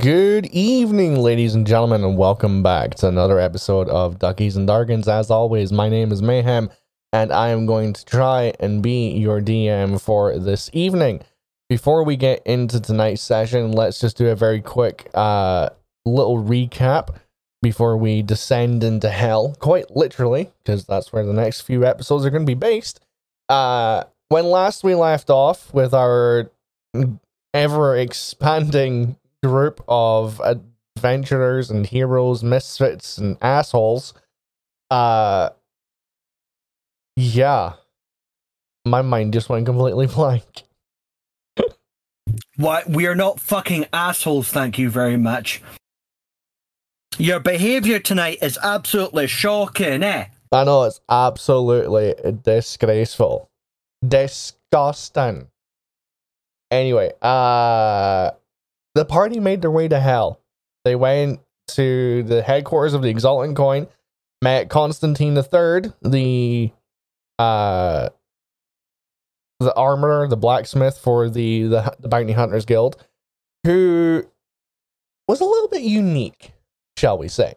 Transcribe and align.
Good 0.00 0.46
evening, 0.46 1.16
ladies 1.16 1.54
and 1.54 1.66
gentlemen, 1.66 2.04
and 2.04 2.16
welcome 2.16 2.62
back 2.62 2.94
to 2.94 3.08
another 3.08 3.38
episode 3.38 3.86
of 3.90 4.18
Duckies 4.18 4.56
and 4.56 4.66
Darkins. 4.66 5.06
As 5.08 5.30
always, 5.30 5.72
my 5.72 5.90
name 5.90 6.10
is 6.10 6.22
Mayhem, 6.22 6.70
and 7.12 7.30
I 7.30 7.48
am 7.48 7.66
going 7.66 7.92
to 7.92 8.04
try 8.06 8.54
and 8.58 8.82
be 8.82 9.10
your 9.10 9.42
DM 9.42 10.00
for 10.00 10.38
this 10.38 10.70
evening. 10.72 11.20
Before 11.68 12.02
we 12.02 12.16
get 12.16 12.42
into 12.46 12.80
tonight's 12.80 13.20
session, 13.20 13.72
let's 13.72 14.00
just 14.00 14.16
do 14.16 14.28
a 14.28 14.34
very 14.34 14.62
quick 14.62 15.10
uh, 15.12 15.68
little 16.06 16.42
recap 16.42 17.16
before 17.60 17.98
we 17.98 18.22
descend 18.22 18.82
into 18.82 19.10
hell, 19.10 19.54
quite 19.58 19.94
literally, 19.94 20.50
because 20.64 20.86
that's 20.86 21.12
where 21.12 21.26
the 21.26 21.34
next 21.34 21.60
few 21.60 21.84
episodes 21.84 22.24
are 22.24 22.30
going 22.30 22.46
to 22.46 22.50
be 22.50 22.54
based. 22.54 23.00
Uh, 23.50 24.04
when 24.30 24.46
last 24.46 24.82
we 24.82 24.94
left 24.94 25.28
off 25.28 25.74
with 25.74 25.92
our 25.92 26.50
ever 27.52 27.98
expanding 27.98 29.16
group 29.42 29.82
of 29.88 30.40
adventurers 30.96 31.70
and 31.70 31.86
heroes, 31.86 32.42
misfits 32.42 33.18
and 33.18 33.36
assholes. 33.40 34.14
Uh 34.90 35.50
yeah. 37.16 37.74
My 38.84 39.02
mind 39.02 39.32
just 39.32 39.48
went 39.48 39.66
completely 39.66 40.06
blank. 40.14 40.62
Why 42.56 42.82
we 42.86 43.06
are 43.06 43.14
not 43.14 43.40
fucking 43.40 43.86
assholes, 43.92 44.48
thank 44.48 44.78
you 44.78 44.90
very 44.90 45.16
much. 45.16 45.62
Your 47.18 47.40
behavior 47.40 47.98
tonight 47.98 48.38
is 48.40 48.58
absolutely 48.62 49.26
shocking, 49.26 50.02
eh? 50.02 50.26
I 50.52 50.64
know 50.64 50.84
it's 50.84 51.00
absolutely 51.08 52.14
disgraceful. 52.42 53.50
Disgusting. 54.06 55.48
Anyway, 56.70 57.12
uh 57.20 58.30
the 59.00 59.06
party 59.06 59.40
made 59.40 59.62
their 59.62 59.70
way 59.70 59.88
to 59.88 59.98
hell. 59.98 60.42
They 60.84 60.94
went 60.94 61.40
to 61.68 62.22
the 62.22 62.42
headquarters 62.42 62.92
of 62.92 63.00
the 63.00 63.08
Exaltant 63.08 63.56
Coin, 63.56 63.86
met 64.42 64.68
Constantine 64.68 65.34
III, 65.34 65.92
the 66.02 66.70
uh 67.38 68.10
the 69.58 69.74
armorer, 69.74 70.28
the 70.28 70.36
blacksmith 70.36 70.98
for 70.98 71.30
the, 71.30 71.62
the 71.62 71.96
the 71.98 72.08
bounty 72.08 72.34
hunters 72.34 72.66
guild, 72.66 73.02
who 73.64 74.22
was 75.26 75.40
a 75.40 75.46
little 75.46 75.68
bit 75.68 75.82
unique, 75.82 76.52
shall 76.98 77.16
we 77.16 77.28
say. 77.28 77.54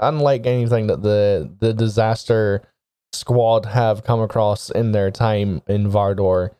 Unlike 0.00 0.46
anything 0.46 0.88
that 0.88 1.02
the 1.02 1.52
the 1.60 1.72
disaster 1.72 2.62
squad 3.12 3.66
have 3.66 4.02
come 4.02 4.20
across 4.20 4.70
in 4.70 4.90
their 4.90 5.12
time 5.12 5.62
in 5.68 5.88
Vardor 5.88 6.50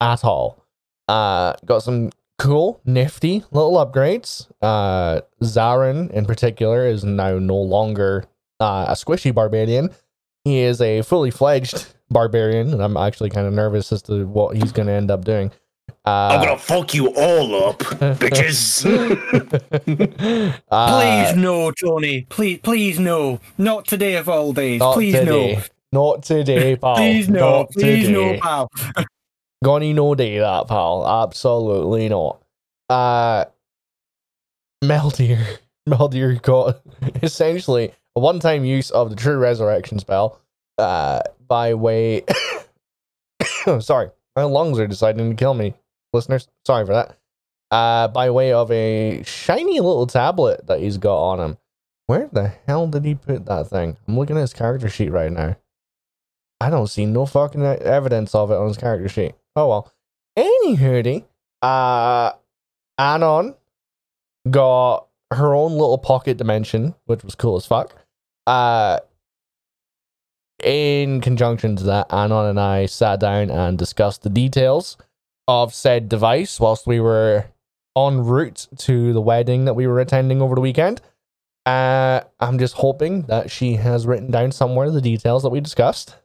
at 0.00 0.24
all. 0.24 0.64
Uh 1.06 1.52
got 1.64 1.84
some 1.84 2.10
cool, 2.38 2.80
nifty 2.84 3.44
little 3.50 3.74
upgrades. 3.74 4.48
Uh, 4.62 5.20
Zarin, 5.42 6.10
in 6.10 6.24
particular, 6.24 6.86
is 6.86 7.04
now 7.04 7.38
no 7.38 7.56
longer 7.56 8.24
uh, 8.60 8.86
a 8.88 8.92
squishy 8.92 9.34
barbarian. 9.34 9.90
He 10.44 10.60
is 10.60 10.80
a 10.80 11.02
fully 11.02 11.30
fledged 11.30 11.94
barbarian, 12.10 12.72
and 12.72 12.82
I'm 12.82 12.96
actually 12.96 13.30
kind 13.30 13.46
of 13.46 13.52
nervous 13.52 13.92
as 13.92 14.02
to 14.02 14.26
what 14.26 14.56
he's 14.56 14.72
going 14.72 14.88
to 14.88 14.94
end 14.94 15.10
up 15.10 15.24
doing. 15.24 15.50
Uh, 16.06 16.28
I'm 16.32 16.44
gonna 16.44 16.58
fuck 16.58 16.92
you 16.92 17.08
all 17.14 17.70
up, 17.70 17.78
bitches. 17.78 18.84
uh, 20.70 21.00
Please 21.00 21.36
no, 21.36 21.70
Tony. 21.70 22.26
Please, 22.28 22.58
please 22.62 22.98
no. 22.98 23.40
Not 23.56 23.86
today 23.86 24.16
of 24.16 24.28
all 24.28 24.52
days. 24.52 24.80
not 24.80 24.94
please 24.94 25.14
today. 25.14 25.54
no. 25.54 25.62
Not 25.94 26.24
today, 26.24 26.76
pal. 26.76 26.96
Please 26.96 27.28
no. 27.28 27.58
Not 27.60 27.70
Please 27.70 28.08
no, 28.08 28.36
pal. 28.38 28.70
Gonna 29.64 29.94
no 29.94 30.14
that, 30.14 30.68
pal. 30.68 31.08
Absolutely 31.08 32.10
not. 32.10 32.42
Uh 32.90 33.46
Meldier. 34.84 35.42
Meldier 35.88 36.40
got 36.42 36.82
essentially 37.22 37.90
a 38.14 38.20
one-time 38.20 38.66
use 38.66 38.90
of 38.90 39.08
the 39.08 39.16
true 39.16 39.38
resurrection 39.38 39.98
spell 39.98 40.38
uh 40.76 41.22
by 41.48 41.72
way 41.72 42.24
sorry, 43.80 44.10
my 44.36 44.42
lungs 44.42 44.78
are 44.78 44.86
deciding 44.86 45.30
to 45.30 45.36
kill 45.36 45.54
me. 45.54 45.72
Listeners, 46.12 46.46
sorry 46.66 46.84
for 46.84 46.92
that. 46.92 47.16
Uh 47.70 48.08
by 48.08 48.28
way 48.28 48.52
of 48.52 48.70
a 48.70 49.22
shiny 49.22 49.80
little 49.80 50.06
tablet 50.06 50.66
that 50.66 50.80
he's 50.80 50.98
got 50.98 51.16
on 51.16 51.40
him. 51.40 51.56
Where 52.06 52.28
the 52.30 52.52
hell 52.66 52.86
did 52.86 53.06
he 53.06 53.14
put 53.14 53.46
that 53.46 53.68
thing? 53.68 53.96
I'm 54.06 54.18
looking 54.18 54.36
at 54.36 54.42
his 54.42 54.52
character 54.52 54.90
sheet 54.90 55.10
right 55.10 55.32
now. 55.32 55.56
I 56.64 56.70
don't 56.70 56.86
see 56.86 57.04
no 57.04 57.26
fucking 57.26 57.62
evidence 57.62 58.34
of 58.34 58.50
it 58.50 58.54
on 58.54 58.68
his 58.68 58.78
character 58.78 59.06
sheet. 59.06 59.34
Oh 59.54 59.68
well. 59.68 59.92
Anywho, 60.38 61.22
uh, 61.60 62.32
Anon 62.98 63.54
got 64.50 65.06
her 65.30 65.54
own 65.54 65.72
little 65.72 65.98
pocket 65.98 66.38
dimension, 66.38 66.94
which 67.04 67.22
was 67.22 67.34
cool 67.34 67.56
as 67.56 67.66
fuck. 67.66 67.94
Uh, 68.46 69.00
in 70.62 71.20
conjunction 71.20 71.76
to 71.76 71.84
that, 71.84 72.10
Anon 72.10 72.46
and 72.46 72.58
I 72.58 72.86
sat 72.86 73.20
down 73.20 73.50
and 73.50 73.76
discussed 73.76 74.22
the 74.22 74.30
details 74.30 74.96
of 75.46 75.74
said 75.74 76.08
device 76.08 76.58
whilst 76.58 76.86
we 76.86 76.98
were 76.98 77.44
en 77.94 78.24
route 78.24 78.68
to 78.78 79.12
the 79.12 79.20
wedding 79.20 79.66
that 79.66 79.74
we 79.74 79.86
were 79.86 80.00
attending 80.00 80.40
over 80.40 80.54
the 80.54 80.62
weekend. 80.62 81.02
Uh, 81.66 82.22
I'm 82.40 82.58
just 82.58 82.74
hoping 82.76 83.22
that 83.22 83.50
she 83.50 83.74
has 83.74 84.06
written 84.06 84.30
down 84.30 84.50
somewhere 84.50 84.90
the 84.90 85.02
details 85.02 85.42
that 85.42 85.50
we 85.50 85.60
discussed. 85.60 86.16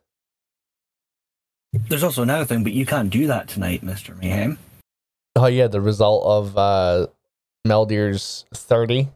There's 1.74 2.04
also 2.04 2.24
another 2.24 2.46
thing, 2.46 2.64
but 2.64 2.74
you 2.74 2.86
can't 2.86 3.10
do 3.10 3.28
that 3.28 3.48
tonight, 3.48 3.84
Mister 3.84 4.16
Mayhem. 4.16 4.58
Oh 5.36 5.46
yeah, 5.46 5.68
the 5.68 5.82
result 5.82 6.26
of 6.26 6.58
uh 6.58 7.08
Meldier's 7.66 8.46
30. 8.54 9.10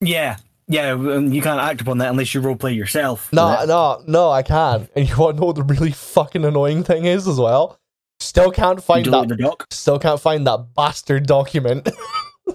Yeah, 0.00 0.36
yeah. 0.68 0.90
um, 0.90 1.32
You 1.32 1.42
can't 1.42 1.60
act 1.60 1.80
upon 1.80 1.98
that 1.98 2.10
unless 2.10 2.34
you 2.34 2.40
roleplay 2.40 2.74
yourself. 2.74 3.32
No, 3.32 3.64
no, 3.64 4.02
no, 4.06 4.30
I 4.30 4.42
can't. 4.42 4.90
And 4.96 5.08
you 5.08 5.16
want 5.16 5.36
to 5.36 5.40
know 5.40 5.46
what 5.46 5.56
the 5.56 5.62
really 5.62 5.92
fucking 5.92 6.44
annoying 6.44 6.84
thing 6.84 7.04
is 7.04 7.28
as 7.28 7.38
well? 7.38 7.78
Still 8.18 8.50
can't 8.50 8.82
find 8.82 9.04
that 9.06 9.66
still 9.70 9.98
can't 9.98 10.20
find 10.20 10.46
that 10.46 10.74
bastard 10.74 11.26
document. 11.26 11.88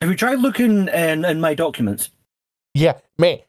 Have 0.00 0.10
you 0.10 0.16
tried 0.16 0.38
looking 0.38 0.88
in, 0.88 1.24
in 1.24 1.40
my 1.40 1.54
documents? 1.54 2.10
yeah, 2.74 2.98
mate. 3.18 3.44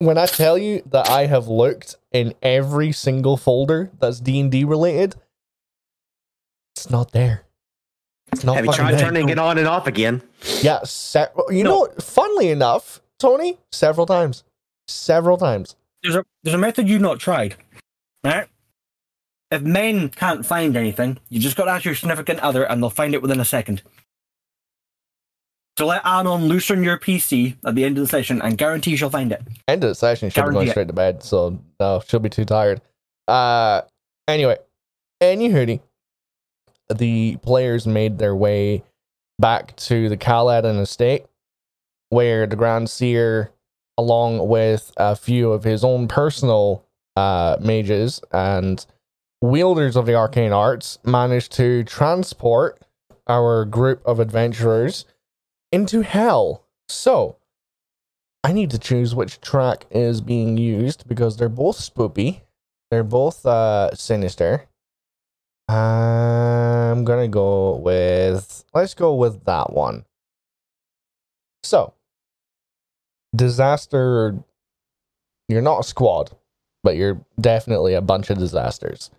When 0.00 0.16
I 0.16 0.26
tell 0.26 0.56
you 0.56 0.82
that 0.90 1.08
I 1.10 1.26
have 1.26 1.48
looked 1.48 1.96
in 2.12 2.34
every 2.42 2.92
single 2.92 3.36
folder 3.36 3.90
that's 3.98 4.20
D&D 4.20 4.64
related, 4.64 5.16
it's 6.76 6.88
not 6.88 7.10
there. 7.12 7.42
It's 8.32 8.44
not 8.44 8.56
Have 8.56 8.66
you 8.66 8.72
tried 8.72 8.92
there. 8.92 9.00
turning 9.00 9.28
it 9.28 9.38
on 9.38 9.58
and 9.58 9.66
off 9.66 9.86
again? 9.88 10.22
Yeah, 10.62 10.80
se- 10.84 11.28
you 11.50 11.64
No. 11.64 11.84
know, 11.84 11.88
funnily 11.98 12.50
enough, 12.50 13.00
Tony, 13.18 13.58
several 13.72 14.06
times. 14.06 14.44
Several 14.86 15.36
times. 15.36 15.74
There's 16.02 16.14
a 16.14 16.24
there's 16.44 16.54
a 16.54 16.58
method 16.58 16.88
you've 16.88 17.00
not 17.00 17.18
tried. 17.18 17.56
Right? 18.22 18.46
If 19.50 19.62
men 19.62 20.10
can't 20.10 20.46
find 20.46 20.76
anything, 20.76 21.18
you 21.28 21.40
just 21.40 21.56
got 21.56 21.64
to 21.64 21.70
ask 21.72 21.84
your 21.84 21.94
significant 21.94 22.38
other, 22.40 22.62
and 22.64 22.80
they'll 22.82 22.90
find 22.90 23.14
it 23.14 23.22
within 23.22 23.40
a 23.40 23.44
second. 23.44 23.82
So 25.78 25.86
let 25.86 26.04
Anon 26.04 26.46
loosen 26.46 26.82
your 26.82 26.98
PC 26.98 27.54
at 27.64 27.76
the 27.76 27.84
end 27.84 27.98
of 27.98 28.02
the 28.02 28.08
session, 28.08 28.42
and 28.42 28.58
guarantee 28.58 28.96
she'll 28.96 29.10
find 29.10 29.30
it. 29.30 29.40
end 29.68 29.84
of 29.84 29.90
the 29.90 29.94
session, 29.94 30.28
she'll 30.28 30.42
be 30.42 30.46
going 30.46 30.54
Guarantee 30.54 30.70
it. 30.70 30.72
straight 30.72 30.88
to 30.88 30.92
bed, 30.92 31.22
so 31.22 31.56
no, 31.78 32.02
she'll 32.04 32.18
be 32.18 32.28
too 32.28 32.44
tired. 32.44 32.80
Uh, 33.28 33.82
anyway, 34.26 34.56
anywho, 35.22 35.80
the 36.92 37.36
players 37.42 37.86
made 37.86 38.18
their 38.18 38.34
way 38.34 38.82
back 39.38 39.76
to 39.76 40.08
the 40.08 40.16
Kaladin 40.16 40.80
estate, 40.80 41.26
where 42.08 42.48
the 42.48 42.56
Grand 42.56 42.90
Seer, 42.90 43.52
along 43.96 44.48
with 44.48 44.90
a 44.96 45.14
few 45.14 45.52
of 45.52 45.62
his 45.62 45.84
own 45.84 46.08
personal 46.08 46.84
uh, 47.14 47.56
mages 47.60 48.20
and 48.32 48.84
wielders 49.40 49.94
of 49.94 50.06
the 50.06 50.16
arcane 50.16 50.52
arts, 50.52 50.98
managed 51.04 51.52
to 51.52 51.84
transport 51.84 52.82
our 53.28 53.64
group 53.64 54.02
of 54.04 54.18
adventurers 54.18 55.04
into 55.72 56.02
hell. 56.02 56.64
So, 56.88 57.36
I 58.44 58.52
need 58.52 58.70
to 58.70 58.78
choose 58.78 59.14
which 59.14 59.40
track 59.40 59.86
is 59.90 60.20
being 60.20 60.56
used 60.56 61.08
because 61.08 61.36
they're 61.36 61.48
both 61.48 61.78
spoopy. 61.78 62.42
They're 62.90 63.04
both 63.04 63.44
uh 63.44 63.94
sinister. 63.94 64.66
I'm 65.68 67.04
gonna 67.04 67.28
go 67.28 67.76
with 67.76 68.64
let's 68.72 68.94
go 68.94 69.14
with 69.14 69.44
that 69.44 69.72
one. 69.72 70.04
So 71.62 71.92
disaster 73.36 74.38
you're 75.48 75.62
not 75.62 75.80
a 75.80 75.84
squad, 75.84 76.30
but 76.82 76.96
you're 76.96 77.20
definitely 77.40 77.94
a 77.94 78.00
bunch 78.00 78.30
of 78.30 78.38
disasters. 78.38 79.10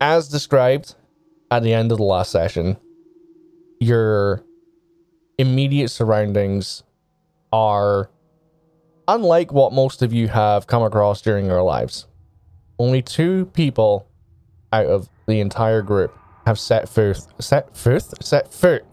As 0.00 0.28
described 0.28 0.94
at 1.50 1.62
the 1.62 1.72
end 1.72 1.92
of 1.92 1.98
the 1.98 2.04
last 2.04 2.30
session, 2.30 2.76
your 3.80 4.42
immediate 5.38 5.88
surroundings 5.90 6.82
are 7.52 8.10
unlike 9.08 9.52
what 9.52 9.72
most 9.72 10.02
of 10.02 10.12
you 10.12 10.28
have 10.28 10.66
come 10.66 10.82
across 10.82 11.20
during 11.22 11.46
your 11.46 11.62
lives. 11.62 12.06
Only 12.78 13.02
two 13.02 13.46
people 13.46 14.06
out 14.72 14.86
of 14.86 15.08
the 15.26 15.40
entire 15.40 15.82
group 15.82 16.16
have 16.46 16.58
set 16.58 16.88
foot, 16.88 17.18
set 17.40 17.76
foot, 17.76 18.02
set 18.24 18.52
foot, 18.52 18.84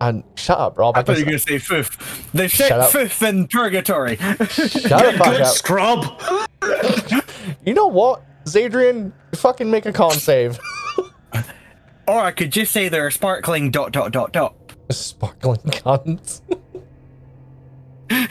and 0.00 0.24
shut 0.34 0.58
up, 0.58 0.78
Rob. 0.78 0.96
I 0.96 1.00
I 1.00 1.02
thought 1.04 1.18
you 1.18 1.24
were 1.24 1.30
going 1.30 1.38
to 1.38 1.58
say 1.60 1.74
foof. 1.74 2.30
They 2.32 2.48
set 2.48 2.72
up. 2.72 2.90
foof 2.90 3.26
in 3.28 3.46
purgatory. 3.46 4.16
shut 4.16 4.38
fuck 5.16 5.32
Good 5.32 5.40
up. 5.42 5.54
scrub. 5.54 6.20
You 7.64 7.74
know 7.74 7.86
what, 7.88 8.22
Zadrian? 8.44 9.12
Fucking 9.34 9.70
make 9.70 9.84
a 9.86 9.92
con 9.92 10.12
save. 10.12 10.58
or 12.08 12.20
I 12.20 12.30
could 12.32 12.52
just 12.52 12.72
say 12.72 12.88
they're 12.88 13.10
sparkling 13.10 13.70
dot 13.70 13.92
dot 13.92 14.12
dot 14.12 14.32
dot. 14.32 14.54
Sparkling 14.92 15.58
cunt. 15.58 16.40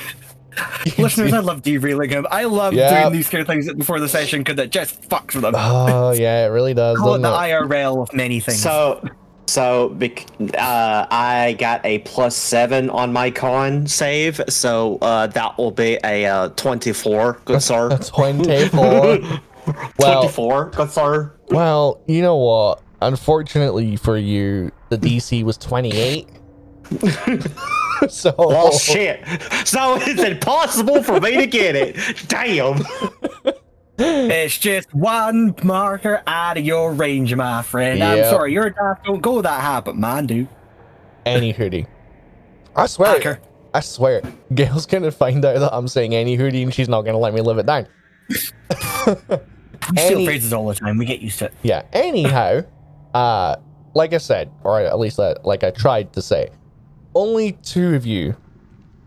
Listeners, 0.97 1.33
I 1.33 1.39
love 1.39 1.61
derailing 1.61 2.09
him. 2.09 2.27
I 2.29 2.43
love 2.43 2.73
Yeah. 2.73 3.01
doing 3.01 3.13
these 3.13 3.29
kind 3.29 3.41
of 3.41 3.47
things 3.47 3.71
before 3.73 3.99
the 3.99 4.07
session 4.09 4.43
because 4.43 4.59
it 4.59 4.71
just 4.71 5.01
fucks 5.09 5.33
with 5.33 5.43
them. 5.43 5.53
Oh 5.55 6.11
yeah, 6.17 6.45
it 6.45 6.49
really 6.49 6.73
does. 6.73 6.97
Call 6.97 7.15
it 7.15 7.19
the 7.19 7.29
it? 7.29 7.31
IRL 7.31 8.01
of 8.03 8.13
many 8.13 8.39
things. 8.39 8.61
So, 8.61 9.03
so 9.47 9.97
uh, 10.57 11.05
I 11.09 11.55
got 11.57 11.85
a 11.85 11.99
plus 11.99 12.35
seven 12.35 12.89
on 12.89 13.13
my 13.13 13.31
con 13.31 13.87
save, 13.87 14.41
so 14.49 14.97
uh, 15.01 15.27
that 15.27 15.57
will 15.57 15.71
be 15.71 15.97
a 16.03 16.25
uh, 16.25 16.49
twenty-four. 16.49 17.41
Good 17.45 17.61
sir. 17.63 17.89
Twenty-four. 17.97 19.19
well, 19.99 20.21
Twenty-four. 20.21 20.71
Good 20.71 20.91
sir. 20.91 21.33
well, 21.49 22.01
you 22.07 22.21
know 22.21 22.35
what? 22.37 22.81
Unfortunately 23.01 23.95
for 23.95 24.17
you, 24.17 24.71
the 24.89 24.97
DC 24.97 25.43
was 25.43 25.57
twenty-eight. 25.57 26.27
so 28.09 28.33
Well, 28.37 28.71
shit. 28.71 29.23
So 29.65 29.95
it's 29.99 30.21
impossible 30.21 31.03
for 31.03 31.19
me 31.19 31.37
to 31.37 31.47
get 31.47 31.75
it. 31.75 31.95
Damn. 32.27 32.83
it's 33.97 34.57
just 34.57 34.93
one 34.93 35.55
marker 35.63 36.21
out 36.27 36.57
of 36.57 36.65
your 36.65 36.93
range, 36.93 37.33
my 37.35 37.61
friend. 37.61 38.03
I'm 38.03 38.17
Yep. 38.17 38.29
sorry, 38.31 38.53
your 38.53 38.69
dice 38.71 38.97
don't 39.05 39.21
go 39.21 39.41
that 39.41 39.61
high, 39.61 39.79
but 39.81 39.95
mine 39.95 40.25
do. 40.27 40.47
any 41.25 41.51
hoodie. 41.51 41.85
I 42.75 42.87
swear. 42.87 43.13
Hacker. 43.13 43.39
I 43.73 43.79
swear. 43.81 44.21
Gail's 44.53 44.85
gonna 44.85 45.11
find 45.11 45.43
out 45.45 45.59
that 45.59 45.73
I'm 45.73 45.87
saying 45.87 46.13
any 46.15 46.35
hoodie, 46.35 46.63
and 46.63 46.73
she's 46.73 46.89
not 46.89 47.03
gonna 47.03 47.17
let 47.19 47.33
me 47.33 47.41
live 47.41 47.57
it 47.57 47.65
down. 47.65 47.87
We 49.89 49.97
steal 49.97 50.17
Any- 50.17 50.25
phrases 50.25 50.53
all 50.53 50.67
the 50.67 50.75
time. 50.75 50.97
We 50.99 51.05
get 51.05 51.21
used 51.21 51.39
to 51.39 51.45
it. 51.45 51.53
Yeah. 51.63 51.81
Anyhow, 51.91 52.61
uh, 53.15 53.55
like 53.95 54.13
I 54.13 54.19
said, 54.19 54.51
or 54.63 54.79
at 54.79 54.99
least 54.99 55.19
uh, 55.19 55.33
like 55.43 55.63
I 55.63 55.71
tried 55.71 56.13
to 56.13 56.21
say, 56.21 56.49
only 57.13 57.53
two 57.53 57.95
of 57.95 58.05
you 58.05 58.35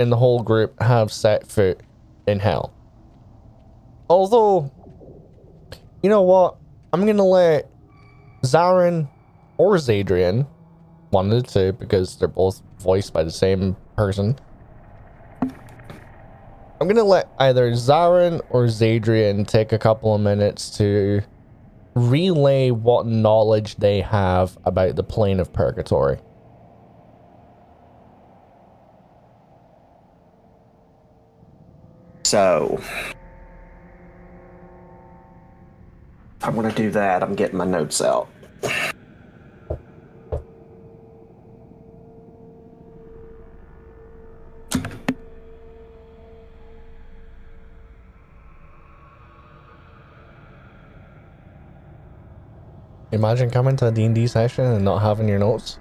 in 0.00 0.10
the 0.10 0.16
whole 0.16 0.42
group 0.42 0.80
have 0.82 1.12
set 1.12 1.46
foot 1.46 1.80
in 2.26 2.38
hell. 2.40 2.72
Although, 4.08 4.70
you 6.02 6.10
know 6.10 6.22
what? 6.22 6.56
I'm 6.92 7.06
gonna 7.06 7.24
let 7.24 7.70
Zarin 8.42 9.08
or 9.56 9.76
Zadrian, 9.76 10.46
one 11.10 11.32
of 11.32 11.42
the 11.42 11.48
two, 11.48 11.72
because 11.72 12.16
they're 12.16 12.28
both 12.28 12.62
voiced 12.78 13.12
by 13.12 13.24
the 13.24 13.30
same 13.30 13.76
person. 13.96 14.36
I'm 16.80 16.88
gonna 16.88 17.04
let 17.04 17.28
either 17.38 17.70
Zarin 17.72 18.40
or 18.50 18.64
Zadrian 18.64 19.46
take 19.46 19.72
a 19.72 19.78
couple 19.78 20.14
of 20.14 20.20
minutes 20.20 20.76
to 20.78 21.22
relay 21.94 22.70
what 22.70 23.06
knowledge 23.06 23.76
they 23.76 24.00
have 24.00 24.58
about 24.64 24.96
the 24.96 25.04
plane 25.04 25.40
of 25.40 25.52
purgatory. 25.52 26.18
So, 32.24 32.80
I'm 36.42 36.54
gonna 36.54 36.72
do 36.72 36.90
that, 36.90 37.22
I'm 37.22 37.34
getting 37.34 37.58
my 37.58 37.66
notes 37.66 38.00
out. 38.00 38.28
Imagine 53.12 53.48
coming 53.48 53.76
to 53.76 53.88
a 53.88 53.92
D&D 53.92 54.26
session 54.26 54.64
and 54.64 54.84
not 54.84 54.98
having 55.02 55.28
your 55.28 55.38
notes. 55.38 55.78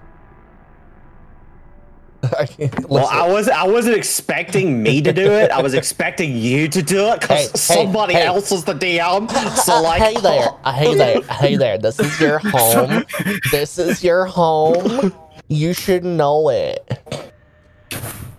I 2.39 2.45
can't- 2.45 2.89
Well. 2.89 3.07
I 3.07 3.27
was 3.27 3.49
I 3.49 3.63
wasn't 3.67 3.95
expecting 3.97 4.81
me 4.81 5.01
to 5.01 5.11
do 5.11 5.31
it. 5.31 5.51
I 5.51 5.61
was 5.61 5.73
expecting 5.81 6.35
you 6.37 6.67
to 6.69 6.81
do 6.81 7.09
it 7.09 7.23
Hey, 7.23 7.35
hey, 7.35 7.47
because 7.47 7.61
somebody 7.61 8.13
hey. 8.13 8.23
else 8.25 8.51
is 8.51 8.63
the 8.63 8.73
DM. 8.73 9.29
So 9.63 9.81
like, 9.81 10.01
hey 10.01 10.15
there, 10.21 10.49
hey 10.65 10.95
there, 10.95 11.21
hey 11.21 11.55
there. 11.57 11.77
This 11.77 11.99
is 11.99 12.19
your 12.19 12.39
home. 12.39 13.03
This 13.51 13.77
is 13.77 14.03
your 14.03 14.25
home. 14.25 15.13
You 15.49 15.73
should 15.73 16.03
know 16.03 16.49
it. 16.49 16.81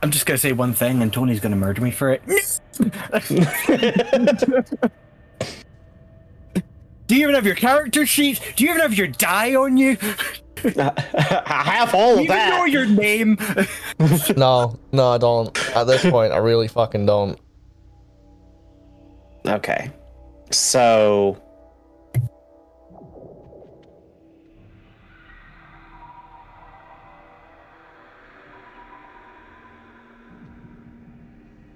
I'm 0.02 0.10
just 0.10 0.26
gonna 0.26 0.38
say 0.38 0.52
one 0.52 0.72
thing, 0.74 1.00
and 1.02 1.12
Tony's 1.12 1.40
gonna 1.40 1.56
murder 1.56 1.80
me 1.80 1.90
for 1.90 2.10
it. 2.12 2.22
Do 7.06 7.14
you 7.16 7.22
even 7.22 7.34
have 7.34 7.44
your 7.46 7.54
character 7.54 8.06
sheet? 8.06 8.40
Do 8.56 8.64
you 8.64 8.70
even 8.70 8.80
have 8.80 8.94
your 8.94 9.08
die 9.08 9.54
on 9.54 9.76
you? 9.76 9.96
Do 10.72 10.80
I 10.80 11.62
have 11.64 11.94
all 11.94 12.16
you 12.18 12.30
of 12.30 12.36
even 12.36 12.48
know 12.50 12.64
your 12.64 12.86
name? 12.86 13.38
No, 14.36 14.78
no, 14.92 15.08
I 15.10 15.18
don't. 15.18 15.76
At 15.76 15.84
this 15.84 16.02
point, 16.02 16.32
I 16.32 16.38
really 16.38 16.68
fucking 16.68 17.04
don't. 17.06 17.38
Okay, 19.46 19.90
so 20.50 21.36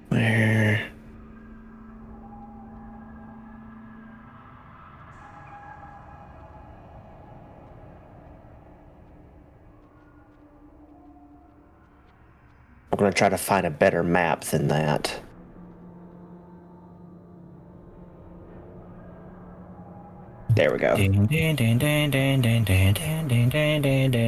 where? 0.08 0.90
I'm 12.90 12.98
gonna 12.98 13.12
try 13.12 13.28
to 13.28 13.38
find 13.38 13.66
a 13.66 13.70
better 13.70 14.02
map 14.02 14.44
than 14.44 14.68
that. 14.68 15.20
There 20.54 20.72
we 20.72 20.78
go. 20.78 20.96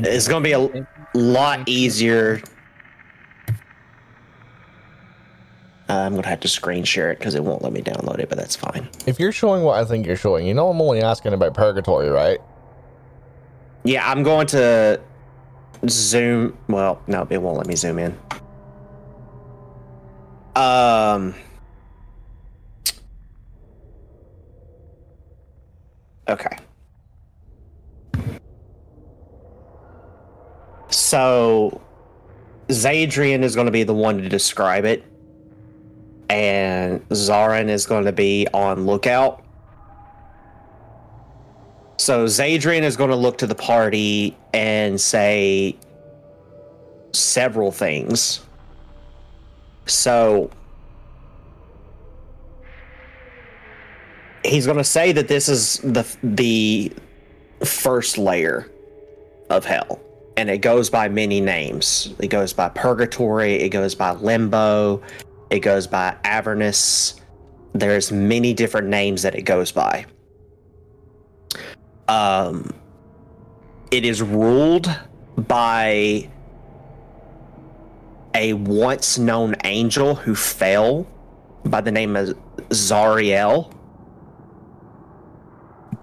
It's 0.07 0.29
gonna 0.29 0.45
be 0.45 0.52
a 0.52 0.87
lot 1.14 1.69
easier. 1.69 2.40
Uh, 5.88 5.95
I'm 5.95 6.14
gonna 6.14 6.29
have 6.29 6.38
to 6.40 6.49
screen 6.49 6.85
share 6.85 7.11
it 7.11 7.19
because 7.19 7.35
it 7.35 7.43
won't 7.43 7.62
let 7.62 7.73
me 7.73 7.83
download 7.83 8.21
it, 8.21 8.29
but 8.29 8.38
that's 8.38 8.55
fine. 8.55 8.88
If 9.07 9.19
you're 9.19 9.33
showing 9.33 9.64
what 9.64 9.81
I 9.81 9.85
think 9.85 10.07
you're 10.07 10.14
showing, 10.14 10.47
you 10.47 10.55
know 10.55 10.69
I'm 10.69 10.81
only 10.81 11.02
asking 11.02 11.33
about 11.33 11.52
purgatory, 11.55 12.09
right? 12.11 12.38
Yeah, 13.83 14.09
I'm 14.09 14.23
going 14.23 14.47
to 14.49 15.00
zoom. 15.88 16.57
Well, 16.69 17.02
no, 17.09 17.26
it 17.29 17.38
won't 17.38 17.57
let 17.57 17.67
me 17.67 17.75
zoom 17.75 17.99
in. 17.99 18.17
Um. 20.57 21.35
Okay. 26.28 26.57
So, 30.90 31.80
Zadrian 32.69 33.42
is 33.42 33.54
going 33.54 33.66
to 33.66 33.73
be 33.73 33.83
the 33.83 33.95
one 33.95 34.19
to 34.19 34.28
describe 34.28 34.85
it, 34.85 35.04
and 36.28 37.07
Zarin 37.09 37.69
is 37.69 37.87
going 37.87 38.04
to 38.04 38.12
be 38.12 38.47
on 38.52 38.87
lookout. 38.87 39.45
So 42.00 42.25
Zadrian 42.25 42.80
is 42.80 42.97
going 42.97 43.11
to 43.11 43.16
look 43.16 43.37
to 43.38 43.47
the 43.47 43.54
party 43.54 44.35
and 44.54 44.99
say 44.99 45.76
several 47.12 47.71
things. 47.71 48.40
So 49.87 50.50
he's 54.44 54.66
going 54.66 54.78
to 54.78 54.84
say 54.84 55.12
that 55.12 55.28
this 55.28 55.49
is 55.49 55.78
the 55.78 56.06
the 56.22 56.92
first 57.64 58.16
layer 58.16 58.70
of 59.50 59.64
hell 59.64 60.00
and 60.37 60.49
it 60.49 60.58
goes 60.58 60.88
by 60.88 61.08
many 61.08 61.40
names. 61.40 62.14
It 62.20 62.28
goes 62.28 62.52
by 62.52 62.68
purgatory, 62.70 63.54
it 63.56 63.70
goes 63.70 63.94
by 63.94 64.12
limbo, 64.12 65.02
it 65.50 65.60
goes 65.60 65.87
by 65.87 66.16
avernus. 66.25 67.20
There's 67.72 68.10
many 68.10 68.54
different 68.54 68.88
names 68.88 69.22
that 69.22 69.34
it 69.34 69.42
goes 69.42 69.72
by 69.72 70.06
um, 72.10 72.75
it 73.92 74.04
is 74.04 74.20
ruled 74.20 74.90
by 75.37 76.28
a 78.34 78.52
once 78.54 79.18
known 79.18 79.54
angel 79.64 80.14
who 80.14 80.34
fell 80.34 81.06
by 81.64 81.80
the 81.80 81.90
name 81.90 82.16
of 82.16 82.28
Zariel. 82.70 83.72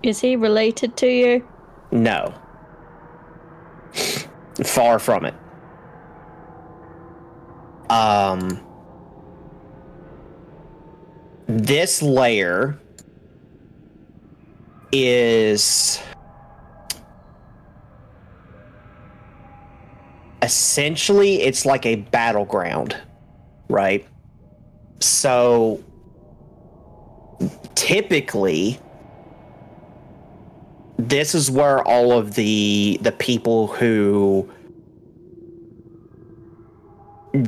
Is 0.03 0.19
he 0.19 0.35
related 0.35 0.95
to 0.97 1.07
you? 1.07 1.47
No. 1.91 2.33
Far 4.63 4.99
from 4.99 5.25
it. 5.25 5.33
Um, 7.89 8.59
this 11.47 12.01
layer 12.01 12.77
is 14.91 15.99
essentially 20.47 21.41
it's 21.41 21.65
like 21.65 21.85
a 21.85 21.95
battleground, 21.95 22.95
right? 23.67 24.07
So 25.01 25.83
typically 27.75 28.79
this 30.97 31.35
is 31.35 31.51
where 31.51 31.83
all 31.83 32.13
of 32.13 32.35
the 32.35 32.97
the 33.01 33.11
people 33.11 33.67
who 33.67 34.49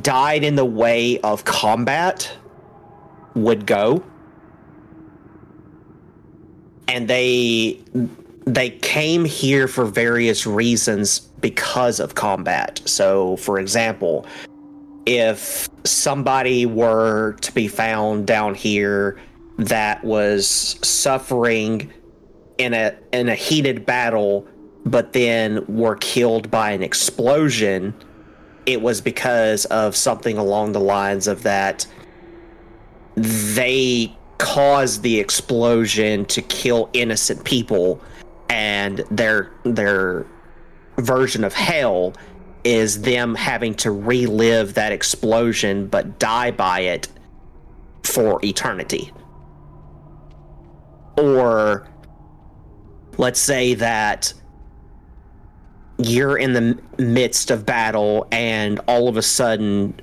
died 0.02 0.44
in 0.44 0.56
the 0.56 0.64
way 0.64 1.18
of 1.20 1.44
combat 1.44 2.30
would 3.34 3.64
go 3.64 4.04
and 6.86 7.08
they 7.08 7.80
they 8.54 8.70
came 8.70 9.24
here 9.24 9.68
for 9.68 9.84
various 9.84 10.46
reasons 10.46 11.20
because 11.20 12.00
of 12.00 12.14
combat. 12.14 12.80
So, 12.84 13.36
for 13.36 13.58
example, 13.58 14.26
if 15.06 15.68
somebody 15.84 16.66
were 16.66 17.34
to 17.40 17.52
be 17.52 17.68
found 17.68 18.26
down 18.26 18.54
here 18.54 19.20
that 19.58 20.02
was 20.02 20.46
suffering 20.82 21.92
in 22.58 22.74
a 22.74 22.94
in 23.12 23.28
a 23.28 23.34
heated 23.34 23.86
battle 23.86 24.46
but 24.84 25.12
then 25.12 25.64
were 25.66 25.96
killed 25.96 26.50
by 26.50 26.70
an 26.72 26.82
explosion, 26.82 27.94
it 28.66 28.80
was 28.82 29.00
because 29.00 29.64
of 29.66 29.94
something 29.94 30.38
along 30.38 30.72
the 30.72 30.80
lines 30.80 31.26
of 31.28 31.42
that 31.42 31.86
they 33.16 34.16
caused 34.38 35.02
the 35.02 35.20
explosion 35.20 36.24
to 36.24 36.40
kill 36.40 36.88
innocent 36.94 37.44
people 37.44 38.00
and 38.50 38.98
their 39.10 39.52
their 39.62 40.26
version 40.98 41.44
of 41.44 41.54
hell 41.54 42.12
is 42.64 43.02
them 43.02 43.34
having 43.34 43.74
to 43.74 43.90
relive 43.90 44.74
that 44.74 44.92
explosion 44.92 45.86
but 45.86 46.18
die 46.18 46.50
by 46.50 46.80
it 46.80 47.08
for 48.02 48.44
eternity. 48.44 49.10
Or 51.16 51.88
let's 53.16 53.40
say 53.40 53.74
that 53.74 54.34
you're 55.98 56.36
in 56.36 56.52
the 56.52 56.78
midst 56.98 57.50
of 57.50 57.64
battle 57.64 58.26
and 58.32 58.80
all 58.88 59.08
of 59.08 59.16
a 59.16 59.22
sudden 59.22 59.98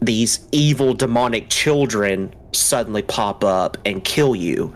these 0.00 0.46
evil 0.52 0.94
demonic 0.94 1.48
children 1.48 2.34
suddenly 2.52 3.02
pop 3.02 3.42
up 3.42 3.76
and 3.84 4.04
kill 4.04 4.36
you 4.36 4.74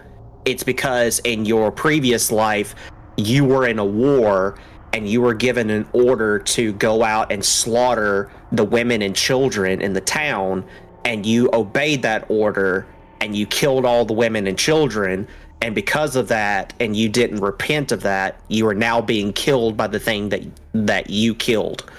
it's 0.48 0.64
because 0.64 1.18
in 1.20 1.44
your 1.44 1.70
previous 1.70 2.32
life 2.32 2.74
you 3.18 3.44
were 3.44 3.66
in 3.66 3.78
a 3.78 3.84
war 3.84 4.58
and 4.94 5.06
you 5.06 5.20
were 5.20 5.34
given 5.34 5.68
an 5.68 5.86
order 5.92 6.38
to 6.38 6.72
go 6.72 7.04
out 7.04 7.30
and 7.30 7.44
slaughter 7.44 8.30
the 8.52 8.64
women 8.64 9.02
and 9.02 9.14
children 9.14 9.82
in 9.82 9.92
the 9.92 10.00
town 10.00 10.64
and 11.04 11.26
you 11.26 11.50
obeyed 11.52 12.00
that 12.00 12.24
order 12.30 12.86
and 13.20 13.36
you 13.36 13.44
killed 13.44 13.84
all 13.84 14.06
the 14.06 14.14
women 14.14 14.46
and 14.46 14.58
children 14.58 15.28
and 15.60 15.74
because 15.74 16.16
of 16.16 16.28
that 16.28 16.72
and 16.80 16.96
you 16.96 17.10
didn't 17.10 17.40
repent 17.40 17.92
of 17.92 18.00
that 18.00 18.40
you 18.48 18.66
are 18.66 18.74
now 18.74 19.02
being 19.02 19.34
killed 19.34 19.76
by 19.76 19.86
the 19.86 20.00
thing 20.00 20.30
that 20.30 20.42
that 20.72 21.10
you 21.10 21.34
killed. 21.34 21.90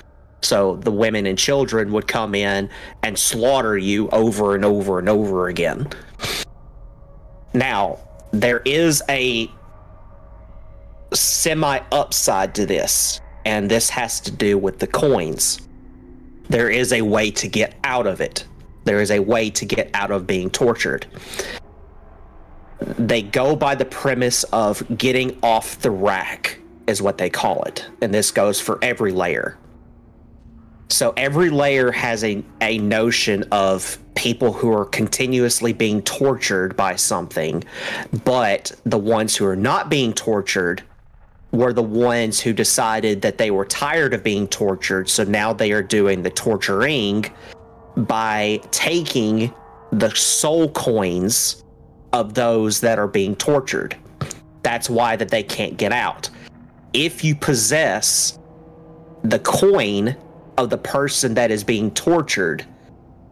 So 0.42 0.78
the 0.78 0.92
women 0.92 1.28
and 1.28 1.38
children 1.38 1.92
would 1.92 2.08
come 2.08 2.34
in 2.34 2.70
and 3.04 3.20
slaughter 3.20 3.78
you 3.78 4.10
over 4.10 4.56
and 4.56 4.66
over 4.66 4.98
and 4.98 5.10
over 5.10 5.50
again. 5.50 5.90
Now 7.54 8.00
there 8.32 8.62
is 8.66 9.02
a 9.10 9.50
semi 11.14 11.80
upside 11.92 12.54
to 12.56 12.66
this 12.66 13.22
and 13.46 13.70
this 13.70 13.90
has 13.90 14.20
to 14.22 14.32
do 14.32 14.58
with 14.58 14.80
the 14.80 14.88
coins. 14.88 15.62
There 16.50 16.70
is 16.70 16.94
a 16.94 17.02
way 17.02 17.32
to 17.32 17.48
get 17.48 17.76
out 17.84 18.08
of 18.08 18.22
it. 18.22 18.46
There 18.84 19.02
is 19.02 19.12
a 19.12 19.20
way 19.20 19.50
to 19.52 19.66
get 19.66 19.90
out 19.94 20.12
of 20.12 20.28
being 20.28 20.50
tortured. 20.50 21.06
They 22.80 23.22
go 23.22 23.56
by 23.56 23.76
the 23.76 23.86
premise 23.86 24.44
of 24.46 24.84
getting 24.98 25.38
off 25.44 25.80
the 25.80 25.92
rack 25.92 26.60
is 26.88 27.02
what 27.02 27.18
they 27.18 27.30
call 27.30 27.64
it. 27.64 27.86
And 28.02 28.14
this 28.14 28.32
goes 28.32 28.60
for 28.60 28.80
every 28.82 29.12
layer 29.12 29.58
so 30.92 31.14
every 31.18 31.50
layer 31.50 31.92
has 31.92 32.24
a, 32.24 32.44
a 32.62 32.80
notion 32.80 33.44
of 33.52 33.98
people 34.16 34.52
who 34.52 34.74
are 34.74 34.86
continuously 34.86 35.72
being 35.72 36.02
tortured 36.02 36.76
by 36.76 36.96
something 36.96 37.64
but 38.26 38.72
the 38.86 38.98
ones 38.98 39.36
who 39.36 39.46
are 39.46 39.56
not 39.56 39.90
being 39.90 40.12
tortured 40.14 40.84
were 41.52 41.74
the 41.74 41.82
ones 41.82 42.40
who 42.40 42.54
decided 42.54 43.22
that 43.22 43.38
they 43.38 43.52
were 43.52 43.66
tired 43.66 44.14
of 44.14 44.24
being 44.24 44.48
tortured 44.48 45.10
so 45.10 45.24
now 45.24 45.54
they 45.54 45.72
are 45.72 45.84
doing 45.84 46.22
the 46.22 46.30
torturing 46.30 47.26
by 47.96 48.62
taking 48.72 49.54
the 49.92 50.10
soul 50.12 50.70
coins 50.72 51.64
of 52.14 52.34
those 52.34 52.80
that 52.82 53.00
are 53.00 53.08
being 53.08 53.36
tortured. 53.36 53.96
That's 54.64 54.90
why 54.90 55.16
that 55.16 55.30
they 55.30 55.44
can't 55.44 55.78
get 55.78 55.92
out. 55.92 56.30
If 56.94 57.24
you 57.24 57.36
possess 57.36 58.40
the 59.24 59.40
coin 59.40 60.16
of 60.60 60.70
the 60.70 60.78
person 60.78 61.34
that 61.36 61.52
is 61.52 61.64
being 61.64 61.90
tortured, 61.92 62.66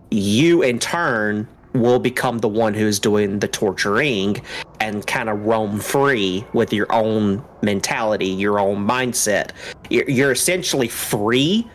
you 0.10 0.63
in 0.63 0.79
turn 0.79 1.48
will 1.74 2.00
become 2.00 2.39
the 2.39 2.48
one 2.48 2.74
who's 2.74 3.00
doing 3.00 3.39
the 3.39 3.48
torturing 3.48 4.41
and 4.79 5.05
kind 5.05 5.29
of 5.29 5.38
roam 5.41 5.79
free 5.79 6.46
with 6.53 6.72
your 6.72 6.91
own 6.91 7.43
mentality, 7.62 8.27
your 8.27 8.60
own 8.60 8.88
mindset. 8.88 9.51
You're, 9.89 10.10
you're 10.10 10.31
essentially 10.31 10.88
free, 10.88 11.67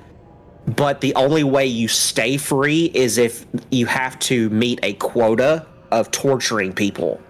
but 0.74 1.02
the 1.02 1.14
only 1.14 1.44
way 1.44 1.66
you 1.66 1.86
stay 1.86 2.38
free 2.38 2.90
is 2.94 3.18
if 3.18 3.44
you 3.70 3.84
have 3.86 4.18
to 4.20 4.48
meet 4.50 4.80
a 4.82 4.94
quota 4.94 5.66
of 5.90 6.10
torturing 6.10 6.72
people. 6.72 7.20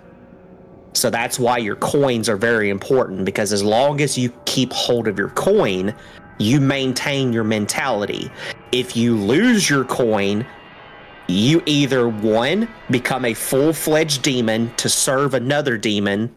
So 0.94 1.10
that's 1.10 1.38
why 1.38 1.58
your 1.58 1.76
coins 1.76 2.28
are 2.28 2.36
very 2.36 2.70
important 2.70 3.24
because 3.24 3.52
as 3.52 3.64
long 3.64 4.00
as 4.00 4.16
you 4.16 4.32
keep 4.44 4.72
hold 4.72 5.08
of 5.08 5.18
your 5.18 5.30
coin, 5.30 5.94
you 6.38 6.60
maintain 6.60 7.32
your 7.32 7.44
mentality. 7.44 8.30
If 8.72 8.96
you 8.96 9.16
lose 9.16 9.68
your 9.68 9.84
coin, 9.84 10.46
you 11.28 11.62
either 11.66 12.08
one 12.08 12.68
become 12.90 13.24
a 13.24 13.34
full-fledged 13.34 14.22
demon 14.22 14.74
to 14.76 14.88
serve 14.88 15.34
another 15.34 15.78
demon 15.78 16.34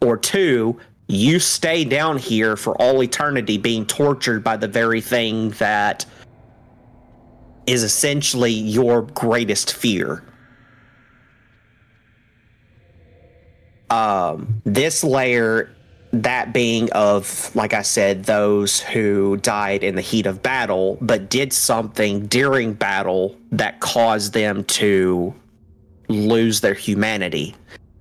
or 0.00 0.16
two 0.16 0.78
you 1.10 1.40
stay 1.40 1.84
down 1.84 2.16
here 2.16 2.56
for 2.56 2.80
all 2.80 3.02
eternity 3.02 3.58
being 3.58 3.84
tortured 3.84 4.44
by 4.44 4.56
the 4.56 4.68
very 4.68 5.00
thing 5.00 5.50
that 5.50 6.06
is 7.66 7.82
essentially 7.82 8.52
your 8.52 9.02
greatest 9.02 9.74
fear 9.74 10.22
um, 13.90 14.62
this 14.64 15.02
layer 15.02 15.74
that 16.12 16.52
being 16.52 16.90
of 16.92 17.54
like 17.54 17.72
i 17.72 17.82
said 17.82 18.24
those 18.24 18.80
who 18.80 19.36
died 19.38 19.84
in 19.84 19.94
the 19.94 20.00
heat 20.00 20.26
of 20.26 20.42
battle 20.42 20.98
but 21.00 21.30
did 21.30 21.52
something 21.52 22.26
during 22.26 22.72
battle 22.72 23.36
that 23.52 23.78
caused 23.80 24.32
them 24.32 24.64
to 24.64 25.32
lose 26.08 26.60
their 26.60 26.74
humanity 26.74 27.54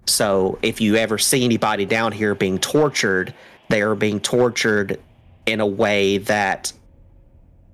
so 0.08 0.58
if 0.64 0.82
you 0.82 0.96
ever 0.96 1.20
see 1.20 1.46
anybody 1.46 1.86
down 1.86 2.12
here 2.12 2.34
being 2.34 2.58
tortured 2.58 3.34
they 3.70 3.82
are 3.82 3.96
being 3.96 4.20
tortured 4.20 5.00
in 5.46 5.60
a 5.60 5.68
way 5.68 6.18
that 6.18 6.74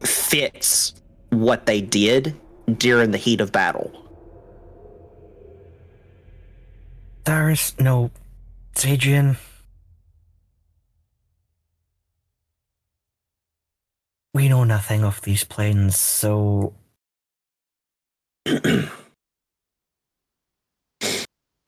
fits 0.03 0.93
what 1.29 1.65
they 1.65 1.79
did 1.79 2.35
during 2.77 3.11
the 3.11 3.17
heat 3.17 3.39
of 3.39 3.53
battle 3.53 4.05
There's 7.25 7.73
no 7.79 8.11
Adrian. 8.83 9.37
We 14.35 14.49
know 14.49 14.65
nothing 14.65 15.05
of 15.05 15.21
these 15.21 15.45
planes, 15.45 15.97
so 15.97 16.73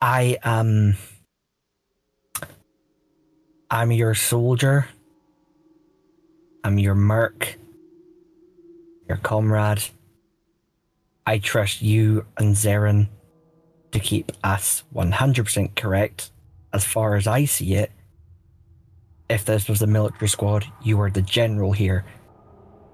I 0.01 0.37
um 0.43 0.97
I'm 3.71 3.93
your 3.93 4.13
soldier. 4.15 4.89
I'm 6.65 6.77
your 6.77 6.95
merc. 6.95 7.57
Your 9.07 9.17
comrade. 9.19 9.85
I 11.25 11.37
trust 11.39 11.81
you 11.81 12.25
and 12.37 12.53
Zarin 12.53 13.07
to 13.93 13.99
keep 13.99 14.33
us 14.43 14.83
100% 14.93 15.75
correct 15.75 16.31
as 16.73 16.83
far 16.83 17.15
as 17.15 17.27
I 17.27 17.45
see 17.45 17.75
it. 17.75 17.91
if 19.29 19.45
this 19.45 19.67
was 19.67 19.81
a 19.81 19.87
military 19.87 20.29
squad, 20.29 20.65
you 20.83 20.99
are 21.01 21.09
the 21.09 21.21
general 21.21 21.71
here. 21.73 22.05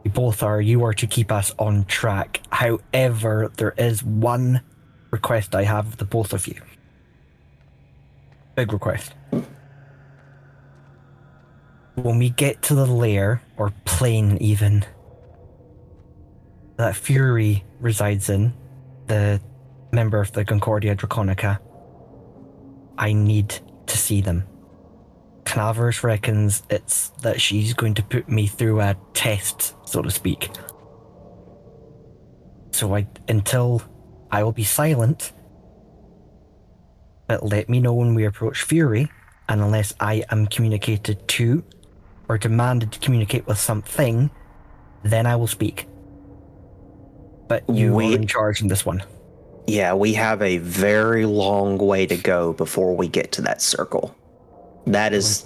You 0.03 0.11
both 0.11 0.43
are. 0.43 0.59
You 0.61 0.83
are 0.83 0.93
to 0.93 1.07
keep 1.07 1.31
us 1.31 1.53
on 1.57 1.85
track. 1.85 2.41
However, 2.51 3.51
there 3.57 3.73
is 3.77 4.03
one 4.03 4.61
request 5.11 5.55
I 5.55 5.63
have 5.63 5.87
of 5.87 5.97
the 5.97 6.05
both 6.05 6.33
of 6.33 6.47
you. 6.47 6.61
Big 8.55 8.73
request. 8.73 9.13
When 11.95 12.17
we 12.17 12.29
get 12.29 12.61
to 12.63 12.75
the 12.75 12.85
lair, 12.85 13.41
or 13.55 13.71
plane 13.85 14.37
even, 14.41 14.83
that 16.77 16.95
Fury 16.95 17.63
resides 17.79 18.29
in, 18.29 18.53
the 19.07 19.39
member 19.91 20.19
of 20.19 20.31
the 20.31 20.43
Concordia 20.43 20.95
Draconica, 20.95 21.59
I 22.97 23.13
need 23.13 23.59
to 23.85 23.97
see 23.97 24.21
them. 24.21 24.47
Canaverous 25.45 26.03
reckons 26.03 26.63
it's 26.69 27.09
that 27.21 27.39
she's 27.41 27.73
going 27.73 27.93
to 27.95 28.03
put 28.03 28.29
me 28.29 28.47
through 28.47 28.79
a 28.81 28.95
test, 29.13 29.75
so 29.87 30.01
to 30.01 30.09
speak. 30.09 30.49
So 32.71 32.95
I 32.95 33.07
until 33.27 33.81
I 34.31 34.43
will 34.43 34.51
be 34.51 34.63
silent. 34.63 35.31
But 37.27 37.43
let 37.43 37.69
me 37.69 37.79
know 37.79 37.93
when 37.93 38.15
we 38.15 38.25
approach 38.25 38.63
Fury, 38.63 39.09
and 39.47 39.61
unless 39.61 39.93
I 39.99 40.23
am 40.29 40.47
communicated 40.47 41.27
to 41.29 41.63
or 42.27 42.37
demanded 42.37 42.91
to 42.93 42.99
communicate 42.99 43.45
with 43.47 43.57
something, 43.57 44.29
then 45.03 45.25
I 45.25 45.35
will 45.35 45.47
speak. 45.47 45.87
But 47.47 47.69
you 47.69 47.93
We- 47.93 48.13
are 48.13 48.17
in 48.17 48.27
charge 48.27 48.61
in 48.61 48.67
this 48.69 48.85
one. 48.85 49.03
Yeah, 49.67 49.93
we 49.93 50.13
have 50.13 50.41
a 50.41 50.57
very 50.57 51.25
long 51.25 51.77
way 51.77 52.05
to 52.05 52.17
go 52.17 52.53
before 52.53 52.95
we 52.95 53.07
get 53.07 53.31
to 53.33 53.41
that 53.43 53.61
circle. 53.61 54.13
That 54.85 55.13
is 55.13 55.45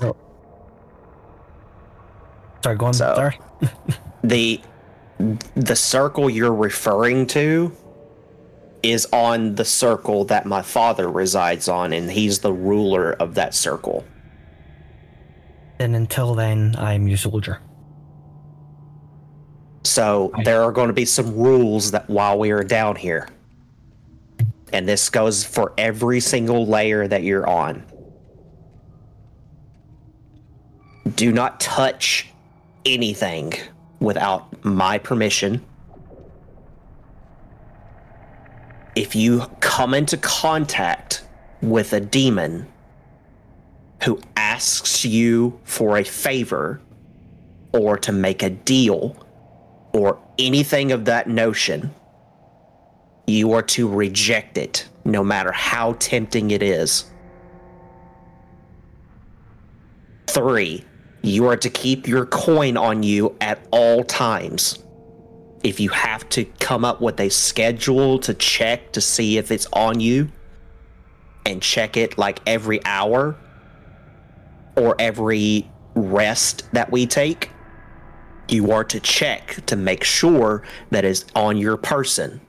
Sorry, 2.63 2.75
go 2.77 2.86
on. 2.88 2.94
So- 2.94 3.13
Sorry. 3.15 3.39
the 4.24 4.62
the 5.56 5.75
circle 5.75 6.29
you're 6.29 6.53
referring 6.53 7.25
to 7.27 7.72
is 8.84 9.08
on 9.12 9.56
the 9.56 9.65
circle 9.65 10.25
that 10.25 10.46
my 10.46 10.62
father 10.62 11.10
resides 11.10 11.67
on 11.67 11.91
and 11.94 12.12
he's 12.12 12.39
the 12.39 12.53
ruler 12.53 13.13
of 13.13 13.34
that 13.36 13.56
circle. 13.56 14.06
And 15.79 15.96
until 15.96 16.36
then, 16.36 16.75
I'm 16.77 17.08
your 17.08 17.17
soldier. 17.17 17.60
So 19.84 20.32
there 20.44 20.62
are 20.63 20.72
going 20.72 20.88
to 20.88 20.94
be 20.94 21.06
some 21.06 21.36
rules 21.36 21.91
that 21.91 22.10
while 22.10 22.38
we 22.38 22.51
are 22.51 22.63
down 22.63 22.96
here. 22.96 23.29
And 24.74 24.88
this 24.88 25.10
goes 25.10 25.44
for 25.44 25.74
every 25.77 26.20
single 26.20 26.67
layer 26.67 27.08
that 27.08 27.24
you're 27.24 27.48
on. 27.48 27.84
Do 31.16 31.32
not 31.32 31.60
touch 31.60 32.30
anything 32.86 33.54
without 34.00 34.64
my 34.66 34.98
permission. 34.98 35.64
If 38.96 39.16
you 39.16 39.46
come 39.60 39.94
into 39.94 40.18
contact 40.18 41.24
with 41.62 41.94
a 41.94 42.00
demon 42.00 42.68
who 44.03 44.20
asks 44.36 45.05
you 45.05 45.60
for 45.64 45.98
a 45.98 46.03
favor 46.03 46.81
or 47.74 47.98
to 48.00 48.12
make 48.12 48.44
a 48.44 48.50
deal, 48.50 49.27
or 49.94 50.20
anything 50.38 50.92
of 50.92 51.05
that 51.05 51.27
notion, 51.27 51.94
you 53.25 53.51
are 53.53 53.62
to 53.64 53.88
reject 53.88 54.58
it, 54.58 54.88
no 55.05 55.24
matter 55.24 55.51
how 55.51 55.94
tempting 55.94 56.51
it 56.51 56.62
is. 56.62 57.05
Three, 60.27 60.86
you 61.22 61.48
are 61.48 61.58
to 61.58 61.70
keep 61.70 62.08
your 62.08 62.25
coin 62.25 62.77
on 62.77 63.03
you 63.03 63.36
at 63.42 63.60
all 63.72 64.03
times. 64.03 64.84
If 65.64 65.80
you 65.80 65.90
have 65.90 66.27
to 66.30 66.46
come 66.60 66.86
up 66.86 67.01
with 67.01 67.20
a 67.20 67.30
schedule 67.30 68.20
to 68.20 68.34
check 68.34 68.92
to 68.94 69.01
see 69.01 69.38
if 69.38 69.51
it's 69.51 69.68
on 69.74 70.00
you, 70.00 70.30
and 71.48 71.62
check 71.62 71.96
it 71.96 72.18
like 72.18 72.42
every 72.46 72.84
hour 72.84 73.36
or 74.75 74.96
every 75.00 75.70
rest 75.96 76.70
that 76.74 76.92
we 76.92 77.08
take, 77.08 77.51
you 78.50 78.72
are 78.72 78.84
to 78.84 79.00
check 79.00 79.66
to 79.66 79.75
make 79.75 80.03
sure 80.03 80.64
that 80.92 81.06
is 81.06 81.25
on 81.36 81.58
your 81.58 81.77
person. 81.77 82.42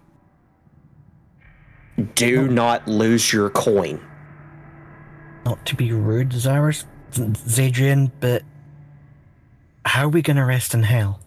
Do 2.14 2.48
not 2.48 2.86
lose 2.88 3.32
your 3.32 3.50
coin. 3.50 4.04
Not 5.44 5.64
to 5.66 5.76
be 5.76 5.92
rude, 5.92 6.30
Zyrus, 6.30 6.84
Zadrian, 7.12 8.10
but 8.20 8.42
how 9.88 10.04
are 10.04 10.10
we 10.10 10.22
gonna 10.22 10.44
rest 10.44 10.74
in 10.74 10.82
hell? 10.82 11.20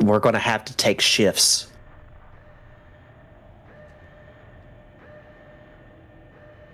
We're 0.00 0.20
going 0.20 0.34
to 0.34 0.38
have 0.38 0.64
to 0.66 0.76
take 0.76 1.00
shifts. 1.00 1.66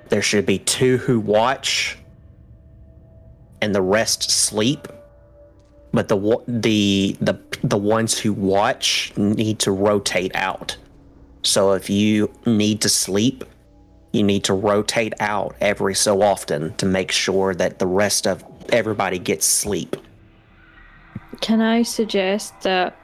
There 0.09 0.23
should 0.23 0.47
be 0.47 0.59
two 0.59 0.99
who 0.99 1.21
watch 1.21 1.99
and 3.63 3.75
the 3.75 3.83
rest 3.83 4.31
sleep. 4.31 4.89
But 5.93 6.09
the 6.09 6.43
the 6.49 7.17
the 7.21 7.41
the 7.63 7.79
ones 7.79 8.19
who 8.19 8.33
watch 8.33 9.13
need 9.17 9.61
to 9.61 9.71
rotate 9.71 10.35
out. 10.35 10.77
So 11.45 11.73
if 11.73 11.89
you 11.89 12.33
need 12.47 12.81
to 12.83 12.89
sleep, 12.89 13.45
you 14.13 14.23
need 14.23 14.45
to 14.45 14.55
rotate 14.55 15.15
out 15.21 15.55
every 15.61 15.95
so 15.95 16.21
often 16.21 16.75
to 16.77 16.87
make 16.87 17.13
sure 17.13 17.55
that 17.55 17.79
the 17.79 17.87
rest 17.87 18.27
of 18.27 18.45
everybody 18.71 19.19
gets 19.19 19.47
sleep. 19.47 19.97
Can 21.41 21.61
I 21.61 21.83
suggest 21.83 22.61
that 22.63 22.97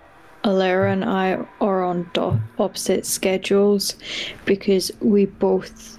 Alera 0.44 0.92
and 0.92 1.04
I 1.04 1.44
are 1.60 1.82
on 1.82 2.10
do- 2.14 2.40
opposite 2.58 3.04
schedules 3.04 3.96
because 4.46 4.90
we 5.00 5.26
both 5.26 5.98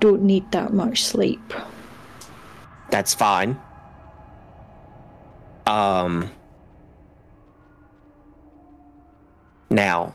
don't 0.00 0.22
need 0.22 0.50
that 0.52 0.72
much 0.72 1.04
sleep. 1.04 1.52
That's 2.90 3.14
fine. 3.14 3.60
Um 5.66 6.30
Now, 9.70 10.14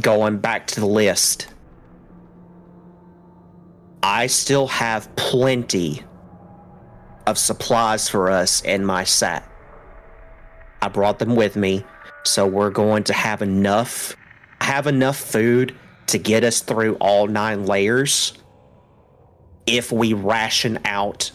going 0.00 0.38
back 0.38 0.66
to 0.68 0.80
the 0.80 0.86
list. 0.86 1.48
I 4.02 4.26
still 4.26 4.66
have 4.68 5.14
plenty 5.16 6.02
of 7.26 7.38
supplies 7.38 8.08
for 8.08 8.30
us 8.30 8.62
in 8.62 8.84
my 8.84 9.04
sack. 9.04 9.50
I 10.84 10.88
brought 10.88 11.18
them 11.18 11.34
with 11.34 11.56
me, 11.56 11.82
so 12.24 12.46
we're 12.46 12.70
going 12.70 13.04
to 13.04 13.14
have 13.14 13.40
enough 13.40 14.14
have 14.60 14.86
enough 14.86 15.16
food 15.16 15.74
to 16.08 16.18
get 16.18 16.44
us 16.44 16.60
through 16.60 16.94
all 16.96 17.26
nine 17.26 17.64
layers 17.66 18.34
if 19.66 19.90
we 19.90 20.12
ration 20.12 20.78
out 20.84 21.30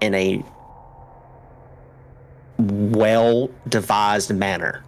in 0.00 0.14
a 0.14 0.42
well 2.58 3.50
devised 3.68 4.34
manner. 4.34 4.82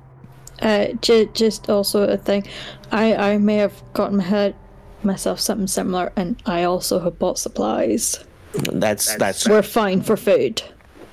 Uh, 0.61 0.87
j- 1.03 1.29
just 1.35 1.69
also 1.71 2.09
a 2.09 2.17
thing, 2.17 2.47
I 2.91 3.15
I 3.15 3.39
may 3.39 3.57
have 3.57 3.75
gotten 3.93 4.19
head 4.19 4.55
myself 5.03 5.39
something 5.39 5.67
similar, 5.67 6.13
and 6.17 6.41
I 6.47 6.65
also 6.65 6.99
have 6.99 7.19
bought 7.19 7.39
supplies. 7.39 8.25
That's 8.55 9.15
that's 9.17 9.47
We're 9.49 9.63
fine 9.63 10.01
for 10.03 10.17
food. 10.17 10.63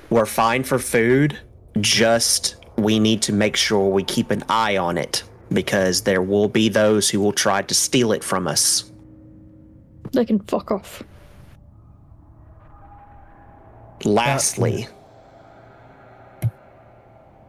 we're 0.10 0.26
fine 0.26 0.64
for 0.64 0.80
food. 0.80 1.38
Just 1.82 2.56
we 2.78 3.00
need 3.00 3.22
to 3.24 3.34
make 3.34 3.56
sure 3.56 3.90
we 3.90 4.04
keep 4.04 4.32
an 4.32 4.44
eye 4.50 4.78
on 4.78 4.98
it 4.98 5.24
because 5.52 6.02
there 6.02 6.22
will 6.22 6.50
be 6.50 6.70
those 6.70 7.10
who 7.10 7.20
will 7.20 7.34
try 7.34 7.62
to 7.62 7.74
steal 7.74 8.12
it 8.12 8.24
from 8.24 8.48
us. 8.48 8.92
They 10.12 10.26
can 10.26 10.40
fuck 10.40 10.72
off. 10.72 11.04
Lastly, 14.04 14.88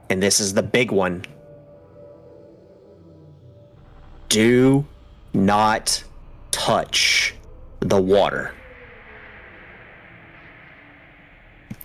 and 0.09 0.23
this 0.23 0.41
is 0.41 0.55
the 0.55 0.62
big 0.62 0.91
one 0.91 1.25
do 4.29 4.87
not 5.33 6.03
touch 6.51 7.35
the 7.81 8.01
water. 8.01 8.55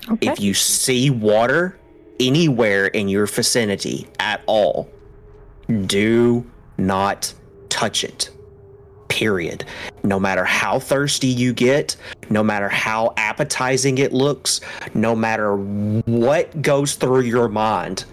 Okay. 0.09 0.31
If 0.31 0.39
you 0.39 0.53
see 0.53 1.09
water 1.09 1.77
anywhere 2.21 2.87
in 2.87 3.09
your 3.09 3.25
vicinity 3.25 4.07
at 4.19 4.41
all, 4.45 4.89
do 5.85 6.45
not 6.77 7.33
touch 7.69 8.03
it. 8.03 8.29
Period. 9.09 9.65
No 10.03 10.19
matter 10.19 10.45
how 10.45 10.79
thirsty 10.79 11.27
you 11.27 11.53
get, 11.53 11.95
no 12.29 12.43
matter 12.43 12.69
how 12.69 13.13
appetizing 13.17 13.97
it 13.97 14.13
looks, 14.13 14.61
no 14.93 15.15
matter 15.15 15.57
what 15.57 16.61
goes 16.61 16.95
through 16.95 17.21
your 17.21 17.49
mind, 17.49 18.05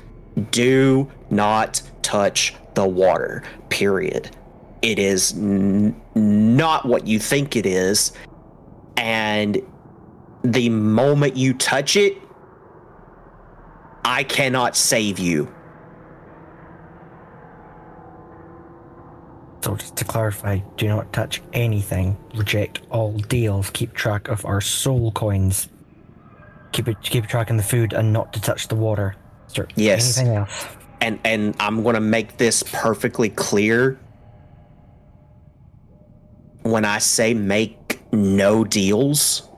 do 0.51 1.09
not 1.31 1.83
touch 2.03 2.55
the 2.75 2.87
water. 2.87 3.43
Period. 3.69 4.31
It 4.83 4.99
is 4.99 5.33
n- 5.35 6.01
not 6.15 6.85
what 6.85 7.07
you 7.07 7.19
think 7.19 7.55
it 7.57 7.67
is. 7.67 8.13
And 8.97 9.61
the 10.43 10.69
moment 10.69 11.37
you 11.37 11.55
touch 11.55 11.97
it, 11.97 12.17
I 14.09 14.23
cannot 14.25 14.75
save 14.75 15.19
you. 15.19 15.55
So 19.63 19.77
just 19.77 19.97
to 19.97 20.05
clarify, 20.05 20.61
do 20.79 20.89
not 20.89 21.13
touch 21.13 21.43
anything. 21.53 22.17
Reject 22.35 22.81
all 22.89 23.13
deals. 23.13 23.69
Keep 23.69 23.93
track 23.93 24.29
of 24.29 24.47
our 24.47 24.63
soul 24.63 25.13
coins. 25.13 25.69
Keep 26.73 26.89
it 26.89 26.97
keep 27.03 27.27
track 27.27 27.51
of 27.51 27.59
the 27.59 27.63
food 27.63 27.93
and 27.93 28.11
not 28.11 28.33
to 28.33 28.41
touch 28.41 28.69
the 28.69 28.77
water. 28.77 29.15
There 29.55 29.69
Yes. 29.77 30.17
anything 30.17 30.37
else? 30.37 30.67
and 31.03 31.19
and 31.25 31.55
I'm 31.61 31.83
going 31.83 31.95
to 31.95 32.01
make 32.01 32.39
this 32.39 32.63
perfectly 32.73 33.29
clear. 33.29 33.99
When 36.63 36.87
I 36.87 36.99
say 36.99 37.35
make 37.35 38.01
no 38.11 38.65
deals, 38.65 39.49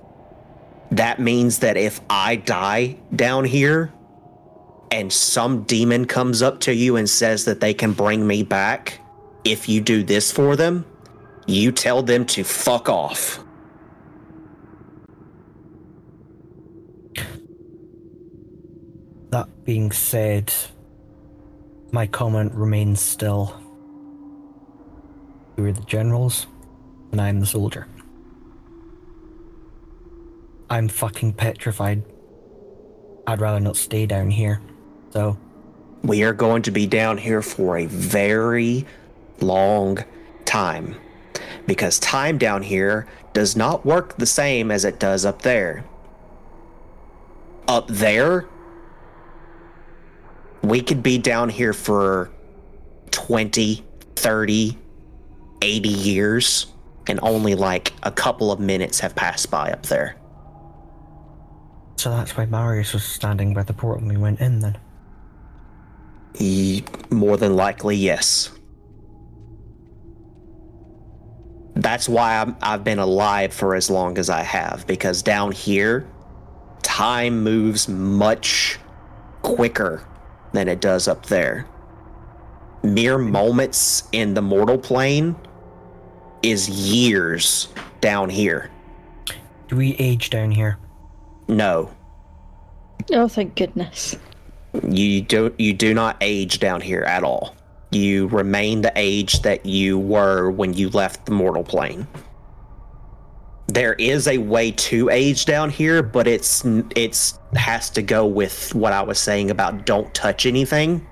that 0.91 1.21
means 1.21 1.61
that 1.61 1.77
if 1.77 2.01
I 2.11 2.35
die 2.37 2.97
down 3.15 3.45
here 3.45 3.93
and 4.91 5.13
some 5.13 5.63
demon 5.63 6.05
comes 6.05 6.43
up 6.43 6.61
to 6.61 6.75
you 6.75 6.97
and 6.97 7.09
says 7.09 7.45
that 7.45 7.61
they 7.61 7.75
can 7.75 7.93
bring 7.93 8.27
me 8.27 8.43
back 8.43 9.01
if 9.45 9.69
you 9.69 9.81
do 9.81 10.03
this 10.03 10.31
for 10.31 10.57
them, 10.57 10.85
you 11.47 11.73
tell 11.73 12.03
them 12.03 12.25
to 12.27 12.45
fuck 12.45 12.89
off. 12.89 13.43
That 19.31 19.49
being 19.65 19.93
said, 19.93 20.53
my 21.93 22.07
comment 22.07 22.53
remains 22.53 23.01
still. 23.01 23.61
You 25.57 25.67
are 25.67 25.73
the 25.73 25.83
generals, 25.83 26.47
and 27.13 27.21
I'm 27.21 27.41
the 27.41 27.47
soldier. 27.47 27.87
I'm 30.69 30.89
fucking 30.89 31.35
petrified. 31.35 32.03
I'd 33.27 33.41
rather 33.41 33.61
not 33.61 33.77
stay 33.77 34.07
down 34.07 34.31
here. 34.31 34.61
So, 35.11 35.37
We 36.03 36.23
are 36.23 36.33
going 36.33 36.63
to 36.63 36.71
be 36.71 36.87
down 36.87 37.19
here 37.19 37.43
for 37.43 37.77
a 37.77 37.87
very 37.87 38.87
long 39.41 39.99
time 40.45 40.97
because 41.67 41.99
time 41.99 42.39
down 42.39 42.63
here 42.63 43.07
does 43.33 43.55
not 43.57 43.85
work 43.85 44.17
the 44.17 44.27
same 44.27 44.71
as 44.71 44.85
it 44.85 44.99
does 44.99 45.25
up 45.25 45.43
there. 45.43 45.85
Up 47.69 47.87
there, 47.89 48.47
we 50.63 50.81
could 50.81 51.03
be 51.03 51.19
down 51.19 51.49
here 51.49 51.73
for 51.73 52.31
20, 53.11 53.85
30, 54.17 54.79
80 55.63 55.89
years, 55.89 56.67
and 57.07 57.21
only 57.23 57.55
like 57.55 57.93
a 58.03 58.11
couple 58.11 58.51
of 58.51 58.59
minutes 58.59 59.01
have 59.01 59.15
passed 59.15 59.51
by 59.51 59.71
up 59.71 59.85
there. 59.87 60.17
so 61.97 62.11
that's 62.11 62.37
why 62.37 62.47
Marius 62.47 62.93
was 62.95 63.05
standing 63.05 63.53
by 63.55 63.63
the 63.63 63.73
portal 63.75 64.07
when 64.07 64.17
we 64.17 64.21
went 64.21 64.41
in 64.41 64.61
then. 64.61 64.79
Ye- 66.39 66.85
More 67.11 67.37
than 67.37 67.57
likely, 67.57 67.97
yes. 67.97 68.51
That's 71.75 72.09
why 72.09 72.39
I'm, 72.41 72.57
I've 72.61 72.85
been 72.85 72.99
alive 72.99 73.53
for 73.53 73.75
as 73.75 73.89
long 73.91 74.19
as 74.19 74.29
I 74.29 74.43
have, 74.43 74.87
because 74.87 75.23
down 75.23 75.53
here, 75.53 76.07
time 76.83 77.43
moves 77.43 77.89
much 77.89 78.79
quicker 79.43 80.03
than 80.53 80.69
it 80.69 80.81
does 80.81 81.09
up 81.09 81.27
there. 81.27 81.67
Mere 82.83 83.19
moments 83.19 84.05
in 84.13 84.35
the 84.35 84.43
mortal 84.43 84.79
plane 84.79 85.37
is 86.43 86.69
years 86.69 87.69
down 88.01 88.29
here. 88.31 88.71
Do 89.69 89.77
we 89.77 89.95
age 89.97 90.31
down 90.31 90.51
here? 90.51 90.79
No, 91.49 91.91
Oh, 93.13 93.27
thank 93.29 93.57
goodness. 93.57 94.17
You 94.89 95.23
don't 95.23 95.59
you 95.59 95.73
do 95.73 95.95
not 95.95 96.17
age 96.21 96.59
down 96.59 96.81
here 96.81 97.03
at 97.03 97.25
all. 97.25 97.57
You 97.91 98.29
remain 98.29 98.83
the 98.83 98.93
age 98.95 99.43
that 99.43 99.67
you 99.67 99.99
were 99.99 100.51
when 100.51 100.75
you 100.75 100.91
left 100.91 101.27
the 101.27 101.33
mortal 101.33 101.65
plane. 101.65 102.07
There 103.67 103.95
is 103.95 104.29
a 104.29 104.39
way 104.39 104.73
to 104.73 105.11
age 105.11 105.45
down 105.45 105.71
here, 105.71 106.03
but 106.03 106.27
it's 106.27 106.65
it's 106.95 107.39
has 107.55 107.91
to 107.91 108.03
go 108.03 108.27
with 108.27 108.75
what 108.75 108.93
I 108.93 109.03
was 109.03 109.19
saying 109.19 109.51
about 109.51 109.87
don't 109.87 110.13
touch 110.15 110.47
anything. 110.47 111.07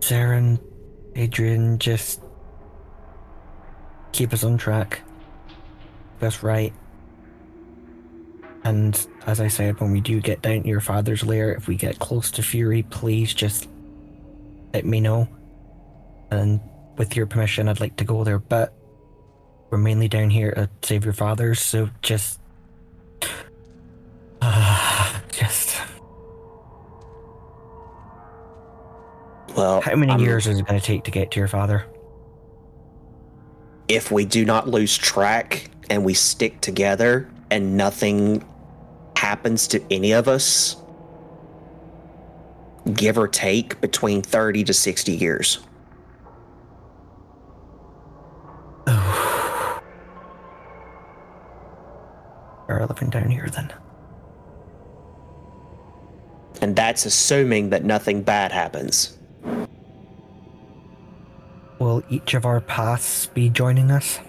Saren, 0.00 0.60
Adrian, 1.14 1.78
just 1.78 2.20
keep 4.12 4.34
us 4.34 4.44
on 4.44 4.58
track. 4.58 5.00
That's 6.20 6.42
right. 6.42 6.74
And 8.64 9.06
as 9.26 9.40
I 9.40 9.48
said, 9.48 9.78
when 9.80 9.92
we 9.92 10.00
do 10.00 10.20
get 10.20 10.40
down 10.42 10.62
to 10.62 10.68
your 10.68 10.80
father's 10.80 11.22
lair, 11.24 11.52
if 11.54 11.68
we 11.68 11.76
get 11.76 11.98
close 11.98 12.30
to 12.32 12.42
Fury, 12.42 12.82
please 12.84 13.34
just 13.34 13.68
let 14.72 14.86
me 14.86 15.00
know. 15.00 15.28
And 16.30 16.60
with 16.96 17.14
your 17.14 17.26
permission, 17.26 17.68
I'd 17.68 17.80
like 17.80 17.96
to 17.96 18.04
go 18.04 18.24
there, 18.24 18.38
but 18.38 18.72
we're 19.70 19.78
mainly 19.78 20.08
down 20.08 20.30
here 20.30 20.52
to 20.52 20.70
save 20.82 21.04
your 21.04 21.12
father, 21.12 21.54
so 21.54 21.90
just. 22.00 22.40
just. 25.30 25.76
Well, 29.56 29.80
How 29.82 29.94
many 29.94 30.12
I'm- 30.12 30.20
years 30.20 30.46
is 30.46 30.58
it 30.58 30.66
going 30.66 30.80
to 30.80 30.84
take 30.86 31.04
to 31.04 31.10
get 31.10 31.30
to 31.32 31.38
your 31.40 31.48
father? 31.48 31.84
if 33.86 34.10
we 34.10 34.24
do 34.24 34.46
not 34.46 34.66
lose 34.66 34.96
track 34.96 35.68
and 35.90 36.02
we 36.06 36.14
stick 36.14 36.58
together 36.62 37.28
and 37.50 37.76
nothing 37.76 38.42
happens 39.24 39.66
to 39.66 39.82
any 39.90 40.12
of 40.12 40.28
us, 40.28 40.76
give 42.92 43.16
or 43.16 43.26
take 43.26 43.80
between 43.80 44.20
30 44.20 44.64
to 44.64 44.74
60 44.74 45.12
years. 45.12 45.60
Are 48.86 49.80
living 52.86 53.08
down 53.08 53.30
here 53.30 53.48
then? 53.48 53.72
And 56.60 56.76
that's 56.76 57.06
assuming 57.06 57.70
that 57.70 57.82
nothing 57.82 58.22
bad 58.22 58.52
happens. 58.52 59.16
Will 61.78 62.02
each 62.10 62.34
of 62.34 62.44
our 62.44 62.60
paths 62.60 63.28
be 63.28 63.48
joining 63.48 63.90
us? 63.90 64.20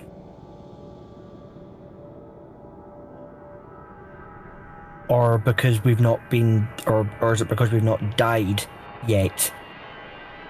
Or 5.07 5.37
because 5.37 5.83
we've 5.83 5.99
not 5.99 6.29
been, 6.29 6.67
or, 6.87 7.09
or 7.21 7.33
is 7.33 7.41
it 7.41 7.47
because 7.47 7.71
we've 7.71 7.83
not 7.83 8.17
died 8.17 8.65
yet 9.07 9.51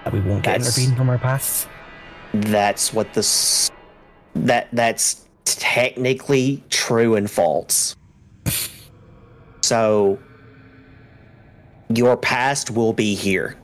that 0.04 0.12
we 0.12 0.20
won't 0.20 0.42
get 0.42 0.52
That's- 0.52 0.78
intervened 0.78 0.96
from 0.96 1.10
our 1.10 1.18
pasts? 1.18 1.66
That's 2.32 2.92
what 2.92 3.14
this 3.14 3.70
that 4.34 4.68
that's 4.72 5.26
technically 5.44 6.62
true 6.68 7.14
and 7.14 7.30
false. 7.30 7.96
So 9.62 10.18
your 11.88 12.16
past 12.16 12.70
will 12.70 12.92
be 12.92 13.14
here. 13.14 13.56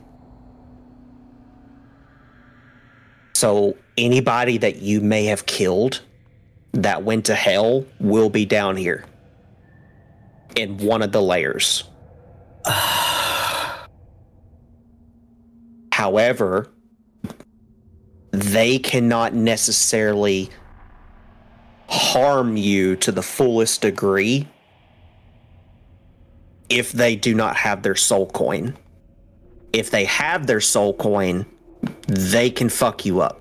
So 3.35 3.75
anybody 3.97 4.57
that 4.57 4.77
you 4.77 5.01
may 5.01 5.25
have 5.25 5.45
killed 5.45 6.01
that 6.71 7.03
went 7.03 7.25
to 7.25 7.35
hell 7.35 7.85
will 7.99 8.29
be 8.29 8.45
down 8.45 8.75
here 8.75 9.05
in 10.55 10.77
one 10.77 11.01
of 11.01 11.11
the 11.11 11.21
layers. 11.21 11.83
However, 15.91 16.69
they 18.31 18.79
cannot 18.79 19.33
necessarily 19.33 20.49
harm 21.87 22.57
you 22.57 22.95
to 22.95 23.11
the 23.11 23.21
fullest 23.21 23.81
degree 23.81 24.47
if 26.69 26.91
they 26.91 27.15
do 27.15 27.35
not 27.35 27.55
have 27.55 27.83
their 27.83 27.95
soul 27.95 28.25
coin. 28.27 28.75
If 29.71 29.91
they 29.91 30.05
have 30.05 30.47
their 30.47 30.61
soul 30.61 30.93
coin, 30.93 31.45
they 32.07 32.49
can 32.49 32.69
fuck 32.69 33.05
you 33.05 33.21
up. 33.21 33.39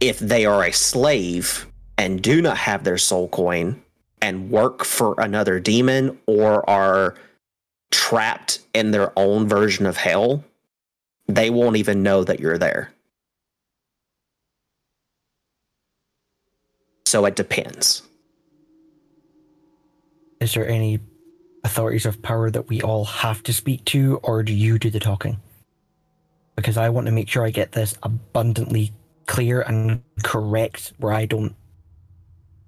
If 0.00 0.18
they 0.18 0.46
are 0.46 0.64
a 0.64 0.72
slave 0.72 1.66
and 1.96 2.22
do 2.22 2.42
not 2.42 2.56
have 2.56 2.84
their 2.84 2.98
soul 2.98 3.28
coin 3.28 3.81
and 4.22 4.50
work 4.50 4.84
for 4.84 5.14
another 5.18 5.60
demon 5.60 6.18
or 6.26 6.68
are 6.70 7.16
trapped 7.90 8.60
in 8.72 8.92
their 8.92 9.12
own 9.18 9.48
version 9.48 9.84
of 9.84 9.96
hell, 9.96 10.44
they 11.26 11.50
won't 11.50 11.76
even 11.76 12.02
know 12.02 12.24
that 12.24 12.40
you're 12.40 12.56
there. 12.56 12.92
So 17.04 17.26
it 17.26 17.36
depends. 17.36 18.02
Is 20.40 20.54
there 20.54 20.66
any 20.66 21.00
authorities 21.64 22.06
of 22.06 22.22
power 22.22 22.50
that 22.50 22.68
we 22.68 22.80
all 22.80 23.04
have 23.04 23.42
to 23.44 23.52
speak 23.52 23.84
to, 23.86 24.18
or 24.22 24.42
do 24.42 24.52
you 24.54 24.78
do 24.78 24.88
the 24.88 24.98
talking? 24.98 25.38
Because 26.56 26.76
I 26.76 26.88
want 26.88 27.06
to 27.06 27.12
make 27.12 27.28
sure 27.28 27.44
I 27.44 27.50
get 27.50 27.72
this 27.72 27.96
abundantly 28.02 28.92
clear 29.26 29.62
and 29.62 30.02
correct 30.22 30.92
where 30.98 31.12
I 31.12 31.26
don't 31.26 31.54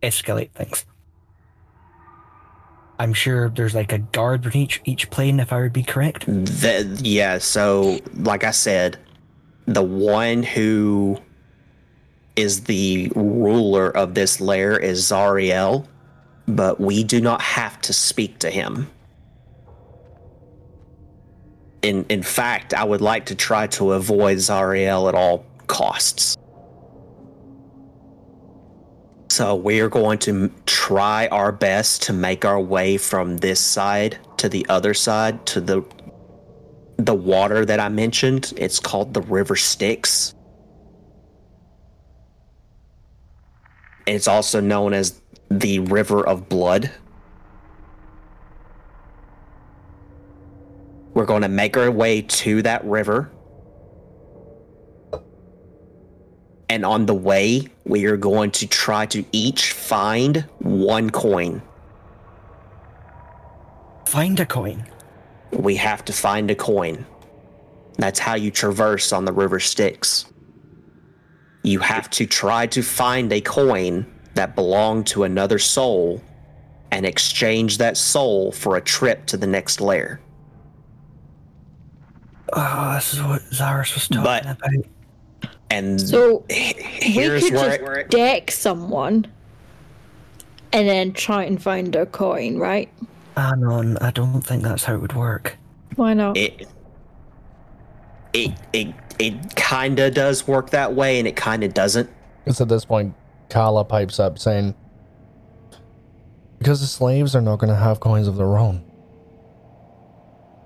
escalate 0.02 0.50
things. 0.50 0.84
I'm 2.98 3.12
sure 3.12 3.48
there's 3.48 3.74
like 3.74 3.92
a 3.92 3.98
guard 3.98 4.46
on 4.46 4.56
each 4.56 4.80
each 4.84 5.10
plane, 5.10 5.40
if 5.40 5.52
I 5.52 5.60
would 5.60 5.72
be 5.72 5.82
correct. 5.82 6.26
The, 6.26 6.98
yeah, 7.02 7.38
so 7.38 7.98
like 8.14 8.44
I 8.44 8.52
said, 8.52 8.98
the 9.66 9.82
one 9.82 10.42
who 10.42 11.18
is 12.36 12.64
the 12.64 13.10
ruler 13.14 13.90
of 13.96 14.14
this 14.14 14.40
lair 14.40 14.78
is 14.78 15.02
Zariel, 15.02 15.86
but 16.46 16.80
we 16.80 17.04
do 17.04 17.20
not 17.20 17.40
have 17.42 17.80
to 17.82 17.92
speak 17.92 18.38
to 18.40 18.50
him. 18.50 18.90
In 21.82 22.06
in 22.08 22.22
fact, 22.22 22.74
I 22.74 22.84
would 22.84 23.00
like 23.00 23.26
to 23.26 23.34
try 23.34 23.66
to 23.68 23.92
avoid 23.92 24.38
Zariel 24.38 25.08
at 25.08 25.14
all 25.14 25.44
costs. 25.66 26.33
So 29.34 29.50
uh, 29.50 29.54
we 29.56 29.80
are 29.80 29.88
going 29.88 30.20
to 30.20 30.48
try 30.64 31.26
our 31.26 31.50
best 31.50 32.04
to 32.04 32.12
make 32.12 32.44
our 32.44 32.60
way 32.60 32.96
from 32.96 33.38
this 33.38 33.58
side 33.58 34.16
to 34.36 34.48
the 34.48 34.64
other 34.68 34.94
side 34.94 35.44
to 35.46 35.60
the 35.60 35.84
the 36.98 37.16
water 37.16 37.64
that 37.64 37.80
I 37.80 37.88
mentioned. 37.88 38.52
It's 38.56 38.78
called 38.78 39.12
the 39.12 39.22
River 39.22 39.56
Styx. 39.56 40.36
And 44.06 44.14
It's 44.14 44.28
also 44.28 44.60
known 44.60 44.94
as 44.94 45.20
the 45.50 45.80
River 45.80 46.24
of 46.24 46.48
Blood. 46.48 46.92
We're 51.12 51.26
going 51.26 51.42
to 51.42 51.48
make 51.48 51.76
our 51.76 51.90
way 51.90 52.22
to 52.22 52.62
that 52.62 52.84
river. 52.84 53.32
And 56.74 56.84
on 56.84 57.06
the 57.06 57.14
way, 57.14 57.68
we 57.84 58.06
are 58.06 58.16
going 58.16 58.50
to 58.50 58.66
try 58.66 59.06
to 59.06 59.24
each 59.30 59.70
find 59.70 60.38
one 60.58 61.08
coin. 61.08 61.62
Find 64.08 64.40
a 64.40 64.44
coin. 64.44 64.84
We 65.52 65.76
have 65.76 66.04
to 66.06 66.12
find 66.12 66.50
a 66.50 66.56
coin. 66.56 67.06
That's 67.96 68.18
how 68.18 68.34
you 68.34 68.50
traverse 68.50 69.12
on 69.12 69.24
the 69.24 69.32
River 69.32 69.60
Styx. 69.60 70.24
You 71.62 71.78
have 71.78 72.10
to 72.10 72.26
try 72.26 72.66
to 72.66 72.82
find 72.82 73.32
a 73.32 73.40
coin 73.40 74.04
that 74.34 74.56
belonged 74.56 75.06
to 75.08 75.22
another 75.22 75.60
soul 75.60 76.20
and 76.90 77.06
exchange 77.06 77.78
that 77.78 77.96
soul 77.96 78.50
for 78.50 78.74
a 78.74 78.80
trip 78.80 79.26
to 79.26 79.36
the 79.36 79.46
next 79.46 79.80
lair. 79.80 80.20
Oh, 82.52 82.94
this 82.96 83.14
is 83.14 83.22
what 83.22 83.42
Zaris 83.52 83.94
was 83.94 84.08
talking 84.08 84.24
But- 84.24 84.42
about. 84.42 84.84
And 85.70 86.00
So 86.00 86.44
h- 86.50 86.76
we 87.16 87.24
could 87.28 87.40
just 87.40 87.80
it- 87.80 88.10
deck 88.10 88.50
someone 88.50 89.26
and 90.72 90.88
then 90.88 91.12
try 91.12 91.44
and 91.44 91.60
find 91.62 91.94
a 91.96 92.06
coin, 92.06 92.58
right? 92.58 92.88
Ah, 93.36 93.52
Anon, 93.52 93.96
I 93.98 94.10
don't 94.10 94.40
think 94.42 94.62
that's 94.62 94.84
how 94.84 94.94
it 94.94 95.00
would 95.00 95.14
work. 95.14 95.56
Why 95.96 96.14
not? 96.14 96.36
it 96.36 96.68
it 98.32 98.52
it, 98.72 98.88
it 99.18 99.56
kind 99.56 99.98
of 100.00 100.12
does 100.14 100.46
work 100.46 100.70
that 100.70 100.94
way 100.94 101.18
and 101.18 101.26
it 101.28 101.36
kind 101.36 101.62
of 101.64 101.72
doesn't. 101.74 102.10
Because 102.44 102.60
at 102.60 102.68
this 102.68 102.84
point, 102.84 103.14
Kala 103.48 103.84
pipes 103.84 104.18
up 104.20 104.38
saying, 104.38 104.74
Because 106.58 106.80
the 106.80 106.86
slaves 106.86 107.34
are 107.36 107.40
not 107.40 107.58
going 107.58 107.70
to 107.70 107.76
have 107.78 108.00
coins 108.00 108.26
of 108.28 108.36
their 108.36 108.58
own. 108.58 108.84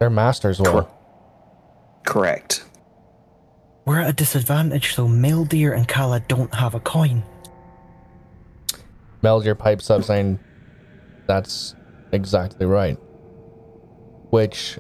Their 0.01 0.11
masters 0.11 0.61
will. 0.61 0.89
Correct. 2.07 2.65
We're 3.89 4.01
at 4.01 4.11
a 4.11 4.13
disadvantage, 4.13 4.93
so 4.95 5.09
Meldeer 5.09 5.75
and 5.75 5.89
Kala 5.89 6.21
don't 6.29 6.53
have 6.53 6.75
a 6.75 6.81
coin. 6.81 7.23
Melger 9.23 9.59
pipes 9.59 9.89
up 9.89 10.05
saying, 10.05 10.39
That's 11.27 11.75
exactly 12.13 12.67
right. 12.67 12.99
Which, 14.29 14.79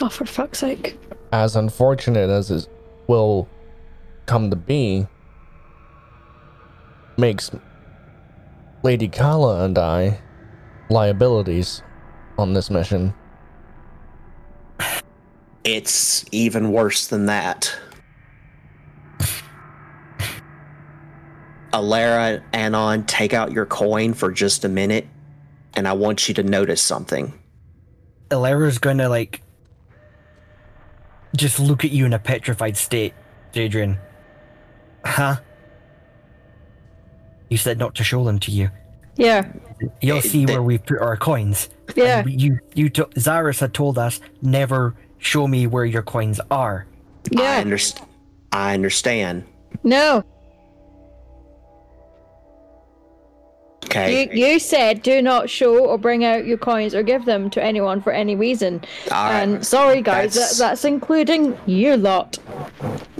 Oh, 0.00 0.08
for 0.08 0.26
fuck's 0.26 0.58
sake. 0.58 0.98
as 1.32 1.54
unfortunate 1.54 2.28
as 2.28 2.50
it 2.50 2.68
will 3.06 3.48
come 4.26 4.50
to 4.50 4.56
be, 4.56 5.06
makes 7.16 7.52
Lady 8.82 9.06
Kala 9.06 9.64
and 9.64 9.78
I 9.78 10.18
liabilities 10.90 11.80
on 12.38 12.54
this 12.54 12.70
mission. 12.70 13.14
It's 15.62 16.24
even 16.32 16.72
worse 16.72 17.06
than 17.06 17.26
that. 17.26 17.72
Alara, 21.76 22.42
Anon, 22.54 23.04
take 23.04 23.34
out 23.34 23.52
your 23.52 23.66
coin 23.66 24.14
for 24.14 24.32
just 24.32 24.64
a 24.64 24.68
minute, 24.68 25.06
and 25.74 25.86
I 25.86 25.92
want 25.92 26.26
you 26.26 26.32
to 26.34 26.42
notice 26.42 26.80
something. 26.80 27.38
Ilera's 28.30 28.78
gonna 28.78 29.10
like 29.10 29.42
just 31.36 31.60
look 31.60 31.84
at 31.84 31.90
you 31.90 32.06
in 32.06 32.14
a 32.14 32.18
petrified 32.18 32.78
state, 32.78 33.12
Jadrian. 33.52 33.98
Huh? 35.04 35.36
You 37.50 37.58
said 37.58 37.78
not 37.78 37.94
to 37.96 38.04
show 38.04 38.24
them 38.24 38.38
to 38.40 38.50
you. 38.50 38.70
Yeah. 39.16 39.52
You'll 40.00 40.22
see 40.22 40.46
the- 40.46 40.54
where 40.54 40.62
we 40.62 40.78
put 40.78 40.98
our 40.98 41.16
coins. 41.18 41.68
Yeah. 41.94 42.20
And 42.20 42.40
you, 42.40 42.58
you, 42.74 42.88
to- 42.90 43.04
Zaris 43.16 43.60
had 43.60 43.74
told 43.74 43.98
us 43.98 44.18
never 44.40 44.94
show 45.18 45.46
me 45.46 45.66
where 45.66 45.84
your 45.84 46.02
coins 46.02 46.40
are. 46.50 46.86
Yeah. 47.30 47.40
I, 47.40 47.44
Yeah. 47.58 47.64
underst- 47.64 48.04
I 48.50 48.74
understand. 48.74 49.44
No. 49.84 50.24
Okay. 53.86 54.28
You 54.34 54.52
you 54.52 54.58
said 54.58 55.02
do 55.02 55.22
not 55.22 55.48
show 55.48 55.86
or 55.86 55.96
bring 55.98 56.24
out 56.24 56.44
your 56.46 56.58
coins 56.58 56.94
or 56.94 57.02
give 57.02 57.24
them 57.24 57.48
to 57.50 57.62
anyone 57.62 58.02
for 58.02 58.12
any 58.12 58.34
reason. 58.36 58.82
All 59.10 59.30
right. 59.30 59.40
And 59.42 59.66
sorry 59.66 60.02
guys, 60.02 60.34
That's- 60.34 60.58
that, 60.58 60.64
that's 60.70 60.84
including 60.84 61.56
you 61.66 61.96
lot. 61.96 62.38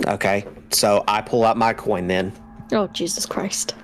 Okay. 0.07 0.45
So 0.71 1.05
I 1.07 1.21
pull 1.23 1.45
out 1.45 1.57
my 1.57 1.73
coin 1.73 2.07
then. 2.09 2.33
Oh 2.73 2.89
Jesus 2.89 3.27
Christ. 3.27 3.75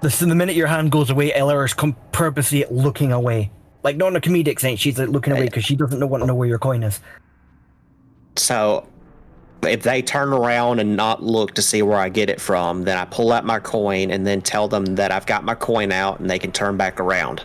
The, 0.00 0.08
the 0.08 0.34
minute 0.34 0.54
your 0.54 0.68
hand 0.68 0.92
goes 0.92 1.10
away, 1.10 1.32
Ilera's 1.32 1.74
com- 1.74 1.96
purposely 2.12 2.64
looking 2.70 3.10
away. 3.10 3.50
Like 3.82 3.96
not 3.96 4.08
in 4.08 4.16
a 4.16 4.20
comedic 4.20 4.60
sense, 4.60 4.78
she's 4.78 4.98
like 4.98 5.08
looking 5.08 5.32
away 5.32 5.42
uh, 5.42 5.46
because 5.46 5.64
she 5.64 5.74
doesn't 5.74 5.98
know 5.98 6.06
want 6.06 6.22
to 6.22 6.26
know 6.26 6.34
where 6.36 6.48
your 6.48 6.58
coin 6.58 6.84
is. 6.84 7.00
So 8.36 8.86
if 9.62 9.82
they 9.82 10.02
turn 10.02 10.32
around 10.32 10.78
and 10.78 10.96
not 10.96 11.22
look 11.22 11.54
to 11.54 11.62
see 11.62 11.82
where 11.82 11.98
I 11.98 12.08
get 12.08 12.30
it 12.30 12.40
from, 12.40 12.84
then 12.84 12.96
I 12.96 13.04
pull 13.04 13.32
out 13.32 13.44
my 13.44 13.58
coin 13.58 14.10
and 14.10 14.26
then 14.26 14.40
tell 14.40 14.68
them 14.68 14.84
that 14.96 15.10
I've 15.10 15.26
got 15.26 15.44
my 15.44 15.54
coin 15.54 15.90
out 15.92 16.20
and 16.20 16.28
they 16.30 16.38
can 16.38 16.52
turn 16.52 16.76
back 16.76 17.00
around. 17.00 17.44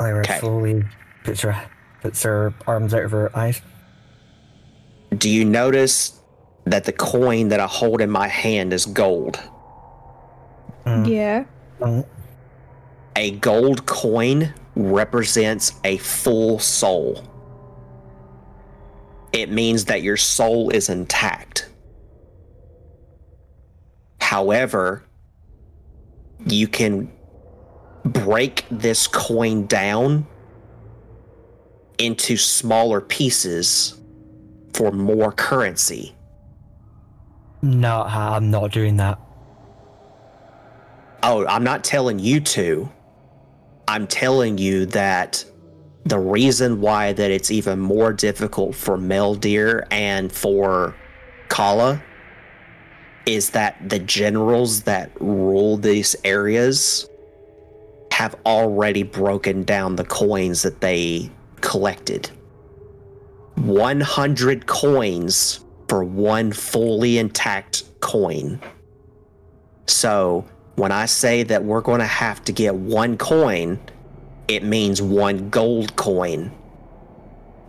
Ilera 0.00 0.20
Okay. 0.20 0.38
slowly 0.40 0.84
puts 1.24 1.40
her 1.42 1.70
puts 2.00 2.22
her 2.22 2.52
arms 2.66 2.94
out 2.94 3.04
of 3.04 3.10
her 3.12 3.36
eyes. 3.36 3.60
Do 5.16 5.28
you 5.30 5.44
notice 5.44 6.18
that 6.64 6.84
the 6.84 6.92
coin 6.92 7.48
that 7.48 7.60
I 7.60 7.66
hold 7.66 8.00
in 8.00 8.10
my 8.10 8.26
hand 8.28 8.72
is 8.72 8.86
gold? 8.86 9.38
Mm. 10.86 11.08
Yeah. 11.08 11.44
Oh, 11.80 12.04
A 13.14 13.32
gold 13.32 13.86
coin 13.86 14.52
represents 14.74 15.74
a 15.84 15.98
full 15.98 16.58
soul. 16.58 17.22
It 19.32 19.50
means 19.50 19.86
that 19.86 20.02
your 20.02 20.16
soul 20.16 20.70
is 20.70 20.88
intact. 20.88 21.68
However, 24.20 25.04
you 26.46 26.68
can 26.68 27.10
break 28.04 28.64
this 28.70 29.06
coin 29.06 29.66
down 29.66 30.26
into 31.98 32.36
smaller 32.36 33.00
pieces 33.00 34.00
for 34.74 34.90
more 34.90 35.32
currency. 35.32 36.14
No, 37.62 38.02
I'm 38.02 38.50
not 38.50 38.72
doing 38.72 38.96
that. 38.96 39.18
Oh, 41.22 41.46
I'm 41.46 41.62
not 41.62 41.84
telling 41.84 42.18
you 42.18 42.40
to. 42.40 42.90
I'm 43.86 44.06
telling 44.06 44.58
you 44.58 44.86
that 44.86 45.44
the 46.04 46.18
reason 46.18 46.80
why 46.80 47.12
that 47.12 47.30
it's 47.30 47.50
even 47.50 47.78
more 47.78 48.12
difficult 48.12 48.74
for 48.74 48.98
Meldeer 48.98 49.86
and 49.90 50.32
for 50.32 50.94
Kala 51.48 52.02
is 53.26 53.50
that 53.50 53.88
the 53.88 54.00
generals 54.00 54.82
that 54.82 55.10
rule 55.20 55.76
these 55.76 56.16
areas 56.24 57.08
have 58.10 58.34
already 58.44 59.02
broken 59.02 59.62
down 59.62 59.96
the 59.96 60.04
coins 60.04 60.62
that 60.62 60.80
they 60.80 61.30
collected. 61.60 62.30
100 63.56 64.66
coins 64.66 65.60
for 65.88 66.02
one 66.02 66.52
fully 66.52 67.18
intact 67.18 67.84
coin. 68.00 68.60
So, 69.86 70.44
when 70.76 70.90
I 70.90 71.06
say 71.06 71.42
that 71.44 71.64
we're 71.64 71.80
going 71.80 72.00
to 72.00 72.06
have 72.06 72.42
to 72.44 72.52
get 72.52 72.74
one 72.74 73.18
coin, 73.18 73.78
it 74.48 74.62
means 74.62 75.00
one 75.00 75.50
gold 75.50 75.96
coin, 75.96 76.52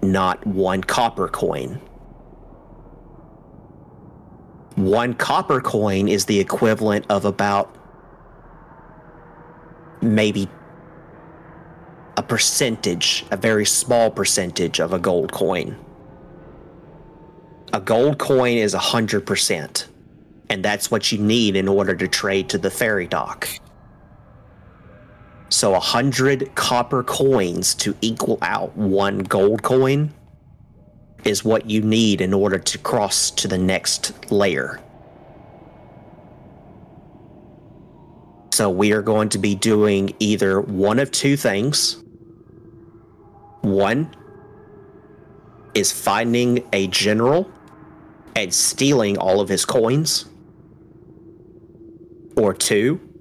not 0.02 0.46
one 0.46 0.84
copper 0.84 1.28
coin. 1.28 1.80
One 4.76 5.14
copper 5.14 5.62
coin 5.62 6.08
is 6.08 6.26
the 6.26 6.40
equivalent 6.40 7.06
of 7.10 7.26
about 7.26 7.76
maybe 10.02 10.50
a 12.18 12.24
percentage, 12.24 13.26
a 13.32 13.38
very 13.38 13.66
small 13.66 14.10
percentage 14.12 14.80
of 14.80 14.94
a 14.94 15.00
gold 15.00 15.32
coin. 15.32 15.78
A 17.72 17.80
gold 17.80 18.20
coin 18.20 18.58
is 18.58 18.76
100%, 18.76 19.86
and 20.50 20.64
that's 20.64 20.92
what 20.92 21.12
you 21.12 21.18
need 21.18 21.56
in 21.56 21.68
order 21.68 21.96
to 21.96 22.08
trade 22.08 22.50
to 22.50 22.58
the 22.58 22.70
ferry 22.70 23.08
dock. 23.08 23.48
So 25.54 25.70
a 25.70 25.74
100 25.74 26.56
copper 26.56 27.04
coins 27.04 27.76
to 27.76 27.96
equal 28.02 28.40
out 28.42 28.76
one 28.76 29.20
gold 29.20 29.62
coin 29.62 30.12
is 31.26 31.46
what 31.46 31.70
you 31.70 31.80
need 31.80 32.22
in 32.22 32.34
order 32.34 32.58
to 32.58 32.78
cross 32.80 33.30
to 33.30 33.48
the 33.48 33.60
next 33.60 34.32
layer. 34.32 34.82
So 38.52 38.72
we 38.72 38.94
are 38.94 39.04
going 39.04 39.30
to 39.30 39.38
be 39.38 39.54
doing 39.54 40.16
either 40.18 40.60
one 40.60 40.98
of 40.98 41.12
two 41.12 41.38
things. 41.38 42.04
One 43.62 44.10
is 45.76 45.92
finding 45.92 46.68
a 46.74 46.88
general 46.88 47.48
and 48.36 48.52
stealing 48.52 49.20
all 49.20 49.40
of 49.40 49.50
his 49.50 49.66
coins. 49.66 50.26
Or 52.36 52.56
two, 52.56 53.13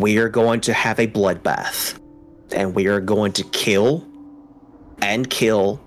we 0.00 0.18
are 0.18 0.28
going 0.28 0.60
to 0.62 0.72
have 0.72 0.98
a 0.98 1.06
bloodbath 1.06 1.98
and 2.52 2.74
we 2.74 2.86
are 2.86 3.00
going 3.00 3.32
to 3.32 3.44
kill 3.44 4.06
and 5.02 5.28
kill 5.28 5.80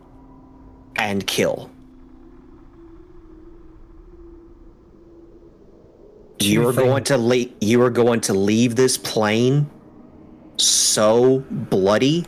and 0.96 1.26
kill. 1.26 1.70
You 6.40 6.68
are 6.68 6.74
going 6.74 7.04
to 7.06 7.18
leave. 7.18 7.54
You 7.60 7.82
are 7.82 7.90
going 7.90 8.22
to 8.22 8.34
leave 8.34 8.76
this 8.76 8.98
plane 8.98 9.70
so 10.58 11.44
bloody 11.50 12.26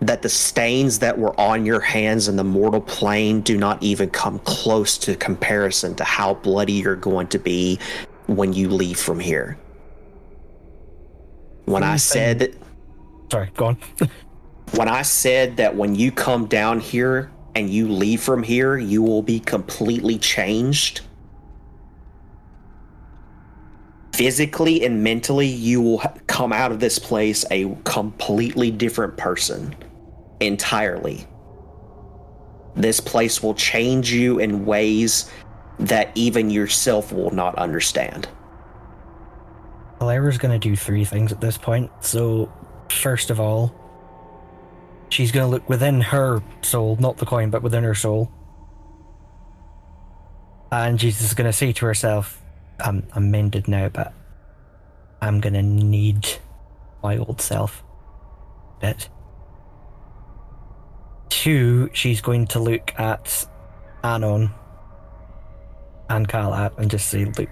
that 0.00 0.22
the 0.22 0.28
stains 0.28 0.98
that 1.00 1.18
were 1.18 1.38
on 1.38 1.66
your 1.66 1.80
hands 1.80 2.26
in 2.28 2.36
the 2.36 2.44
mortal 2.44 2.80
plane 2.80 3.42
do 3.42 3.56
not 3.56 3.82
even 3.82 4.08
come 4.10 4.38
close 4.40 4.96
to 4.98 5.14
comparison 5.14 5.94
to 5.96 6.04
how 6.04 6.34
bloody 6.34 6.72
you're 6.74 6.96
going 6.96 7.26
to 7.28 7.38
be 7.38 7.78
when 8.26 8.52
you 8.52 8.68
leave 8.68 8.98
from 8.98 9.20
here. 9.20 9.58
When 11.66 11.82
I 11.82 11.96
said 11.96 12.38
that 12.40 12.54
Sorry, 13.30 13.50
go 13.54 13.66
on. 13.66 13.78
when 14.72 14.88
I 14.88 15.02
said 15.02 15.58
that 15.58 15.76
when 15.76 15.94
you 15.94 16.10
come 16.10 16.46
down 16.46 16.80
here 16.80 17.30
and 17.54 17.68
you 17.68 17.88
leave 17.88 18.22
from 18.22 18.42
here, 18.42 18.76
you 18.78 19.02
will 19.02 19.22
be 19.22 19.38
completely 19.38 20.18
changed. 20.18 21.02
Physically 24.14 24.84
and 24.84 25.04
mentally, 25.04 25.46
you 25.46 25.80
will 25.80 25.98
come 26.26 26.52
out 26.52 26.72
of 26.72 26.80
this 26.80 26.98
place 26.98 27.44
a 27.50 27.74
completely 27.84 28.70
different 28.70 29.16
person. 29.16 29.74
Entirely. 30.40 31.26
This 32.74 33.00
place 33.00 33.42
will 33.42 33.54
change 33.54 34.12
you 34.12 34.38
in 34.38 34.64
ways 34.64 35.30
that 35.78 36.10
even 36.14 36.50
yourself 36.50 37.12
will 37.12 37.30
not 37.30 37.54
understand. 37.56 38.28
Valera's 39.98 40.38
gonna 40.38 40.58
do 40.58 40.76
three 40.76 41.04
things 41.04 41.32
at 41.32 41.40
this 41.40 41.58
point. 41.58 41.90
So, 42.00 42.50
first 42.88 43.30
of 43.30 43.38
all, 43.38 43.74
she's 45.10 45.32
gonna 45.32 45.48
look 45.48 45.68
within 45.68 46.00
her 46.00 46.42
soul, 46.62 46.96
not 47.00 47.18
the 47.18 47.26
coin, 47.26 47.50
but 47.50 47.62
within 47.62 47.84
her 47.84 47.94
soul. 47.94 48.30
And 50.72 51.00
she's 51.00 51.18
just 51.18 51.36
gonna 51.36 51.52
say 51.52 51.72
to 51.72 51.86
herself, 51.86 52.40
I'm, 52.78 53.06
I'm 53.12 53.30
mended 53.30 53.68
now, 53.68 53.88
but 53.88 54.14
I'm 55.20 55.40
gonna 55.40 55.62
need 55.62 56.26
my 57.02 57.18
old 57.18 57.40
self. 57.40 57.82
Bit. 58.80 59.08
Two, 61.30 61.88
she's 61.94 62.20
going 62.20 62.46
to 62.48 62.58
look 62.58 62.92
at 62.98 63.48
Anon 64.04 64.50
and 66.10 66.28
Kalat 66.28 66.76
and 66.76 66.90
just 66.90 67.08
say, 67.08 67.24
look, 67.24 67.48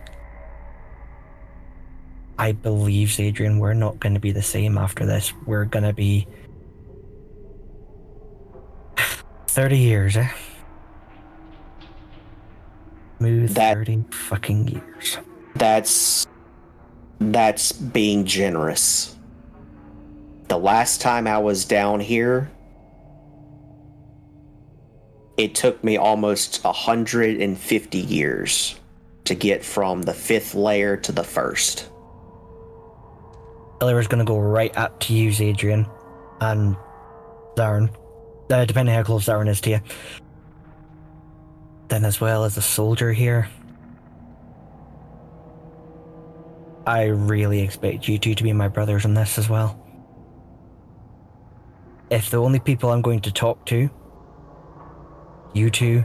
I 2.38 2.52
believe, 2.52 3.18
Adrian, 3.18 3.58
we're 3.58 3.72
not 3.74 3.98
going 3.98 4.14
to 4.14 4.20
be 4.20 4.32
the 4.32 4.42
same 4.42 4.76
after 4.76 5.06
this. 5.06 5.32
We're 5.46 5.64
going 5.64 5.84
to 5.84 5.92
be 5.92 6.26
30 9.48 9.78
years, 9.78 10.16
eh? 10.16 10.28
That- 13.20 13.76
30 13.78 14.04
fucking 14.10 14.68
years. 14.68 15.18
That's 15.56 16.26
that's 17.20 17.72
being 17.72 18.24
generous. 18.24 19.16
The 20.46 20.58
last 20.58 21.00
time 21.00 21.26
I 21.26 21.38
was 21.38 21.64
down 21.64 21.98
here, 21.98 22.48
it 25.38 25.54
took 25.54 25.82
me 25.84 25.96
almost 25.96 26.62
150 26.64 27.98
years 27.98 28.78
to 29.24 29.34
get 29.34 29.64
from 29.64 30.02
the 30.02 30.12
fifth 30.12 30.54
layer 30.54 30.96
to 30.96 31.12
the 31.12 31.22
first. 31.22 31.88
Elira's 33.80 34.08
going 34.08 34.18
to 34.18 34.24
go 34.24 34.38
right 34.38 34.76
up 34.76 34.98
to 34.98 35.14
you, 35.14 35.32
Adrian, 35.38 35.86
and 36.40 36.76
Zarin, 37.56 37.94
uh, 38.50 38.64
depending 38.64 38.92
how 38.92 39.04
close 39.04 39.26
Zarin 39.26 39.48
is 39.48 39.60
to 39.60 39.70
you. 39.70 39.80
Then, 41.86 42.04
as 42.04 42.20
well 42.20 42.44
as 42.44 42.56
a 42.56 42.62
soldier 42.62 43.12
here, 43.12 43.48
I 46.84 47.04
really 47.04 47.60
expect 47.60 48.08
you 48.08 48.18
two 48.18 48.34
to 48.34 48.42
be 48.42 48.52
my 48.52 48.66
brothers 48.66 49.04
in 49.04 49.14
this 49.14 49.38
as 49.38 49.48
well. 49.48 49.80
If 52.10 52.30
the 52.30 52.38
only 52.38 52.58
people 52.58 52.90
I'm 52.90 53.02
going 53.02 53.20
to 53.20 53.32
talk 53.32 53.64
to, 53.66 53.88
you 55.54 55.70
two, 55.70 56.04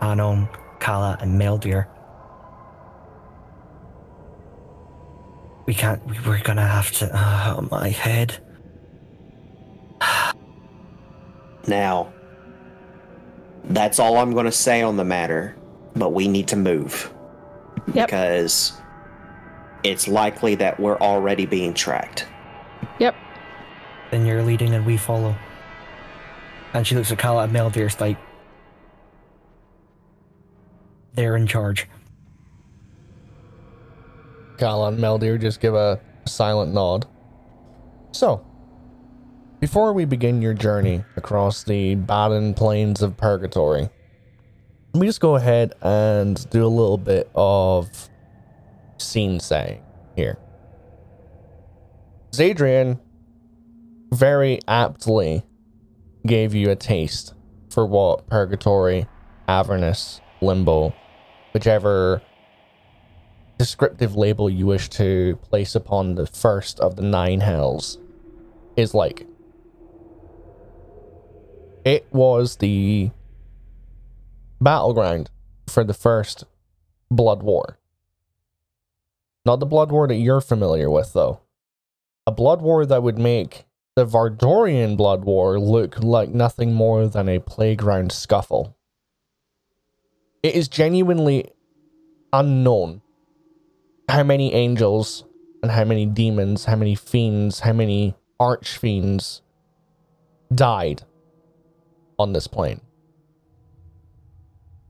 Anon, 0.00 0.48
Kala, 0.80 1.16
and 1.20 1.40
Meldir, 1.40 1.86
we 5.66 5.74
can't, 5.74 6.04
we- 6.06 6.18
we're 6.26 6.42
gonna 6.42 6.66
have 6.66 6.90
to, 6.92 7.10
oh 7.14 7.66
my 7.70 7.88
head. 7.90 8.38
Now, 11.66 12.12
that's 13.64 13.98
all 13.98 14.16
I'm 14.16 14.32
going 14.32 14.46
to 14.46 14.52
say 14.52 14.80
on 14.80 14.96
the 14.96 15.04
matter, 15.04 15.54
but 15.94 16.14
we 16.14 16.26
need 16.26 16.48
to 16.48 16.56
move. 16.56 17.12
Yep. 17.92 18.06
Because 18.06 18.72
it's 19.84 20.08
likely 20.08 20.54
that 20.54 20.80
we're 20.80 20.96
already 20.98 21.44
being 21.44 21.74
tracked. 21.74 22.26
Yep. 23.00 23.14
Then 24.10 24.24
you're 24.24 24.42
leading 24.42 24.72
and 24.72 24.86
we 24.86 24.96
follow. 24.96 25.36
And 26.72 26.86
she 26.86 26.94
looks 26.94 27.12
at 27.12 27.18
Kala 27.18 27.44
and 27.44 27.52
Meldir's 27.52 28.00
like, 28.00 28.16
they're 31.18 31.36
in 31.36 31.48
charge. 31.48 31.88
Kala 34.56 34.88
and 34.88 34.98
Meldir 34.98 35.40
just 35.40 35.60
give 35.60 35.74
a 35.74 36.00
silent 36.26 36.72
nod. 36.72 37.06
So, 38.12 38.44
before 39.58 39.92
we 39.92 40.04
begin 40.04 40.40
your 40.40 40.54
journey 40.54 41.04
across 41.16 41.64
the 41.64 41.96
barren 41.96 42.54
plains 42.54 43.02
of 43.02 43.16
purgatory, 43.16 43.88
let 44.94 45.00
me 45.00 45.06
just 45.08 45.20
go 45.20 45.34
ahead 45.34 45.74
and 45.82 46.48
do 46.50 46.64
a 46.64 46.68
little 46.68 46.98
bit 46.98 47.28
of 47.34 47.88
scene 48.98 49.40
setting 49.40 49.82
here. 50.14 50.38
Zadrian 52.30 53.00
very 54.12 54.60
aptly 54.68 55.42
gave 56.24 56.54
you 56.54 56.70
a 56.70 56.76
taste 56.76 57.34
for 57.70 57.84
what 57.86 58.28
purgatory, 58.28 59.06
Avernus, 59.48 60.20
Limbo, 60.40 60.94
whichever 61.58 62.22
descriptive 63.58 64.14
label 64.14 64.48
you 64.48 64.64
wish 64.64 64.88
to 64.88 65.36
place 65.42 65.74
upon 65.74 66.14
the 66.14 66.24
first 66.24 66.78
of 66.78 66.94
the 66.94 67.02
nine 67.02 67.40
hells 67.40 67.98
is 68.76 68.94
like. 68.94 69.26
It 71.84 72.06
was 72.12 72.58
the 72.58 73.10
battleground 74.60 75.30
for 75.66 75.82
the 75.82 75.94
first 75.94 76.44
Blood 77.10 77.42
War. 77.42 77.80
Not 79.44 79.58
the 79.58 79.66
Blood 79.66 79.90
War 79.90 80.06
that 80.06 80.14
you're 80.14 80.40
familiar 80.40 80.88
with, 80.88 81.12
though. 81.12 81.40
A 82.24 82.30
Blood 82.30 82.62
War 82.62 82.86
that 82.86 83.02
would 83.02 83.18
make 83.18 83.64
the 83.96 84.06
Vardorian 84.06 84.96
Blood 84.96 85.24
War 85.24 85.58
look 85.58 86.00
like 86.04 86.28
nothing 86.28 86.72
more 86.72 87.08
than 87.08 87.28
a 87.28 87.40
playground 87.40 88.12
scuffle. 88.12 88.77
It 90.42 90.54
is 90.54 90.68
genuinely 90.68 91.50
unknown 92.32 93.02
how 94.08 94.22
many 94.22 94.54
angels 94.54 95.24
and 95.62 95.72
how 95.72 95.84
many 95.84 96.06
demons, 96.06 96.64
how 96.64 96.76
many 96.76 96.94
fiends, 96.94 97.60
how 97.60 97.72
many 97.72 98.14
archfiends 98.40 99.40
died 100.54 101.02
on 102.18 102.32
this 102.32 102.46
plane. 102.46 102.80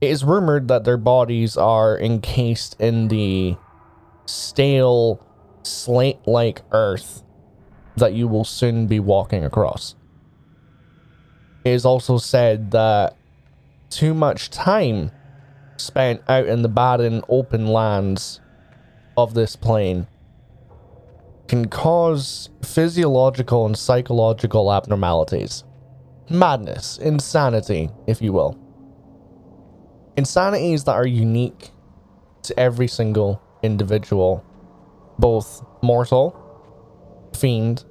It 0.01 0.11
is 0.11 0.23
rumored 0.23 0.67
that 0.69 0.83
their 0.83 0.97
bodies 0.97 1.57
are 1.57 1.99
encased 1.99 2.79
in 2.79 3.09
the 3.09 3.57
stale, 4.25 5.25
slate 5.63 6.19
like 6.25 6.61
earth 6.71 7.23
that 7.97 8.13
you 8.13 8.27
will 8.27 8.45
soon 8.45 8.87
be 8.87 8.99
walking 8.99 9.43
across. 9.43 9.95
It 11.65 11.71
is 11.71 11.85
also 11.85 12.17
said 12.17 12.71
that 12.71 13.17
too 13.89 14.13
much 14.13 14.49
time 14.49 15.11
spent 15.79 16.21
out 16.27 16.47
in 16.47 16.61
the 16.61 16.69
barren 16.69 17.23
open 17.29 17.67
lands 17.67 18.39
of 19.17 19.33
this 19.33 19.55
plane 19.55 20.07
can 21.47 21.67
cause 21.67 22.49
physiological 22.61 23.65
and 23.65 23.75
psychological 23.75 24.71
abnormalities. 24.71 25.63
Madness, 26.29 26.99
insanity, 26.99 27.89
if 28.05 28.21
you 28.21 28.31
will. 28.31 28.57
Insanities 30.15 30.83
that 30.83 30.93
are 30.93 31.07
unique 31.07 31.71
to 32.43 32.57
every 32.59 32.87
single 32.87 33.41
individual, 33.63 34.45
both 35.17 35.63
mortal, 35.81 36.35
fiend, 37.35 37.83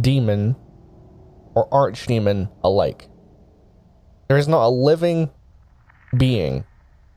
demon, 0.00 0.54
or 1.54 1.68
archdemon 1.70 2.50
alike. 2.62 3.08
There 4.28 4.38
is 4.38 4.46
not 4.46 4.66
a 4.66 4.70
living 4.70 5.30
being 6.16 6.64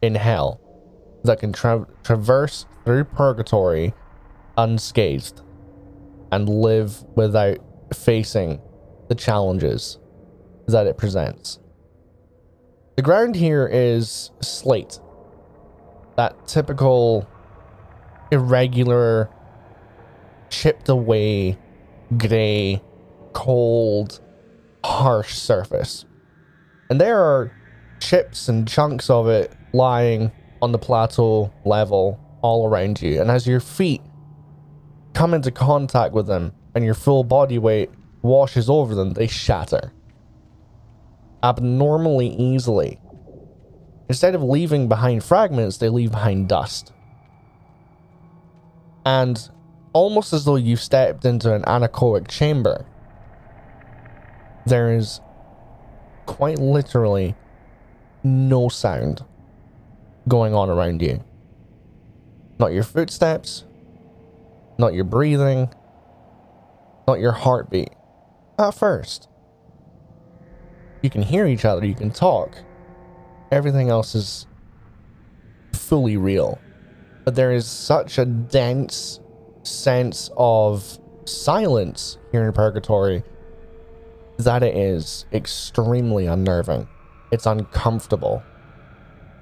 in 0.03 0.15
hell 0.15 0.59
that 1.23 1.39
can 1.39 1.53
tra- 1.53 1.87
traverse 2.03 2.65
through 2.83 3.05
purgatory 3.05 3.93
unscathed 4.57 5.41
and 6.29 6.49
live 6.49 7.01
without 7.15 7.57
facing 7.95 8.61
the 9.07 9.15
challenges 9.15 9.97
that 10.67 10.87
it 10.87 10.97
presents. 10.97 11.57
The 12.97 13.01
ground 13.01 13.35
here 13.35 13.65
is 13.71 14.31
slate. 14.41 14.99
That 16.17 16.47
typical 16.47 17.25
irregular, 18.29 19.29
chipped 20.49 20.89
away, 20.89 21.57
grey, 22.17 22.81
cold, 23.31 24.19
harsh 24.83 25.33
surface. 25.33 26.03
And 26.89 26.99
there 26.99 27.23
are 27.23 27.55
chips 28.01 28.49
and 28.49 28.67
chunks 28.67 29.09
of 29.09 29.29
it 29.29 29.55
lying 29.73 30.31
on 30.61 30.71
the 30.71 30.77
plateau 30.77 31.51
level 31.65 32.19
all 32.41 32.67
around 32.67 33.01
you. 33.01 33.19
And 33.19 33.29
as 33.29 33.45
your 33.47 33.59
feet 33.59 34.01
come 35.13 35.33
into 35.33 35.51
contact 35.51 36.13
with 36.13 36.27
them 36.27 36.53
and 36.75 36.85
your 36.85 36.93
full 36.93 37.23
body 37.23 37.57
weight 37.57 37.89
washes 38.21 38.69
over 38.69 38.95
them, 38.95 39.13
they 39.13 39.27
shatter 39.27 39.91
abnormally 41.43 42.29
easily. 42.29 42.99
Instead 44.07 44.35
of 44.35 44.41
leaving 44.41 44.87
behind 44.87 45.23
fragments, 45.23 45.77
they 45.77 45.89
leave 45.89 46.11
behind 46.11 46.47
dust. 46.47 46.93
And 49.05 49.49
almost 49.91 50.31
as 50.31 50.45
though 50.45 50.55
you've 50.55 50.81
stepped 50.81 51.25
into 51.25 51.53
an 51.53 51.63
anechoic 51.63 52.27
chamber, 52.27 52.85
there 54.65 54.93
is 54.93 55.19
quite 56.25 56.59
literally 56.59 57.35
no 58.23 58.69
sound 58.69 59.23
going 60.27 60.53
on 60.53 60.69
around 60.69 61.01
you. 61.01 61.23
Not 62.59 62.73
your 62.73 62.83
footsteps, 62.83 63.65
not 64.77 64.93
your 64.93 65.03
breathing, 65.03 65.73
not 67.07 67.19
your 67.19 67.31
heartbeat. 67.31 67.89
At 68.57 68.71
first. 68.71 69.27
You 71.01 71.09
can 71.09 71.21
hear 71.21 71.45
each 71.45 71.65
other, 71.65 71.85
you 71.85 71.95
can 71.95 72.11
talk. 72.11 72.55
Everything 73.51 73.89
else 73.89 74.15
is 74.15 74.47
fully 75.73 76.17
real. 76.17 76.59
But 77.25 77.35
there 77.35 77.51
is 77.51 77.65
such 77.65 78.17
a 78.17 78.25
dense 78.25 79.19
sense 79.63 80.29
of 80.37 80.99
silence 81.25 82.17
here 82.31 82.45
in 82.45 82.51
Purgatory 82.53 83.23
that 84.37 84.63
it 84.63 84.75
is 84.75 85.25
extremely 85.31 86.25
unnerving. 86.25 86.87
It's 87.31 87.45
uncomfortable. 87.45 88.43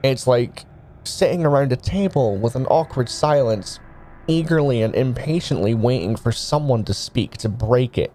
It's 0.03 0.27
like 0.27 0.65
sitting 1.03 1.45
around 1.45 1.71
a 1.71 1.75
table 1.75 2.37
with 2.37 2.55
an 2.55 2.65
awkward 2.67 3.09
silence, 3.09 3.79
eagerly 4.27 4.81
and 4.81 4.95
impatiently 4.95 5.73
waiting 5.73 6.15
for 6.15 6.31
someone 6.31 6.83
to 6.85 6.93
speak, 6.93 7.37
to 7.37 7.49
break 7.49 7.97
it. 7.97 8.11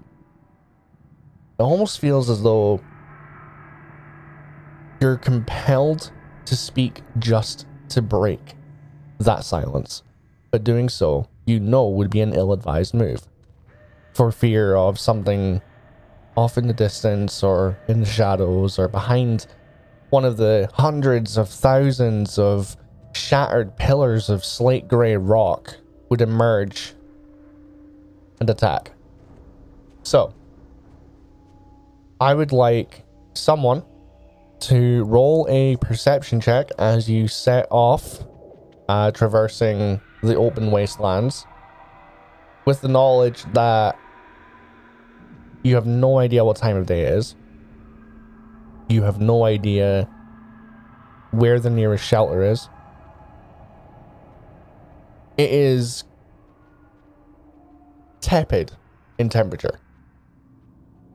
It 1.59 1.62
almost 1.62 2.01
feels 2.01 2.28
as 2.28 2.43
though 2.43 2.80
you're 5.01 5.16
compelled 5.16 6.11
to 6.45 6.57
speak 6.57 7.03
just 7.18 7.66
to 7.91 8.03
break 8.03 8.55
that 9.18 9.45
silence. 9.45 10.03
But 10.51 10.64
doing 10.64 10.89
so, 10.89 11.28
you 11.45 11.61
know, 11.61 11.89
would 11.89 12.11
be 12.11 12.20
an 12.20 12.34
ill 12.34 12.53
advised 12.53 12.95
move. 12.95 13.26
For 14.12 14.32
fear 14.32 14.74
of 14.76 14.99
something 14.99 15.61
off 16.37 16.59
in 16.59 16.66
the 16.66 16.74
distance 16.74 17.43
or 17.43 17.78
in 17.89 18.01
the 18.01 18.07
shadows 18.07 18.78
or 18.78 18.89
behind 18.89 19.47
one 20.11 20.25
of 20.25 20.37
the 20.37 20.69
hundreds 20.75 21.37
of 21.37 21.49
thousands 21.49 22.39
of 22.39 22.77
shattered 23.13 23.77
pillars 23.77 24.29
of 24.29 24.45
slate 24.45 24.89
grey 24.89 25.17
rock 25.17 25.77
would 26.09 26.21
emerge 26.21 26.93
and 28.41 28.49
attack. 28.49 28.93
So, 30.03 30.33
I 32.21 32.35
would 32.35 32.53
like 32.53 33.05
someone 33.35 33.83
to 34.61 35.05
roll 35.05 35.47
a 35.51 35.77
perception 35.77 36.41
check 36.41 36.71
as 36.79 37.11
you 37.11 37.29
set 37.29 37.67
off 37.71 38.25
uh, 38.89 39.11
traversing 39.11 40.01
the 40.23 40.37
open 40.37 40.71
wastelands 40.71 41.47
with 42.65 42.81
the 42.81 42.89
knowledge 42.89 43.45
that 43.53 43.99
you 45.63 45.75
have 45.75 45.87
no 45.87 46.19
idea 46.19 46.45
what 46.45 46.57
time 46.57 46.77
of 46.77 46.87
day 46.87 47.03
it 47.03 47.13
is. 47.15 47.35
You 48.89 49.03
have 49.03 49.20
no 49.20 49.45
idea 49.45 50.09
where 51.32 51.59
the 51.59 51.70
nearest 51.70 52.05
shelter 52.05 52.43
is. 52.43 52.68
It 55.37 55.51
is 55.51 56.05
tepid 58.20 58.72
in 59.18 59.28
temperature. 59.28 59.78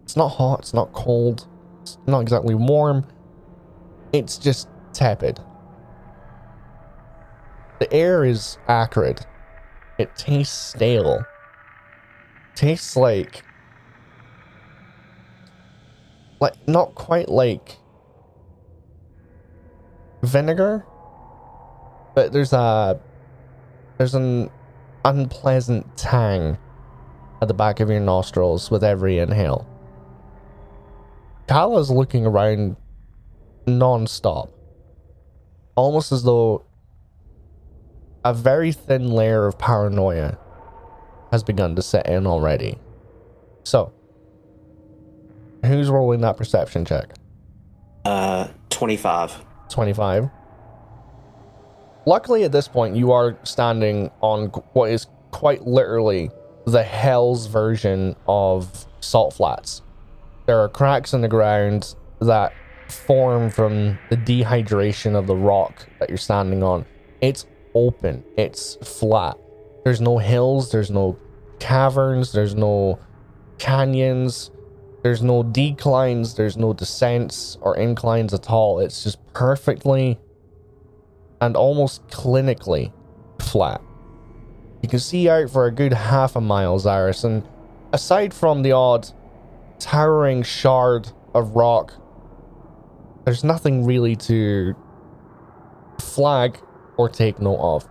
It's 0.03 0.15
not 0.15 0.29
hot, 0.29 0.59
it's 0.59 0.73
not 0.73 0.91
cold, 0.93 1.47
it's 1.81 1.97
not 2.05 2.19
exactly 2.19 2.55
warm. 2.55 3.05
It's 4.13 4.37
just 4.37 4.67
tepid. 4.93 5.39
The 7.79 7.91
air 7.93 8.25
is 8.25 8.57
acrid. 8.67 9.25
It 9.97 10.15
tastes 10.15 10.55
stale. 10.55 11.25
Tastes 12.53 12.95
like 12.95 13.43
like 16.41 16.67
not 16.67 16.95
quite 16.95 17.29
like 17.29 17.77
vinegar, 20.23 20.85
but 22.15 22.33
there's 22.33 22.51
a 22.51 22.99
there's 23.97 24.15
an 24.15 24.49
unpleasant 25.05 25.95
tang 25.95 26.57
at 27.41 27.47
the 27.47 27.53
back 27.53 27.79
of 27.79 27.89
your 27.89 27.99
nostrils 27.99 28.69
with 28.71 28.83
every 28.83 29.19
inhale. 29.19 29.67
Kala's 31.47 31.89
looking 31.89 32.25
around 32.25 32.75
non-stop, 33.67 34.49
almost 35.75 36.11
as 36.11 36.23
though 36.23 36.63
a 38.23 38.33
very 38.33 38.71
thin 38.71 39.11
layer 39.11 39.45
of 39.45 39.57
paranoia 39.57 40.37
has 41.31 41.43
begun 41.43 41.75
to 41.75 41.81
set 41.81 42.07
in 42.07 42.25
already. 42.25 42.77
So, 43.63 43.91
who's 45.65 45.89
rolling 45.89 46.21
that 46.21 46.37
perception 46.37 46.85
check? 46.85 47.13
Uh, 48.05 48.47
25. 48.69 49.45
25. 49.69 50.29
Luckily, 52.05 52.43
at 52.43 52.51
this 52.51 52.67
point, 52.67 52.95
you 52.95 53.11
are 53.11 53.37
standing 53.43 54.09
on 54.21 54.47
what 54.73 54.89
is 54.89 55.07
quite 55.31 55.65
literally 55.67 56.31
the 56.65 56.83
Hell's 56.83 57.47
version 57.47 58.15
of 58.27 58.85
Salt 58.99 59.33
Flats. 59.33 59.81
There 60.47 60.59
are 60.59 60.69
cracks 60.69 61.13
in 61.13 61.21
the 61.21 61.27
ground 61.27 61.95
that 62.19 62.53
form 62.89 63.49
from 63.49 63.97
the 64.09 64.17
dehydration 64.17 65.15
of 65.15 65.27
the 65.27 65.35
rock 65.35 65.87
that 65.99 66.09
you're 66.09 66.17
standing 66.17 66.63
on. 66.63 66.85
It's 67.21 67.45
open, 67.73 68.23
it's 68.37 68.75
flat. 68.83 69.37
There's 69.83 70.01
no 70.01 70.17
hills, 70.17 70.71
there's 70.71 70.91
no 70.91 71.17
caverns, 71.59 72.31
there's 72.31 72.55
no 72.55 72.99
canyons, 73.59 74.51
there's 75.03 75.21
no 75.21 75.43
declines, 75.43 76.35
there's 76.35 76.57
no 76.57 76.73
descents 76.73 77.57
or 77.61 77.75
inclines 77.75 78.33
at 78.33 78.49
all. 78.49 78.79
It's 78.79 79.03
just 79.03 79.17
perfectly 79.33 80.19
and 81.39 81.55
almost 81.57 82.07
clinically 82.07 82.93
flat. 83.39 83.81
You 84.81 84.89
can 84.89 84.99
see 84.99 85.27
out 85.27 85.49
for 85.49 85.65
a 85.65 85.71
good 85.71 85.93
half 85.93 86.35
a 86.35 86.41
mile, 86.41 86.79
Zaris, 86.79 87.23
and 87.23 87.47
aside 87.93 88.33
from 88.33 88.61
the 88.61 88.71
odd 88.71 89.09
towering 89.79 90.43
shard 90.43 91.11
of 91.33 91.55
rock, 91.55 91.93
there's 93.25 93.43
nothing 93.43 93.85
really 93.85 94.15
to 94.15 94.75
flag 95.99 96.59
or 96.97 97.09
take 97.09 97.39
note 97.39 97.59
of. 97.59 97.87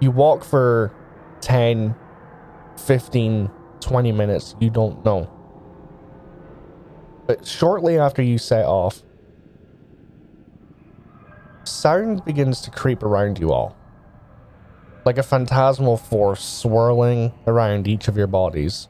You 0.00 0.12
walk 0.12 0.44
for 0.44 0.92
10, 1.40 1.94
15, 2.76 3.50
20 3.80 4.12
minutes, 4.12 4.54
you 4.60 4.70
don't 4.70 5.04
know. 5.04 5.28
But 7.28 7.46
shortly 7.46 7.98
after 7.98 8.22
you 8.22 8.38
set 8.38 8.64
off, 8.64 9.02
sound 11.64 12.24
begins 12.24 12.62
to 12.62 12.70
creep 12.70 13.02
around 13.02 13.38
you 13.38 13.52
all. 13.52 13.76
Like 15.04 15.18
a 15.18 15.22
phantasmal 15.22 15.98
force 15.98 16.42
swirling 16.42 17.34
around 17.46 17.86
each 17.86 18.08
of 18.08 18.16
your 18.16 18.26
bodies. 18.28 18.88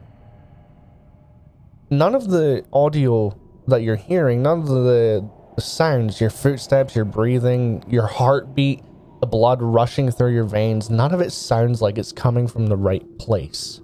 None 1.90 2.14
of 2.14 2.30
the 2.30 2.64
audio 2.72 3.36
that 3.66 3.82
you're 3.82 3.96
hearing, 3.96 4.42
none 4.42 4.60
of 4.60 4.68
the, 4.68 5.28
sounds, 5.58 6.20
your 6.20 6.30
footsteps, 6.30 6.94
your 6.94 7.04
breathing, 7.04 7.82
your 7.88 8.06
heartbeat, 8.06 8.84
the 9.20 9.26
blood 9.26 9.60
rushing 9.60 10.12
through 10.12 10.32
your 10.32 10.44
veins, 10.44 10.90
none 10.90 11.12
of 11.12 11.20
it 11.20 11.32
sounds 11.32 11.82
like 11.82 11.98
it's 11.98 12.12
coming 12.12 12.46
from 12.46 12.68
the 12.68 12.76
right 12.76 13.18
place. 13.18 13.80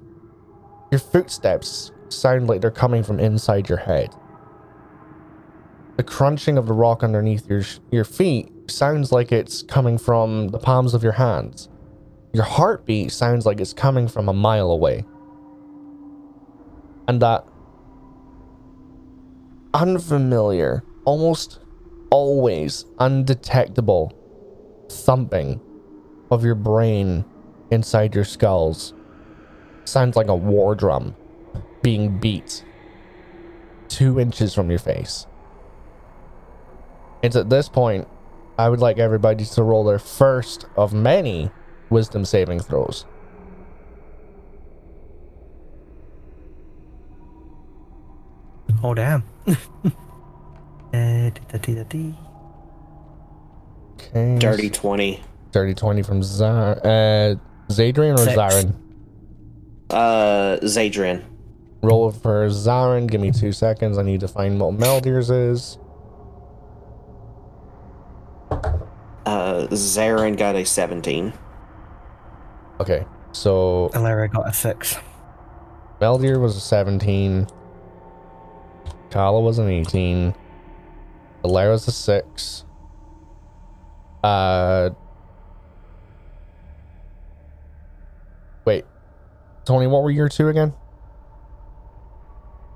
Your 0.92 1.00
footsteps 1.00 1.90
sound 2.08 2.46
like 2.46 2.60
they're 2.60 2.70
coming 2.70 3.02
from 3.02 3.18
inside 3.18 3.68
your 3.68 3.78
head. 3.78 4.14
The 5.96 6.02
crunching 6.02 6.58
of 6.58 6.66
the 6.66 6.72
rock 6.72 7.04
underneath 7.04 7.48
your 7.48 7.62
your 7.90 8.04
feet 8.04 8.50
sounds 8.68 9.12
like 9.12 9.30
it's 9.30 9.62
coming 9.62 9.96
from 9.98 10.48
the 10.48 10.58
palms 10.58 10.94
of 10.94 11.02
your 11.02 11.12
hands. 11.12 11.68
Your 12.32 12.44
heartbeat 12.44 13.12
sounds 13.12 13.46
like 13.46 13.60
it's 13.60 13.72
coming 13.72 14.08
from 14.08 14.28
a 14.28 14.32
mile 14.32 14.70
away. 14.70 15.04
And 17.06 17.22
that 17.22 17.46
unfamiliar, 19.72 20.82
almost 21.04 21.60
always 22.10 22.86
undetectable 22.98 24.12
thumping 24.88 25.60
of 26.30 26.44
your 26.44 26.54
brain 26.54 27.24
inside 27.70 28.14
your 28.14 28.24
skulls 28.24 28.94
sounds 29.84 30.16
like 30.16 30.28
a 30.28 30.34
war 30.34 30.74
drum 30.74 31.14
being 31.82 32.18
beat 32.18 32.64
two 33.88 34.18
inches 34.18 34.54
from 34.54 34.70
your 34.70 34.78
face. 34.78 35.26
It's 37.24 37.36
at 37.36 37.48
this 37.48 37.70
point 37.70 38.06
I 38.58 38.68
would 38.68 38.80
like 38.80 38.98
everybody 38.98 39.46
to 39.46 39.62
roll 39.62 39.82
their 39.82 39.98
first 39.98 40.66
of 40.76 40.92
many 40.92 41.50
wisdom 41.88 42.26
saving 42.26 42.60
throws. 42.60 43.06
Oh 48.82 48.94
damn. 48.94 49.24
Eh. 50.94 51.30
Okay. 53.94 54.38
Dirty 54.38 54.70
20. 54.70 55.20
Dirty 55.50 55.74
20 55.74 56.02
from 56.02 56.22
Zar- 56.22 56.78
uh, 56.84 57.34
Zadrian 57.68 58.14
or 58.14 58.18
Six. 58.18 58.36
Zarin? 58.36 58.74
Uh, 59.90 60.58
Zadrian. 60.62 61.24
Roll 61.82 62.12
for 62.12 62.46
Zarin. 62.46 63.08
Give 63.10 63.20
me 63.20 63.32
two 63.32 63.50
seconds. 63.50 63.98
I 63.98 64.02
need 64.02 64.20
to 64.20 64.28
find 64.28 64.60
what 64.60 64.74
Meldir's 64.74 65.30
is. 65.30 65.78
Uh, 69.26 69.66
Zarin 69.70 70.36
got 70.36 70.54
a 70.56 70.64
17. 70.64 71.32
Okay. 72.80 73.04
So 73.32 73.90
Alara 73.94 74.30
got 74.30 74.48
a 74.48 74.52
six. 74.52 74.96
Meldir 76.00 76.40
was 76.40 76.56
a 76.56 76.60
17. 76.60 77.46
Kala 79.10 79.40
was 79.40 79.58
an 79.58 79.68
18. 79.68 80.34
Valera's 81.42 81.86
a 81.86 81.92
6. 81.92 82.64
Uh. 84.22 84.90
Wait. 88.64 88.84
Tony, 89.64 89.86
what 89.86 90.02
were 90.02 90.10
your 90.10 90.28
two 90.28 90.48
again? 90.48 90.72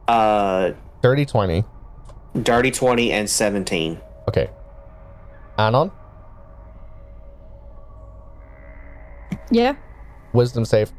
Uh, 0.06 0.72
Dirty 1.02 1.26
20. 1.26 1.64
Dirty 2.42 2.70
20 2.70 3.12
and 3.12 3.28
17. 3.28 4.00
Okay. 4.28 4.50
Anon? 5.59 5.90
Yeah. 9.50 9.74
Wisdom 10.32 10.64
save. 10.64 10.92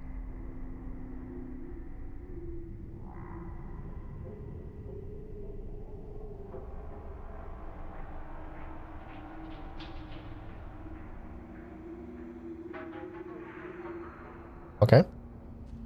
Okay. 14.82 15.04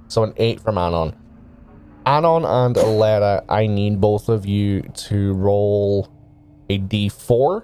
So 0.08 0.24
an 0.24 0.32
8 0.36 0.60
from 0.60 0.78
Anon. 0.78 1.16
Anon 2.06 2.44
and 2.44 2.76
Alera, 2.76 3.44
I 3.48 3.66
need 3.66 4.00
both 4.00 4.28
of 4.28 4.46
you 4.46 4.82
to 4.82 5.32
roll 5.34 6.08
a 6.68 6.78
d4. 6.78 7.62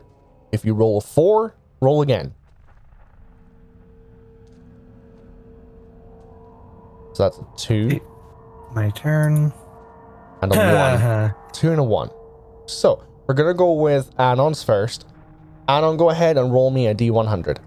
If 0.53 0.65
you 0.65 0.75
roll 0.75 0.99
a 0.99 1.01
4, 1.01 1.55
roll 1.81 2.03
again. 2.03 2.35
So 7.13 7.25
that's 7.25 7.39
a 7.39 7.47
2 7.57 8.01
My 8.75 8.91
turn. 8.91 9.53
and 10.43 10.55
a 10.55 10.57
1. 10.57 10.67
Uh-huh. 10.67 11.29
Two 11.53 11.71
and 11.71 11.81
a 11.81 11.85
one. 11.85 12.11
So 12.67 13.03
we're 13.27 13.35
gonna 13.35 13.55
go 13.55 13.73
with 13.73 14.11
Anon's 14.19 14.63
first. 14.63 15.07
Anon, 15.69 15.97
go 15.97 16.11
ahead 16.11 16.39
and 16.39 16.53
roll 16.53 16.71
me 16.71 16.87
a 16.87 16.95
D100. 16.95 17.59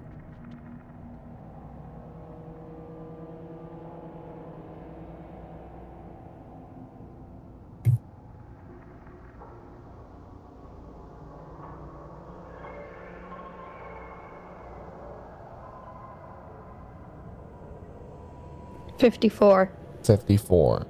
Fifty-four. 19.04 19.70
54. 20.06 20.88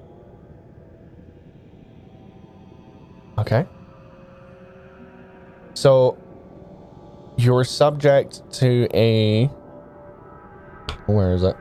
Okay. 3.40 3.66
So 5.74 6.16
you're 7.38 7.64
subject 7.64 8.44
to 8.60 8.88
a. 8.94 9.46
Where 11.08 11.34
is 11.34 11.42
it? 11.42 11.56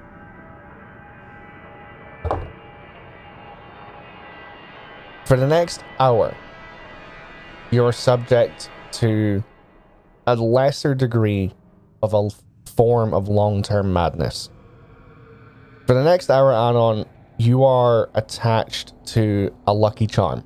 For 5.25 5.39
the 5.39 5.47
next 5.47 5.83
hour, 5.99 6.37
you're 7.71 7.93
subject 7.93 8.69
to 9.01 9.43
a 10.27 10.37
lesser 10.37 10.95
degree 10.95 11.55
of 12.03 12.13
a 12.13 12.29
form 12.67 13.15
of 13.15 13.29
long 13.29 13.63
term 13.63 13.91
madness. 13.95 14.51
For 15.93 15.99
the 15.99 16.05
next 16.05 16.31
hour, 16.31 16.51
Anon, 16.51 17.05
you 17.37 17.65
are 17.65 18.09
attached 18.15 18.95
to 19.09 19.55
a 19.67 19.75
lucky 19.75 20.07
charm. 20.07 20.43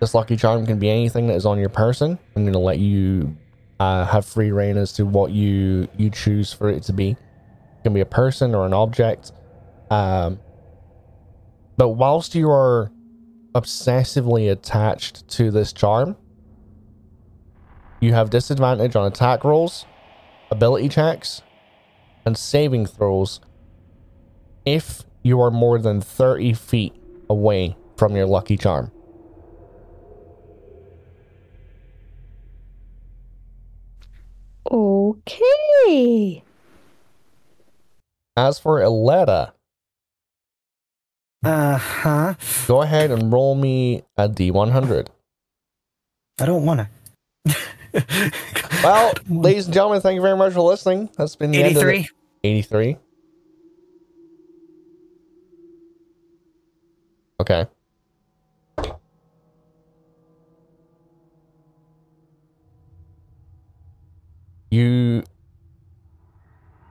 This 0.00 0.14
lucky 0.14 0.36
charm 0.36 0.64
can 0.66 0.78
be 0.78 0.88
anything 0.88 1.26
that 1.26 1.34
is 1.34 1.44
on 1.44 1.58
your 1.58 1.68
person. 1.68 2.16
I'm 2.36 2.44
going 2.44 2.52
to 2.52 2.60
let 2.60 2.78
you 2.78 3.36
uh, 3.80 4.04
have 4.04 4.24
free 4.24 4.52
reign 4.52 4.76
as 4.76 4.92
to 4.92 5.04
what 5.04 5.32
you 5.32 5.88
you 5.96 6.10
choose 6.10 6.52
for 6.52 6.70
it 6.70 6.84
to 6.84 6.92
be. 6.92 7.10
It 7.10 7.82
can 7.82 7.92
be 7.92 8.02
a 8.02 8.06
person 8.06 8.54
or 8.54 8.66
an 8.66 8.72
object. 8.72 9.32
Um, 9.90 10.38
but 11.76 11.88
whilst 11.88 12.36
you 12.36 12.48
are 12.52 12.92
obsessively 13.52 14.48
attached 14.48 15.26
to 15.30 15.50
this 15.50 15.72
charm, 15.72 16.16
you 17.98 18.12
have 18.12 18.30
disadvantage 18.30 18.94
on 18.94 19.08
attack 19.08 19.42
rolls, 19.42 19.86
ability 20.52 20.88
checks, 20.88 21.42
and 22.24 22.38
saving 22.38 22.86
throws 22.86 23.40
if 24.64 25.02
you 25.22 25.40
are 25.40 25.50
more 25.50 25.78
than 25.78 26.00
30 26.00 26.52
feet 26.54 26.94
away 27.30 27.76
from 27.96 28.14
your 28.16 28.26
lucky 28.26 28.56
charm. 28.56 28.90
Okay. 35.14 36.42
As 38.36 38.58
for 38.58 38.80
Iletta, 38.80 39.52
Uh 41.44 41.76
huh. 41.76 42.34
go 42.66 42.82
ahead 42.82 43.10
and 43.10 43.32
roll 43.32 43.54
me 43.54 44.02
a 44.16 44.28
D100. 44.28 45.08
I 46.40 46.46
don't 46.46 46.64
wanna. 46.66 46.90
Well, 48.82 49.12
ladies 49.28 49.66
and 49.66 49.74
gentlemen, 49.74 50.00
thank 50.00 50.16
you 50.16 50.22
very 50.22 50.36
much 50.36 50.52
for 50.54 50.62
listening. 50.62 51.10
That's 51.16 51.36
been 51.36 51.52
the 51.52 51.62
end 51.62 51.76
of 51.76 51.82
the- 51.82 52.08
83. 52.42 52.96
Okay. 57.44 57.66
You 64.70 65.24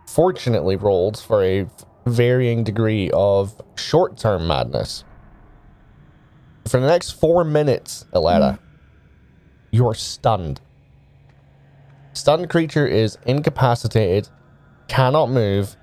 fortunately 0.08 0.76
rolled 0.76 1.18
for 1.18 1.44
a 1.44 1.66
varying 2.06 2.64
degree 2.64 3.10
of 3.16 3.60
short 3.76 4.16
term 4.16 4.48
madness. 4.48 5.04
For 6.68 6.80
the 6.80 6.86
next 6.86 7.14
four 7.14 7.44
minutes, 7.44 8.06
Aletta, 8.14 8.60
mm. 8.60 8.60
you're 9.72 9.96
stunned. 9.96 10.62
Stunned 12.14 12.48
creature 12.52 12.86
is 12.86 13.18
incapacitated, 13.26 14.30
cannot 14.88 15.32
move, 15.32 15.76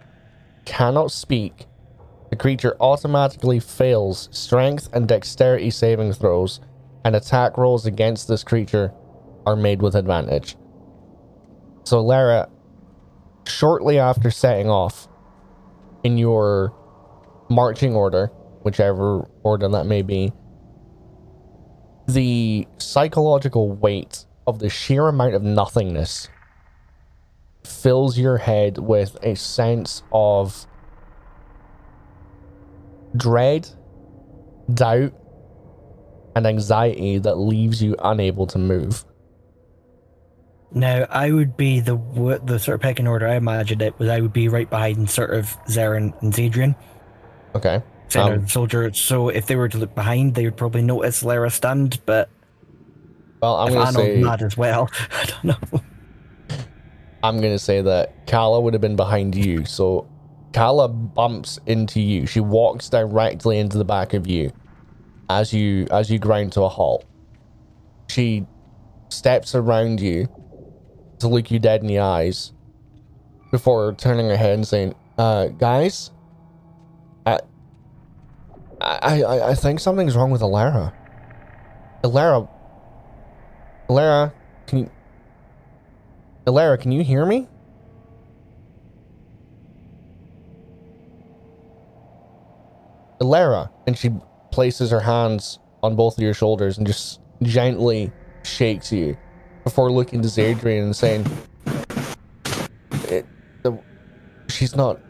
cannot 0.64 1.10
speak. 1.10 1.66
The 2.30 2.36
creature 2.36 2.76
automatically 2.80 3.58
fails 3.58 4.28
strength 4.32 4.88
and 4.92 5.08
dexterity 5.08 5.70
saving 5.70 6.12
throws, 6.12 6.60
and 7.04 7.16
attack 7.16 7.58
rolls 7.58 7.86
against 7.86 8.28
this 8.28 8.44
creature 8.44 8.92
are 9.46 9.56
made 9.56 9.82
with 9.82 9.94
advantage. 9.96 10.56
So, 11.84 12.00
Lara, 12.00 12.48
shortly 13.46 13.98
after 13.98 14.30
setting 14.30 14.68
off 14.68 15.08
in 16.04 16.18
your 16.18 16.72
marching 17.48 17.94
order, 17.94 18.30
whichever 18.62 19.28
order 19.42 19.68
that 19.68 19.86
may 19.86 20.02
be, 20.02 20.32
the 22.06 22.68
psychological 22.78 23.72
weight 23.72 24.24
of 24.46 24.58
the 24.58 24.68
sheer 24.68 25.08
amount 25.08 25.34
of 25.34 25.42
nothingness 25.42 26.28
fills 27.64 28.18
your 28.18 28.38
head 28.38 28.78
with 28.78 29.16
a 29.22 29.34
sense 29.34 30.02
of 30.12 30.66
dread, 33.16 33.68
doubt, 34.72 35.12
and 36.36 36.46
anxiety 36.46 37.18
that 37.18 37.36
leaves 37.36 37.82
you 37.82 37.96
unable 38.02 38.46
to 38.48 38.58
move. 38.58 39.04
Now, 40.72 41.06
I 41.10 41.32
would 41.32 41.56
be 41.56 41.80
the 41.80 41.96
the 42.44 42.58
sort 42.58 42.76
of 42.76 42.80
pecking 42.80 43.08
order 43.08 43.26
I 43.26 43.34
imagined 43.34 43.82
it 43.82 43.98
was 43.98 44.08
I 44.08 44.20
would 44.20 44.32
be 44.32 44.48
right 44.48 44.70
behind 44.70 45.10
sort 45.10 45.30
of 45.34 45.56
Zarin 45.68 46.12
and 46.22 46.32
Zadrian, 46.32 46.76
Okay. 47.56 47.82
center 48.08 48.34
Um, 48.36 48.46
soldier. 48.48 48.92
So 48.92 49.28
if 49.30 49.46
they 49.46 49.56
were 49.56 49.68
to 49.68 49.78
look 49.78 49.94
behind, 49.96 50.34
they 50.36 50.44
would 50.44 50.56
probably 50.56 50.82
notice 50.82 51.24
Lara 51.24 51.50
stunned, 51.50 52.00
but 52.06 52.30
Well, 53.42 53.56
I'm 53.56 53.68
if 53.68 53.74
gonna 53.74 53.86
say 53.92 54.22
mad 54.22 54.42
as 54.42 54.56
well, 54.56 54.88
I 55.10 55.24
don't 55.26 55.44
know. 55.44 55.80
I'm 57.22 57.36
gonna 57.36 57.58
say 57.58 57.82
that 57.82 58.26
Kala 58.26 58.60
would 58.60 58.74
have 58.74 58.80
been 58.80 58.96
behind 58.96 59.34
you. 59.34 59.64
So 59.64 60.08
Kala 60.52 60.88
bumps 60.88 61.58
into 61.66 62.00
you. 62.00 62.26
She 62.26 62.40
walks 62.40 62.88
directly 62.88 63.58
into 63.58 63.78
the 63.78 63.84
back 63.84 64.14
of 64.14 64.26
you 64.26 64.52
as 65.28 65.52
you 65.52 65.86
as 65.90 66.10
you 66.10 66.18
grind 66.18 66.52
to 66.52 66.62
a 66.62 66.68
halt. 66.68 67.04
She 68.08 68.46
steps 69.08 69.54
around 69.54 70.00
you 70.00 70.28
to 71.20 71.28
look 71.28 71.50
you 71.50 71.58
dead 71.58 71.82
in 71.82 71.86
the 71.86 72.00
eyes 72.00 72.52
before 73.50 73.92
turning 73.94 74.28
her 74.28 74.36
head 74.36 74.54
and 74.54 74.66
saying, 74.66 74.94
uh, 75.18 75.46
guys, 75.48 76.10
I 77.26 77.38
I 78.80 79.22
I, 79.22 79.48
I 79.50 79.54
think 79.54 79.78
something's 79.78 80.16
wrong 80.16 80.30
with 80.30 80.40
Alara. 80.40 80.92
Alara 82.02 82.48
Alara, 83.88 84.32
can 84.66 84.78
you 84.78 84.90
Alara, 86.46 86.80
can 86.80 86.90
you 86.90 87.04
hear 87.04 87.24
me? 87.24 87.46
Alara, 93.20 93.70
and 93.86 93.96
she 93.96 94.10
places 94.50 94.90
her 94.90 95.00
hands 95.00 95.58
on 95.82 95.96
both 95.96 96.16
of 96.16 96.22
your 96.22 96.34
shoulders 96.34 96.78
and 96.78 96.86
just 96.86 97.20
gently 97.42 98.12
shakes 98.42 98.92
you 98.92 99.16
before 99.64 99.90
looking 99.90 100.22
to 100.22 100.28
Zadrian 100.28 100.84
and 100.84 100.96
saying, 100.96 101.26
it, 103.08 103.26
the, 103.62 103.78
"She's 104.48 104.74
not, 104.74 105.00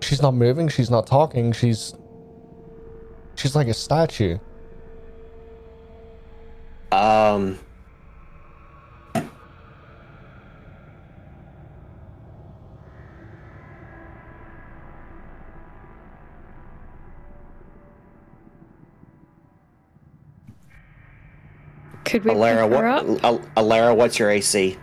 she's 0.00 0.22
not 0.22 0.34
moving. 0.34 0.68
She's 0.68 0.90
not 0.90 1.06
talking. 1.06 1.52
She's, 1.52 1.94
she's 3.36 3.56
like 3.56 3.68
a 3.68 3.74
statue." 3.74 4.38
Um. 6.92 7.58
Could 22.10 22.24
we 22.24 22.32
Alara, 22.32 22.64
pick 22.64 22.72
what? 22.72 22.84
up? 22.84 23.24
Al- 23.24 23.64
Alara, 23.64 23.96
what's 23.96 24.18
your 24.18 24.30
AC? 24.30 24.76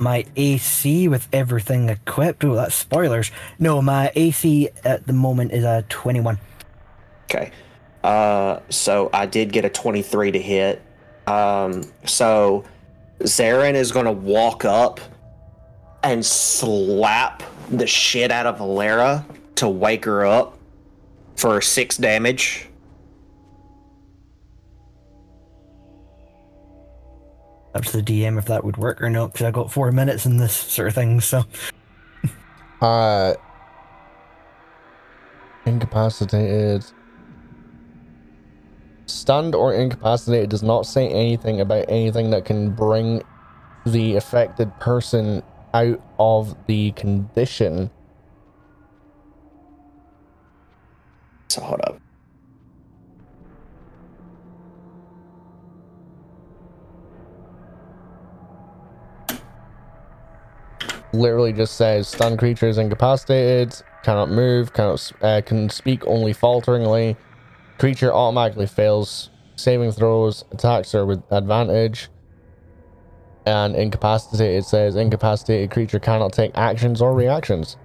My 0.00 0.24
AC 0.34 1.06
with 1.06 1.28
everything 1.32 1.88
equipped. 1.88 2.44
Oh, 2.44 2.56
that's 2.56 2.74
spoilers. 2.74 3.30
No, 3.60 3.80
my 3.80 4.10
AC 4.16 4.68
at 4.84 5.06
the 5.06 5.12
moment 5.12 5.52
is 5.52 5.62
a 5.62 5.84
21. 5.88 6.38
Okay. 7.24 7.52
Uh, 8.02 8.58
so 8.68 9.08
I 9.12 9.26
did 9.26 9.52
get 9.52 9.64
a 9.64 9.68
23 9.68 10.32
to 10.32 10.40
hit. 10.40 10.82
Um, 11.28 11.84
so 12.04 12.64
Zarin 13.20 13.74
is 13.74 13.92
going 13.92 14.06
to 14.06 14.12
walk 14.12 14.64
up 14.64 15.00
and 16.02 16.26
slap 16.26 17.44
the 17.70 17.86
shit 17.86 18.32
out 18.32 18.46
of 18.46 18.58
Alara 18.58 19.24
to 19.56 19.68
wake 19.68 20.04
her 20.04 20.26
up 20.26 20.58
for 21.36 21.60
six 21.60 21.96
damage. 21.96 22.68
Up 27.76 27.84
to 27.84 28.00
the 28.00 28.02
DM 28.02 28.38
if 28.38 28.46
that 28.46 28.64
would 28.64 28.78
work 28.78 29.02
or 29.02 29.10
not, 29.10 29.34
because 29.34 29.44
I 29.44 29.50
got 29.50 29.70
four 29.70 29.92
minutes 29.92 30.24
in 30.24 30.38
this 30.38 30.56
sort 30.56 30.88
of 30.88 30.94
thing. 30.94 31.20
So 31.20 31.44
Uh, 32.80 33.34
incapacitated. 35.66 36.86
Stunned 39.04 39.54
or 39.54 39.74
incapacitated 39.74 40.48
does 40.48 40.62
not 40.62 40.86
say 40.86 41.06
anything 41.08 41.60
about 41.60 41.84
anything 41.90 42.30
that 42.30 42.46
can 42.46 42.70
bring 42.70 43.22
the 43.84 44.16
affected 44.16 44.74
person 44.80 45.42
out 45.74 46.00
of 46.18 46.56
the 46.66 46.92
condition. 46.92 47.90
So 51.48 51.60
hold 51.60 51.80
up. 51.82 52.00
Literally 61.16 61.52
just 61.54 61.76
says 61.76 62.08
stun 62.08 62.36
creature 62.36 62.68
is 62.68 62.76
incapacitated, 62.76 63.74
cannot 64.02 64.28
move, 64.30 64.74
cannot 64.74 65.12
uh, 65.22 65.40
can 65.40 65.70
speak 65.70 66.06
only 66.06 66.34
falteringly. 66.34 67.16
Creature 67.78 68.12
automatically 68.12 68.66
fails 68.66 69.30
saving 69.56 69.92
throws, 69.92 70.44
attacks 70.52 70.94
are 70.94 71.06
with 71.06 71.22
advantage. 71.30 72.08
And 73.46 73.74
incapacitated 73.76 74.64
says 74.64 74.96
incapacitated 74.96 75.70
creature 75.70 76.00
cannot 76.00 76.32
take 76.32 76.50
actions 76.54 77.00
or 77.00 77.14
reactions. 77.14 77.76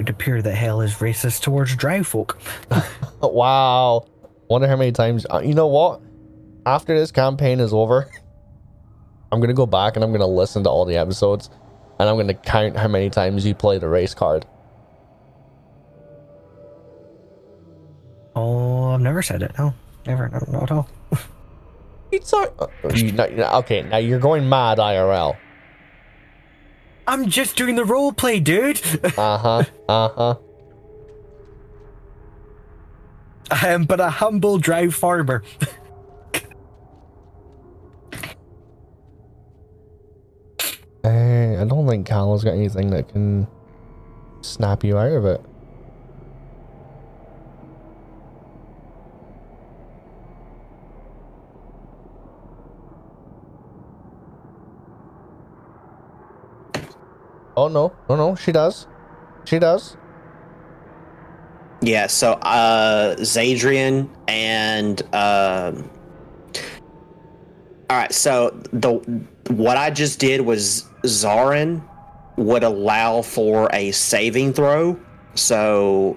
Would 0.00 0.08
appear 0.08 0.40
that 0.40 0.54
hell 0.54 0.80
is 0.80 0.94
racist 0.94 1.42
towards 1.42 1.76
dry 1.76 2.02
folk. 2.02 2.38
Wow. 3.22 4.06
Wonder 4.48 4.66
how 4.66 4.76
many 4.76 4.92
times. 4.92 5.26
Uh, 5.30 5.42
you 5.44 5.52
know 5.52 5.66
what? 5.66 6.00
After 6.64 6.98
this 6.98 7.12
campaign 7.12 7.60
is 7.60 7.74
over, 7.74 8.10
I'm 9.32 9.40
gonna 9.40 9.52
go 9.52 9.66
back 9.66 9.94
and 9.96 10.02
I'm 10.02 10.10
gonna 10.10 10.26
listen 10.26 10.64
to 10.64 10.70
all 10.70 10.86
the 10.86 10.96
episodes, 10.96 11.50
and 11.98 12.08
I'm 12.08 12.16
gonna 12.16 12.32
count 12.32 12.78
how 12.78 12.88
many 12.88 13.10
times 13.10 13.44
you 13.44 13.54
play 13.54 13.76
the 13.76 13.90
race 13.90 14.14
card. 14.14 14.46
Oh, 18.34 18.92
I've 18.94 19.02
never 19.02 19.20
said 19.20 19.42
it. 19.42 19.52
No, 19.58 19.74
never, 20.06 20.30
no, 20.30 20.40
not 20.50 20.62
at 20.62 20.70
all. 20.70 20.88
It's 22.12 22.32
not. 22.32 22.52
Uh, 22.58 22.66
you, 22.94 23.12
no, 23.12 23.26
no, 23.28 23.50
okay, 23.58 23.82
now 23.82 23.98
you're 23.98 24.18
going 24.18 24.48
mad, 24.48 24.78
IRL. 24.78 25.36
I'm 27.10 27.28
just 27.28 27.56
doing 27.56 27.74
the 27.74 27.84
role 27.84 28.12
play, 28.12 28.38
dude. 28.38 28.80
Uh 29.18 29.36
huh. 29.36 29.64
Uh 29.88 30.08
huh. 30.08 30.34
I 33.50 33.68
am 33.70 33.82
but 33.84 33.98
a 33.98 34.08
humble 34.08 34.58
dry 34.58 34.88
farmer. 34.88 35.42
Hey, 41.02 41.56
I 41.56 41.64
don't 41.64 41.88
think 41.88 42.06
Callum's 42.06 42.44
got 42.44 42.52
anything 42.52 42.90
that 42.90 43.08
can 43.08 43.48
snap 44.42 44.84
you 44.84 44.98
out 44.98 45.12
of 45.12 45.24
it. 45.24 45.40
Oh 57.60 57.68
no, 57.68 57.92
no, 58.08 58.16
no. 58.16 58.34
She 58.36 58.52
does. 58.52 58.86
She 59.44 59.58
does. 59.58 59.94
Yeah, 61.82 62.06
so 62.06 62.32
uh 62.32 63.16
Zadrian 63.16 64.08
and 64.26 65.02
um 65.14 65.90
All 67.90 67.98
right, 67.98 68.14
so 68.14 68.58
the 68.72 68.92
what 69.50 69.76
I 69.76 69.90
just 69.90 70.18
did 70.20 70.40
was 70.40 70.86
Zarin 71.04 71.86
would 72.38 72.62
allow 72.62 73.20
for 73.20 73.68
a 73.74 73.90
saving 73.90 74.54
throw. 74.54 74.98
So 75.34 76.16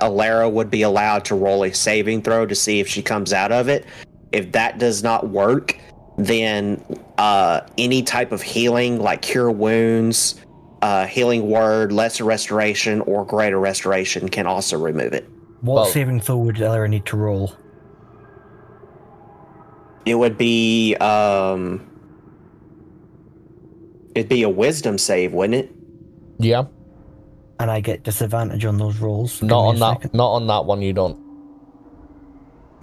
Alara 0.00 0.50
would 0.50 0.72
be 0.72 0.82
allowed 0.82 1.24
to 1.26 1.36
roll 1.36 1.62
a 1.62 1.72
saving 1.72 2.22
throw 2.22 2.46
to 2.46 2.54
see 2.56 2.80
if 2.80 2.88
she 2.88 3.00
comes 3.00 3.32
out 3.32 3.52
of 3.52 3.68
it. 3.68 3.86
If 4.32 4.50
that 4.52 4.78
does 4.80 5.04
not 5.04 5.28
work, 5.28 5.76
then 6.18 6.84
uh, 7.22 7.60
any 7.78 8.02
type 8.02 8.32
of 8.32 8.42
healing, 8.42 8.98
like 9.00 9.22
cure 9.22 9.48
wounds, 9.50 10.40
uh, 10.82 11.06
healing 11.06 11.48
word, 11.48 11.92
lesser 11.92 12.24
restoration, 12.24 13.00
or 13.02 13.24
greater 13.24 13.60
restoration, 13.60 14.28
can 14.28 14.44
also 14.44 14.76
remove 14.76 15.12
it. 15.12 15.28
What 15.60 15.74
Well- 15.74 15.84
saving 15.84 16.18
throw 16.20 16.38
would 16.38 16.60
Ella 16.60 16.88
need 16.88 17.06
to 17.06 17.16
roll? 17.16 17.52
It 20.04 20.16
would 20.16 20.36
be 20.36 20.96
um, 20.96 21.86
it'd 24.16 24.28
be 24.28 24.42
a 24.42 24.48
wisdom 24.48 24.98
save, 24.98 25.32
wouldn't 25.32 25.54
it? 25.64 25.70
Yeah. 26.38 26.64
And 27.60 27.70
I 27.70 27.78
get 27.78 28.02
disadvantage 28.02 28.64
on 28.64 28.78
those 28.78 28.98
rolls. 28.98 29.38
Give 29.38 29.50
Not 29.50 29.60
on 29.60 29.78
that. 29.78 29.92
second. 30.02 30.14
Not 30.14 30.30
on 30.32 30.46
that 30.48 30.64
one. 30.64 30.82
You 30.82 30.92
don't. 30.92 31.16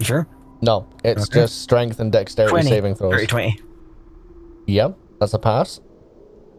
Sure. 0.00 0.26
No, 0.62 0.86
it's 1.04 1.24
Okay. 1.24 1.40
just 1.42 1.60
strength 1.60 2.00
and 2.00 2.10
dexterity 2.10 2.52
20. 2.52 2.68
saving 2.70 2.94
throws. 2.94 3.12
30, 3.12 3.26
20. 3.26 3.60
Yep, 4.70 4.96
that's 5.18 5.34
a 5.34 5.38
pass. 5.38 5.80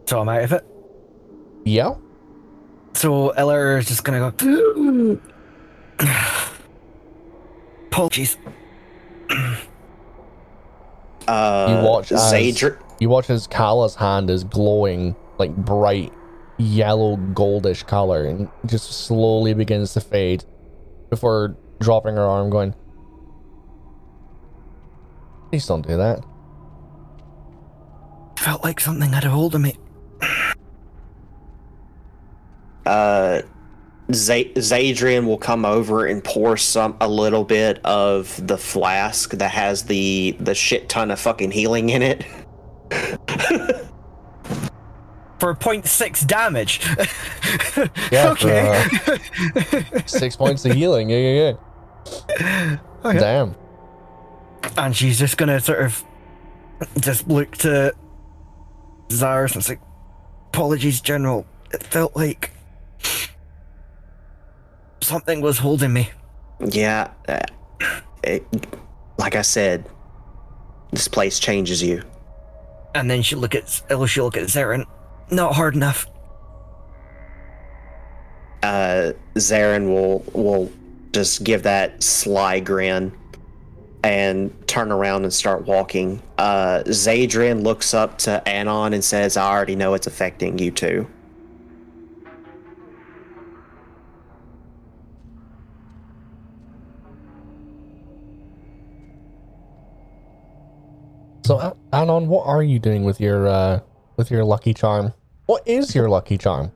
So 0.06 0.20
I'm 0.20 0.28
out 0.28 0.42
of 0.42 0.52
it. 0.52 0.66
Yeah. 1.64 1.94
So 2.92 3.30
Eller 3.30 3.78
is 3.78 3.86
just 3.88 4.04
gonna 4.04 4.30
go. 4.30 5.18
Apologies. 7.88 8.36
Uh, 11.28 11.66
You 11.80 11.88
watch 11.88 12.10
as- 12.10 12.32
Zadr- 12.32 12.78
You 12.98 13.08
watch 13.08 13.30
as 13.30 13.46
Kala's 13.46 13.94
hand 13.94 14.28
is 14.28 14.42
glowing 14.42 15.14
like 15.38 15.54
bright 15.54 16.12
yellow 16.58 17.16
goldish 17.16 17.86
color 17.86 18.24
and 18.24 18.48
just 18.66 18.90
slowly 19.06 19.54
begins 19.54 19.92
to 19.92 20.00
fade 20.00 20.44
before 21.10 21.56
dropping 21.80 22.16
her 22.16 22.24
arm 22.26 22.50
going 22.50 22.74
Please 25.50 25.64
don't 25.64 25.86
do 25.86 25.96
that. 25.96 26.24
Felt 28.42 28.64
like 28.64 28.80
something 28.80 29.12
had 29.12 29.24
a 29.24 29.30
hold 29.30 29.54
of 29.54 29.60
me. 29.60 29.76
uh, 32.86 33.42
Z- 34.12 34.52
Zadrian 34.56 35.26
will 35.26 35.38
come 35.38 35.64
over 35.64 36.06
and 36.06 36.22
pour 36.24 36.56
some 36.56 36.96
a 37.00 37.08
little 37.08 37.44
bit 37.44 37.78
of 37.84 38.44
the 38.46 38.58
flask 38.58 39.30
that 39.30 39.50
has 39.52 39.84
the 39.84 40.36
the 40.40 40.54
shit 40.56 40.88
ton 40.88 41.12
of 41.12 41.20
fucking 41.20 41.52
healing 41.52 41.90
in 41.90 42.02
it. 42.02 42.24
For 45.38 45.54
0.6 45.56 46.26
damage. 46.28 46.80
Yeah, 48.12 48.32
for, 48.34 48.48
okay. 48.48 50.02
Six 50.06 50.36
points 50.36 50.64
of 50.64 50.72
healing. 50.72 51.10
Yeah, 51.10 51.16
yeah, 51.18 51.52
yeah. 52.38 52.76
Okay. 53.04 53.18
Damn. 53.18 53.56
and 54.76 54.94
she's 54.96 55.18
just 55.18 55.36
gonna 55.38 55.58
sort 55.58 55.80
of 55.82 56.04
just 57.00 57.26
look 57.26 57.56
to 57.58 57.92
Zaris 59.08 59.54
and 59.54 59.64
say, 59.64 59.78
"Apologies, 60.48 61.00
General. 61.00 61.46
It 61.72 61.82
felt 61.82 62.14
like 62.16 62.50
something 65.00 65.40
was 65.40 65.58
holding 65.58 65.92
me." 65.92 66.10
Yeah, 66.60 67.10
uh, 67.28 67.40
it, 68.22 68.44
like 69.18 69.36
I 69.36 69.42
said, 69.42 69.88
this 70.92 71.08
place 71.08 71.38
changes 71.38 71.82
you. 71.82 72.02
And 72.94 73.10
then 73.10 73.22
she 73.22 73.36
look 73.36 73.54
at 73.54 73.68
she'll 74.06 74.24
look 74.24 74.36
at 74.36 74.44
Zarin. 74.44 74.84
Not 75.30 75.54
hard 75.54 75.74
enough. 75.74 76.06
uh, 78.62 79.12
Zarin 79.34 79.86
will 79.88 80.24
will 80.32 80.70
just 81.12 81.44
give 81.44 81.62
that 81.64 82.02
sly 82.02 82.60
grin 82.60 83.12
and 84.04 84.52
turn 84.66 84.90
around 84.90 85.24
and 85.24 85.32
start 85.32 85.66
walking. 85.66 86.22
Uh, 86.38 86.82
Zadrian 86.86 87.62
looks 87.62 87.94
up 87.94 88.18
to 88.18 88.46
Anon 88.48 88.92
and 88.92 89.04
says, 89.04 89.36
"I 89.36 89.50
already 89.50 89.76
know 89.76 89.94
it's 89.94 90.06
affecting 90.06 90.58
you 90.58 90.70
too." 90.70 91.06
So 101.44 101.76
Anon, 101.92 102.28
what 102.28 102.46
are 102.46 102.62
you 102.62 102.78
doing 102.78 103.04
with 103.04 103.20
your 103.20 103.46
uh 103.48 103.80
with 104.16 104.30
your 104.30 104.44
lucky 104.44 104.74
charm? 104.74 105.12
What 105.46 105.66
is 105.66 105.94
your 105.94 106.08
lucky 106.08 106.38
charm? 106.38 106.72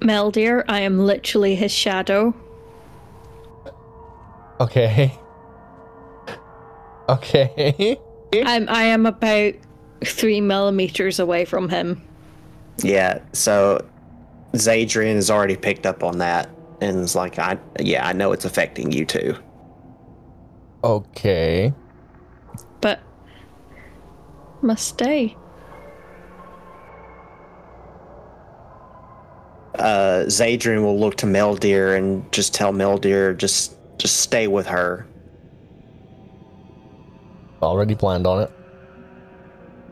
Meldir, 0.00 0.64
I 0.68 0.80
am 0.80 1.00
literally 1.00 1.54
his 1.54 1.72
shadow. 1.72 2.34
Okay. 4.60 5.18
Okay. 7.12 7.98
I'm 8.44 8.68
I 8.68 8.84
am 8.84 9.06
about 9.06 9.54
three 10.04 10.40
millimeters 10.40 11.18
away 11.18 11.44
from 11.44 11.68
him. 11.68 12.02
Yeah, 12.78 13.20
so 13.32 13.86
Zadrian 14.54 15.14
has 15.14 15.30
already 15.30 15.56
picked 15.56 15.86
up 15.86 16.02
on 16.02 16.18
that 16.18 16.48
and 16.80 16.98
is 16.98 17.14
like, 17.14 17.38
"I 17.38 17.58
yeah, 17.80 18.06
I 18.06 18.12
know 18.12 18.32
it's 18.32 18.44
affecting 18.44 18.92
you 18.92 19.04
too." 19.04 19.36
Okay. 20.82 21.72
But 22.80 23.00
must 24.62 24.88
stay. 24.88 25.36
Uh, 29.78 30.24
Zadrian 30.26 30.82
will 30.82 30.98
look 30.98 31.16
to 31.16 31.26
Meldir 31.26 31.96
and 31.96 32.30
just 32.32 32.54
tell 32.54 32.72
Meldir, 32.72 33.36
just 33.36 33.76
just 33.98 34.18
stay 34.18 34.48
with 34.48 34.66
her. 34.66 35.06
Already 37.62 37.94
planned 37.94 38.26
on 38.26 38.42
it. 38.42 38.50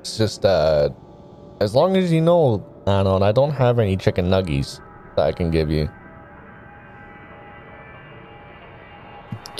It's 0.00 0.16
just 0.18 0.44
uh 0.44 0.90
as 1.60 1.74
long 1.74 1.96
as 1.96 2.10
you 2.12 2.20
know, 2.20 2.64
Anon, 2.86 3.22
I 3.22 3.32
don't 3.32 3.52
have 3.52 3.78
any 3.78 3.96
chicken 3.96 4.26
nuggies 4.28 4.80
that 5.16 5.26
I 5.26 5.32
can 5.32 5.50
give 5.50 5.70
you. 5.70 5.88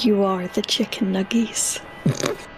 You 0.01 0.23
are 0.25 0.49
the 0.49 0.63
chicken 0.63 1.13
nuggies. 1.13 1.81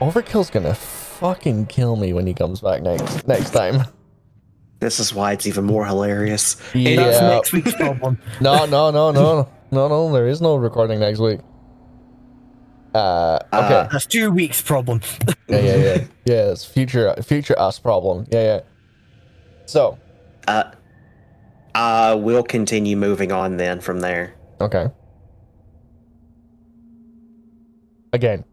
Overkill's 0.00 0.50
gonna 0.50 0.74
fucking 0.74 1.66
kill 1.66 1.96
me 1.96 2.12
when 2.12 2.26
he 2.26 2.34
comes 2.34 2.60
back 2.60 2.82
next 2.82 3.26
next 3.28 3.50
time. 3.50 3.84
This 4.80 4.98
is 4.98 5.14
why 5.14 5.32
it's 5.32 5.46
even 5.46 5.64
more 5.66 5.84
hilarious. 5.86 6.54
That's 6.54 6.74
Yeah. 6.74 7.28
next 7.28 7.52
week's 7.52 7.74
problem. 7.76 8.18
No, 8.40 8.64
no, 8.64 8.90
no, 8.90 9.10
no, 9.12 9.48
no, 9.70 9.88
no. 9.88 10.12
There 10.12 10.26
is 10.26 10.40
no 10.40 10.56
recording 10.56 11.00
next 11.00 11.20
week. 11.20 11.40
Uh, 12.94 13.38
okay. 13.52 13.74
Uh, 13.74 13.88
That's 13.92 14.06
two 14.06 14.30
weeks' 14.30 14.60
problem. 14.62 15.00
yeah, 15.48 15.58
yeah, 15.60 15.76
yeah. 15.76 16.04
Yeah, 16.24 16.50
it's 16.52 16.64
future, 16.64 17.14
future 17.22 17.58
us 17.58 17.78
problem. 17.78 18.26
Yeah, 18.30 18.42
yeah. 18.42 18.60
So, 19.66 19.98
Uh, 20.48 20.64
uh, 21.74 22.16
we'll 22.18 22.42
continue 22.42 22.96
moving 22.96 23.30
on 23.32 23.56
then 23.56 23.80
from 23.80 24.00
there. 24.00 24.34
okay. 24.60 24.88
Again, 28.12 28.44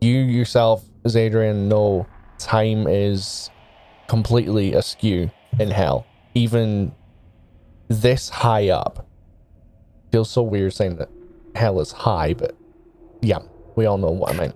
you 0.00 0.12
yourself, 0.18 0.84
Zadrian, 1.06 1.66
know 1.66 2.06
time 2.38 2.86
is 2.86 3.50
completely 4.06 4.74
askew 4.74 5.28
in 5.58 5.70
hell. 5.72 6.06
Even 6.34 6.92
this 7.88 8.28
high 8.28 8.68
up. 8.68 9.08
Feels 10.12 10.30
so 10.30 10.42
weird 10.42 10.72
saying 10.72 10.96
that 10.96 11.08
hell 11.56 11.80
is 11.80 11.90
high, 11.90 12.32
but 12.34 12.54
yeah, 13.22 13.38
we 13.76 13.86
all 13.86 13.98
know 13.98 14.10
what 14.10 14.34
I 14.34 14.38
mean. 14.38 14.52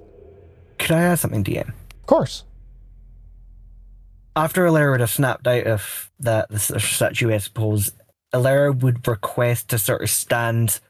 Could 0.78 0.90
I 0.92 1.00
ask 1.00 1.22
something, 1.22 1.44
DM? 1.44 1.68
Of 1.68 2.06
course. 2.06 2.44
After 4.34 4.66
Alara 4.66 4.90
would 4.90 5.00
have 5.00 5.10
snapped 5.10 5.46
out 5.46 5.66
of 5.66 6.10
that 6.20 6.50
the 6.50 6.58
statue, 6.58 7.32
I 7.32 7.38
suppose, 7.38 7.92
Alara 8.34 8.78
would 8.82 9.08
request 9.08 9.68
to 9.68 9.78
sort 9.78 10.02
of 10.02 10.10
stand 10.10 10.80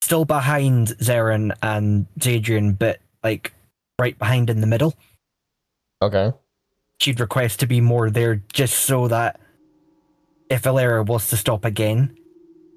still 0.00 0.24
behind 0.24 0.88
Zarin 0.98 1.52
and 1.62 2.06
Zadrian, 2.18 2.78
but 2.78 3.00
like 3.22 3.52
right 3.98 4.18
behind 4.18 4.48
in 4.48 4.62
the 4.62 4.66
middle. 4.66 4.94
Okay. 6.00 6.32
She'd 6.98 7.20
request 7.20 7.60
to 7.60 7.66
be 7.66 7.80
more 7.80 8.10
there 8.10 8.42
just 8.52 8.78
so 8.78 9.08
that 9.08 9.38
if 10.48 10.62
Alara 10.62 11.04
was 11.04 11.28
to 11.28 11.36
stop 11.36 11.64
again, 11.64 12.16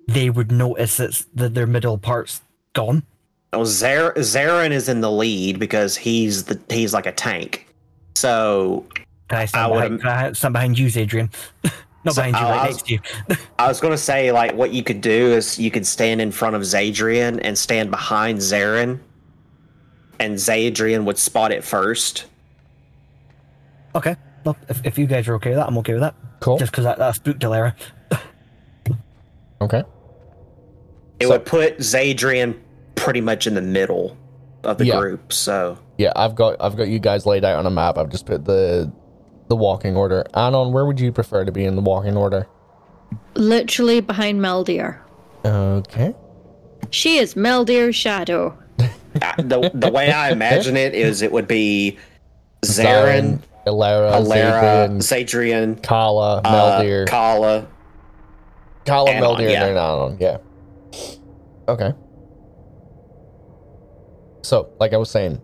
they 0.08 0.30
would 0.30 0.52
notice 0.52 0.98
that 0.98 1.54
their 1.54 1.68
middle 1.68 1.98
part's 1.98 2.42
gone. 2.74 3.04
Oh, 3.54 3.64
Zer- 3.64 4.14
Zarin 4.18 4.72
is 4.72 4.90
in 4.90 5.02
the 5.02 5.12
lead 5.12 5.60
because 5.60 5.96
he's 5.96 6.44
the 6.46 6.60
he's 6.70 6.94
like 6.94 7.06
a 7.06 7.12
tank. 7.12 7.68
So 8.16 8.86
Can 9.30 9.40
I 9.40 9.46
stand, 9.46 9.66
I 9.66 9.76
behind, 9.76 10.02
can 10.02 10.10
I 10.10 10.32
stand 10.34 10.54
behind 10.54 10.80
you, 10.80 10.90
Adrian? 11.00 11.30
Not 12.04 12.14
So, 12.16 12.22
behind 12.24 12.36
you, 12.36 12.42
I- 12.46 12.50
right 12.52 12.68
was- 12.68 12.76
next 12.76 12.88
to 12.88 12.94
you. 12.94 13.00
I 13.60 13.68
was 13.68 13.80
gonna 13.80 13.98
say 13.98 14.32
like 14.32 14.54
what 14.56 14.72
you 14.74 14.84
could 14.84 15.02
do 15.02 15.32
is 15.34 15.58
you 15.58 15.72
could 15.72 15.88
stand 15.88 16.22
in 16.22 16.32
front 16.32 16.56
of 16.56 16.62
Zadrian 16.64 17.40
and 17.44 17.58
stand 17.58 17.92
behind 17.92 18.40
Zarin, 18.40 19.00
and 20.20 20.36
Zadrian 20.36 21.06
would 21.06 21.18
spot 21.18 21.52
it 21.52 21.64
first. 21.64 22.26
okay. 23.96 24.16
Well, 24.44 24.56
if, 24.70 24.86
if 24.86 24.98
you 25.00 25.08
guys 25.08 25.28
are 25.28 25.34
okay 25.36 25.50
with 25.52 25.58
that, 25.58 25.68
I'm 25.68 25.78
okay 25.80 25.94
with 25.94 26.02
that. 26.02 26.14
Cool. 26.40 26.60
Just 26.60 26.72
because 26.72 26.84
that, 26.84 26.98
that 27.00 27.16
spooked 27.16 27.40
Alara. 27.42 27.74
Okay. 29.62 29.84
It 31.20 31.24
So- 31.24 31.30
would 31.32 31.46
put 31.46 31.78
Zadrian 31.80 32.60
pretty 33.06 33.22
much 33.22 33.48
in 33.48 33.54
the 33.54 33.62
middle 33.62 34.18
of 34.64 34.78
the 34.78 34.86
Yeah. 34.88 35.00
group. 35.00 35.32
So 35.32 35.78
Yeah, 35.98 36.12
I've 36.16 36.36
got 36.36 36.58
I've 36.60 36.76
got 36.76 36.88
you 36.90 37.00
guys 37.00 37.26
laid 37.26 37.46
out 37.46 37.58
on 37.58 37.66
a 37.66 37.72
map. 37.72 37.98
I've 37.98 38.10
just 38.10 38.26
put 38.26 38.44
the 38.46 38.92
the 39.48 39.56
walking 39.56 39.96
order. 39.96 40.26
Anon, 40.34 40.74
where 40.74 40.86
would 40.86 41.00
you 41.00 41.12
prefer 41.12 41.46
to 41.46 41.52
be 41.52 41.64
in 41.66 41.76
the 41.76 41.82
walking 41.82 42.18
order? 42.18 42.48
Literally 43.36 44.02
behind 44.02 44.42
Meldir. 44.42 44.98
Okay. 45.46 46.16
She 46.90 47.18
is 47.18 47.36
Meldir's 47.36 47.96
shadow. 47.96 48.58
uh, 48.80 49.34
the 49.38 49.72
the 49.74 49.90
way 49.92 50.12
I 50.12 50.32
imagine 50.32 50.76
it 50.76 50.94
is 50.94 51.22
it 51.22 51.32
would 51.32 51.48
be 51.48 51.98
Zarin, 52.64 53.40
Alara, 53.68 54.14
Alara, 54.14 54.90
Zadrian, 54.90 54.98
Zadrian, 54.98 55.84
Kala, 55.84 56.42
uh, 56.44 57.06
Kala. 57.08 57.68
Kala, 58.86 59.12
Anon, 59.12 59.38
Meldir, 59.38 59.52
yeah. 59.52 59.66
and 59.66 59.78
then 59.78 59.78
Anon. 59.78 60.18
Yeah. 60.20 60.38
Okay. 61.68 61.94
So, 64.46 64.70
like 64.80 64.94
I 64.94 64.98
was 64.98 65.10
saying, 65.10 65.42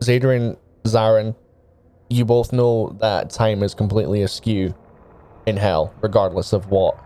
Zadrian, 0.00 0.56
Zarin, 0.84 1.36
you 2.08 2.24
both 2.24 2.52
know 2.52 2.96
that 3.00 3.28
time 3.28 3.62
is 3.62 3.74
completely 3.74 4.22
askew 4.22 4.74
in 5.46 5.58
hell, 5.58 5.92
regardless 6.00 6.54
of 6.54 6.70
what 6.70 6.96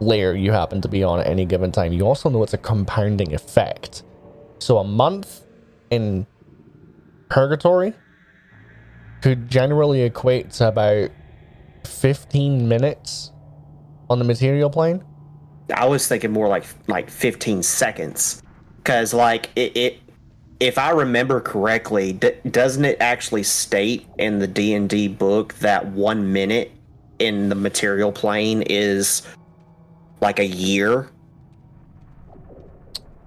layer 0.00 0.34
you 0.34 0.50
happen 0.50 0.80
to 0.80 0.88
be 0.88 1.02
on 1.04 1.20
at 1.20 1.26
any 1.26 1.44
given 1.44 1.70
time. 1.70 1.92
You 1.92 2.06
also 2.06 2.30
know 2.30 2.42
it's 2.42 2.54
a 2.54 2.58
compounding 2.58 3.34
effect. 3.34 4.02
So, 4.60 4.78
a 4.78 4.84
month 4.84 5.44
in 5.90 6.26
purgatory 7.28 7.92
could 9.20 9.50
generally 9.50 10.02
equate 10.02 10.52
to 10.52 10.68
about 10.68 11.10
15 11.84 12.66
minutes 12.66 13.30
on 14.08 14.18
the 14.18 14.24
material 14.24 14.70
plane. 14.70 15.04
I 15.74 15.84
was 15.86 16.08
thinking 16.08 16.32
more 16.32 16.48
like 16.48 16.64
like 16.88 17.10
15 17.10 17.62
seconds, 17.62 18.42
because 18.78 19.12
like 19.12 19.50
it, 19.54 19.76
it, 19.76 19.98
if 20.60 20.76
I 20.78 20.90
remember 20.90 21.40
correctly, 21.40 22.12
d- 22.12 22.32
doesn't 22.50 22.84
it 22.84 22.98
actually 23.00 23.42
state 23.42 24.06
in 24.18 24.38
the 24.38 24.46
D 24.46 24.74
and 24.74 24.88
D 24.88 25.08
book 25.08 25.54
that 25.54 25.86
one 25.86 26.32
minute 26.32 26.70
in 27.18 27.48
the 27.48 27.54
material 27.54 28.12
plane 28.12 28.62
is 28.62 29.22
like 30.20 30.38
a 30.38 30.46
year? 30.46 31.08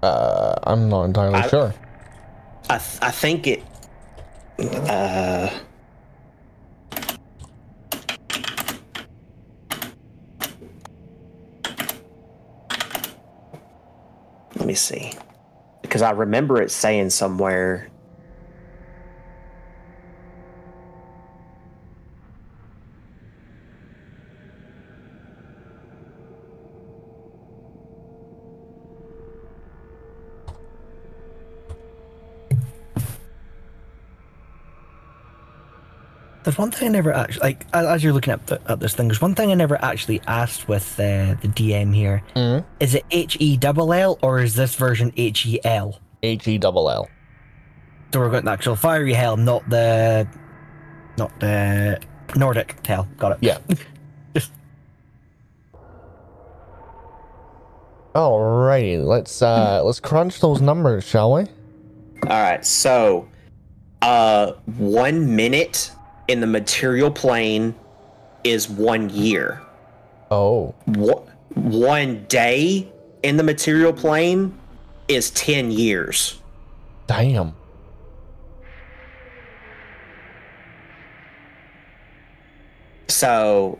Uh, 0.02 0.54
I'm 0.62 0.88
not 0.88 1.04
entirely 1.04 1.36
I- 1.36 1.48
sure. 1.48 1.74
I 2.70 2.78
th- 2.78 2.98
I 3.02 3.10
think 3.10 3.46
it. 3.46 3.62
Uh, 4.58 5.50
let 14.56 14.66
me 14.66 14.74
see, 14.74 15.12
because 15.84 16.00
I 16.00 16.12
remember 16.12 16.62
it 16.62 16.70
saying 16.70 17.10
somewhere. 17.10 17.88
There's 36.44 36.58
one 36.58 36.70
thing 36.70 36.88
I 36.88 36.90
never 36.92 37.12
actually 37.12 37.40
like 37.42 37.66
as 37.72 37.86
as 37.86 38.04
you're 38.04 38.12
looking 38.12 38.34
at, 38.34 38.46
the, 38.46 38.60
at 38.70 38.78
this 38.78 38.94
thing. 38.94 39.08
There's 39.08 39.20
one 39.22 39.34
thing 39.34 39.50
I 39.50 39.54
never 39.54 39.82
actually 39.82 40.20
asked 40.26 40.68
with 40.68 40.92
uh, 41.00 41.34
the 41.40 41.48
DM 41.48 41.94
here. 41.94 42.22
Mhm. 42.36 42.64
Is 42.80 42.94
it 42.94 43.04
H 43.10 43.36
E 43.40 43.56
double 43.56 43.92
L 43.92 44.18
or 44.22 44.40
is 44.40 44.54
this 44.54 44.74
version 44.74 45.12
H 45.16 45.46
E 45.46 45.58
L? 45.64 45.98
H 46.22 46.46
E 46.46 46.58
double 46.58 46.90
L. 46.90 47.08
So 48.12 48.20
we're 48.20 48.30
going 48.30 48.44
the 48.44 48.50
actual 48.50 48.76
fiery 48.76 49.12
hell, 49.14 49.36
not 49.36 49.68
the, 49.68 50.28
not 51.18 51.40
the 51.40 51.98
Nordic 52.36 52.86
hell. 52.86 53.08
Got 53.18 53.32
it. 53.32 53.38
Yeah. 53.40 53.58
Alrighty, 58.14 59.04
let's 59.04 59.42
uh 59.42 59.82
let's 59.82 59.98
crunch 59.98 60.40
those 60.40 60.60
numbers, 60.60 61.04
shall 61.04 61.32
we? 61.32 61.40
All 61.42 61.48
right, 62.28 62.64
so 62.64 63.28
uh, 64.02 64.52
one 64.78 65.34
minute 65.34 65.90
in 66.28 66.40
the 66.40 66.46
material 66.46 67.10
plane 67.10 67.74
is 68.44 68.68
one 68.68 69.10
year. 69.10 69.60
Oh, 70.30 70.74
Wha- 70.86 71.22
One 71.54 72.24
day 72.28 72.88
in 73.22 73.36
the 73.36 73.42
material 73.42 73.92
plane 73.92 74.58
is 75.08 75.30
10 75.30 75.70
years. 75.70 76.40
damn. 77.06 77.54
So 83.08 83.78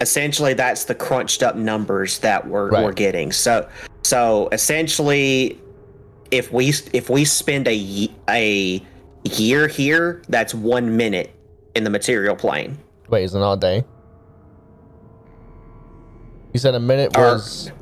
essentially 0.00 0.54
that's 0.54 0.84
the 0.84 0.94
crunched 0.94 1.42
up 1.42 1.56
numbers 1.56 2.18
that 2.20 2.46
we're, 2.46 2.70
Right. 2.70 2.84
we're 2.84 2.92
getting. 2.92 3.32
So 3.32 3.68
so 4.02 4.48
essentially 4.52 5.58
if 6.30 6.52
we 6.52 6.72
if 6.92 7.08
we 7.10 7.24
spend 7.24 7.66
a 7.68 8.10
a 8.28 8.82
year 9.24 9.66
here, 9.68 10.22
that's 10.28 10.54
1 10.54 10.96
minute 10.96 11.30
in 11.78 11.84
the 11.84 11.90
material 11.90 12.36
plane. 12.36 12.76
Wait, 13.08 13.24
is 13.24 13.34
it 13.34 13.38
not 13.38 13.54
a 13.54 13.60
day? 13.60 13.84
You 16.52 16.60
said 16.60 16.74
a 16.74 16.80
minute 16.80 17.16
Or- 17.16 17.22
was 17.34 17.72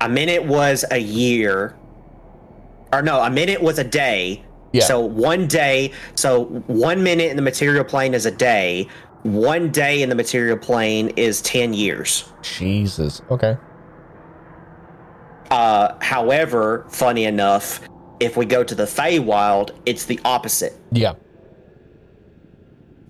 A 0.00 0.08
minute 0.08 0.44
was 0.44 0.84
a 0.92 0.98
year. 0.98 1.74
Or 2.92 3.02
no, 3.02 3.20
a 3.20 3.30
minute 3.30 3.60
was 3.60 3.78
a 3.80 3.84
day. 3.84 4.44
Yeah. 4.72 4.84
So 4.84 5.00
one 5.00 5.48
day, 5.48 5.90
so 6.14 6.44
one 6.68 7.02
minute 7.02 7.30
in 7.30 7.36
the 7.36 7.42
material 7.42 7.82
plane 7.84 8.14
is 8.14 8.24
a 8.26 8.30
day. 8.30 8.86
One 9.24 9.70
day 9.70 10.02
in 10.02 10.08
the 10.08 10.14
material 10.14 10.56
plane 10.56 11.08
is 11.16 11.42
10 11.42 11.74
years. 11.74 12.30
Jesus. 12.42 13.20
Okay. 13.30 13.56
Uh, 15.50 15.94
however, 16.00 16.84
funny 16.90 17.24
enough, 17.24 17.80
if 18.20 18.36
we 18.36 18.44
go 18.46 18.62
to 18.62 18.74
the 18.74 18.84
Feywild, 18.84 19.70
it's 19.86 20.04
the 20.04 20.20
opposite 20.24 20.74
Yeah. 20.92 21.14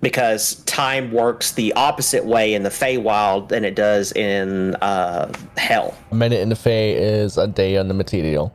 Because 0.01 0.57
time 0.65 1.13
works 1.13 1.53
the 1.53 1.73
opposite 1.75 2.25
way 2.25 2.55
in 2.55 2.63
the 2.63 2.69
Feywild 2.71 3.49
than 3.49 3.65
it 3.65 3.75
does 3.75 4.13
in 4.13 4.75
uh, 4.77 5.33
Hell. 5.57 5.97
A 6.11 6.15
minute 6.15 6.41
in 6.41 6.49
the 6.49 6.57
Fey 6.57 6.95
is 6.95 7.37
a 7.37 7.47
day 7.47 7.77
on 7.77 7.89
the 7.89 7.95
material. 7.95 8.55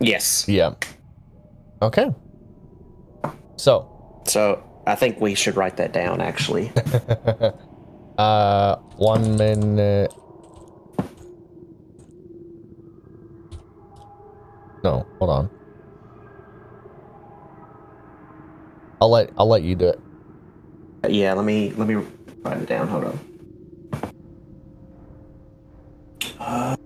Yes. 0.00 0.48
Yeah. 0.48 0.74
Okay. 1.82 2.14
So, 3.56 4.22
So 4.26 4.62
I 4.86 4.94
think 4.94 5.20
we 5.20 5.34
should 5.34 5.56
write 5.56 5.76
that 5.76 5.92
down. 5.92 6.20
Actually, 6.20 6.72
uh, 8.18 8.76
one 8.96 9.36
minute. 9.36 10.12
No, 14.82 15.06
hold 15.18 15.30
on. 15.30 15.50
I'll 19.00 19.10
let 19.10 19.30
I'll 19.38 19.48
let 19.48 19.62
you 19.62 19.74
do 19.74 19.88
it. 19.88 20.00
Yeah. 21.06 21.32
Let 21.34 21.44
me 21.44 21.72
let 21.72 21.88
me 21.88 21.96
write 22.42 22.58
it 22.58 22.68
down. 22.68 22.88
Hold 22.88 23.04
on. 23.04 23.18
Uh, 26.38 26.76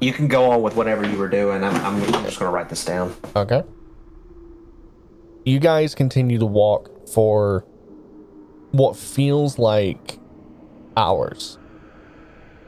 you 0.00 0.12
can 0.12 0.28
go 0.28 0.50
on 0.50 0.62
with 0.62 0.74
whatever 0.74 1.06
you 1.06 1.18
were 1.18 1.28
doing. 1.28 1.62
I'm, 1.62 1.74
I'm 1.84 2.00
just 2.24 2.38
gonna 2.38 2.50
write 2.50 2.68
this 2.68 2.84
down. 2.84 3.14
Okay. 3.36 3.62
You 5.44 5.58
guys 5.58 5.94
continue 5.94 6.38
to 6.38 6.46
walk 6.46 7.08
for 7.08 7.64
what 8.72 8.96
feels 8.96 9.58
like 9.58 10.18
hours. 10.96 11.58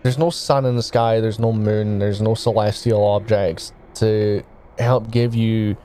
There's 0.02 0.18
no 0.18 0.30
sun 0.30 0.64
in 0.66 0.76
the 0.76 0.82
sky, 0.82 1.20
there's 1.20 1.38
no 1.38 1.52
moon, 1.52 1.98
there's 1.98 2.20
no 2.20 2.34
celestial 2.34 3.04
objects 3.04 3.72
to 3.94 4.42
help 4.78 5.10
give 5.10 5.34
you 5.34 5.76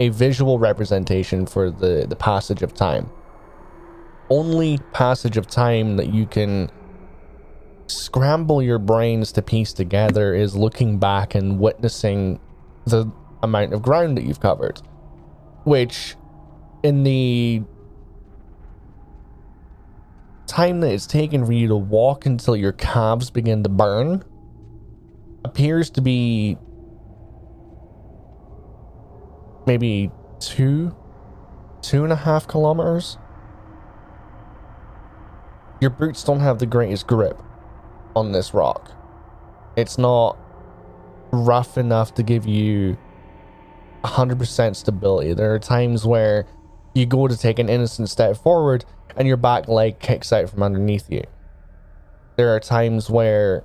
a 0.00 0.08
visual 0.10 0.58
representation 0.58 1.46
for 1.46 1.70
the, 1.70 2.06
the 2.08 2.16
passage 2.16 2.62
of 2.62 2.74
time. 2.74 3.10
Only 4.30 4.78
passage 4.92 5.36
of 5.36 5.46
time 5.46 5.96
that 5.96 6.12
you 6.12 6.26
can 6.26 6.70
scramble 7.86 8.62
your 8.62 8.78
brains 8.78 9.32
to 9.32 9.42
piece 9.42 9.72
together 9.72 10.34
is 10.34 10.54
looking 10.54 10.98
back 10.98 11.34
and 11.34 11.58
witnessing 11.58 12.38
the 12.84 13.10
amount 13.42 13.72
of 13.72 13.82
ground 13.82 14.16
that 14.16 14.24
you've 14.24 14.40
covered, 14.40 14.80
which 15.64 16.14
in 16.82 17.02
the 17.04 17.62
time 20.46 20.80
that 20.80 20.92
it's 20.92 21.06
taken 21.06 21.44
for 21.44 21.52
you 21.52 21.68
to 21.68 21.76
walk 21.76 22.26
until 22.26 22.56
your 22.56 22.72
calves 22.72 23.30
begin 23.30 23.62
to 23.62 23.68
burn 23.68 24.24
appears 25.44 25.90
to 25.90 26.00
be 26.00 26.56
maybe 29.68 30.10
two 30.40 30.96
two 31.80 32.02
and 32.02 32.12
a 32.12 32.16
half 32.16 32.48
kilometers 32.48 33.18
your 35.80 35.90
boots 35.90 36.24
don't 36.24 36.40
have 36.40 36.58
the 36.58 36.66
greatest 36.66 37.06
grip 37.06 37.40
on 38.16 38.32
this 38.32 38.52
rock 38.52 38.90
it's 39.76 39.96
not 39.96 40.36
rough 41.30 41.78
enough 41.78 42.14
to 42.14 42.22
give 42.22 42.46
you 42.46 42.98
100% 44.04 44.76
stability. 44.76 45.34
There 45.34 45.54
are 45.54 45.58
times 45.58 46.06
where 46.06 46.46
you 46.94 47.06
go 47.06 47.28
to 47.28 47.36
take 47.36 47.58
an 47.58 47.68
innocent 47.68 48.08
step 48.08 48.36
forward 48.36 48.84
and 49.16 49.28
your 49.28 49.36
back 49.36 49.68
leg 49.68 49.98
kicks 50.00 50.32
out 50.32 50.50
from 50.50 50.62
underneath 50.62 51.10
you. 51.10 51.22
There 52.36 52.54
are 52.54 52.60
times 52.60 53.10
where 53.10 53.64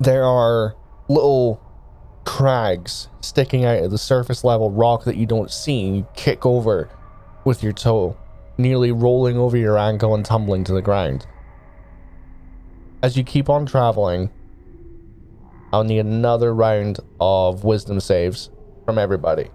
there 0.00 0.24
are 0.24 0.76
little 1.08 1.60
crags 2.28 3.08
sticking 3.22 3.64
out 3.64 3.82
of 3.82 3.90
the 3.90 3.96
surface 3.96 4.44
level 4.44 4.70
rock 4.70 5.04
that 5.04 5.16
you 5.16 5.24
don't 5.24 5.50
see 5.50 5.86
and 5.86 5.96
you 5.96 6.06
kick 6.14 6.44
over 6.44 6.90
with 7.44 7.62
your 7.62 7.72
toe, 7.72 8.14
nearly 8.58 8.92
rolling 8.92 9.38
over 9.38 9.56
your 9.56 9.78
ankle 9.78 10.14
and 10.14 10.26
tumbling 10.26 10.62
to 10.62 10.74
the 10.74 10.82
ground. 10.82 11.26
As 13.02 13.16
you 13.16 13.24
keep 13.24 13.48
on 13.48 13.64
traveling, 13.64 14.28
I'll 15.72 15.84
need 15.84 16.00
another 16.00 16.54
round 16.54 17.00
of 17.18 17.64
wisdom 17.64 17.98
saves 17.98 18.50
from 18.84 18.98
everybody. 18.98 19.48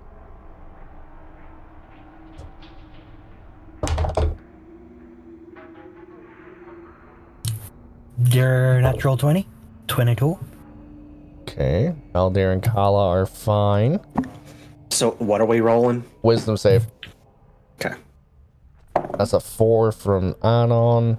Your 8.32 8.82
natural 8.82 9.16
20? 9.16 9.48
22? 9.88 10.40
Okay. 11.54 11.94
Aldir 12.16 12.52
and 12.52 12.64
Kala 12.64 13.10
are 13.10 13.26
fine. 13.28 14.00
So 14.90 15.12
what 15.20 15.40
are 15.40 15.46
we 15.46 15.62
rolling? 15.62 16.04
Wisdom 16.24 16.58
save. 16.58 16.88
Okay. 17.80 17.96
That's 19.18 19.34
a 19.34 19.40
four 19.40 19.92
from 19.92 20.36
Anon. 20.44 21.18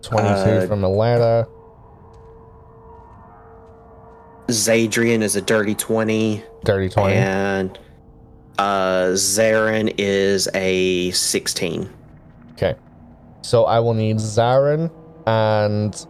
22 0.00 0.26
Uh, 0.26 0.66
from 0.66 0.80
Alera. 0.82 1.46
Zadrian 4.48 5.22
is 5.22 5.36
a 5.36 5.40
dirty 5.42 5.74
20, 5.74 6.42
Dirty 6.64 6.88
20. 6.88 7.14
and 7.14 7.78
uh, 8.58 9.12
Zarin 9.12 9.94
is 9.98 10.48
a 10.54 11.10
16. 11.12 11.88
Okay. 12.52 12.74
So 13.42 13.64
I 13.64 13.78
will 13.80 13.94
need 13.94 14.16
Zarin 14.16 14.90
and 15.26 16.06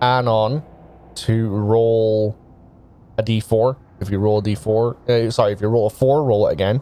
Anon 0.00 0.62
to 1.16 1.48
roll 1.48 2.36
a 3.18 3.22
d4. 3.22 3.76
If 4.00 4.10
you 4.10 4.18
roll 4.18 4.38
a 4.38 4.42
d4, 4.42 5.08
uh, 5.08 5.30
sorry, 5.30 5.52
if 5.52 5.60
you 5.60 5.68
roll 5.68 5.86
a 5.86 5.90
4, 5.90 6.24
roll 6.24 6.48
it 6.48 6.52
again. 6.52 6.80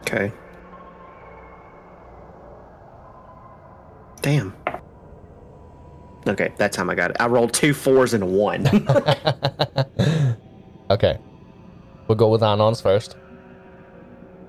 Okay. 0.00 0.32
Damn. 4.22 4.54
Okay, 6.26 6.52
that 6.56 6.72
time 6.72 6.90
I 6.90 6.94
got 6.94 7.10
it. 7.10 7.16
I 7.20 7.26
rolled 7.26 7.52
two 7.52 7.72
fours 7.72 8.12
and 8.14 8.22
a 8.22 8.26
one. 8.26 8.66
okay. 10.90 11.18
We'll 12.08 12.16
go 12.16 12.28
with 12.28 12.42
Anon's 12.42 12.80
first. 12.80 13.16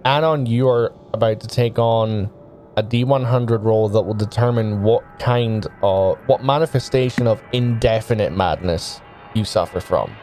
Anon, 0.05 0.45
you 0.45 0.67
are 0.69 0.93
about 1.13 1.39
to 1.41 1.47
take 1.47 1.77
on 1.77 2.29
a 2.77 2.83
D100 2.83 3.63
roll 3.63 3.89
that 3.89 4.01
will 4.01 4.13
determine 4.13 4.83
what 4.83 5.03
kind 5.19 5.67
of, 5.81 6.17
what 6.27 6.43
manifestation 6.43 7.27
of 7.27 7.41
indefinite 7.51 8.31
madness 8.31 9.01
you 9.33 9.43
suffer 9.43 9.79
from. 9.79 10.15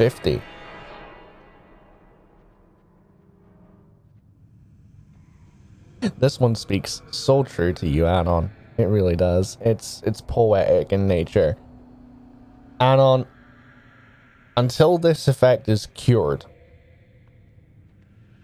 50. 0.00 0.40
This 6.16 6.40
one 6.40 6.54
speaks 6.54 7.02
so 7.10 7.42
true 7.42 7.74
to 7.74 7.86
you, 7.86 8.06
Anon. 8.06 8.50
It 8.78 8.84
really 8.84 9.14
does. 9.14 9.58
It's 9.60 10.02
it's 10.06 10.22
poetic 10.22 10.94
in 10.94 11.06
nature. 11.06 11.58
Anon, 12.80 13.26
until 14.56 14.96
this 14.96 15.28
effect 15.28 15.68
is 15.68 15.88
cured, 15.92 16.46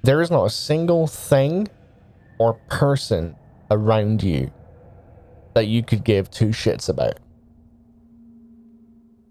there 0.03 0.21
is 0.21 0.31
not 0.31 0.45
a 0.45 0.51
single 0.51 1.07
thing 1.07 1.69
or 2.39 2.61
person 2.69 3.35
around 3.71 4.23
you 4.23 4.53
that 5.55 5.69
you 5.69 5.83
could 5.83 6.05
give 6.05 6.31
two 6.31 6.49
shits 6.49 6.91
about. 6.91 7.19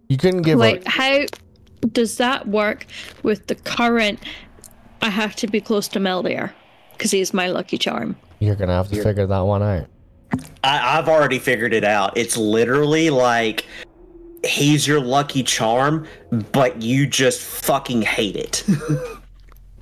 You 0.10 0.18
couldn't 0.18 0.42
give 0.42 0.58
like, 0.58 0.84
a, 0.88 0.90
how 0.90 1.26
does 1.92 2.18
that 2.18 2.48
work 2.48 2.86
with 3.24 3.48
the 3.48 3.56
current? 3.56 4.20
I 5.02 5.10
have 5.10 5.36
to 5.38 5.48
be 5.48 5.62
close 5.62 5.88
to 5.90 6.00
Meldir 6.00 6.52
because 6.94 7.12
he's 7.12 7.34
my 7.34 7.48
lucky 7.48 7.78
charm. 7.78 8.16
You're 8.40 8.56
gonna 8.56 8.74
have 8.74 8.90
to 8.90 9.02
figure 9.04 9.28
that 9.28 9.40
one 9.42 9.62
out. 9.64 9.88
I, 10.64 10.98
I've 10.98 11.08
already 11.08 11.40
figured 11.40 11.74
it 11.74 11.84
out. 11.84 12.18
It's 12.18 12.36
literally 12.38 13.10
like 13.10 13.66
he's 14.44 14.88
your 14.88 15.00
lucky 15.00 15.44
charm, 15.44 16.08
but 16.52 16.82
you 16.82 17.08
just 17.08 17.42
fucking 17.42 18.02
hate 18.02 18.36
it. 18.36 18.64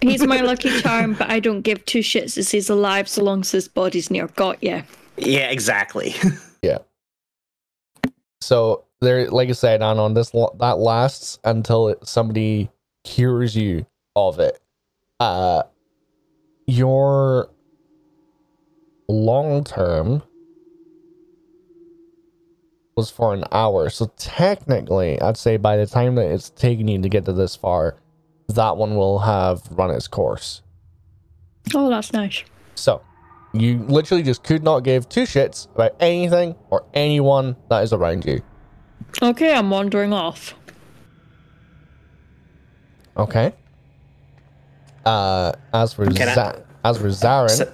He's 0.01 0.25
my 0.27 0.41
lucky 0.41 0.81
charm, 0.81 1.13
but 1.13 1.29
I 1.29 1.39
don't 1.39 1.61
give 1.61 1.85
two 1.85 1.99
shits 1.99 2.37
as 2.37 2.51
he's 2.51 2.69
alive 2.69 3.07
so 3.07 3.23
long 3.23 3.39
as 3.39 3.51
his 3.51 3.69
body's 3.69 4.11
near. 4.11 4.27
Got 4.27 4.61
ya. 4.61 4.81
yeah, 5.17 5.49
exactly. 5.49 6.15
Yeah. 6.61 6.77
So 8.39 8.85
there, 9.03 9.29
like 9.29 9.49
I 9.49 9.53
said, 9.53 9.81
on 9.81 9.99
on 9.99 10.13
this 10.13 10.31
that 10.31 10.77
lasts 10.79 11.39
until 11.43 11.89
it, 11.89 12.07
somebody 12.07 12.69
cures 13.03 13.55
you 13.55 13.85
of 14.15 14.39
it. 14.39 14.59
Uh, 15.19 15.63
your 16.67 17.49
long 19.07 19.63
term 19.63 20.23
was 22.95 23.09
for 23.09 23.33
an 23.33 23.43
hour. 23.51 23.89
So 23.89 24.11
technically, 24.17 25.19
I'd 25.21 25.37
say 25.37 25.57
by 25.57 25.77
the 25.77 25.85
time 25.85 26.15
that 26.15 26.31
it's 26.31 26.49
taken 26.49 26.87
you 26.87 27.01
to 27.01 27.09
get 27.09 27.25
to 27.25 27.33
this 27.33 27.55
far, 27.55 27.97
that 28.49 28.77
one 28.77 28.95
will 28.95 29.19
have 29.19 29.63
run 29.71 29.91
its 29.91 30.07
course. 30.07 30.61
Oh, 31.73 31.89
that's 31.89 32.13
nice. 32.13 32.43
So, 32.75 33.01
you 33.53 33.79
literally 33.79 34.23
just 34.23 34.43
could 34.43 34.63
not 34.63 34.81
give 34.81 35.07
two 35.07 35.23
shits 35.23 35.73
about 35.75 35.95
anything 35.99 36.55
or 36.69 36.85
anyone 36.93 37.55
that 37.69 37.83
is 37.83 37.93
around 37.93 38.25
you. 38.25 38.41
Okay, 39.21 39.53
I'm 39.53 39.69
wandering 39.69 40.13
off. 40.13 40.55
Okay. 43.15 43.53
Uh, 45.05 45.51
as 45.73 45.93
for 45.93 46.05
Can 46.09 46.29
I- 46.29 46.33
Za- 46.35 46.61
as 46.83 46.97
for 46.97 47.07
Zarin, 47.09 47.49
So- 47.49 47.71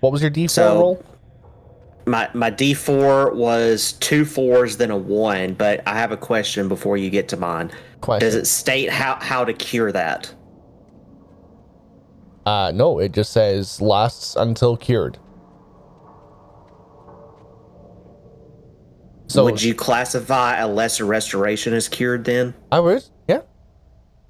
what 0.00 0.12
was 0.12 0.20
your 0.22 0.30
D4 0.30 0.48
So- 0.50 0.78
roll? 0.80 1.04
my 2.06 2.28
my 2.34 2.50
D 2.50 2.72
four 2.74 3.32
was 3.34 3.92
two 3.94 4.24
fours, 4.24 4.76
then 4.76 4.90
a 4.92 4.96
one. 4.96 5.54
But 5.54 5.82
I 5.86 5.94
have 5.94 6.12
a 6.12 6.16
question 6.16 6.68
before 6.68 6.96
you 6.96 7.10
get 7.10 7.26
to 7.28 7.36
mine. 7.36 7.72
Question. 8.00 8.24
Does 8.26 8.34
it 8.36 8.46
state 8.46 8.90
how 8.90 9.16
how 9.20 9.44
to 9.44 9.52
cure 9.52 9.90
that? 9.90 10.32
Uh, 12.44 12.70
no, 12.72 13.00
it 13.00 13.10
just 13.12 13.32
says 13.32 13.80
lasts 13.80 14.36
until 14.36 14.76
cured. 14.76 15.18
So 19.28 19.44
Would 19.44 19.62
you 19.62 19.74
classify 19.74 20.58
a 20.58 20.68
lesser 20.68 21.04
restoration 21.04 21.74
as 21.74 21.88
cured 21.88 22.24
then? 22.24 22.54
I 22.70 22.78
would, 22.80 23.04
yeah, 23.28 23.40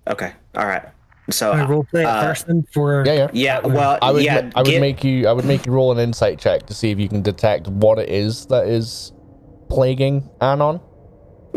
Okay, 0.09 0.32
all 0.57 0.66
right. 0.66 0.82
So 1.28 1.53
I 1.53 1.59
roleplay 1.66 2.01
it 2.01 2.07
uh, 2.07 2.22
first 2.22 2.47
then 2.47 2.64
for. 2.72 3.03
yeah, 3.05 3.12
yeah. 3.12 3.28
yeah, 3.32 3.66
well, 3.66 3.99
I 4.01 4.12
would, 4.12 4.22
yeah, 4.22 4.42
ma- 4.42 4.51
I 4.55 4.62
would 4.62 4.70
get- 4.70 4.80
make 4.80 5.03
you, 5.05 5.26
I 5.26 5.32
would 5.32 5.44
make 5.44 5.66
you 5.66 5.72
roll 5.72 5.90
an 5.92 5.99
insight 5.99 6.38
check 6.38 6.66
to 6.66 6.74
see 6.74 6.90
if 6.92 6.99
you 7.01 7.09
can 7.09 7.20
detect 7.22 7.66
what 7.68 7.99
it 7.99 8.09
is 8.09 8.47
that 8.47 8.68
is 8.68 9.12
plaguing 9.68 10.28
Anon. 10.40 10.80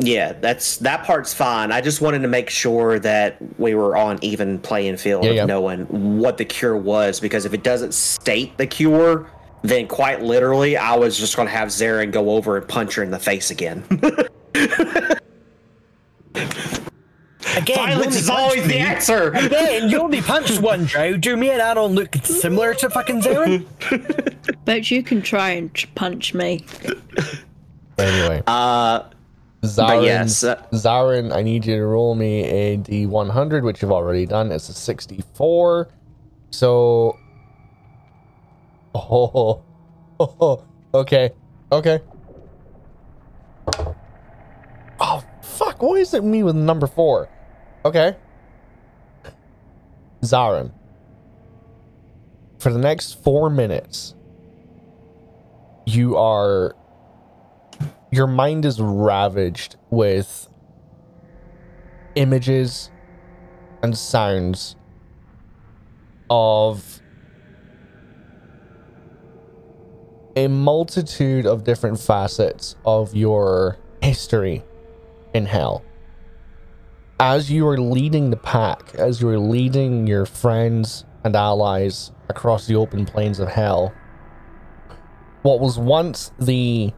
Yeah, 0.01 0.33
that's 0.33 0.77
that 0.77 1.03
part's 1.05 1.33
fine. 1.33 1.71
I 1.71 1.81
just 1.81 2.01
wanted 2.01 2.21
to 2.23 2.27
make 2.29 2.49
sure 2.49 2.99
that 2.99 3.37
we 3.59 3.75
were 3.75 3.95
on 3.97 4.17
even 4.21 4.57
playing 4.59 4.95
field 4.97 5.23
Yeah, 5.25 5.29
of 5.31 5.35
yeah. 5.35 5.45
knowing 5.45 5.81
what 6.19 6.37
the 6.37 6.45
cure 6.45 6.77
was. 6.77 7.19
Because 7.19 7.45
if 7.45 7.53
it 7.53 7.63
doesn't 7.63 7.93
state 7.93 8.57
the 8.57 8.65
cure, 8.65 9.29
then 9.62 9.88
quite 9.88 10.22
literally, 10.22 10.78
I 10.78 10.95
was 10.95 11.18
just 11.18 11.36
going 11.36 11.47
to 11.47 11.51
have 11.51 11.70
Zarin 11.70 12.12
go 12.12 12.32
over 12.32 12.57
and 12.57 12.68
punch 12.68 12.95
her 12.95 13.03
in 13.03 13.12
the 13.12 13.20
face 13.20 13.51
again. 13.51 13.84
Again, 17.57 17.89
you 17.89 17.95
Violence 17.95 18.16
is 18.16 18.28
punched 18.30 18.39
always 18.39 18.68
the 18.68 18.78
answer. 18.78 19.32
Again, 19.34 19.89
you 19.89 19.99
only 19.99 20.22
punched 20.22 20.62
one 20.62 20.86
drow. 20.86 21.18
Do 21.18 21.36
me 21.36 21.49
and 21.49 21.62
Anon 21.62 21.93
look 21.93 22.16
similar 22.24 22.74
to 22.76 22.89
fucking 22.89 23.22
Zarin? 23.22 23.66
But 24.66 24.91
you 24.91 25.01
can 25.01 25.22
try 25.24 25.51
and 25.51 25.72
punch 25.95 26.34
me. 26.36 26.64
Anyway, 27.97 28.43
Uh, 28.45 29.03
Zarin, 29.64 30.03
yes, 30.03 30.43
uh, 30.43 30.62
Zarin, 30.74 31.34
I 31.34 31.41
need 31.41 31.66
you 31.66 31.76
to 31.78 31.86
roll 31.86 32.14
me 32.14 32.43
a 32.43 32.78
D100, 32.78 33.64
which 33.64 33.82
you've 33.82 33.91
already 33.91 34.28
done. 34.28 34.51
It's 34.51 34.70
a 34.70 34.74
64. 34.74 35.89
So. 36.51 37.18
Oh, 39.00 39.64
oh, 40.20 40.64
okay, 40.93 41.32
okay. 41.72 42.00
Oh, 45.00 45.24
fuck. 45.41 45.82
Why 45.82 45.95
is 45.95 46.14
it 46.14 46.24
me 46.24 46.43
with 46.43 46.56
number 46.56 46.88
four? 46.88 47.30
Okay. 47.86 48.18
Zarin. 50.22 50.72
For 52.60 52.74
the 52.74 52.80
next 52.80 53.24
four 53.24 53.50
minutes, 53.50 54.16
you 55.86 56.18
are. 56.18 56.76
Your 58.12 58.28
mind 58.28 58.66
is 58.66 58.82
ravaged 58.82 59.78
with 59.91 60.47
images 62.16 62.89
and 63.82 63.97
sounds 63.97 64.76
of 66.30 66.99
a 70.36 70.47
multitude 70.47 71.45
of 71.45 71.63
different 71.63 71.99
facets 71.99 72.75
of 72.86 73.15
your 73.15 73.77
history 74.01 74.63
in 75.34 75.45
hell. 75.45 75.84
As 77.19 77.51
you 77.51 77.67
are 77.67 77.77
leading 77.77 78.30
the 78.30 78.38
pack, 78.38 78.95
as 78.95 79.21
you 79.21 79.30
are 79.30 79.39
leading 79.39 80.07
your 80.07 80.25
friends 80.25 81.05
and 81.23 81.36
allies 81.36 82.11
across 82.30 82.67
the 82.67 82.75
open 82.75 83.05
plains 83.05 83.39
of 83.39 83.49
hell, 83.49 83.93
what 85.41 85.59
was 85.59 85.77
once 85.77 86.32
the 86.39 86.93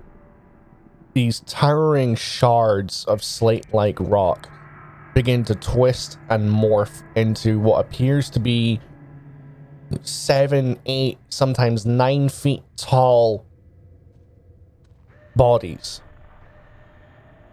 these 1.13 1.41
towering 1.41 2.15
shards 2.15 3.03
of 3.05 3.21
slate-like 3.21 3.97
rock 3.99 4.49
begin 5.13 5.43
to 5.43 5.55
twist 5.55 6.17
and 6.29 6.49
morph 6.49 7.03
into 7.15 7.59
what 7.59 7.86
appears 7.86 8.29
to 8.29 8.39
be 8.39 8.79
seven, 10.03 10.79
eight, 10.85 11.17
sometimes 11.29 11.85
nine 11.85 12.29
feet 12.29 12.63
tall 12.77 13.45
bodies. 15.35 16.01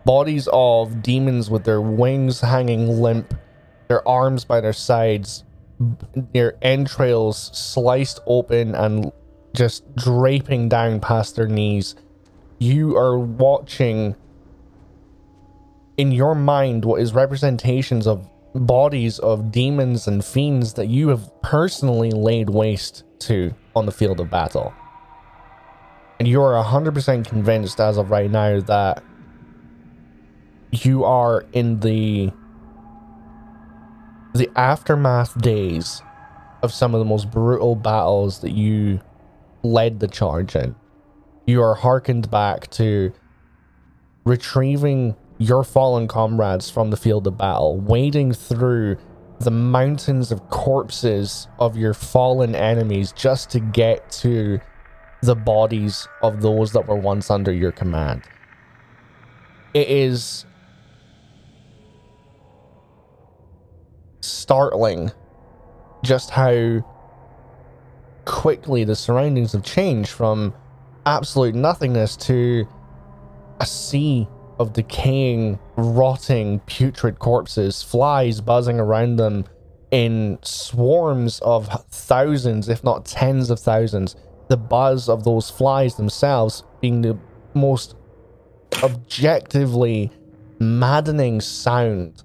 Bodies 0.04 0.48
of 0.52 1.02
demons 1.02 1.50
with 1.50 1.64
their 1.64 1.80
wings 1.80 2.40
hanging 2.40 3.00
limp, 3.00 3.34
their 3.88 4.06
arms 4.06 4.44
by 4.44 4.60
their 4.60 4.72
sides, 4.72 5.44
their 6.32 6.56
entrails 6.62 7.50
sliced 7.56 8.20
open 8.26 8.74
and 8.74 9.12
just 9.54 9.94
draping 9.96 10.68
down 10.68 11.00
past 11.00 11.36
their 11.36 11.48
knees. 11.48 11.94
You 12.58 12.96
are 12.96 13.18
watching 13.18 14.16
in 15.96 16.12
your 16.12 16.34
mind 16.34 16.84
what 16.84 17.00
is 17.00 17.12
representations 17.12 18.06
of 18.06 18.28
bodies 18.54 19.18
of 19.18 19.50
demons 19.50 20.08
and 20.08 20.24
fiends 20.24 20.74
that 20.74 20.88
you 20.88 21.08
have 21.08 21.30
personally 21.42 22.10
laid 22.10 22.50
waste 22.50 23.04
to 23.20 23.54
on 23.76 23.86
the 23.86 23.92
field 23.92 24.20
of 24.20 24.30
battle. 24.30 24.72
And 26.18 26.26
you 26.26 26.42
are 26.42 26.62
100% 26.62 27.26
convinced 27.26 27.80
as 27.80 27.96
of 27.96 28.10
right 28.10 28.30
now 28.30 28.60
that 28.60 29.02
you 30.72 31.04
are 31.04 31.46
in 31.52 31.80
the 31.80 32.32
the 34.34 34.50
aftermath 34.56 35.40
days 35.40 36.02
of 36.62 36.72
some 36.72 36.94
of 36.94 36.98
the 36.98 37.04
most 37.04 37.30
brutal 37.30 37.74
battles 37.74 38.40
that 38.40 38.52
you 38.52 39.00
led 39.62 40.00
the 40.00 40.08
charge 40.08 40.54
in. 40.54 40.74
You 41.46 41.62
are 41.62 41.74
harkened 41.74 42.30
back 42.30 42.68
to 42.72 43.12
retrieving 44.24 45.16
your 45.38 45.62
fallen 45.64 46.08
comrades 46.08 46.68
from 46.68 46.90
the 46.90 46.96
field 46.96 47.26
of 47.26 47.38
battle, 47.38 47.78
wading 47.78 48.32
through 48.32 48.96
the 49.40 49.50
mountains 49.50 50.32
of 50.32 50.50
corpses 50.50 51.46
of 51.60 51.76
your 51.76 51.94
fallen 51.94 52.56
enemies 52.56 53.12
just 53.12 53.50
to 53.50 53.60
get 53.60 54.10
to 54.10 54.60
the 55.22 55.36
bodies 55.36 56.08
of 56.22 56.42
those 56.42 56.72
that 56.72 56.86
were 56.86 56.96
once 56.96 57.30
under 57.30 57.52
your 57.52 57.70
command. 57.70 58.22
It 59.74 59.88
is 59.88 60.44
startling 64.20 65.12
just 66.02 66.30
how 66.30 66.84
quickly 68.24 68.84
the 68.84 68.96
surroundings 68.96 69.52
have 69.52 69.62
changed 69.62 70.10
from 70.10 70.52
absolute 71.06 71.54
nothingness 71.54 72.16
to 72.16 72.66
a 73.60 73.66
sea 73.66 74.28
of 74.58 74.72
decaying, 74.72 75.58
rotting, 75.76 76.60
putrid 76.60 77.18
corpses, 77.18 77.82
flies 77.82 78.40
buzzing 78.40 78.80
around 78.80 79.16
them 79.16 79.44
in 79.90 80.38
swarms 80.42 81.40
of 81.40 81.68
thousands, 81.90 82.68
if 82.68 82.82
not 82.84 83.06
tens 83.06 83.50
of 83.50 83.60
thousands. 83.60 84.16
The 84.48 84.56
buzz 84.56 85.08
of 85.08 85.24
those 85.24 85.50
flies 85.50 85.96
themselves 85.96 86.64
being 86.80 87.02
the 87.02 87.18
most 87.54 87.94
objectively 88.82 90.10
maddening 90.58 91.40
sound 91.40 92.22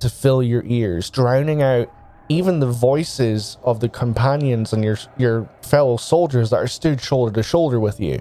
to 0.00 0.10
fill 0.10 0.42
your 0.42 0.62
ears, 0.66 1.10
drowning 1.10 1.62
out 1.62 1.92
even 2.28 2.60
the 2.60 2.70
voices 2.70 3.56
of 3.62 3.80
the 3.80 3.88
companions 3.88 4.72
and 4.72 4.84
your 4.84 4.98
your 5.16 5.48
fellow 5.62 5.96
soldiers 5.96 6.50
that 6.50 6.56
are 6.56 6.66
stood 6.66 7.00
shoulder 7.00 7.32
to 7.32 7.42
shoulder 7.42 7.78
with 7.78 8.00
you. 8.00 8.20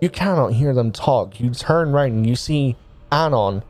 You 0.00 0.10
cannot 0.10 0.52
hear 0.52 0.74
them 0.74 0.90
talk. 0.92 1.40
You 1.40 1.50
turn 1.50 1.90
around 1.90 2.10
and 2.10 2.26
you 2.26 2.36
see 2.36 2.76
Anon 3.14 3.62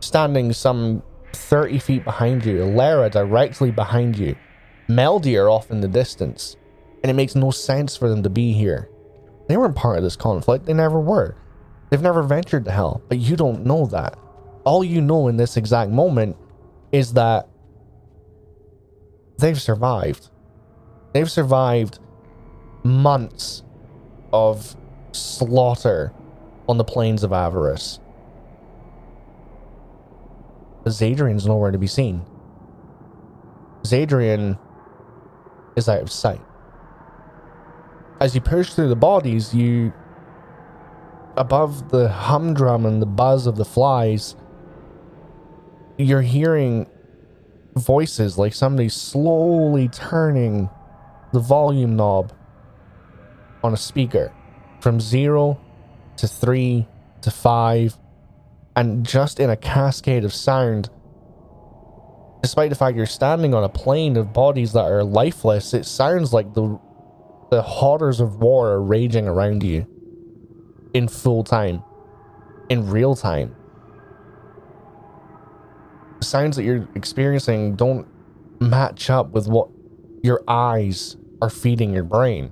standing 0.00 0.52
some 0.52 1.02
30 1.32 1.78
feet 1.78 2.04
behind 2.04 2.44
you, 2.44 2.64
Lara 2.64 3.08
directly 3.08 3.70
behind 3.70 4.18
you, 4.18 4.36
Meldir 4.88 5.50
off 5.50 5.70
in 5.70 5.80
the 5.80 5.88
distance, 5.88 6.56
and 7.02 7.10
it 7.10 7.14
makes 7.14 7.34
no 7.34 7.50
sense 7.50 7.96
for 7.96 8.10
them 8.10 8.22
to 8.22 8.30
be 8.30 8.52
here. 8.52 8.90
They 9.48 9.56
weren't 9.56 9.74
part 9.74 9.96
of 9.96 10.02
this 10.02 10.16
conflict, 10.16 10.66
they 10.66 10.74
never 10.74 11.00
were. 11.00 11.34
They've 11.88 12.02
never 12.02 12.22
ventured 12.22 12.66
to 12.66 12.70
hell, 12.70 13.02
but 13.08 13.18
you 13.18 13.36
don't 13.36 13.64
know 13.64 13.86
that. 13.86 14.18
All 14.64 14.84
you 14.84 15.00
know 15.00 15.28
in 15.28 15.38
this 15.38 15.56
exact 15.56 15.90
moment 15.90 16.36
is 16.92 17.14
that 17.14 17.48
they've 19.38 19.60
survived. 19.60 20.28
They've 21.14 21.30
survived 21.30 22.00
months 22.82 23.62
of 24.30 24.76
slaughter 25.12 26.12
on 26.68 26.76
the 26.76 26.84
plains 26.84 27.24
of 27.24 27.32
Avarice. 27.32 28.00
Zadrian's 30.84 31.46
nowhere 31.46 31.70
to 31.70 31.78
be 31.78 31.86
seen. 31.86 32.22
Zadrian 33.82 34.58
is 35.76 35.88
out 35.88 36.00
of 36.00 36.10
sight. 36.10 36.40
As 38.20 38.34
you 38.34 38.40
push 38.40 38.72
through 38.74 38.88
the 38.88 38.96
bodies, 38.96 39.54
you. 39.54 39.92
Above 41.36 41.90
the 41.90 42.08
humdrum 42.08 42.84
and 42.84 43.00
the 43.00 43.06
buzz 43.06 43.46
of 43.46 43.54
the 43.54 43.64
flies, 43.64 44.34
you're 45.96 46.22
hearing 46.22 46.86
voices 47.76 48.36
like 48.36 48.52
somebody 48.54 48.88
slowly 48.88 49.88
turning 49.88 50.68
the 51.32 51.38
volume 51.38 51.94
knob 51.94 52.32
on 53.62 53.72
a 53.72 53.76
speaker 53.76 54.32
from 54.80 55.00
zero 55.00 55.60
to 56.16 56.26
three 56.26 56.86
to 57.22 57.30
five, 57.30 57.96
and 58.76 59.04
just 59.06 59.40
in 59.40 59.50
a 59.50 59.56
cascade 59.56 60.24
of 60.24 60.32
sound. 60.32 60.90
Despite 62.42 62.70
the 62.70 62.76
fact 62.76 62.96
you're 62.96 63.06
standing 63.06 63.52
on 63.54 63.64
a 63.64 63.68
plane 63.68 64.16
of 64.16 64.32
bodies 64.32 64.72
that 64.72 64.84
are 64.84 65.02
lifeless, 65.02 65.74
it 65.74 65.84
sounds 65.84 66.32
like 66.32 66.54
the 66.54 66.78
the 67.50 67.62
horrors 67.62 68.20
of 68.20 68.40
war 68.40 68.68
are 68.68 68.82
raging 68.82 69.26
around 69.26 69.62
you 69.62 69.86
in 70.92 71.08
full 71.08 71.42
time, 71.44 71.82
in 72.68 72.90
real 72.90 73.16
time. 73.16 73.54
The 76.20 76.26
sounds 76.26 76.56
that 76.56 76.64
you're 76.64 76.86
experiencing 76.94 77.76
don't 77.76 78.06
match 78.60 79.08
up 79.08 79.30
with 79.30 79.48
what 79.48 79.68
your 80.22 80.42
eyes 80.46 81.16
are 81.40 81.50
feeding 81.50 81.92
your 81.92 82.04
brain. 82.04 82.50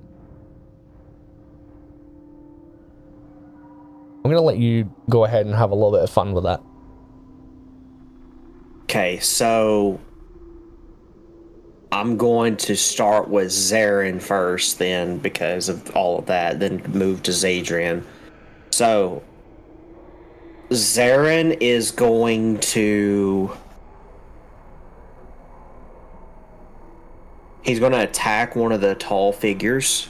I'm 4.23 4.31
gonna 4.31 4.41
let 4.41 4.57
you 4.57 4.91
go 5.09 5.25
ahead 5.25 5.45
and 5.45 5.55
have 5.55 5.71
a 5.71 5.75
little 5.75 5.91
bit 5.91 6.01
of 6.01 6.09
fun 6.09 6.33
with 6.33 6.43
that. 6.43 6.61
Okay, 8.83 9.19
so 9.19 9.99
I'm 11.91 12.17
going 12.17 12.57
to 12.57 12.75
start 12.75 13.29
with 13.29 13.47
Zarin 13.47 14.21
first, 14.21 14.79
then 14.79 15.17
because 15.17 15.69
of 15.69 15.95
all 15.95 16.19
of 16.19 16.25
that, 16.27 16.59
then 16.59 16.81
move 16.87 17.23
to 17.23 17.31
Zadrian. 17.31 18.03
So 18.71 19.23
Zarin 20.69 21.57
is 21.61 21.91
going 21.91 22.59
to. 22.59 23.51
He's 27.61 27.79
going 27.79 27.91
to 27.91 28.03
attack 28.03 28.55
one 28.55 28.71
of 28.71 28.79
the 28.79 28.95
tall 28.95 29.33
figures. 29.33 30.07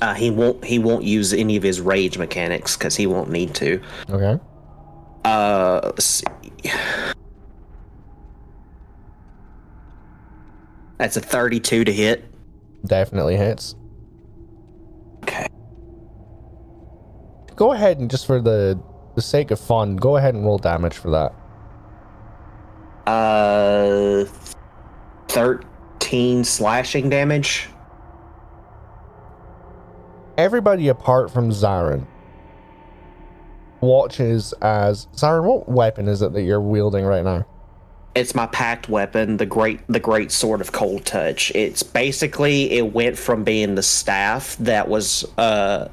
Uh, 0.00 0.14
he 0.14 0.30
won't. 0.30 0.64
He 0.64 0.78
won't 0.78 1.04
use 1.04 1.32
any 1.32 1.56
of 1.56 1.62
his 1.62 1.80
rage 1.80 2.18
mechanics 2.18 2.76
because 2.76 2.96
he 2.96 3.06
won't 3.06 3.30
need 3.30 3.54
to. 3.56 3.80
Okay. 4.08 4.40
Uh, 5.24 5.80
let's 5.84 6.04
see. 6.04 6.24
That's 10.98 11.16
a 11.16 11.20
32 11.20 11.84
to 11.84 11.92
hit. 11.92 12.24
Definitely 12.84 13.36
hits. 13.36 13.74
Okay. 15.22 15.46
Go 17.56 17.72
ahead 17.72 17.98
and 17.98 18.10
just 18.10 18.26
for 18.26 18.40
the 18.40 18.78
the 19.14 19.22
sake 19.22 19.50
of 19.50 19.58
fun, 19.58 19.96
go 19.96 20.16
ahead 20.16 20.34
and 20.34 20.44
roll 20.44 20.58
damage 20.58 20.94
for 20.94 21.10
that. 21.10 21.34
Uh, 23.10 24.24
13 25.28 26.44
slashing 26.44 27.08
damage. 27.08 27.68
Everybody 30.40 30.88
apart 30.88 31.30
from 31.30 31.50
Zarin 31.50 32.06
watches 33.82 34.54
as 34.62 35.06
Zarin. 35.14 35.44
What 35.44 35.68
weapon 35.68 36.08
is 36.08 36.22
it 36.22 36.32
that 36.32 36.44
you're 36.44 36.62
wielding 36.62 37.04
right 37.04 37.22
now? 37.22 37.44
It's 38.14 38.34
my 38.34 38.46
pact 38.46 38.88
weapon, 38.88 39.36
the 39.36 39.44
great 39.44 39.80
the 39.86 40.00
great 40.00 40.32
sword 40.32 40.62
of 40.62 40.72
cold 40.72 41.04
touch. 41.04 41.52
It's 41.54 41.82
basically 41.82 42.70
it 42.70 42.94
went 42.94 43.18
from 43.18 43.44
being 43.44 43.74
the 43.74 43.82
staff 43.82 44.56
that 44.60 44.88
was 44.88 45.26
uh 45.36 45.88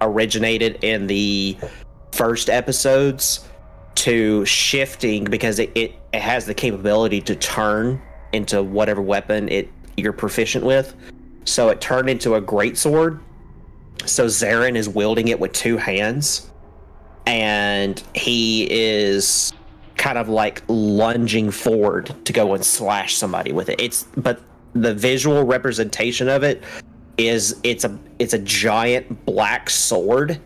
originated 0.00 0.82
in 0.82 1.06
the 1.06 1.58
first 2.12 2.48
episodes 2.48 3.46
to 3.96 4.46
shifting 4.46 5.24
because 5.24 5.58
it, 5.58 5.70
it, 5.74 5.92
it 6.14 6.22
has 6.22 6.46
the 6.46 6.54
capability 6.54 7.20
to 7.20 7.36
turn 7.36 8.00
into 8.32 8.62
whatever 8.62 9.02
weapon 9.02 9.46
it 9.50 9.68
you're 9.98 10.14
proficient 10.14 10.64
with. 10.64 10.94
So 11.44 11.68
it 11.68 11.82
turned 11.82 12.08
into 12.08 12.36
a 12.36 12.40
great 12.40 12.78
sword. 12.78 13.20
So 14.06 14.26
Zarin 14.26 14.76
is 14.76 14.88
wielding 14.88 15.28
it 15.28 15.38
with 15.38 15.52
two 15.52 15.76
hands. 15.76 16.50
And 17.26 18.02
he 18.14 18.68
is 18.70 19.52
kind 19.96 20.18
of 20.18 20.28
like 20.28 20.62
lunging 20.68 21.50
forward 21.50 22.14
to 22.26 22.32
go 22.32 22.54
and 22.54 22.64
slash 22.64 23.16
somebody 23.16 23.52
with 23.52 23.68
it. 23.68 23.80
It's 23.80 24.04
but 24.16 24.40
the 24.74 24.92
visual 24.92 25.44
representation 25.44 26.28
of 26.28 26.42
it 26.42 26.62
is 27.16 27.58
it's 27.62 27.84
a 27.84 27.98
it's 28.18 28.34
a 28.34 28.38
giant 28.38 29.24
black 29.24 29.70
sword 29.70 30.40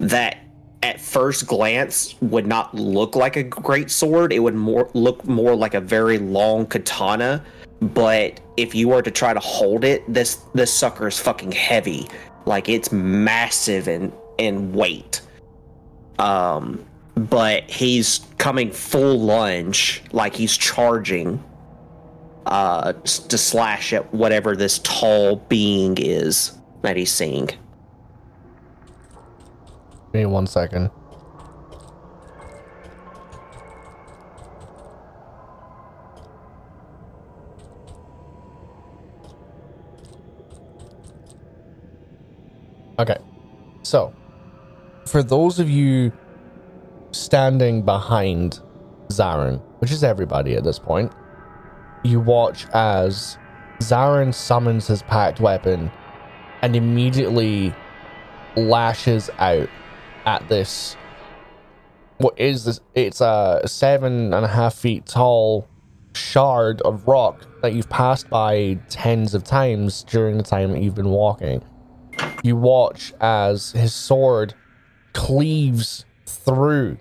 that 0.00 0.38
at 0.82 1.00
first 1.00 1.46
glance 1.46 2.20
would 2.20 2.46
not 2.46 2.74
look 2.74 3.14
like 3.14 3.36
a 3.36 3.42
great 3.42 3.90
sword. 3.90 4.32
It 4.32 4.40
would 4.40 4.54
more 4.54 4.90
look 4.94 5.24
more 5.24 5.54
like 5.54 5.74
a 5.74 5.80
very 5.80 6.18
long 6.18 6.66
katana. 6.66 7.44
But 7.80 8.40
if 8.56 8.74
you 8.74 8.88
were 8.88 9.02
to 9.02 9.10
try 9.10 9.32
to 9.32 9.40
hold 9.40 9.84
it, 9.84 10.02
this 10.12 10.36
this 10.54 10.72
sucker 10.72 11.08
is 11.08 11.18
fucking 11.18 11.52
heavy. 11.52 12.08
Like 12.46 12.68
it's 12.68 12.92
massive 12.92 13.88
in 13.88 14.12
in 14.38 14.72
weight. 14.72 15.20
Um 16.18 16.84
but 17.14 17.70
he's 17.70 18.20
coming 18.38 18.70
full 18.70 19.20
lunge, 19.20 20.02
like 20.12 20.34
he's 20.34 20.56
charging 20.56 21.42
uh 22.46 22.92
to 22.92 23.38
slash 23.38 23.92
at 23.92 24.12
whatever 24.12 24.56
this 24.56 24.78
tall 24.80 25.36
being 25.48 25.96
is 25.98 26.52
that 26.82 26.96
he's 26.96 27.12
seeing. 27.12 27.46
Give 27.46 27.58
me 30.14 30.26
one 30.26 30.46
second. 30.46 30.90
Okay. 42.98 43.16
So, 43.82 44.14
for 45.06 45.22
those 45.22 45.58
of 45.58 45.68
you 45.68 46.12
standing 47.10 47.82
behind 47.82 48.60
Zarin, 49.08 49.60
which 49.78 49.90
is 49.90 50.04
everybody 50.04 50.54
at 50.54 50.64
this 50.64 50.78
point, 50.78 51.12
you 52.04 52.20
watch 52.20 52.66
as 52.72 53.38
Zarin 53.80 54.32
summons 54.32 54.86
his 54.86 55.02
pact 55.02 55.40
weapon 55.40 55.90
and 56.62 56.76
immediately 56.76 57.74
lashes 58.56 59.30
out 59.38 59.68
at 60.24 60.46
this 60.48 60.96
what 62.18 62.38
is 62.38 62.64
this 62.64 62.80
it's 62.94 63.20
a 63.20 63.60
seven 63.66 64.32
and 64.32 64.44
a 64.44 64.48
half 64.48 64.74
feet 64.74 65.06
tall 65.06 65.66
shard 66.14 66.80
of 66.82 67.08
rock 67.08 67.46
that 67.62 67.72
you've 67.72 67.88
passed 67.88 68.28
by 68.30 68.78
tens 68.88 69.34
of 69.34 69.42
times 69.42 70.04
during 70.04 70.36
the 70.36 70.42
time 70.42 70.70
that 70.70 70.82
you've 70.82 70.94
been 70.94 71.10
walking 71.10 71.62
you 72.42 72.56
watch 72.56 73.12
as 73.20 73.72
his 73.72 73.94
sword 73.94 74.54
cleaves 75.12 76.04
through 76.26 76.98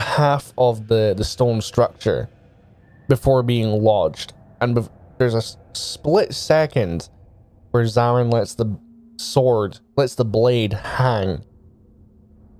half 0.00 0.52
of 0.56 0.88
the 0.88 1.14
the 1.16 1.24
stone 1.24 1.60
structure 1.60 2.28
before 3.08 3.42
being 3.42 3.68
lodged 3.82 4.32
and 4.60 4.76
bef- 4.76 4.90
there's 5.18 5.34
a 5.34 5.42
split 5.72 6.32
second 6.34 7.08
where 7.70 7.84
Zarin 7.84 8.32
lets 8.32 8.54
the 8.54 8.78
sword 9.16 9.78
lets 9.96 10.14
the 10.14 10.24
blade 10.24 10.72
hang 10.72 11.44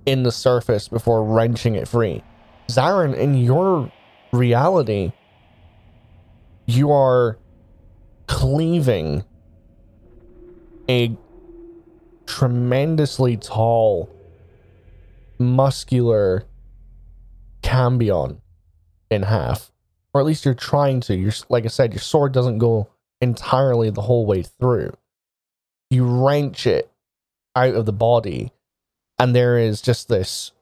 in 0.05 0.23
the 0.23 0.31
surface 0.31 0.87
before 0.87 1.23
wrenching 1.23 1.75
it 1.75 1.87
free. 1.87 2.23
Zarin, 2.67 3.15
in 3.15 3.35
your 3.35 3.91
reality, 4.31 5.11
you 6.65 6.91
are 6.91 7.37
cleaving 8.27 9.23
a 10.89 11.15
tremendously 12.31 13.35
tall, 13.35 14.09
muscular 15.37 16.45
cambion 17.61 18.41
in 19.09 19.23
half. 19.23 19.69
Or 20.13 20.21
at 20.21 20.27
least 20.27 20.45
you're 20.45 20.53
trying 20.53 21.01
to. 21.01 21.15
You're 21.15 21.33
like 21.49 21.65
I 21.65 21.67
said, 21.67 21.93
your 21.93 21.99
sword 21.99 22.31
doesn't 22.31 22.57
go 22.57 22.89
entirely 23.19 23.89
the 23.89 24.01
whole 24.01 24.25
way 24.25 24.43
through. 24.43 24.93
You 25.89 26.05
wrench 26.05 26.65
it 26.65 26.89
out 27.55 27.75
of 27.75 27.85
the 27.85 27.93
body, 27.93 28.53
and 29.19 29.35
there 29.35 29.57
is 29.57 29.81
just 29.81 30.07
this 30.07 30.53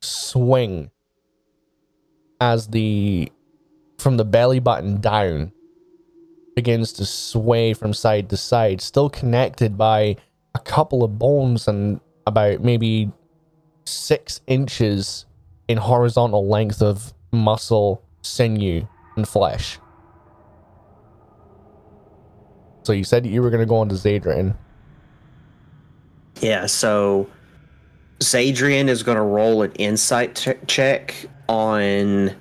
swing 0.00 0.90
as 2.40 2.68
the 2.68 3.30
from 3.98 4.16
the 4.16 4.24
belly 4.24 4.60
button 4.60 5.00
down 5.00 5.52
begins 6.54 6.92
to 6.94 7.04
sway 7.04 7.74
from 7.74 7.92
side 7.92 8.30
to 8.30 8.36
side, 8.36 8.80
still 8.80 9.10
connected 9.10 9.76
by 9.76 10.16
a 10.56 10.58
couple 10.58 11.04
of 11.04 11.18
bones 11.18 11.68
and 11.68 12.00
about 12.26 12.62
maybe 12.62 13.12
six 13.84 14.40
inches 14.46 15.26
in 15.68 15.76
horizontal 15.76 16.48
length 16.48 16.80
of 16.80 17.12
muscle, 17.30 18.02
sinew, 18.22 18.88
and 19.16 19.28
flesh. 19.28 19.78
So 22.84 22.94
you 22.94 23.04
said 23.04 23.26
you 23.26 23.42
were 23.42 23.50
going 23.50 23.60
to 23.60 23.66
go 23.66 23.76
on 23.76 23.90
to 23.90 23.96
Zadrian. 23.96 24.56
Yeah, 26.40 26.64
so 26.64 27.28
Zadrian 28.20 28.88
is 28.88 29.02
going 29.02 29.16
to 29.16 29.22
roll 29.22 29.62
an 29.62 29.72
insight 29.72 30.36
t- 30.36 30.54
check 30.66 31.14
on 31.48 32.34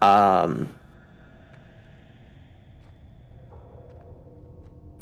um 0.00 0.74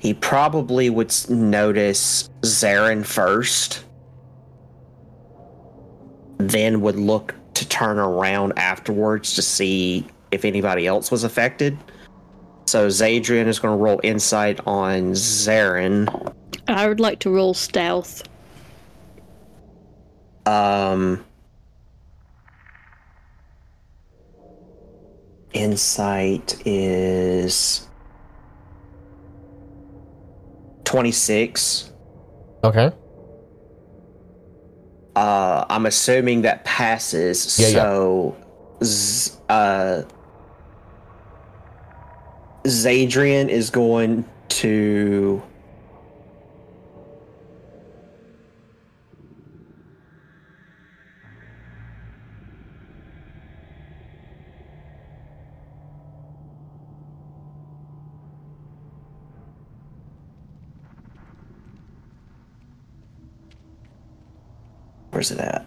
he 0.04 0.12
probably 0.12 0.90
would 0.90 1.10
notice 1.30 2.28
Zarin 2.42 3.06
first 3.06 3.82
then 6.36 6.82
would 6.82 6.96
look 6.96 7.34
to 7.54 7.66
turn 7.70 7.98
around 7.98 8.52
afterwards 8.58 9.34
to 9.34 9.40
see 9.40 10.06
if 10.30 10.44
anybody 10.44 10.86
else 10.86 11.10
was 11.10 11.24
affected. 11.24 11.78
So 12.66 12.88
Zadrian 12.88 13.46
is 13.46 13.58
going 13.58 13.78
to 13.78 13.82
roll 13.82 13.98
insight 14.02 14.60
on 14.66 15.12
Zarin. 15.12 16.34
I 16.68 16.86
would 16.86 17.00
like 17.00 17.20
to 17.20 17.30
roll 17.30 17.54
stealth. 17.54 18.24
Um, 20.44 21.24
insight 25.54 26.60
is 26.66 27.88
26. 30.94 31.90
Okay. 32.62 32.92
Uh, 35.16 35.64
I'm 35.68 35.86
assuming 35.86 36.42
that 36.42 36.64
passes. 36.64 37.58
Yeah, 37.58 37.66
yeah. 37.66 37.72
so, 37.82 38.36
Z- 38.84 39.32
uh, 39.48 40.02
Zadrian 42.64 43.48
is 43.48 43.70
going 43.70 44.24
to. 44.50 45.42
Where's 65.14 65.30
it 65.30 65.38
at? 65.38 65.64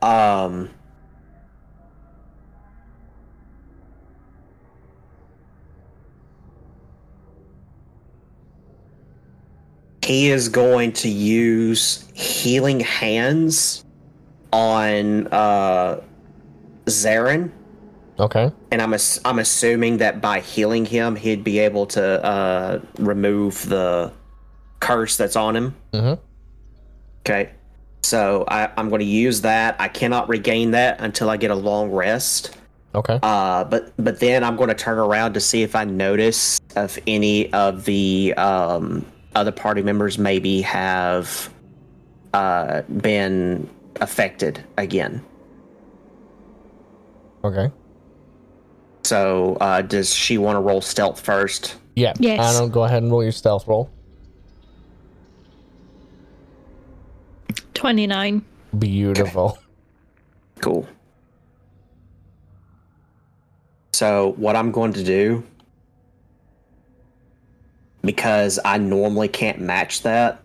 Um. 0.00 0.70
He 10.02 10.30
is 10.30 10.48
going 10.48 10.92
to 10.94 11.10
use 11.10 12.08
healing 12.14 12.80
hands 12.80 13.84
on 14.50 15.26
uh 15.26 16.00
Zarin 16.86 17.52
Okay. 18.20 18.52
and 18.70 18.82
I'm 18.82 18.92
ass- 18.94 19.20
I'm 19.24 19.38
assuming 19.38 19.96
that 19.98 20.20
by 20.20 20.40
healing 20.40 20.84
him, 20.84 21.16
he'd 21.16 21.42
be 21.42 21.58
able 21.58 21.86
to 21.86 22.24
uh, 22.24 22.80
remove 22.98 23.66
the 23.68 24.12
curse 24.80 25.16
that's 25.16 25.36
on 25.36 25.56
him. 25.56 25.74
Mm-hmm. 25.92 26.20
Okay, 27.20 27.50
so 28.02 28.44
I, 28.48 28.70
I'm 28.76 28.88
going 28.88 29.00
to 29.00 29.06
use 29.06 29.40
that. 29.42 29.76
I 29.78 29.88
cannot 29.88 30.28
regain 30.28 30.72
that 30.72 31.00
until 31.00 31.30
I 31.30 31.36
get 31.36 31.50
a 31.50 31.54
long 31.54 31.90
rest. 31.90 32.56
Okay. 32.94 33.18
Uh, 33.22 33.64
but 33.64 33.92
but 33.96 34.20
then 34.20 34.42
I'm 34.44 34.56
going 34.56 34.68
to 34.68 34.74
turn 34.74 34.98
around 34.98 35.34
to 35.34 35.40
see 35.40 35.62
if 35.62 35.74
I 35.74 35.84
notice 35.84 36.60
if 36.76 36.98
any 37.06 37.52
of 37.52 37.84
the 37.84 38.34
um, 38.36 39.06
other 39.34 39.52
party 39.52 39.82
members 39.82 40.18
maybe 40.18 40.60
have 40.62 41.52
uh, 42.34 42.82
been 42.82 43.68
affected 44.00 44.64
again. 44.76 45.22
Okay. 47.44 47.70
So 49.04 49.56
uh, 49.60 49.82
does 49.82 50.14
she 50.14 50.38
want 50.38 50.56
to 50.56 50.60
roll 50.60 50.80
stealth 50.80 51.20
first? 51.20 51.76
Yeah. 51.96 52.14
Yes. 52.18 52.40
I 52.40 52.58
don't 52.58 52.70
go 52.70 52.84
ahead 52.84 53.02
and 53.02 53.10
roll 53.10 53.22
your 53.22 53.32
stealth 53.32 53.66
roll. 53.66 53.90
29. 57.74 58.44
Beautiful. 58.78 59.58
Cool. 60.60 60.86
So, 63.92 64.34
what 64.36 64.56
I'm 64.56 64.70
going 64.70 64.92
to 64.94 65.02
do, 65.02 65.44
because 68.02 68.58
I 68.64 68.78
normally 68.78 69.28
can't 69.28 69.60
match 69.60 70.02
that, 70.02 70.42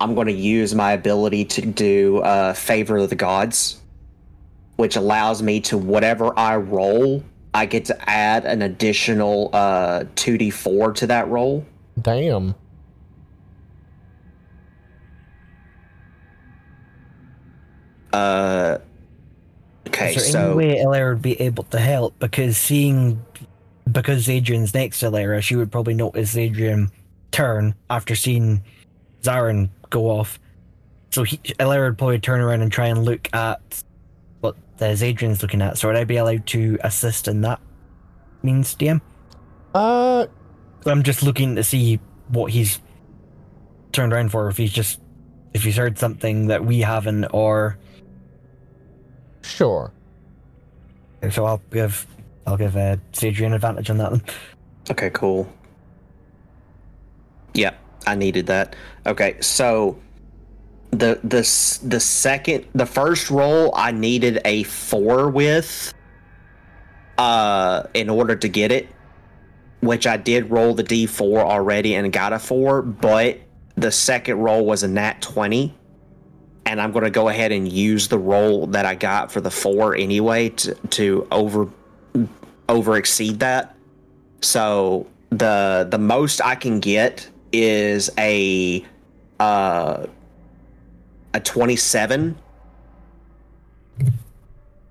I'm 0.00 0.14
going 0.14 0.26
to 0.28 0.32
use 0.32 0.74
my 0.74 0.92
ability 0.92 1.44
to 1.44 1.62
do 1.62 2.18
uh, 2.18 2.54
Favor 2.54 2.98
of 2.98 3.10
the 3.10 3.16
Gods, 3.16 3.80
which 4.78 4.94
allows 4.94 5.42
me 5.42 5.60
to 5.60 5.76
whatever 5.76 6.32
I 6.38 6.56
roll, 6.56 7.24
I 7.52 7.66
get 7.66 7.84
to 7.86 8.08
add 8.08 8.44
an 8.44 8.62
additional 8.62 9.50
uh, 9.52 10.04
2d4 10.14 10.94
to 10.94 11.06
that 11.08 11.26
roll. 11.28 11.66
Damn. 12.00 12.54
Uh, 18.12 18.78
okay, 19.88 20.14
Is 20.14 20.22
there 20.22 20.24
so. 20.32 20.44
any 20.46 20.54
way 20.54 20.76
Elara 20.76 21.14
would 21.14 21.22
be 21.22 21.40
able 21.40 21.64
to 21.64 21.80
help? 21.80 22.16
Because 22.20 22.56
seeing, 22.56 23.20
because 23.90 24.28
Adrian's 24.28 24.74
next 24.74 25.00
to 25.00 25.06
Elara, 25.10 25.42
she 25.42 25.56
would 25.56 25.72
probably 25.72 25.94
notice 25.94 26.36
Adrian 26.36 26.92
turn 27.32 27.74
after 27.90 28.14
seeing 28.14 28.62
Zarin 29.22 29.70
go 29.90 30.04
off. 30.08 30.38
So 31.10 31.24
he, 31.24 31.38
Elara 31.38 31.88
would 31.88 31.98
probably 31.98 32.20
turn 32.20 32.40
around 32.40 32.62
and 32.62 32.70
try 32.70 32.86
and 32.86 33.04
look 33.04 33.28
at 33.34 33.82
what 34.40 34.56
the 34.78 34.86
Adrian's 35.02 35.42
looking 35.42 35.62
at. 35.62 35.78
So 35.78 35.88
would 35.88 35.96
I 35.96 36.04
be 36.04 36.16
allowed 36.16 36.46
to 36.48 36.78
assist 36.82 37.28
in 37.28 37.40
that 37.42 37.60
means, 38.42 38.74
DM? 38.74 39.00
Uh, 39.74 40.26
I'm 40.86 41.02
just 41.02 41.22
looking 41.22 41.56
to 41.56 41.64
see 41.64 42.00
what 42.28 42.50
he's 42.52 42.80
turned 43.92 44.12
around 44.12 44.30
for. 44.30 44.48
If 44.48 44.56
he's 44.56 44.72
just, 44.72 45.00
if 45.54 45.64
he's 45.64 45.76
heard 45.76 45.98
something 45.98 46.46
that 46.48 46.64
we 46.64 46.80
haven't, 46.80 47.24
or 47.26 47.78
sure. 49.42 49.92
so 51.30 51.44
I'll 51.44 51.62
give, 51.70 52.06
I'll 52.46 52.56
give 52.56 52.76
uh, 52.76 52.96
Adrian 53.22 53.52
advantage 53.52 53.90
on 53.90 53.98
that. 53.98 54.10
Then. 54.10 54.22
Okay, 54.90 55.10
cool. 55.10 55.52
Yep, 57.54 57.78
I 58.06 58.14
needed 58.14 58.46
that. 58.46 58.76
Okay, 59.06 59.40
so 59.40 59.98
the 60.90 61.20
the 61.22 61.40
the 61.86 62.00
second 62.00 62.66
the 62.74 62.86
first 62.86 63.30
roll 63.30 63.72
I 63.74 63.92
needed 63.92 64.40
a 64.44 64.62
4 64.62 65.28
with 65.28 65.92
uh 67.18 67.82
in 67.94 68.08
order 68.08 68.36
to 68.36 68.48
get 68.48 68.72
it, 68.72 68.88
which 69.80 70.06
I 70.06 70.16
did 70.16 70.50
roll 70.50 70.74
the 70.74 70.84
d4 70.84 71.42
already 71.42 71.94
and 71.94 72.12
got 72.12 72.32
a 72.32 72.38
4, 72.38 72.82
but 72.82 73.38
the 73.76 73.92
second 73.92 74.38
roll 74.38 74.64
was 74.64 74.82
a 74.82 74.88
nat 74.88 75.20
20 75.20 75.74
and 76.66 76.80
I'm 76.80 76.92
to 76.92 77.10
go 77.10 77.28
ahead 77.28 77.52
and 77.52 77.70
use 77.70 78.08
the 78.08 78.18
roll 78.18 78.66
that 78.68 78.84
I 78.84 78.94
got 78.94 79.30
for 79.30 79.40
the 79.40 79.50
4 79.50 79.94
anyway 79.94 80.50
to 80.50 80.74
to 80.74 81.26
over 81.30 81.68
over 82.68 82.96
exceed 82.96 83.40
that. 83.40 83.74
So 84.40 85.06
the 85.30 85.86
the 85.90 85.98
most 85.98 86.40
I 86.42 86.54
can 86.54 86.80
get 86.80 87.28
is 87.52 88.10
a 88.18 88.84
uh 89.40 90.06
a 91.38 91.40
27 91.40 92.36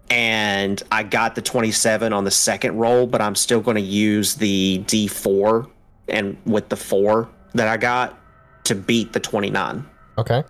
and 0.10 0.82
I 0.90 1.04
got 1.04 1.36
the 1.36 1.42
27 1.42 2.14
on 2.14 2.24
the 2.24 2.32
second 2.32 2.78
roll, 2.78 3.06
but 3.06 3.22
I'm 3.22 3.36
still 3.36 3.60
going 3.60 3.76
to 3.76 3.82
use 3.82 4.36
the 4.36 4.82
D4 4.88 5.70
and 6.08 6.38
with 6.46 6.70
the 6.70 6.78
4 6.78 7.30
that 7.56 7.68
I 7.68 7.76
got 7.76 8.18
to 8.64 8.76
beat 8.76 9.12
the 9.12 9.20
29. 9.20 9.86
Okay. 10.18 10.44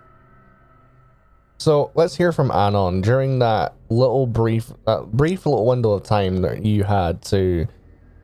So 1.58 1.90
let's 1.96 2.14
hear 2.14 2.30
from 2.30 2.52
Anon 2.52 3.00
during 3.00 3.40
that 3.40 3.74
little 3.88 4.28
brief, 4.28 4.72
uh, 4.86 5.02
brief 5.02 5.44
little 5.44 5.66
window 5.66 5.90
of 5.90 6.04
time 6.04 6.40
that 6.42 6.64
you 6.64 6.84
had 6.84 7.20
to 7.22 7.66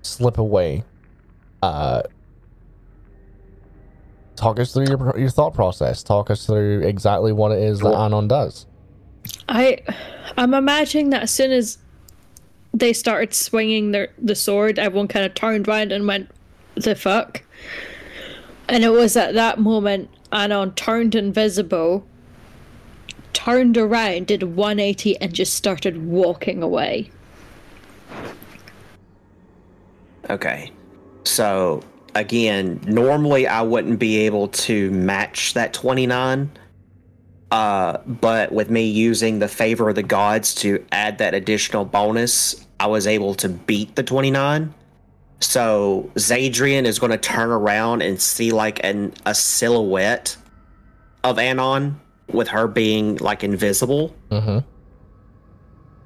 slip 0.03 0.39
away. 0.39 0.85
Uh, 1.63 2.03
talk 4.37 4.59
us 4.59 4.73
through 4.73 4.87
your 4.87 5.19
your 5.19 5.31
thought 5.31 5.55
process. 5.55 6.03
Talk 6.03 6.31
us 6.31 6.47
through 6.47 6.83
exactly 6.83 7.33
what 7.33 7.53
it 7.53 7.63
is 7.63 7.81
that 7.81 7.95
Anon 7.95 8.29
does. 8.29 8.67
I, 9.49 9.79
I'm 10.37 10.55
imagining 10.55 11.11
that 11.11 11.23
as 11.23 11.31
soon 11.31 11.51
as 11.51 11.79
they 12.73 12.93
started 12.93 13.35
swinging 13.35 13.93
their 13.93 14.09
the 14.19 14.35
sword, 14.35 14.79
everyone 14.79 15.09
kind 15.09 15.25
of 15.25 15.35
turned 15.35 15.69
around 15.69 15.93
and 15.93 16.07
went, 16.07 16.31
"The 16.75 16.95
fuck!" 16.95 17.43
And 18.69 18.85
it 18.85 18.91
was 18.91 19.17
at 19.17 19.35
that 19.35 19.59
moment 19.59 20.11
Anon 20.33 20.73
turned 20.75 21.15
invisible, 21.15 22.07
turned 23.33 23.77
around, 23.77 24.27
did 24.27 24.43
a 24.43 24.47
180, 24.47 25.21
and 25.21 25.33
just 25.33 25.55
started 25.55 26.07
walking 26.07 26.63
away. 26.63 27.11
Okay. 30.31 30.73
So 31.25 31.83
again, 32.15 32.81
normally 32.87 33.47
I 33.47 33.63
wouldn't 33.63 33.99
be 33.99 34.19
able 34.27 34.49
to 34.49 34.91
match 34.91 35.55
that 35.55 35.73
29. 35.73 36.51
Uh, 37.51 37.99
but 38.07 38.51
with 38.53 38.71
me 38.71 38.85
using 38.89 39.39
the 39.39 39.49
favor 39.49 39.89
of 39.89 39.95
the 39.95 40.03
gods 40.03 40.55
to 40.57 40.85
add 40.91 41.19
that 41.19 41.35
additional 41.35 41.85
bonus, 41.85 42.67
I 42.81 42.87
was 42.89 43.07
able 43.07 43.35
to 43.37 43.49
beat 43.49 43.95
the 43.95 44.03
29. 44.03 44.75
So 45.41 46.11
Zadrian 46.15 46.85
is 46.85 46.99
going 46.99 47.13
to 47.13 47.19
turn 47.19 47.51
around 47.51 48.03
and 48.03 48.21
see 48.21 48.51
like 48.51 48.81
an 48.83 49.13
a 49.27 49.35
silhouette 49.35 50.37
of 51.23 51.39
Anon 51.39 52.01
with 52.33 52.49
her 52.49 52.67
being 52.67 53.17
like 53.17 53.45
invisible 53.45 54.17
Mm-hmm. 54.31 54.59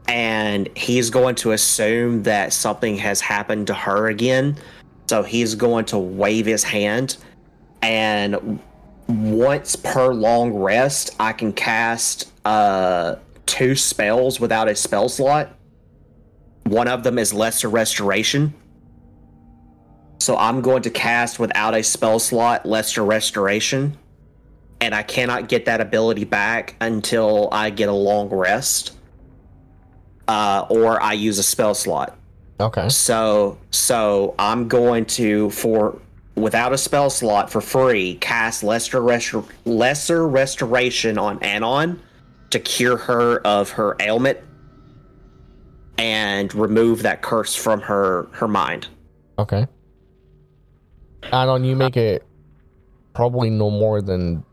and 0.09 0.68
he's 0.76 1.10
going 1.10 1.35
to 1.36 1.52
assume 1.52 2.24
that 2.24 2.52
something 2.52 2.97
has 2.97 3.20
happened 3.20 3.66
to 3.68 3.74
her 3.74 4.09
again. 4.09 4.56
So 5.09 5.22
he's 5.22 5.55
going 5.55 5.86
to 5.86 5.98
wave 5.98 6.44
his 6.44 6.62
hand, 6.62 7.16
and 7.80 8.60
once 9.09 9.74
per 9.74 10.12
long 10.12 10.52
rest, 10.52 11.16
I 11.18 11.32
can 11.32 11.55
cast 11.55 12.30
uh, 12.44 13.16
two 13.47 13.74
spells 13.74 14.39
without 14.39 14.68
a 14.68 14.74
spell 14.74 15.09
slot. 15.09 15.56
One 16.64 16.89
of 16.89 17.05
them 17.05 17.18
is 17.18 17.32
Lesser 17.32 17.70
Restoration. 17.70 18.52
So 20.20 20.36
I'm 20.36 20.60
going 20.60 20.82
to 20.82 20.90
cast 20.90 21.39
without 21.39 21.74
a 21.74 21.82
spell 21.82 22.18
slot 22.18 22.66
Lesser 22.66 23.02
Restoration, 23.02 23.97
and 24.82 24.94
I 24.94 25.02
cannot 25.02 25.48
get 25.48 25.64
that 25.64 25.80
ability 25.80 26.24
back 26.24 26.76
until 26.82 27.48
I 27.51 27.70
get 27.70 27.89
a 27.89 27.93
long 27.93 28.28
rest 28.28 28.94
uh, 30.28 30.66
or 30.68 31.02
I 31.02 31.14
use 31.14 31.39
a 31.39 31.43
spell 31.43 31.74
slot. 31.74 32.18
Okay. 32.60 32.89
So 32.89 33.59
so 33.70 34.35
I'm 34.39 34.68
going 34.68 35.05
to 35.06 35.51
for 35.51 36.01
without 36.35 36.72
a 36.72 36.78
spell 36.78 37.10
slot 37.10 37.51
for 37.51 37.60
free 37.60 38.14
cast 38.16 38.62
lesser 38.62 39.01
restor- 39.01 39.48
lesser 39.64 40.26
restoration 40.28 41.18
on 41.18 41.43
Anon 41.43 42.01
to 42.51 42.59
cure 42.59 42.97
her 42.97 43.40
of 43.47 43.70
her 43.70 43.97
ailment. 44.01 44.39
and 45.98 46.55
remove 46.55 47.02
that 47.02 47.22
curse 47.22 47.56
from 47.56 47.80
her 47.80 48.28
her 48.32 48.47
mind. 48.47 48.86
Okay. 49.39 49.66
Anon, 51.32 51.64
you 51.64 51.74
make 51.74 51.97
it 51.97 52.24
probably 53.14 53.51
no 53.51 53.68
more 53.68 54.01
than 54.01 54.44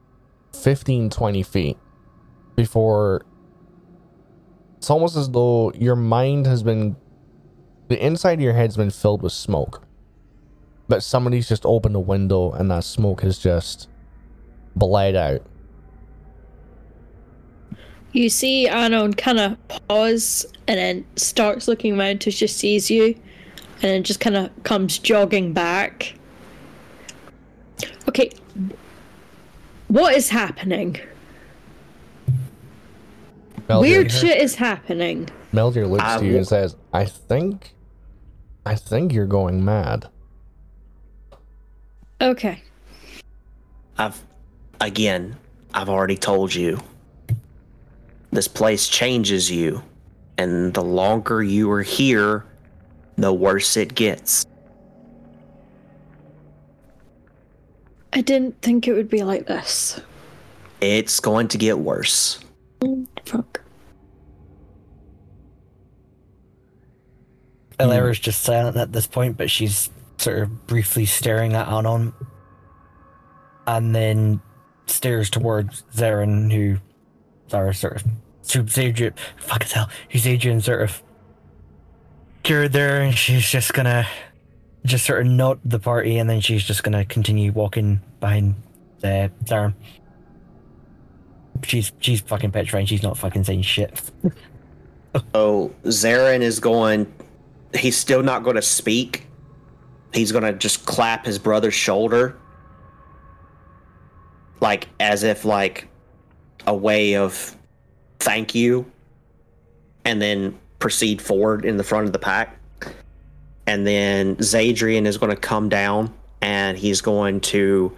15, 0.54 1.12
20 1.12 1.44
feet 1.44 1.78
before 2.56 3.24
it's 4.78 4.90
almost 4.90 5.16
as 5.16 5.30
though 5.30 5.72
your 5.76 5.96
mind 5.96 6.48
has 6.48 6.64
been 6.64 6.96
the 7.88 8.04
inside 8.04 8.34
of 8.34 8.42
your 8.42 8.54
head's 8.54 8.78
been 8.78 8.92
filled 8.92 9.22
with 9.22 9.34
smoke. 9.34 9.84
But 10.88 11.04
somebody's 11.04 11.50
just 11.50 11.66
opened 11.66 11.96
a 11.96 12.00
window 12.00 12.52
and 12.52 12.70
that 12.72 12.84
smoke 12.84 13.22
has 13.22 13.40
just 13.40 13.90
bled 14.76 15.16
out. 15.16 15.42
You 18.12 18.30
see 18.30 18.68
Anon 18.68 19.14
kind 19.14 19.40
of 19.40 19.68
pause 19.68 20.46
and 20.68 20.78
then 20.78 21.06
starts 21.16 21.68
looking 21.68 22.00
around 22.00 22.22
to 22.22 22.32
just 22.32 22.58
sees 22.58 22.90
you 22.90 23.16
and 23.82 23.84
then 23.92 24.04
just 24.04 24.20
kind 24.20 24.38
of 24.38 24.52
comes 24.64 24.98
jogging 25.00 25.54
back. 25.54 26.16
Okay. 28.08 28.32
What 29.88 30.16
is 30.16 30.30
happening? 30.30 30.98
Meldir, 33.68 33.82
Weird 33.82 34.12
shit 34.12 34.42
is 34.42 34.56
happening. 34.56 35.28
Meldir 35.52 35.90
looks 35.90 36.04
I 36.04 36.20
to 36.20 36.26
you 36.26 36.38
and 36.38 36.48
says, 36.48 36.76
I 36.94 37.06
think 37.06 37.75
I 38.66 38.76
think 38.76 39.14
you're 39.14 39.28
going 39.28 39.64
mad. 39.64 40.10
Okay. 42.20 42.62
I've 43.98 44.22
again, 44.82 45.38
I've 45.74 45.90
already 45.90 46.18
told 46.18 46.54
you. 46.54 46.80
This 48.32 48.48
place 48.48 48.88
changes 48.88 49.50
you, 49.50 49.82
and 50.38 50.74
the 50.74 50.84
longer 50.84 51.42
you 51.42 51.72
are 51.72 51.84
here, 51.84 52.46
the 53.18 53.32
worse 53.32 53.78
it 53.78 53.96
gets. 53.96 54.46
I 58.12 58.22
didn't 58.22 58.62
think 58.62 58.88
it 58.88 58.94
would 58.94 59.10
be 59.10 59.24
like 59.24 59.46
this. 59.46 60.02
It's 60.82 61.20
going 61.20 61.48
to 61.50 61.58
get 61.58 61.80
worse. 61.80 62.40
Fuck. 63.26 63.62
Alera's 67.80 68.20
just 68.20 68.42
silent 68.44 68.78
at 68.78 68.92
this 68.92 69.08
point, 69.08 69.38
but 69.38 69.50
she's 69.50 69.90
sort 70.18 70.40
of 70.40 70.68
briefly 70.68 71.06
staring 71.06 71.54
at 71.54 71.68
Anon. 71.68 72.14
And 73.68 73.96
then 73.96 74.42
stares 74.88 75.30
towards 75.30 75.84
Zarin, 75.94 76.52
who 76.52 76.78
Zara 77.50 77.74
sort 77.74 77.98
of 77.98 78.04
swoops 78.44 78.78
Adrian. 78.78 79.14
Fuck 79.38 79.64
as 79.64 79.72
hell. 79.72 79.90
Who's 80.10 80.28
Adrian 80.28 80.62
sort 80.62 80.84
of 80.84 81.02
cured 82.44 82.74
there, 82.74 83.02
and 83.02 83.16
she's 83.16 83.50
just 83.50 83.74
gonna 83.74 84.08
just 84.86 85.06
sort 85.06 85.22
of 85.22 85.28
nod 85.28 85.60
the 85.66 85.80
party, 85.80 86.20
and 86.20 86.30
then 86.30 86.42
she's 86.42 86.64
just 86.64 86.84
gonna 86.84 87.06
continue 87.06 87.52
walking 87.52 88.02
behind 88.20 88.56
uh, 89.04 89.30
Zarin. 89.46 89.74
She's 91.64 91.92
she's 92.00 92.22
fucking 92.22 92.52
petrified. 92.52 92.88
She's 92.88 93.04
not 93.04 93.18
fucking 93.18 93.44
saying 93.44 93.64
shit. 93.64 94.00
So 95.34 95.74
Zarin 95.86 96.42
is 96.42 96.60
going. 96.60 97.08
He's 97.76 97.98
still 97.98 98.24
not 98.24 98.44
going 98.44 98.56
to 98.56 98.62
speak. 98.62 99.28
He's 100.14 100.32
going 100.32 100.44
to 100.44 100.54
just 100.54 100.86
clap 100.86 101.26
his 101.26 101.38
brother's 101.38 101.74
shoulder, 101.74 102.38
like 104.62 104.88
as 105.00 105.24
if 105.24 105.44
like 105.44 105.88
a 106.66 106.74
way 106.76 107.16
of 107.16 107.56
thank 108.20 108.56
you, 108.56 108.90
and 110.06 110.22
then 110.22 110.58
proceed 110.80 111.22
forward 111.22 111.66
in 111.66 111.78
the 111.78 111.84
front 111.84 112.08
of 112.08 112.14
the 112.14 112.20
pack. 112.20 112.58
And 113.68 113.86
then 113.86 114.36
Zadrian 114.38 115.06
is 115.06 115.18
going 115.18 115.32
to 115.32 115.40
come 115.40 115.70
down 115.70 116.14
and 116.42 116.78
he's 116.78 117.02
going 117.02 117.42
to 117.42 117.96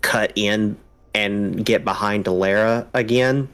cut 0.00 0.32
in 0.34 0.76
and 1.14 1.64
get 1.64 1.84
behind 1.84 2.24
Alara 2.24 2.86
again 2.94 3.48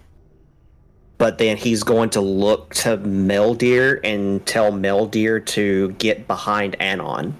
but 1.21 1.37
then 1.37 1.59
he's 1.59 1.83
going 1.83 2.09
to 2.09 2.21
look 2.23 2.73
to 2.73 2.97
Meldir 2.97 4.01
and 4.03 4.45
tell 4.47 4.73
Meldir 4.73 5.45
to 5.49 5.91
get 5.99 6.27
behind 6.27 6.81
Anon. 6.81 7.39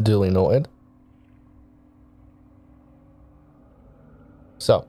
Duly 0.00 0.30
noted. 0.30 0.68
So, 4.58 4.86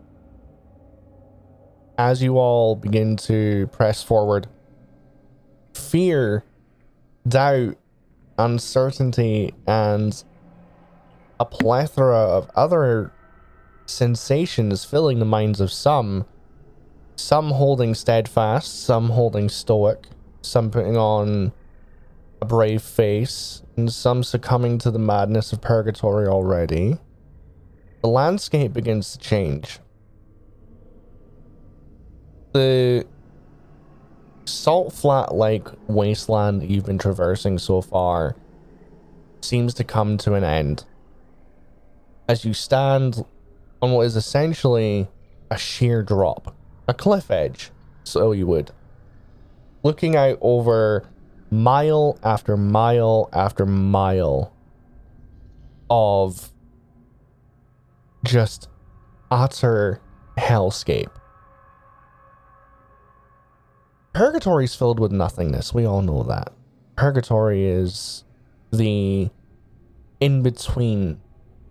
as 1.98 2.22
you 2.22 2.38
all 2.38 2.76
begin 2.76 3.18
to 3.18 3.65
press 3.72 4.03
forward, 4.03 4.45
fear, 5.73 6.44
doubt, 7.27 7.76
uncertainty, 8.38 9.56
and 9.65 10.23
a 11.40 11.45
plethora 11.45 12.19
of 12.19 12.52
other 12.56 13.11
sensations 13.86 14.86
filling 14.86 15.20
the 15.20 15.26
minds 15.26 15.60
of 15.60 15.72
some, 15.72 16.26
some 17.16 17.52
holding 17.52 17.94
steadfast, 17.94 18.84
some 18.84 19.10
holding 19.10 19.49
stoic, 19.49 20.07
some 20.41 20.70
putting 20.70 20.98
on 20.98 21.52
a 22.41 22.45
brave 22.45 22.82
face, 22.82 23.62
and 23.78 23.91
some 23.91 24.24
succumbing 24.24 24.78
to 24.80 24.91
the 24.91 24.99
madness 24.99 25.53
of 25.53 25.62
purgatory 25.62 26.28
already, 26.28 26.98
the 28.02 28.07
landscape 28.07 28.74
begins 28.74 29.12
to 29.14 29.20
change. 29.20 29.80
The 32.53 33.06
salt 34.45 34.94
flat 34.94 35.34
like 35.34 35.68
wasteland 35.88 36.62
that 36.62 36.70
you've 36.70 36.86
been 36.86 36.98
traversing 36.98 37.57
so 37.57 37.82
far 37.82 38.36
seems 39.41 39.74
to 39.76 39.84
come 39.84 40.18
to 40.20 40.34
an 40.34 40.44
end. 40.44 40.86
As 42.28 42.45
you 42.45 42.53
stand 42.53 43.26
on 43.81 43.91
what 43.91 44.06
is 44.06 44.15
essentially 44.15 45.07
a 45.52 45.57
sheer 45.57 46.02
drop, 46.02 46.56
a 46.88 46.93
cliff 46.93 47.30
edge, 47.30 47.72
so 48.03 48.31
you 48.31 48.47
would. 48.47 48.72
Looking 49.84 50.15
out 50.15 50.38
over 50.41 51.07
mile 51.52 52.18
after 52.23 52.57
mile 52.57 53.30
after 53.31 53.65
mile 53.65 54.52
of 55.89 56.52
just 58.23 58.68
utter 59.30 60.02
hellscape. 60.38 61.11
Purgatory 64.14 64.65
is 64.65 64.76
filled 64.76 64.99
with 64.99 65.11
nothingness. 65.11 65.73
We 65.73 65.85
all 65.85 66.02
know 66.02 66.23
that. 66.23 66.53
Purgatory 66.95 67.65
is 67.65 68.23
the 68.72 69.30
in 70.19 70.41
between 70.41 71.19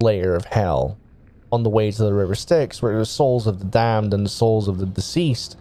layer 0.01 0.35
of 0.35 0.45
hell 0.45 0.99
on 1.55 1.63
the 1.63 1.71
way 1.71 1.91
to 1.91 2.03
the 2.03 2.13
river 2.13 2.35
Styx, 2.35 2.83
where 2.83 2.99
the 2.99 3.07
souls 3.07 3.47
of 3.47 3.61
the 3.61 3.65
damned 3.65 4.13
and 4.13 4.27
the 4.27 4.31
souls 4.31 4.67
of 4.67 4.79
the 4.79 4.87
deceased 4.87 5.57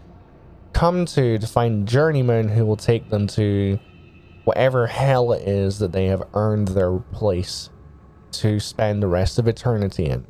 come 0.73 1.05
to 1.05 1.37
to 1.37 1.47
find 1.47 1.87
journeymen 1.87 2.49
who 2.49 2.65
will 2.65 2.75
take 2.75 3.09
them 3.09 3.27
to 3.27 3.79
whatever 4.43 4.87
hell 4.87 5.31
it 5.31 5.47
is 5.47 5.77
that 5.77 5.91
they 5.91 6.07
have 6.07 6.23
earned 6.33 6.69
their 6.69 6.97
place 6.97 7.69
to 8.31 8.59
spend 8.59 9.03
the 9.03 9.07
rest 9.07 9.37
of 9.37 9.47
eternity 9.47 10.05
in. 10.05 10.25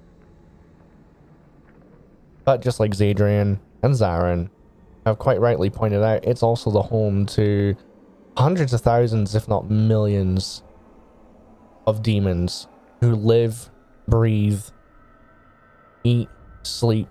But 2.44 2.62
just 2.62 2.82
like 2.82 2.92
Zadrian 2.92 3.60
and 3.82 3.94
Zarin 3.94 4.50
have 5.06 5.18
quite 5.18 5.40
rightly 5.40 5.70
pointed 5.70 6.04
out, 6.04 6.26
it's 6.26 6.44
also 6.44 6.72
the 6.72 6.82
home 6.82 7.26
to 7.28 7.78
hundreds 8.36 8.74
of 8.74 8.82
thousands, 8.82 9.34
if 9.34 9.48
not 9.48 9.70
millions, 9.70 10.62
of 11.88 12.04
demons 12.04 12.68
who 13.00 13.16
live, 13.16 13.70
breathe, 14.10 14.64
eat, 16.04 16.30
sleep, 16.64 17.08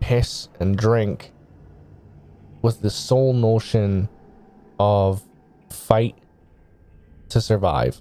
piss, 0.00 0.48
and 0.60 0.76
drink 0.76 1.32
with 2.60 2.80
the 2.80 2.90
sole 2.90 3.32
notion 3.32 4.08
of 4.78 5.22
fight 5.70 6.16
to 7.28 7.40
survive. 7.40 8.00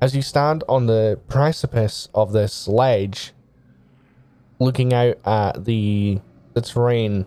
As 0.00 0.16
you 0.16 0.22
stand 0.22 0.64
on 0.68 0.86
the 0.86 1.20
precipice 1.28 2.08
of 2.14 2.32
this 2.32 2.66
ledge, 2.66 3.32
looking 4.58 4.92
out 4.94 5.18
at 5.26 5.64
the 5.64 6.20
the 6.54 6.60
terrain 6.60 7.26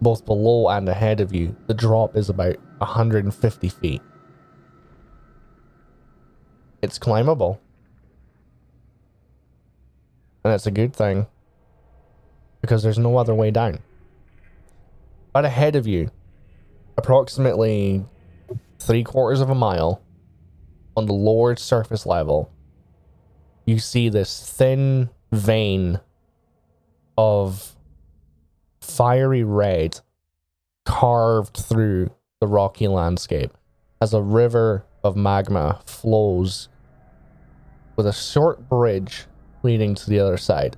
both 0.00 0.24
below 0.24 0.68
and 0.68 0.88
ahead 0.88 1.20
of 1.20 1.34
you, 1.34 1.56
the 1.66 1.74
drop 1.74 2.16
is 2.16 2.28
about 2.28 2.56
150 2.78 3.68
feet. 3.68 4.02
It's 6.82 6.98
climbable. 6.98 7.60
And 10.44 10.52
that's 10.52 10.66
a 10.66 10.70
good 10.70 10.94
thing. 10.94 11.26
Because 12.60 12.82
there's 12.82 12.98
no 12.98 13.16
other 13.16 13.34
way 13.34 13.50
down. 13.50 13.80
But 15.32 15.44
ahead 15.44 15.76
of 15.76 15.86
you, 15.86 16.10
approximately 16.96 18.04
three 18.78 19.04
quarters 19.04 19.40
of 19.40 19.50
a 19.50 19.54
mile 19.54 20.02
on 20.96 21.06
the 21.06 21.12
lower 21.12 21.56
surface 21.56 22.04
level, 22.04 22.50
you 23.64 23.78
see 23.78 24.08
this 24.08 24.50
thin 24.50 25.10
vein 25.30 26.00
of 27.16 27.76
fiery 28.80 29.44
red 29.44 30.00
carved 30.84 31.56
through 31.56 32.10
the 32.40 32.46
rocky 32.46 32.88
landscape 32.88 33.52
as 34.00 34.14
a 34.14 34.22
river 34.22 34.84
of 35.02 35.16
magma 35.16 35.80
flows 35.86 36.68
with 37.96 38.06
a 38.06 38.12
short 38.12 38.68
bridge 38.68 39.24
leading 39.62 39.94
to 39.94 40.08
the 40.08 40.18
other 40.18 40.36
side. 40.36 40.76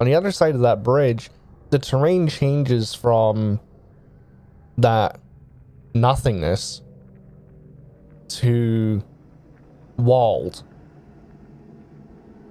On 0.00 0.06
the 0.06 0.14
other 0.14 0.30
side 0.30 0.54
of 0.54 0.60
that 0.62 0.82
bridge, 0.82 1.30
the 1.70 1.78
terrain 1.78 2.28
changes 2.28 2.94
from 2.94 3.60
that 4.76 5.20
nothingness 5.94 6.82
to 8.28 9.02
walled, 9.96 10.62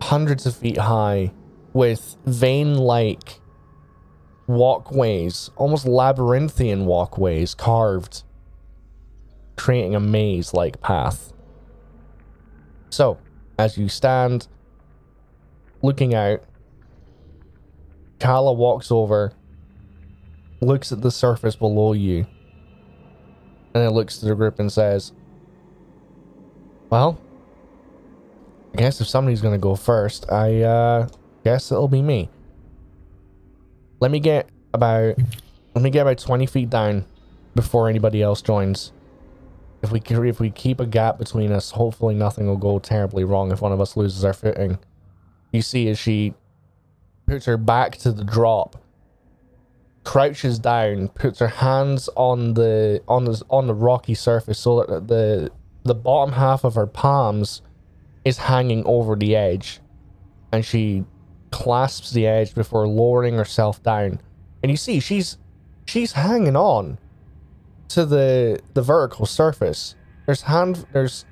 hundreds 0.01 0.45
of 0.45 0.55
feet 0.55 0.77
high, 0.77 1.31
with 1.73 2.15
vein 2.25 2.75
like 2.75 3.39
walkways, 4.47 5.49
almost 5.55 5.85
labyrinthian 5.85 6.85
walkways 6.85 7.53
carved, 7.53 8.23
creating 9.55 9.95
a 9.95 9.99
maze 9.99 10.53
like 10.53 10.81
path. 10.81 11.33
So, 12.89 13.17
as 13.57 13.77
you 13.77 13.89
stand 13.89 14.47
looking 15.81 16.13
out, 16.13 16.43
Kala 18.19 18.53
walks 18.53 18.91
over, 18.91 19.33
looks 20.61 20.91
at 20.91 21.01
the 21.01 21.11
surface 21.11 21.55
below 21.55 21.93
you, 21.93 22.25
and 23.73 23.83
then 23.83 23.89
looks 23.91 24.17
to 24.19 24.25
the 24.25 24.35
group 24.35 24.59
and 24.59 24.71
says, 24.71 25.11
Well, 26.89 27.19
I 28.73 28.77
guess 28.77 29.01
if 29.01 29.07
somebody's 29.07 29.41
gonna 29.41 29.57
go 29.57 29.75
first, 29.75 30.31
I 30.31 30.61
uh 30.61 31.07
guess 31.43 31.71
it'll 31.71 31.87
be 31.87 32.01
me. 32.01 32.29
Let 33.99 34.11
me 34.11 34.19
get 34.19 34.49
about 34.73 35.17
let 35.75 35.83
me 35.83 35.89
get 35.89 36.01
about 36.01 36.17
twenty 36.17 36.45
feet 36.45 36.69
down 36.69 37.05
before 37.55 37.89
anybody 37.89 38.21
else 38.21 38.41
joins. 38.41 38.91
If 39.83 39.91
we 39.91 40.01
if 40.29 40.39
we 40.39 40.49
keep 40.49 40.79
a 40.79 40.85
gap 40.85 41.17
between 41.17 41.51
us, 41.51 41.71
hopefully 41.71 42.15
nothing 42.15 42.47
will 42.47 42.57
go 42.57 42.79
terribly 42.79 43.25
wrong 43.25 43.51
if 43.51 43.61
one 43.61 43.73
of 43.73 43.81
us 43.81 43.97
loses 43.97 44.23
our 44.23 44.33
footing. 44.33 44.79
You 45.51 45.61
see 45.61 45.89
as 45.89 45.99
she 45.99 46.33
puts 47.27 47.45
her 47.45 47.57
back 47.57 47.97
to 47.97 48.13
the 48.13 48.23
drop, 48.23 48.81
crouches 50.05 50.57
down, 50.57 51.09
puts 51.09 51.39
her 51.39 51.49
hands 51.49 52.09
on 52.15 52.53
the 52.53 53.03
on 53.09 53.25
the 53.25 53.43
on 53.49 53.67
the 53.67 53.73
rocky 53.73 54.13
surface 54.13 54.57
so 54.57 54.85
that 54.85 55.09
the 55.09 55.51
the 55.83 55.95
bottom 55.95 56.35
half 56.35 56.63
of 56.63 56.75
her 56.75 56.87
palms 56.87 57.61
is 58.23 58.37
hanging 58.37 58.85
over 58.85 59.17
the 59.17 59.35
edge, 59.35 59.81
and 60.53 60.63
she 60.63 61.03
clasps 61.51 62.11
the 62.11 62.25
edge 62.25 62.55
before 62.55 62.87
lowering 62.87 63.35
herself 63.35 63.83
down. 63.83 64.21
And 64.61 64.71
you 64.71 64.77
see 64.77 65.01
she's 65.01 65.37
she's 65.85 66.13
hanging 66.13 66.55
on 66.55 66.99
to 67.93 68.05
the 68.05 68.59
the 68.73 68.81
vertical 68.81 69.25
surface. 69.25 69.95
There's 70.25 70.41
hand 70.41 70.85
there's 70.93 71.25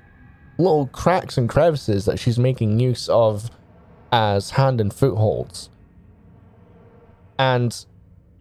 little 0.58 0.86
cracks 0.86 1.36
and 1.36 1.48
crevices 1.48 2.04
that 2.04 2.18
she's 2.20 2.38
making 2.38 2.78
use 2.78 3.08
of 3.08 3.50
as 4.12 4.50
hand 4.50 4.80
and 4.80 4.92
footholds. 4.94 5.70
And 7.38 7.84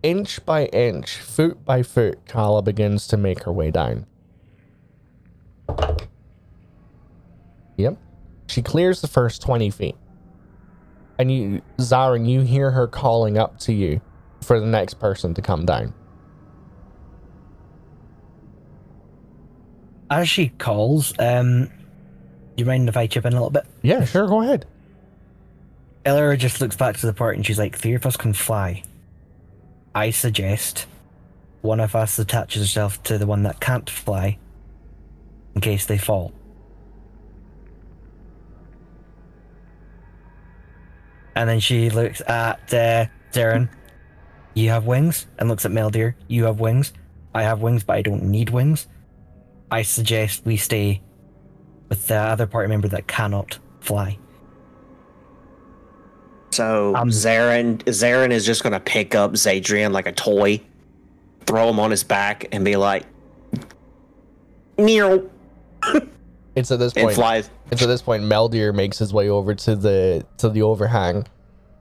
inch 0.04 0.46
by 0.46 0.66
inch, 0.66 1.18
foot 1.18 1.66
by 1.66 1.82
foot, 1.82 2.26
Kala 2.28 2.62
begins 2.62 3.08
to 3.08 3.18
make 3.18 3.44
her 3.44 3.52
way 3.52 3.72
down. 3.72 4.06
Yep. 7.78 7.98
She 8.48 8.62
clears 8.62 9.02
the 9.02 9.08
first 9.08 9.42
20 9.42 9.72
feet. 9.72 9.96
And 11.18 11.32
you, 11.32 11.62
Zarin, 11.78 12.28
you 12.28 12.42
hear 12.42 12.70
her 12.72 12.88
calling 12.88 13.38
up 13.38 13.58
to 13.62 13.74
you 13.74 14.02
for 14.42 14.60
the 14.60 14.66
next 14.66 14.96
person 14.96 15.34
to 15.34 15.42
come 15.42 15.66
down. 15.66 15.94
As 20.12 20.28
she 20.28 20.50
calls, 20.50 21.14
um, 21.20 21.72
you 22.58 22.66
mind 22.66 22.90
if 22.90 22.98
I 22.98 23.08
chip 23.08 23.26
in 23.26 23.32
a 23.32 23.36
little 23.38 23.50
bit? 23.50 23.66
Yeah, 23.82 24.04
sure, 24.04 24.28
go 24.28 24.42
ahead. 24.42 24.66
Ella 26.04 26.36
just 26.36 26.60
looks 26.60 26.76
back 26.76 26.98
to 26.98 27.06
the 27.06 27.14
part 27.14 27.38
and 27.38 27.46
she's 27.46 27.58
like, 27.58 27.78
three 27.78 27.94
of 27.94 28.06
us 28.06 28.18
can 28.18 28.34
fly. 28.34 28.84
I 29.96 30.10
suggest 30.10 30.86
one 31.62 31.80
of 31.80 31.96
us 31.96 32.20
attaches 32.20 32.62
herself 32.62 33.02
to 33.04 33.18
the 33.18 33.26
one 33.26 33.44
that 33.44 33.62
can't 33.62 33.90
fly 33.90 34.38
in 35.56 35.62
case 35.62 35.86
they 35.86 35.98
fall. 35.98 36.34
And 41.36 41.48
then 41.48 41.62
she 41.62 41.90
looks 41.90 42.22
at 42.28 42.74
uh, 42.74 43.06
Darren. 43.32 43.70
You 44.56 44.70
have 44.70 44.86
wings? 44.86 45.28
And 45.40 45.48
looks 45.48 45.66
at 45.66 45.72
Meldir. 45.72 46.16
You 46.28 46.44
have 46.46 46.60
wings? 46.60 46.92
I 47.34 47.44
have 47.44 47.62
wings, 47.62 47.86
but 47.86 47.96
I 47.96 48.02
don't 48.02 48.24
need 48.24 48.50
wings. 48.50 48.88
I 49.72 49.84
suggest 49.84 50.46
we 50.46 50.58
stay 50.58 51.02
with 51.90 52.08
the 52.08 52.16
other 52.16 52.46
party 52.46 52.68
member 52.70 52.88
that 52.90 53.08
cannot 53.08 53.58
fly. 53.80 54.18
So 56.52 56.94
Um, 56.96 57.10
Zarin 57.10 57.78
Zarin 57.86 58.32
is 58.32 58.46
just 58.46 58.64
gonna 58.64 58.80
pick 58.82 59.16
up 59.16 59.32
Zadrian 59.34 59.94
like 59.94 60.08
a 60.08 60.12
toy, 60.12 60.60
throw 61.46 61.70
him 61.70 61.80
on 61.80 61.92
his 61.92 62.04
back, 62.04 62.46
and 62.52 62.66
be 62.66 62.76
like, 62.76 63.06
"Meow," 64.78 65.24
It's 66.56 66.70
at 66.70 66.80
this 66.80 66.92
and 66.94 67.06
point. 67.06 67.16
flies. 67.16 67.50
It's 67.72 67.82
at 67.82 67.88
this 67.88 68.02
point 68.02 68.24
Meldir 68.24 68.76
makes 68.76 68.98
his 69.00 69.14
way 69.14 69.30
over 69.30 69.56
to 69.56 69.76
the 69.78 70.26
to 70.40 70.50
the 70.50 70.62
overhang, 70.64 71.26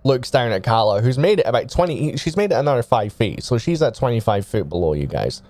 looks 0.04 0.30
down 0.30 0.52
at 0.52 0.62
Kala, 0.62 1.02
who's 1.02 1.18
made 1.18 1.40
it 1.40 1.46
about 1.46 1.68
twenty. 1.68 2.16
She's 2.16 2.36
made 2.36 2.52
it 2.52 2.54
another 2.54 2.84
five 2.84 3.12
feet, 3.12 3.42
so 3.42 3.58
she's 3.58 3.82
at 3.82 3.96
twenty 3.96 4.20
five 4.20 4.46
feet 4.46 4.68
below 4.68 4.92
you 4.92 5.06
guys. 5.08 5.42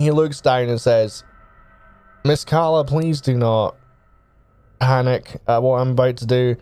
He 0.00 0.10
looks 0.10 0.40
down 0.40 0.68
and 0.68 0.80
says, 0.80 1.22
"Miss 2.28 2.44
Kala, 2.44 2.84
please 2.84 3.22
do 3.22 3.34
not 3.34 3.74
panic 4.78 5.40
at 5.48 5.62
what 5.62 5.80
I'm 5.80 5.92
about 5.92 6.18
to 6.18 6.26
do." 6.26 6.56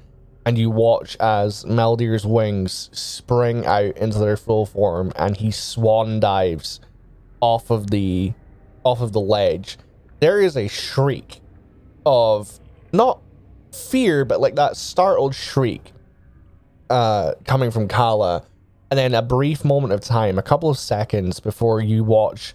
And 0.45 0.57
you 0.57 0.71
watch 0.71 1.17
as 1.19 1.65
Meldir's 1.65 2.25
wings 2.25 2.89
spring 2.93 3.67
out 3.67 3.97
into 3.97 4.21
their 4.21 4.37
full 4.37 4.65
form, 4.65 5.13
and 5.17 5.37
he 5.37 5.51
swan 5.51 6.21
dives 6.21 6.79
off 7.41 7.69
of 7.71 7.91
the 7.91 8.33
off 8.85 9.01
of 9.01 9.11
the 9.11 9.21
ledge. 9.21 9.77
There 10.21 10.41
is 10.41 10.57
a 10.57 10.69
shriek 10.69 11.41
of 12.07 12.61
not 12.93 13.21
fear, 13.73 14.25
but 14.25 14.41
like 14.41 14.55
that 14.55 14.77
startled 14.77 15.35
shriek 15.35 15.93
uh, 16.91 17.33
coming 17.45 17.73
from 17.73 17.89
Kala. 17.89 18.45
And 18.89 18.97
then 18.97 19.15
a 19.15 19.23
brief 19.23 19.65
moment 19.65 19.93
of 19.93 20.01
time, 20.01 20.39
a 20.39 20.43
couple 20.43 20.71
of 20.71 20.79
seconds 20.79 21.41
before 21.41 21.81
you 21.81 22.05
watch 22.05 22.55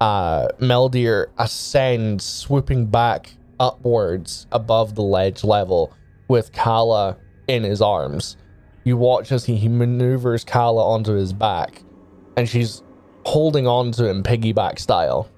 uh, 0.00 0.48
Meldir 0.60 1.26
ascend, 1.38 2.22
swooping 2.22 2.86
back 2.86 3.32
upwards 3.60 4.46
above 4.52 4.94
the 4.94 5.02
ledge 5.02 5.44
level 5.44 5.92
with 6.28 6.52
Kala 6.52 7.16
in 7.48 7.64
his 7.64 7.82
arms. 7.82 8.36
You 8.84 8.96
watch 8.96 9.32
as 9.32 9.44
he, 9.44 9.56
he 9.56 9.68
maneuvers 9.68 10.44
Kala 10.44 10.84
onto 10.84 11.12
his 11.14 11.32
back, 11.32 11.82
and 12.36 12.48
she's 12.48 12.82
holding 13.24 13.66
on 13.66 13.92
to 13.92 14.08
him 14.08 14.22
piggyback 14.22 14.78
style 14.78 15.28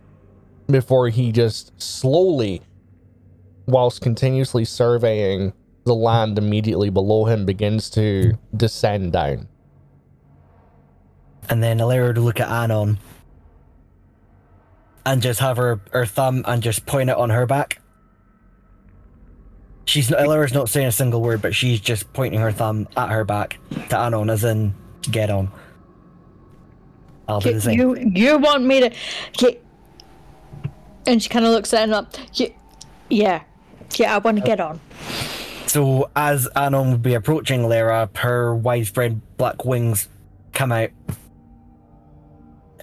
before 0.69 1.09
he 1.09 1.33
just 1.33 1.73
slowly 1.81 2.63
whilst 3.67 4.01
continuously 4.01 4.65
surveying 4.65 5.53
the 5.85 5.95
land 5.95 6.39
immediately 6.39 6.91
below 6.91 7.25
him, 7.25 7.47
begins 7.47 7.89
to 7.91 8.33
descend 8.57 9.13
down. 9.13 9.49
and 11.49 11.63
then 11.63 11.79
Alera 11.79 12.15
to 12.15 12.21
look 12.21 12.39
at 12.39 12.49
Anon 12.49 12.99
and 15.07 15.23
just 15.23 15.41
have 15.41 15.57
her, 15.57 15.81
her 15.93 16.07
thumb 16.07 16.45
and 16.47 16.63
just 16.63 16.87
point 16.87 17.11
it 17.11 17.17
on 17.17 17.31
her 17.31 17.47
back. 17.47 17.81
She's 19.87 20.11
Alera's 20.11 20.53
not 20.55 20.69
saying 20.69 20.87
a 20.87 20.93
single 20.93 21.21
word, 21.21 21.43
but 21.43 21.55
she's 21.55 21.81
just 21.81 22.13
pointing 22.13 22.41
her 22.41 22.53
thumb 22.53 22.87
at 22.97 23.09
her 23.11 23.25
back 23.25 23.59
to 23.89 23.99
Anon, 23.99 24.31
as 24.31 24.45
in 24.45 24.73
get 25.11 25.31
on. 25.31 25.51
I'll 27.29 27.41
do 27.41 27.53
the 27.55 27.61
same. 27.61 27.79
You 27.79 27.97
you 27.97 28.39
want 28.39 28.65
me 28.65 28.89
to 28.89 29.57
and 31.07 31.23
she 31.23 31.29
kind 31.29 31.45
of 31.45 31.51
looks 31.53 31.73
at 31.75 31.89
him 31.89 31.95
up. 31.95 32.13
"Ye- 32.35 32.55
Yeah, 33.09 33.43
yeah, 33.97 34.15
I 34.15 34.19
want 34.19 34.37
to 34.39 34.45
get 34.45 34.61
on. 34.61 34.81
So 35.67 36.11
as 36.15 36.47
Anon 36.55 36.93
would 36.93 37.03
be 37.03 37.15
approaching 37.15 37.69
Lara, 37.69 38.09
her 38.17 38.55
widespread 38.55 39.21
black 39.39 39.65
wings 39.65 40.09
come 40.53 40.71
out. 40.73 40.91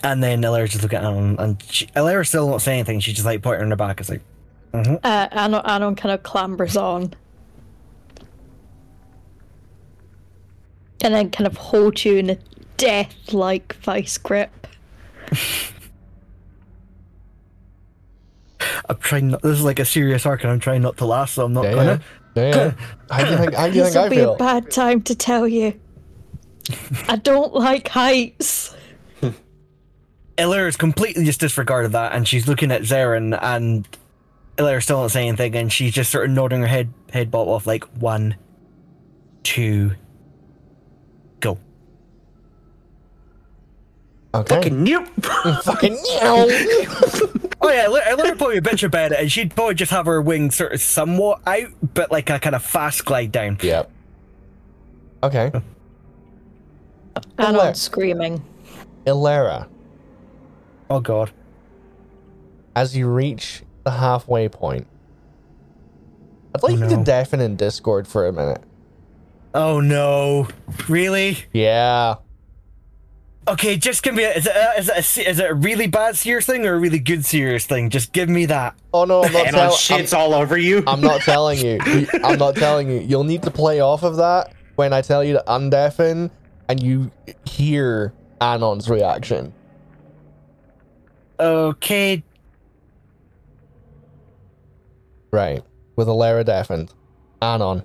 And 0.04 0.22
then 0.24 0.42
Alera 0.42 0.70
just 0.70 0.84
looking 0.84 0.98
at 1.00 1.04
Anon, 1.06 1.36
and 1.40 1.64
she, 1.70 1.86
Alera 1.88 2.26
still 2.28 2.50
not 2.50 2.62
saying 2.62 2.80
anything. 2.80 3.00
She's 3.00 3.16
just 3.16 3.26
like 3.26 3.42
pointing 3.42 3.60
her 3.60 3.64
in 3.64 3.70
the 3.70 3.76
back. 3.76 4.00
It's 4.00 4.10
like, 4.10 4.22
Uh, 4.74 4.98
Anon, 5.32 5.62
Anon 5.66 5.96
kind 5.96 6.14
of 6.14 6.24
clambers 6.24 6.76
on. 6.82 7.14
And 11.04 11.14
then 11.14 11.30
kind 11.30 11.46
of 11.48 11.56
holds 11.58 12.06
you 12.06 12.16
in 12.18 12.30
a 12.32 12.38
death 12.78 13.34
like 13.34 13.74
vice 13.78 14.18
grip. 14.18 14.68
I'm 18.90 18.98
trying 18.98 19.30
not. 19.30 19.42
This 19.42 19.58
is 19.60 19.64
like 19.64 19.80
a 19.80 19.86
serious 19.86 20.26
arc, 20.26 20.44
and 20.44 20.52
I'm 20.52 20.60
trying 20.60 20.82
not 20.82 20.98
to 20.98 21.06
laugh, 21.06 21.30
so 21.32 21.46
I'm 21.46 21.54
not 21.54 21.66
Yeah, 21.66 21.74
gonna. 21.76 22.02
yeah. 22.36 22.44
yeah. 22.56 22.72
How 23.12 23.24
do 23.26 23.32
you 23.32 23.38
think? 23.38 23.54
How 23.54 23.68
do 23.70 23.74
you 23.78 23.84
This 23.84 23.94
think 23.94 24.04
will 24.04 24.10
be 24.10 24.20
a 24.22 24.36
bad 24.36 24.72
time 24.72 25.02
to 25.04 25.16
tell 25.16 25.48
you. 25.48 25.80
I 27.08 27.16
don't 27.18 27.54
like 27.54 27.88
heights. 27.90 28.76
Illyra's 30.38 30.78
completely 30.78 31.26
just 31.26 31.40
disregarded 31.40 31.92
that, 31.94 32.14
and 32.14 32.28
she's 32.28 32.48
looking 32.48 32.72
at 32.72 32.82
Zarin, 32.84 33.38
and 33.42 33.88
Illyra 34.58 34.82
still 34.84 35.02
not 35.02 35.12
saying 35.12 35.30
anything, 35.30 35.56
and 35.56 35.72
she's 35.74 35.94
just 35.94 36.12
sort 36.12 36.26
of 36.26 36.32
nodding 36.32 36.62
her 36.62 36.68
head 36.68 36.94
head 37.12 37.32
bob 37.32 37.48
off 37.48 37.66
like 37.66 37.84
one, 38.00 38.36
two, 39.44 39.94
go. 41.40 41.58
Okay. 44.36 44.56
Fucking 44.56 44.84
nope. 44.84 45.08
fucking 45.64 45.94
meow. 45.94 46.48
Oh 47.60 47.70
yeah, 47.70 47.88
Illyra 47.88 48.04
Illyra 48.04 48.38
probably 48.38 48.58
a 48.58 48.62
bitch 48.62 48.84
about 48.84 49.12
it, 49.12 49.20
and 49.20 49.32
she'd 49.32 49.56
probably 49.56 49.74
just 49.74 49.92
have 49.92 50.06
her 50.06 50.22
wings 50.22 50.56
sort 50.56 50.74
of 50.74 50.80
somewhat 50.80 51.42
out, 51.48 51.70
but 51.96 52.12
like 52.12 52.30
a 52.30 52.38
kind 52.38 52.56
of 52.56 52.64
fast 52.64 53.04
glide 53.04 53.32
down. 53.32 53.58
yep. 53.64 53.90
Okay. 55.24 55.52
And 57.16 57.24
Illyra. 57.40 57.70
I'm 57.70 57.74
screaming. 57.74 58.44
Ilera, 59.08 59.68
Oh 60.90 61.00
god. 61.00 61.32
as 62.76 62.96
you 62.96 63.08
reach 63.08 63.64
the 63.84 63.92
halfway 63.92 64.48
point, 64.50 64.88
I'd 66.56 66.64
like 66.64 66.74
Oh, 66.74 66.84
you 66.84 66.90
to 66.98 67.04
deafen 67.04 67.42
in 67.42 67.56
Discord 67.56 68.08
for 68.08 68.28
a 68.28 68.32
minute. 68.34 68.62
Oh 69.54 69.80
no. 69.80 70.48
Really? 70.88 71.38
Yeah. 71.54 72.16
Okay, 73.50 73.78
just 73.78 74.04
give 74.04 74.14
me 74.14 74.24
a, 74.26 74.34
is 74.34 74.46
it 74.46 74.54
a, 74.56 74.78
is 74.78 74.90
it 74.90 74.96
a, 75.26 75.30
is 75.30 75.40
it 75.40 75.50
a 75.50 75.54
really 75.54 75.88
bad 75.88 76.18
serious 76.18 76.46
thing 76.46 76.66
or 76.66 76.74
a 76.76 76.80
really 76.80 77.00
good 77.00 77.24
serious 77.26 77.66
thing? 77.66 77.90
Just 77.90 78.12
give 78.12 78.28
me 78.28 78.46
that. 78.48 78.76
Oh 78.94 79.06
no, 79.06 79.24
I'm 79.24 79.32
not 79.32 79.48
And 79.48 79.56
on 79.56 79.62
telling. 79.72 79.78
shits 80.06 80.14
all 80.14 80.34
over 80.34 80.58
you. 80.58 80.84
I'm 80.86 81.00
not 81.02 81.22
telling 81.22 81.58
you. 81.60 81.80
You- 81.88 82.08
I'm 82.24 82.38
not 82.38 82.56
telling 82.56 82.90
you. 82.90 83.00
You'll 83.00 83.24
need 83.24 83.44
to 83.44 83.52
play 83.52 83.80
off 83.80 84.04
of 84.04 84.18
that 84.18 84.54
when 84.76 84.92
I 84.94 85.02
tell 85.02 85.24
you 85.24 85.34
to 85.34 85.44
undeafen 85.48 86.30
and 86.68 86.84
you 86.84 87.10
hear 87.46 88.14
Anon's 88.42 88.90
reaction. 88.90 89.54
Okay, 91.40 92.24
Right. 95.32 95.62
With 95.96 96.08
Ilera 96.08 96.46
deafened. 96.46 96.94
Anon. 97.42 97.84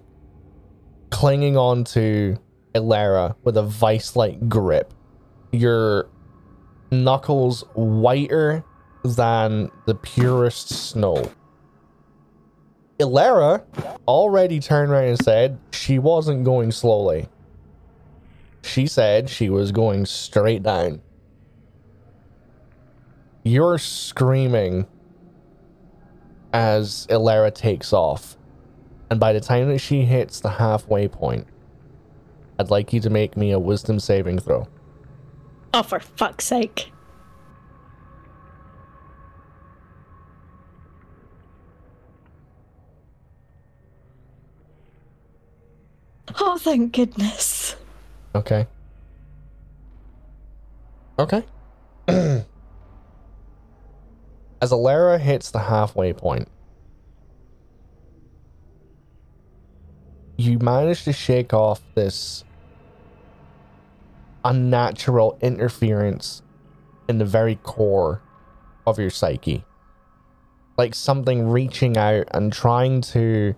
Clinging 1.11 1.57
on 1.57 1.85
to 1.85 2.39
Ilera 2.75 3.37
with 3.45 3.57
a 3.57 3.63
vice 3.63 4.17
like 4.17 4.49
grip. 4.49 4.93
Your 5.51 6.09
knuckles 6.91 7.65
whiter 7.75 8.65
than 9.05 9.71
the 9.87 9.95
purest 9.95 10.69
snow. 10.69 11.31
Ilara 12.99 13.65
already 14.07 14.61
turned 14.61 14.93
around 14.93 15.09
and 15.09 15.19
said 15.19 15.59
she 15.73 15.99
wasn't 15.99 16.45
going 16.45 16.71
slowly. 16.71 17.29
She 18.63 18.87
said 18.87 19.29
she 19.29 19.51
was 19.51 19.73
going 19.73 20.07
straight 20.07 20.63
down. 20.63 21.03
You're 23.43 23.79
screaming 23.79 24.87
as 26.53 27.07
Ilera 27.09 27.53
takes 27.55 27.93
off. 27.93 28.37
And 29.11 29.19
by 29.19 29.33
the 29.33 29.41
time 29.41 29.69
that 29.69 29.79
she 29.79 30.03
hits 30.03 30.41
the 30.41 30.49
halfway 30.51 31.09
point, 31.09 31.47
I'd 32.59 32.71
like 32.71 32.93
you 32.93 33.01
to 33.01 33.11
make 33.11 33.37
me 33.37 33.51
a 33.51 33.59
wisdom 33.59 33.99
saving 33.99 34.39
throw. 34.39 34.69
Oh, 35.75 35.83
for 35.83 36.01
fuck's 36.01 36.45
sake. 36.45 36.93
Oh, 46.41 46.57
thank 46.59 46.93
goodness. 46.93 47.77
Okay. 48.35 48.67
Okay. 51.19 51.45
As 54.63 54.71
Alara 54.71 55.19
hits 55.19 55.51
the 55.51 55.59
halfway 55.59 56.13
point, 56.13 56.47
you 60.37 60.61
manage 60.61 61.03
to 61.03 61.13
shake 61.13 61.53
off 61.53 61.83
this 61.97 62.45
unnatural 64.45 65.37
interference 65.43 66.43
in 67.09 67.19
the 67.19 67.25
very 67.25 67.57
core 67.57 68.23
of 68.87 69.01
your 69.01 69.11
psyche. 69.11 69.65
Like 70.79 70.95
something 70.95 71.49
reaching 71.49 71.97
out 71.97 72.29
and 72.31 72.53
trying 72.53 73.01
to 73.01 73.57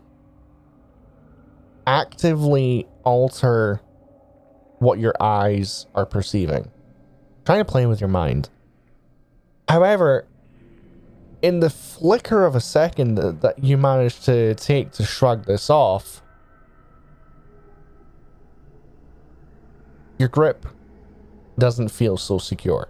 actively 1.86 2.88
alter 3.02 3.82
what 4.78 4.98
your 4.98 5.14
eyes 5.20 5.84
are 5.94 6.06
perceiving. 6.06 6.70
Trying 7.44 7.60
to 7.60 7.70
play 7.70 7.84
with 7.84 8.00
your 8.00 8.08
mind. 8.08 8.48
However, 9.68 10.26
in 11.44 11.60
the 11.60 11.68
flicker 11.68 12.46
of 12.46 12.56
a 12.56 12.60
second 12.60 13.16
that, 13.16 13.42
that 13.42 13.62
you 13.62 13.76
managed 13.76 14.24
to 14.24 14.54
take 14.54 14.92
to 14.92 15.04
shrug 15.04 15.44
this 15.44 15.68
off, 15.68 16.22
your 20.18 20.30
grip 20.30 20.64
doesn't 21.58 21.90
feel 21.90 22.16
so 22.16 22.38
secure. 22.38 22.88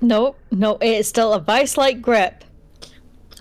Nope, 0.00 0.38
no, 0.52 0.78
it's 0.80 1.08
still 1.08 1.32
a 1.32 1.40
vice 1.40 1.76
like 1.76 2.00
grip. 2.00 2.44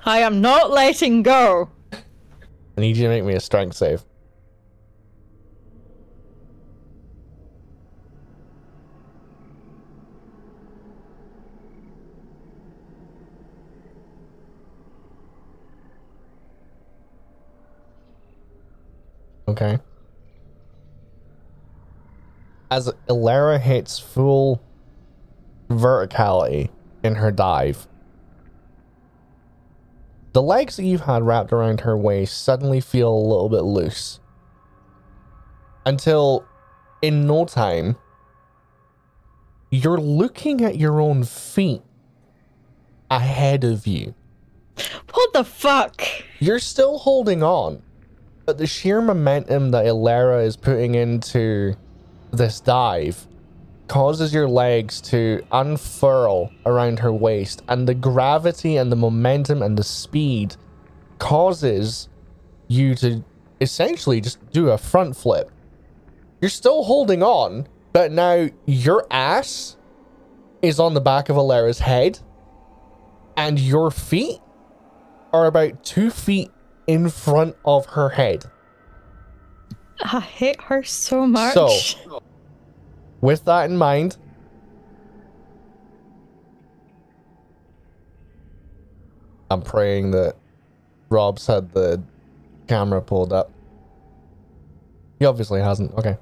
I 0.06 0.22
am 0.22 0.42
not 0.42 0.72
letting 0.72 1.22
go. 1.22 1.70
I 1.94 2.82
need 2.82 2.98
you 2.98 3.04
to 3.04 3.10
make 3.10 3.24
me 3.24 3.36
a 3.36 3.40
strength 3.40 3.76
save. 3.78 4.04
Okay. 19.52 19.80
As 22.70 22.90
Ilara 23.10 23.60
hits 23.60 24.00
full 24.00 24.62
verticality 25.70 26.70
in 27.04 27.16
her 27.16 27.32
dive, 27.32 27.86
the 30.32 30.42
legs 30.42 30.78
that 30.78 30.86
you've 30.86 31.02
had 31.02 31.24
wrapped 31.24 31.52
around 31.52 31.82
her 31.82 31.98
waist 31.98 32.42
suddenly 32.42 32.80
feel 32.80 33.12
a 33.12 33.28
little 33.28 33.50
bit 33.50 33.64
loose. 33.64 34.22
Until, 35.86 36.46
in 37.02 37.28
no 37.28 37.44
time, 37.44 37.98
you're 39.70 40.00
looking 40.00 40.64
at 40.64 40.78
your 40.78 41.02
own 41.02 41.26
feet 41.26 41.82
ahead 43.10 43.66
of 43.66 43.86
you. 43.86 44.16
What 45.12 45.34
the 45.34 45.44
fuck? 45.44 46.02
You're 46.40 46.60
still 46.60 47.00
holding 47.00 47.44
on, 47.44 47.82
but 48.46 48.58
the 48.58 48.68
sheer 48.68 49.02
momentum 49.02 49.72
that 49.72 49.86
Ilera 49.86 50.46
is 50.46 50.56
putting 50.58 50.96
into 50.96 51.76
this 52.32 52.60
dive 52.60 53.28
causes 53.88 54.34
your 54.34 54.48
legs 54.48 55.02
to 55.02 55.44
unfurl 55.52 56.50
around 56.66 57.00
her 57.00 57.12
waist, 57.12 57.62
and 57.68 57.88
the 57.88 57.94
gravity 57.94 58.78
and 58.78 58.92
the 58.92 58.96
momentum 58.96 59.62
and 59.62 59.78
the 59.78 59.84
speed 59.84 60.56
causes 61.20 62.08
you 62.68 62.96
to 62.96 63.24
essentially 63.60 64.22
just 64.22 64.40
do 64.52 64.70
a 64.70 64.78
front 64.78 65.16
flip. 65.16 65.52
You're 66.40 66.50
still 66.50 66.84
holding 66.84 67.22
on, 67.22 67.68
but 67.94 68.12
now 68.12 68.48
your 68.66 69.06
ass 69.12 69.76
is 70.62 70.80
on 70.80 70.94
the 70.94 71.02
back 71.02 71.30
of 71.30 71.36
Ilera's 71.36 71.80
head, 71.80 72.20
and 73.36 73.60
your 73.60 73.92
feet 73.92 74.40
are 75.34 75.46
about 75.46 75.84
two 75.84 76.10
feet 76.10 76.50
in 76.92 77.10
front 77.10 77.56
of 77.64 77.86
her 77.88 78.10
head. 78.10 78.46
I 80.04 80.20
hate 80.20 80.60
her 80.64 80.84
so 80.84 81.26
much. 81.26 81.54
So- 81.54 82.22
With 83.22 83.46
that 83.46 83.70
in 83.70 83.78
mind, 83.78 84.18
I'm 89.50 89.62
praying 89.62 90.12
that 90.12 90.36
Rob's 91.10 91.46
had 91.48 91.72
the 91.74 92.02
camera 92.68 93.02
pulled 93.02 93.34
up. 93.34 93.52
He 95.20 95.26
obviously 95.26 95.62
hasn't. 95.62 95.94
Okay. 95.94 96.18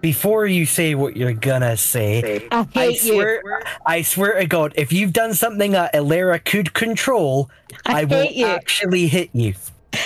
Before 0.00 0.46
you 0.46 0.64
say 0.64 0.94
what 0.94 1.16
you're 1.16 1.32
gonna 1.32 1.76
say, 1.76 2.46
I 2.52 2.60
I 2.60 2.64
hate 2.72 3.02
you. 3.04 3.14
swear, 3.14 3.42
I 3.84 4.02
swear 4.02 4.38
to 4.38 4.46
God, 4.46 4.72
if 4.76 4.92
you've 4.92 5.12
done 5.12 5.34
something 5.34 5.72
that 5.72 5.92
Ilera 5.94 6.44
could 6.44 6.72
control, 6.72 7.50
I 7.84 8.00
I, 8.02 8.04
will 8.04 8.22
hate 8.22 8.36
you. 8.36 8.46
actually 8.46 9.08
hit 9.08 9.30
you. 9.32 9.54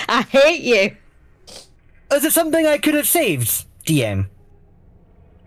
I 0.09 0.23
hate 0.23 0.61
you. 0.61 0.95
Is 2.11 2.25
it 2.25 2.31
something 2.33 2.65
I 2.65 2.77
could 2.79 2.95
have 2.95 3.07
saved, 3.07 3.65
DM? 3.85 4.27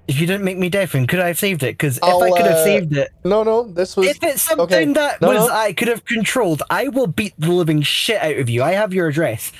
If 0.08 0.20
you 0.20 0.26
didn't 0.28 0.44
make 0.44 0.58
me 0.58 0.68
deafen, 0.68 1.08
could 1.08 1.18
I 1.18 1.26
have 1.28 1.38
saved 1.38 1.64
it? 1.64 1.72
Because 1.76 1.96
if 1.98 2.04
I'll, 2.04 2.22
I 2.22 2.30
could 2.30 2.46
have 2.46 2.58
uh, 2.58 2.64
saved 2.64 2.96
it, 2.96 3.10
No, 3.24 3.42
no, 3.42 3.64
this 3.64 3.96
was 3.96 4.06
if 4.06 4.22
it's 4.22 4.42
something 4.42 4.64
okay. 4.64 4.92
that 4.92 5.20
No, 5.20 5.28
was 5.30 5.48
no. 5.48 5.52
I 5.52 5.72
could 5.72 5.88
have 5.88 6.04
controlled, 6.04 6.62
I 6.70 6.86
will 6.86 7.08
beat 7.08 7.34
the 7.38 7.50
living 7.50 7.82
shit 7.82 8.22
out 8.22 8.36
of 8.36 8.48
you. 8.48 8.62
I 8.62 8.72
have 8.72 8.94
your 8.94 9.08
address. 9.08 9.50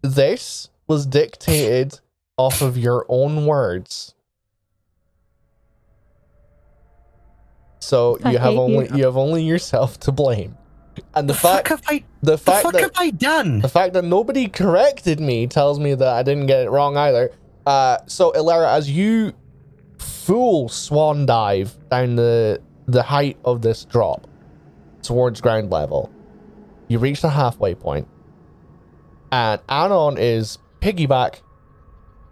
this 0.00 0.70
was 0.86 1.04
dictated 1.04 2.00
off 2.36 2.60
of 2.62 2.76
your 2.76 3.04
own 3.08 3.46
words. 3.46 4.14
So 7.80 8.18
I 8.24 8.32
you 8.32 8.38
have 8.38 8.54
only 8.54 8.88
you. 8.88 8.96
you 8.96 9.04
have 9.04 9.16
only 9.16 9.44
yourself 9.44 9.98
to 10.00 10.12
blame. 10.12 10.56
And 11.14 11.28
the, 11.28 11.34
The 11.34 11.38
fuck 11.38 11.52
fact 11.56 11.68
have 11.68 11.82
I? 11.88 12.04
the 12.22 12.32
The 12.32 12.38
fact 12.38 12.62
fuck 12.62 12.72
that 12.72 12.82
have 12.82 12.92
I 12.96 13.10
done? 13.10 13.60
the 13.60 13.68
fact 13.68 13.92
that 13.94 14.04
nobody 14.04 14.48
corrected 14.48 15.20
me 15.20 15.46
tells 15.46 15.78
me 15.78 15.94
that 15.94 16.08
I 16.08 16.22
didn't 16.22 16.46
get 16.46 16.62
it 16.64 16.70
wrong 16.70 16.96
either. 16.96 17.30
Uh, 17.66 17.98
so 18.06 18.32
Ilara, 18.32 18.68
as 18.74 18.90
you 18.90 19.32
full 19.98 20.68
swan 20.68 21.26
dive 21.26 21.76
down 21.90 22.16
the 22.16 22.60
the 22.88 23.02
height 23.02 23.36
of 23.44 23.62
this 23.62 23.84
drop 23.84 24.26
towards 25.02 25.40
ground 25.40 25.70
level, 25.70 26.10
you 26.88 26.98
reach 26.98 27.20
the 27.20 27.30
halfway 27.30 27.74
point, 27.74 28.08
and 29.32 29.60
Anon 29.68 30.16
is 30.18 30.58
piggyback 30.80 31.40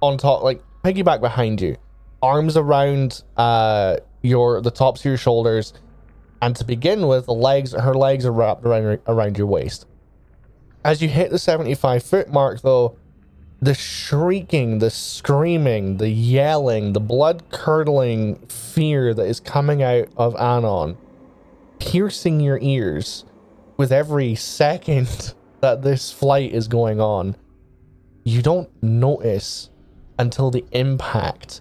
on 0.04 0.18
top, 0.18 0.42
like 0.42 0.62
piggyback 0.82 1.20
behind 1.20 1.60
you, 1.60 1.76
arms 2.22 2.56
around 2.56 3.22
uh 3.36 3.96
your 4.22 4.60
the 4.60 4.70
tops 4.70 5.00
of 5.00 5.06
your 5.06 5.16
shoulders, 5.16 5.72
and 6.40 6.54
to 6.56 6.64
begin 6.64 7.06
with, 7.06 7.26
the 7.26 7.34
legs 7.34 7.72
her 7.72 7.94
legs 7.94 8.24
are 8.26 8.32
wrapped 8.32 8.64
around 8.64 9.00
around 9.06 9.38
your 9.38 9.46
waist. 9.46 9.86
As 10.84 11.00
you 11.00 11.08
hit 11.08 11.30
the 11.30 11.38
75 11.38 12.02
foot 12.02 12.30
mark, 12.30 12.60
though, 12.60 12.96
the 13.60 13.72
shrieking, 13.72 14.78
the 14.78 14.90
screaming, 14.90 15.96
the 15.96 16.10
yelling, 16.10 16.92
the 16.92 17.00
blood 17.00 17.42
curdling 17.50 18.36
fear 18.48 19.14
that 19.14 19.26
is 19.26 19.40
coming 19.40 19.82
out 19.82 20.08
of 20.18 20.36
Anon, 20.36 20.98
piercing 21.78 22.40
your 22.40 22.58
ears 22.60 23.24
with 23.78 23.90
every 23.90 24.34
second 24.34 25.34
that 25.60 25.80
this 25.80 26.12
flight 26.12 26.52
is 26.52 26.68
going 26.68 27.00
on, 27.00 27.36
you 28.22 28.42
don't 28.42 28.68
notice 28.82 29.70
until 30.18 30.50
the 30.50 30.64
impact 30.72 31.60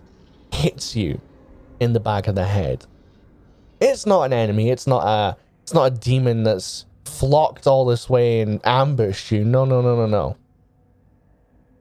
hits 0.52 0.96
you 0.96 1.20
in 1.80 1.94
the 1.94 2.00
back 2.00 2.28
of 2.28 2.36
the 2.36 2.46
head. 2.46 2.86
It's 3.80 4.06
not 4.06 4.24
an 4.24 4.34
enemy, 4.34 4.70
it's 4.70 4.88
not 4.88 5.06
a 5.06 5.38
it's 5.62 5.74
not 5.74 5.92
a 5.92 5.96
demon 5.96 6.44
that's 6.44 6.86
flocked 7.06 7.68
all 7.68 7.86
this 7.86 8.10
way 8.10 8.42
and 8.42 8.60
ambushed 8.66 9.32
you. 9.32 9.44
No, 9.46 9.66
no, 9.66 9.82
no, 9.82 9.96
no, 9.96 10.08
no. 10.08 10.38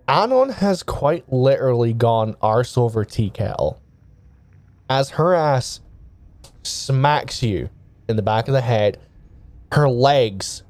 Anon 0.09 0.51
has 0.51 0.83
quite 0.83 1.31
literally 1.33 1.93
gone 1.93 2.37
arse 2.43 2.77
over 2.77 3.05
tea 3.05 3.31
kettle. 3.31 3.81
As 4.89 5.11
her 5.11 5.35
ass 5.35 5.81
smacks 6.63 7.43
you 7.43 7.71
in 8.09 8.17
the 8.17 8.23
back 8.23 8.49
of 8.49 8.55
the 8.55 8.61
head, 8.61 8.99
her 9.73 9.89
legs 9.89 10.63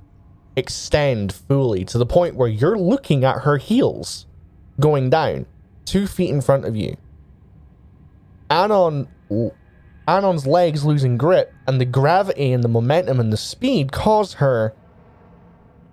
extend 0.56 1.32
fully 1.32 1.84
to 1.86 1.98
the 1.98 2.06
point 2.06 2.36
where 2.36 2.48
you're 2.48 2.78
looking 2.78 3.24
at 3.24 3.42
her 3.42 3.56
heels 3.56 4.26
going 4.78 5.10
down 5.10 5.46
two 5.84 6.06
feet 6.06 6.30
in 6.30 6.40
front 6.40 6.64
of 6.64 6.76
you. 6.76 6.96
Anon 8.50 9.08
Anon's 10.06 10.46
legs 10.46 10.84
losing 10.84 11.16
grip, 11.16 11.54
and 11.66 11.80
the 11.80 11.84
gravity 11.84 12.52
and 12.52 12.64
the 12.64 12.68
momentum 12.68 13.20
and 13.20 13.32
the 13.32 13.36
speed 13.36 13.92
cause 13.92 14.34
her 14.34 14.74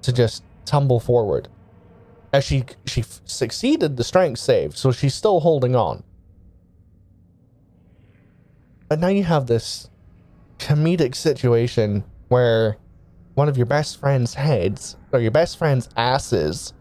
to 0.01 0.11
just 0.11 0.43
tumble 0.65 0.99
forward. 0.99 1.47
As 2.33 2.43
she 2.43 2.65
she 2.85 3.03
succeeded 3.25 3.97
the 3.97 4.03
strength 4.03 4.39
save, 4.39 4.77
so 4.77 4.91
she's 4.91 5.15
still 5.15 5.39
holding 5.39 5.75
on. 5.75 6.03
But 8.87 8.99
now 8.99 9.07
you 9.07 9.23
have 9.23 9.47
this 9.47 9.89
comedic 10.57 11.15
situation 11.15 12.03
where 12.27 12.77
one 13.35 13.47
of 13.47 13.57
your 13.57 13.65
best 13.65 13.99
friend's 13.99 14.33
heads, 14.33 14.97
or 15.11 15.19
your 15.19 15.31
best 15.31 15.57
friend's 15.57 15.87
asses, 15.95 16.73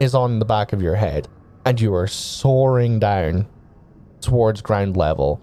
is 0.00 0.14
on 0.14 0.38
the 0.38 0.44
back 0.44 0.72
of 0.72 0.80
your 0.80 0.94
head, 0.94 1.28
and 1.66 1.80
you 1.80 1.92
are 1.94 2.06
soaring 2.06 2.98
down 3.00 3.46
towards 4.20 4.62
ground 4.62 4.96
level 4.96 5.42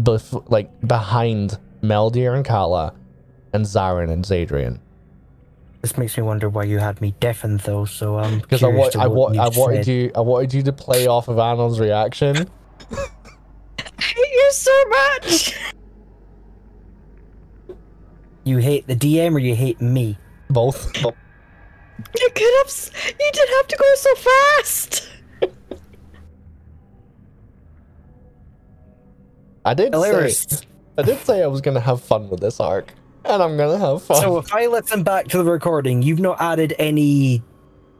bef- 0.00 0.48
like 0.50 0.70
behind 0.86 1.58
Meldir 1.82 2.34
and 2.36 2.44
Kala 2.44 2.94
and 3.52 3.64
Zarin 3.64 4.10
and 4.12 4.24
Zadrian. 4.24 4.78
This 5.80 5.98
makes 5.98 6.16
me 6.16 6.22
wonder 6.22 6.48
why 6.48 6.64
you 6.64 6.78
had 6.78 7.00
me 7.00 7.14
deafened 7.18 7.60
though. 7.60 7.84
So 7.86 8.18
um, 8.18 8.38
Because 8.40 8.62
I, 8.62 8.68
wa- 8.68 8.90
curious 8.90 8.96
I, 8.96 9.06
wa- 9.06 9.32
I 9.38 9.48
wanted 9.48 9.84
said. 9.84 9.92
you 9.92 10.12
I 10.14 10.20
wanted 10.20 10.54
you 10.54 10.62
to 10.62 10.72
play 10.72 11.06
off 11.06 11.28
of 11.28 11.38
Anon's 11.38 11.80
reaction. 11.80 12.36
I 12.90 14.02
hate 14.02 14.16
you 14.32 14.50
so 14.52 14.84
much. 14.88 15.58
You 18.44 18.58
hate 18.58 18.86
the 18.86 18.96
DM 18.96 19.34
or 19.34 19.38
you 19.38 19.54
hate 19.54 19.80
me? 19.80 20.18
Both. 20.50 20.94
You 20.96 21.10
could 22.34 22.54
have. 22.64 22.90
You 23.06 23.30
didn't 23.32 23.56
have 23.56 23.66
to 23.68 23.76
go 23.76 23.94
so 23.94 24.14
fast. 24.16 25.08
I 29.64 29.74
did 29.74 29.92
say 29.94 29.98
Hilarious. 30.08 30.62
I 30.98 31.02
did 31.02 31.18
say 31.20 31.42
I 31.42 31.46
was 31.46 31.60
gonna 31.60 31.80
have 31.80 32.02
fun 32.02 32.28
with 32.28 32.40
this 32.40 32.60
arc. 32.60 32.92
And 33.24 33.42
I'm 33.42 33.56
gonna 33.56 33.78
have 33.78 34.02
fun. 34.02 34.20
So 34.20 34.38
if 34.38 34.52
I 34.54 34.66
listen 34.66 35.02
back 35.02 35.28
to 35.28 35.38
the 35.42 35.50
recording, 35.50 36.02
you've 36.02 36.20
not 36.20 36.40
added 36.40 36.74
any 36.78 37.42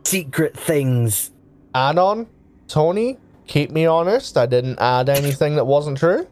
secret 0.05 0.57
things. 0.57 1.31
Anon, 1.75 2.27
Tony, 2.69 3.17
keep 3.47 3.71
me 3.71 3.87
honest. 3.87 4.37
I 4.37 4.47
didn't 4.47 4.79
add 4.79 5.09
anything 5.09 5.57
that 5.57 5.65
wasn't 5.65 5.99
true. 5.99 6.27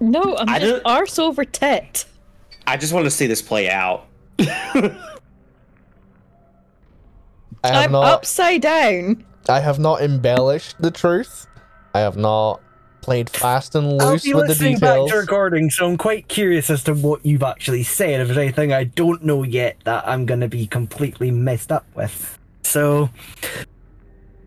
No, 0.00 0.36
I'm 0.38 0.48
I 0.48 0.58
just 0.58 0.82
don't- 0.82 0.86
arse 0.86 1.18
over 1.18 1.44
tit. 1.44 2.06
I 2.66 2.76
just 2.76 2.92
want 2.92 3.04
to 3.04 3.10
see 3.10 3.26
this 3.26 3.42
play 3.42 3.70
out. 3.70 4.06
I 4.38 4.48
have 7.64 7.84
I'm 7.86 7.92
not 7.92 8.04
upside 8.04 8.62
down. 8.62 9.24
I 9.48 9.60
have 9.60 9.78
not 9.78 10.00
embellished 10.02 10.76
the 10.80 10.90
truth. 10.90 11.46
I 11.94 12.00
have 12.00 12.16
not 12.16 12.60
played 13.00 13.30
fast 13.30 13.74
and 13.74 14.00
I'll 14.00 14.12
loose 14.12 14.24
be 14.24 14.34
with 14.34 14.44
the 14.44 14.48
listening 14.50 14.78
back 14.78 15.08
to 15.08 15.16
recording, 15.16 15.70
so 15.70 15.86
I'm 15.86 15.96
quite 15.96 16.28
curious 16.28 16.70
as 16.70 16.84
to 16.84 16.94
what 16.94 17.24
you've 17.24 17.42
actually 17.42 17.82
said. 17.82 18.20
If 18.20 18.28
there's 18.28 18.38
anything 18.38 18.72
I 18.72 18.84
don't 18.84 19.24
know 19.24 19.42
yet 19.42 19.76
that 19.84 20.06
I'm 20.06 20.26
going 20.26 20.40
to 20.40 20.48
be 20.48 20.66
completely 20.66 21.30
messed 21.30 21.72
up 21.72 21.86
with. 21.94 22.38
So, 22.62 23.10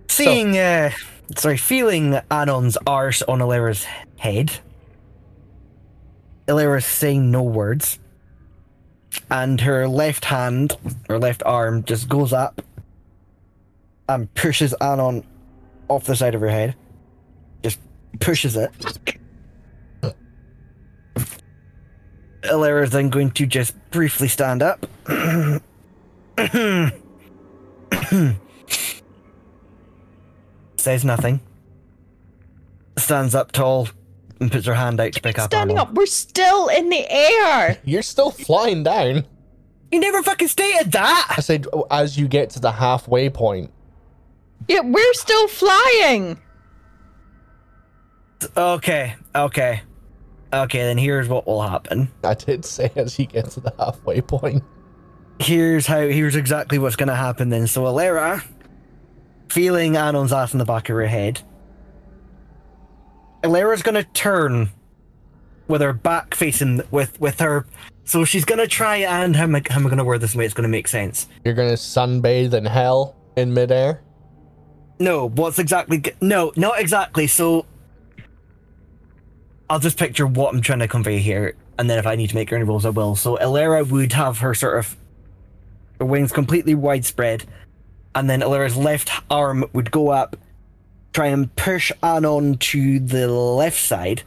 seeing, 0.07 0.57
uh, 0.57 0.91
sorry, 1.35 1.57
feeling 1.57 2.19
Anon's 2.31 2.77
arse 2.87 3.21
on 3.23 3.39
Ilera's 3.39 3.85
head, 4.17 4.59
Ilera's 6.47 6.85
saying 6.85 7.31
no 7.31 7.41
words, 7.41 7.99
and 9.29 9.59
her 9.61 9.87
left 9.87 10.25
hand 10.25 10.77
her 11.09 11.19
left 11.19 11.43
arm 11.45 11.83
just 11.83 12.07
goes 12.07 12.33
up 12.33 12.61
and 14.07 14.33
pushes 14.33 14.73
Anon 14.81 15.23
off 15.87 16.05
the 16.05 16.15
side 16.15 16.35
of 16.35 16.41
her 16.41 16.49
head. 16.49 16.75
Just 18.14 18.19
pushes 18.19 18.56
it. 18.56 18.72
Ilera 22.44 22.84
is 22.84 22.90
then 22.91 23.10
going 23.10 23.31
to 23.31 23.45
just 23.45 23.73
briefly 23.91 24.27
stand 24.27 24.61
up. 24.61 24.85
Says 30.77 31.06
nothing. 31.06 31.40
Stands 32.98 33.34
up 33.34 33.52
tall 33.52 33.88
and 34.40 34.52
puts 34.52 34.65
her 34.65 34.73
hand 34.73 34.99
out 34.99 35.14
to 35.14 35.22
pick 35.22 35.40
up 35.40 35.52
Standing 35.52 35.77
Anon. 35.77 35.90
up, 35.90 35.94
we're 35.95 36.06
still 36.06 36.68
in 36.68 36.90
the 36.90 37.06
air. 37.10 37.77
You're 37.85 38.02
still 38.02 38.31
flying 38.31 38.84
down. 38.84 39.26
You 39.91 39.99
never 39.99 40.22
fucking 40.23 40.48
stated 40.48 40.91
that! 40.94 41.35
I 41.38 41.41
said 41.41 41.68
as 41.91 42.18
you 42.18 42.27
get 42.27 42.49
to 42.52 42.60
the 42.60 42.72
halfway 42.72 43.30
point. 43.30 43.72
Yeah, 44.68 44.80
we're 44.81 45.14
still 45.14 45.48
flying. 45.48 46.40
Okay, 48.55 49.15
okay. 49.35 49.81
Okay, 50.53 50.79
then 50.79 50.97
here's 50.97 51.27
what 51.27 51.47
will 51.47 51.61
happen. 51.61 52.11
I 52.23 52.35
did 52.35 52.63
say 52.63 52.91
as 52.95 53.15
he 53.15 53.25
gets 53.25 53.55
to 53.55 53.59
the 53.59 53.73
halfway 53.79 54.21
point. 54.21 54.63
here's 55.39 55.87
how 55.87 55.99
here's 56.01 56.35
exactly 56.35 56.77
what's 56.77 56.95
gonna 56.95 57.15
happen 57.15 57.49
then. 57.49 57.65
So 57.67 57.83
Alera, 57.83 58.43
feeling 59.49 59.97
Anon's 59.97 60.31
ass 60.31 60.53
in 60.53 60.59
the 60.59 60.65
back 60.65 60.89
of 60.89 60.95
her 60.95 61.07
head, 61.07 61.41
Alera's 63.43 63.81
gonna 63.81 64.03
turn 64.13 64.69
with 65.67 65.81
her 65.81 65.93
back 65.93 66.35
facing 66.35 66.81
with 66.91 67.19
with 67.19 67.39
her. 67.39 67.65
So 68.05 68.23
she's 68.25 68.45
gonna 68.45 68.67
try 68.67 68.97
and 68.97 69.35
how 69.35 69.43
am 69.43 69.55
I, 69.55 69.63
how 69.69 69.79
am 69.79 69.87
I 69.87 69.89
gonna 69.89 70.03
wear 70.03 70.19
this 70.19 70.35
way 70.35 70.45
it's 70.45 70.53
gonna 70.53 70.67
make 70.67 70.87
sense? 70.87 71.27
You're 71.43 71.55
gonna 71.55 71.73
sunbathe 71.73 72.53
in 72.53 72.65
hell 72.65 73.15
in 73.35 73.53
midair. 73.53 74.03
No, 74.99 75.29
what's 75.29 75.57
exactly? 75.57 76.03
No, 76.21 76.51
not 76.55 76.79
exactly. 76.79 77.25
So 77.27 77.65
I'll 79.73 79.79
just 79.79 79.97
picture 79.97 80.27
what 80.27 80.53
I'm 80.53 80.61
trying 80.61 80.77
to 80.79 80.87
convey 80.87 81.17
here, 81.17 81.55
and 81.79 81.89
then 81.89 81.97
if 81.97 82.05
I 82.05 82.15
need 82.15 82.29
to 82.29 82.35
make 82.35 82.53
any 82.53 82.63
rules, 82.63 82.85
I 82.85 82.91
will. 82.91 83.15
So 83.15 83.37
Ilera 83.37 83.89
would 83.89 84.13
have 84.13 84.37
her 84.37 84.53
sort 84.53 84.77
of 84.77 84.95
her 85.99 86.05
wings 86.05 86.31
completely 86.31 86.75
widespread, 86.75 87.45
and 88.13 88.29
then 88.29 88.41
Ilera's 88.41 88.77
left 88.77 89.09
arm 89.31 89.65
would 89.73 89.89
go 89.89 90.09
up 90.09 90.37
try 91.11 91.25
and 91.25 91.55
push 91.55 91.91
Anon 92.03 92.59
to 92.59 92.99
the 92.99 93.27
left 93.27 93.79
side. 93.79 94.21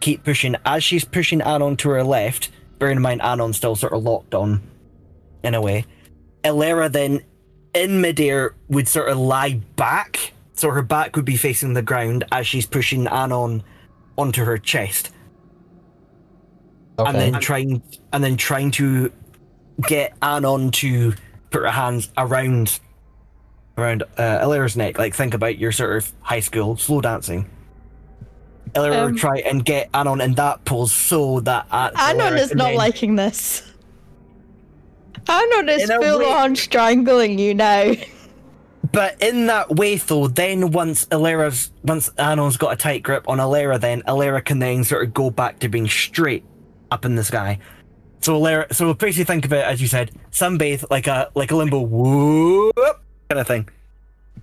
Keep 0.00 0.24
pushing. 0.24 0.56
As 0.66 0.82
she's 0.82 1.04
pushing 1.04 1.40
Anon 1.40 1.76
to 1.76 1.90
her 1.90 2.02
left, 2.02 2.50
bearing 2.80 2.96
in 2.96 3.02
mind 3.02 3.22
Anon's 3.22 3.58
still 3.58 3.76
sort 3.76 3.92
of 3.92 4.02
locked 4.02 4.34
on, 4.34 4.60
in 5.44 5.54
a 5.54 5.60
way. 5.60 5.84
Elera 6.42 6.90
then, 6.90 7.22
in 7.74 8.00
midair, 8.00 8.56
would 8.66 8.88
sort 8.88 9.08
of 9.08 9.18
lie 9.18 9.60
back, 9.76 10.32
so 10.54 10.68
her 10.70 10.82
back 10.82 11.14
would 11.14 11.24
be 11.24 11.36
facing 11.36 11.74
the 11.74 11.82
ground 11.82 12.24
as 12.32 12.44
she's 12.44 12.66
pushing 12.66 13.06
Anon 13.06 13.62
onto 14.18 14.44
her 14.44 14.58
chest, 14.58 15.10
Okay. 16.98 17.08
and 17.10 17.18
then 17.34 17.40
trying 17.40 17.82
and 18.12 18.22
then 18.22 18.36
trying 18.36 18.70
to 18.72 19.10
get 19.88 20.12
Anon 20.22 20.70
to 20.72 21.14
put 21.50 21.62
her 21.62 21.70
hands 21.70 22.10
around 22.18 22.78
around 23.78 24.02
uh, 24.18 24.22
Elera's 24.38 24.76
neck. 24.76 24.98
Like 24.98 25.14
think 25.14 25.34
about 25.34 25.58
your 25.58 25.72
sort 25.72 25.96
of 25.96 26.12
high 26.20 26.40
school 26.40 26.76
slow 26.76 27.00
dancing. 27.00 27.48
Elera 28.74 28.98
Um, 29.04 29.12
would 29.12 29.20
try 29.20 29.38
and 29.38 29.64
get 29.64 29.88
Anon 29.94 30.20
in 30.20 30.34
that 30.34 30.64
pose 30.64 30.92
so 30.92 31.40
that 31.40 31.66
uh, 31.70 31.90
Anon 31.96 32.32
Elera 32.34 32.38
is 32.40 32.54
not 32.54 32.64
then- 32.68 32.76
liking 32.76 33.16
this. 33.16 33.62
Anon 35.28 35.68
is 35.68 35.84
In 35.88 35.90
a 35.96 36.00
full 36.02 36.18
way- 36.18 36.24
on 36.32 36.56
strangling 36.56 37.38
you 37.38 37.54
now. 37.54 37.92
But 38.92 39.22
in 39.22 39.46
that 39.46 39.70
way, 39.70 39.96
though, 39.96 40.28
then 40.28 40.70
once 40.70 41.06
Alera's 41.06 41.70
once 41.82 42.10
Anon's 42.18 42.56
got 42.58 42.72
a 42.74 42.76
tight 42.76 43.02
grip 43.02 43.26
on 43.28 43.38
Alera, 43.38 43.80
then 43.80 44.02
Alera 44.02 44.44
can 44.44 44.58
then 44.58 44.84
sort 44.84 45.04
of 45.06 45.14
go 45.14 45.30
back 45.30 45.58
to 45.60 45.68
being 45.68 45.88
straight 45.88 46.44
up 46.90 47.04
in 47.06 47.14
the 47.14 47.24
sky. 47.24 47.58
So 48.20 48.38
Alera, 48.38 48.72
so 48.74 48.92
basically 48.92 49.24
think 49.24 49.46
of 49.46 49.52
it 49.54 49.64
as 49.64 49.80
you 49.80 49.88
said, 49.88 50.10
sunbathe 50.30 50.84
like 50.90 51.06
a 51.06 51.30
like 51.34 51.50
a 51.50 51.56
limbo 51.56 51.80
whoop 51.80 52.74
kind 53.30 53.40
of 53.40 53.46
thing. 53.46 53.68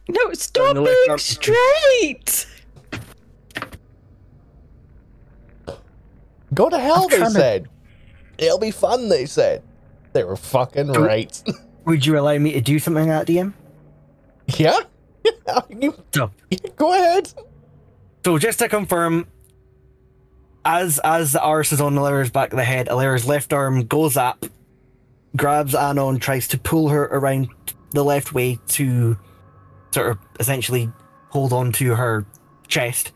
No, 0.08 0.34
stop 0.34 0.76
being 0.76 0.88
arm- 1.10 1.20
straight. 1.20 2.48
Go 6.54 6.70
to 6.70 6.80
hell, 6.80 7.08
they 7.08 7.18
trying 7.18 7.34
to- 7.34 7.40
said. 7.40 7.70
It'll 8.40 8.58
be 8.58 8.72
fun, 8.72 9.10
they 9.10 9.26
said. 9.26 9.62
They 10.14 10.24
were 10.24 10.36
fucking 10.38 10.94
Do- 10.94 11.06
right. 11.06 11.44
Would 11.86 12.06
you 12.06 12.18
allow 12.18 12.38
me 12.38 12.54
to 12.54 12.62
do 12.62 12.80
something 12.80 13.08
like 13.08 13.28
that, 13.28 13.32
DM? 13.32 13.54
Yeah? 14.58 14.80
You- 15.70 15.96
So, 16.14 16.32
Go 16.76 16.94
ahead. 16.94 17.32
so 18.26 18.38
just 18.38 18.60
to 18.60 18.70
confirm, 18.70 19.28
as 20.66 21.00
as 21.04 21.34
the 21.34 21.42
arse 21.42 21.72
is 21.72 21.82
on 21.82 21.96
Alera's 21.96 22.30
back 22.32 22.52
of 22.52 22.58
the 22.58 22.64
head, 22.64 22.88
Alera's 22.88 23.26
left 23.28 23.52
arm 23.54 23.86
goes 23.86 24.16
up, 24.18 24.46
grabs 25.36 25.74
Anon, 25.76 26.20
tries 26.20 26.48
to 26.50 26.58
pull 26.58 26.90
her 26.90 27.04
around 27.06 27.50
the 27.92 28.04
left 28.04 28.34
way 28.34 28.60
to 28.70 29.18
sort 29.92 30.12
of 30.12 30.18
essentially 30.40 30.92
hold 31.30 31.52
on 31.54 31.72
to 31.74 31.96
her 31.96 32.26
chest. 32.68 33.12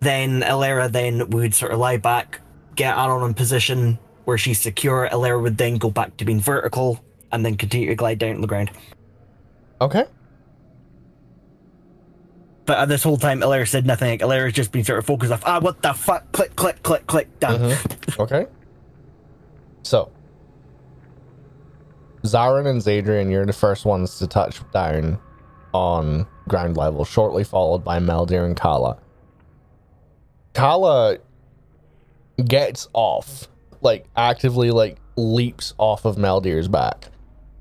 Then 0.00 0.42
Alera 0.42 0.90
then 0.90 1.30
would 1.30 1.54
sort 1.54 1.72
of 1.72 1.78
lie 1.80 1.96
back, 1.96 2.40
get 2.76 2.96
Anon 2.96 3.24
in 3.28 3.34
position 3.34 3.98
where 4.24 4.38
she's 4.38 4.60
secure. 4.60 5.08
Alera 5.10 5.40
would 5.42 5.58
then 5.58 5.76
go 5.76 5.90
back 5.90 6.16
to 6.18 6.24
being 6.24 6.40
vertical 6.40 7.02
and 7.32 7.44
then 7.44 7.56
continue 7.56 7.88
to 7.88 7.94
glide 7.96 8.18
down 8.18 8.36
to 8.36 8.40
the 8.40 8.46
ground. 8.46 8.70
Okay. 9.80 10.04
But 12.66 12.86
this 12.86 13.02
whole 13.02 13.16
time, 13.16 13.40
Alera 13.40 13.66
said 13.66 13.86
nothing. 13.86 14.10
Like, 14.10 14.20
Alera's 14.20 14.52
just 14.52 14.72
been 14.72 14.84
sort 14.84 14.98
of 14.98 15.06
focused 15.06 15.32
off, 15.32 15.42
ah, 15.46 15.58
what 15.60 15.80
the 15.80 15.94
fuck? 15.94 16.30
Click, 16.32 16.54
click, 16.54 16.82
click, 16.82 17.06
click, 17.06 17.38
done. 17.40 17.60
Mhm. 17.60 18.18
Okay. 18.20 18.46
So, 19.82 20.10
Zarin 22.24 22.66
and 22.66 22.82
Zadrian, 22.82 23.30
you're 23.30 23.46
the 23.46 23.54
first 23.54 23.86
ones 23.86 24.18
to 24.18 24.26
touch 24.26 24.60
down 24.72 25.18
on 25.72 26.26
ground 26.46 26.76
level, 26.76 27.04
shortly 27.06 27.44
followed 27.44 27.84
by 27.84 27.98
Meldir 28.00 28.44
and 28.44 28.56
Kala. 28.56 28.98
Kala 30.52 31.18
gets 32.44 32.88
off, 32.92 33.48
like 33.80 34.06
actively, 34.16 34.70
like 34.72 34.98
leaps 35.16 35.72
off 35.78 36.04
of 36.04 36.16
Meldir's 36.16 36.68
back 36.68 37.08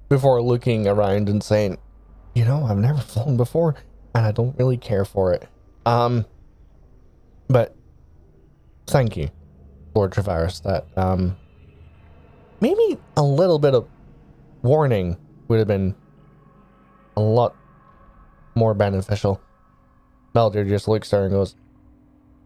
before 0.10 0.42
looking 0.42 0.86
around 0.88 1.30
and 1.30 1.42
saying, 1.42 1.78
"You 2.38 2.46
know, 2.46 2.64
I've 2.64 2.78
never 2.78 3.00
flown 3.14 3.38
before, 3.38 3.76
and 4.14 4.26
I 4.26 4.32
don't 4.32 4.58
really 4.60 4.78
care 4.78 5.06
for 5.06 5.34
it." 5.34 5.48
Um, 5.86 6.26
but 7.48 7.76
thank 8.86 9.18
you. 9.18 9.30
Lord 9.96 10.12
Travaris 10.12 10.62
that 10.62 10.86
um 10.96 11.36
maybe 12.62 13.00
a 13.16 13.24
little 13.24 13.58
bit 13.58 13.74
of 13.74 13.88
warning 14.62 15.18
would 15.48 15.58
have 15.58 15.68
been 15.68 15.96
a 17.16 17.22
lot 17.22 17.56
more 18.54 18.76
beneficial. 18.76 19.42
Meldir 20.36 20.68
just 20.68 20.88
looks 20.88 21.10
there 21.10 21.24
and 21.24 21.32
goes, 21.32 21.56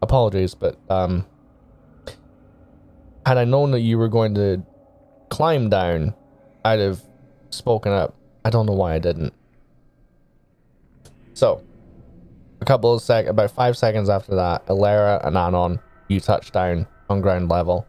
Apologies, 0.00 0.54
but 0.54 0.78
um 0.88 1.26
had 3.26 3.36
I 3.36 3.44
known 3.44 3.70
that 3.72 3.80
you 3.80 3.98
were 3.98 4.08
going 4.08 4.34
to 4.34 4.62
climb 5.28 5.68
down, 5.68 6.14
I'd 6.64 6.80
have 6.80 7.02
spoken 7.50 7.92
up. 7.92 8.14
I 8.44 8.50
don't 8.50 8.66
know 8.66 8.72
why 8.72 8.94
I 8.94 8.98
didn't. 8.98 9.34
So 11.42 11.60
a 12.60 12.64
couple 12.64 12.94
of 12.94 13.02
sec 13.02 13.26
about 13.26 13.50
five 13.50 13.76
seconds 13.76 14.08
after 14.08 14.36
that, 14.36 14.64
Alera 14.66 15.26
and 15.26 15.36
Anon, 15.36 15.80
you 16.06 16.20
touch 16.20 16.52
down 16.52 16.86
on 17.10 17.20
ground 17.20 17.48
level. 17.48 17.84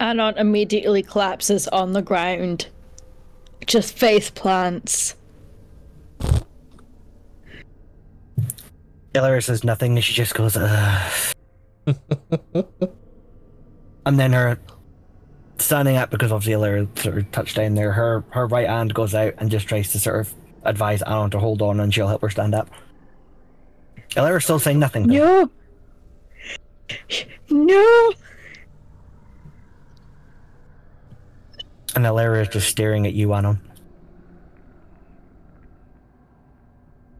Anon 0.00 0.36
immediately 0.36 1.04
collapses 1.04 1.68
on 1.68 1.92
the 1.92 2.02
ground. 2.02 2.66
Just 3.66 3.96
face 3.96 4.30
plants. 4.30 5.14
Illyria 9.14 9.42
says 9.42 9.62
nothing 9.62 9.94
and 9.94 10.04
she 10.04 10.12
just 10.12 10.34
goes, 10.34 10.56
uh. 10.56 11.08
Ugh. 11.86 11.94
and 14.06 14.18
then 14.18 14.32
her 14.32 14.58
standing 15.58 15.96
up 15.96 16.10
because 16.10 16.32
obviously 16.32 16.54
Illyria 16.54 16.88
sort 16.96 17.16
of 17.16 17.30
touched 17.30 17.54
down 17.54 17.76
there, 17.76 17.92
her 17.92 18.24
her 18.30 18.48
right 18.48 18.68
hand 18.68 18.92
goes 18.92 19.14
out 19.14 19.34
and 19.38 19.52
just 19.52 19.68
tries 19.68 19.92
to 19.92 20.00
sort 20.00 20.18
of 20.18 20.34
advise 20.64 21.02
Anon 21.02 21.30
to 21.30 21.38
hold 21.38 21.62
on 21.62 21.80
and 21.80 21.92
she'll 21.92 22.08
help 22.08 22.22
her 22.22 22.30
stand 22.30 22.54
up. 22.54 22.70
Illyria's 24.16 24.44
still 24.44 24.58
saying 24.58 24.78
nothing. 24.78 25.06
though. 25.06 25.14
No. 25.14 25.50
No. 27.50 28.12
And 31.94 32.06
Illyria's 32.06 32.48
just 32.48 32.68
staring 32.68 33.06
at 33.06 33.14
you, 33.14 33.32
Anon. 33.34 33.60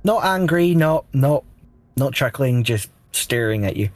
Not 0.02 0.24
angry, 0.24 0.74
not 0.74 1.04
not 1.12 1.44
not 1.96 2.14
chuckling, 2.14 2.64
just 2.64 2.88
staring 3.12 3.66
at 3.66 3.76
you. 3.76 3.90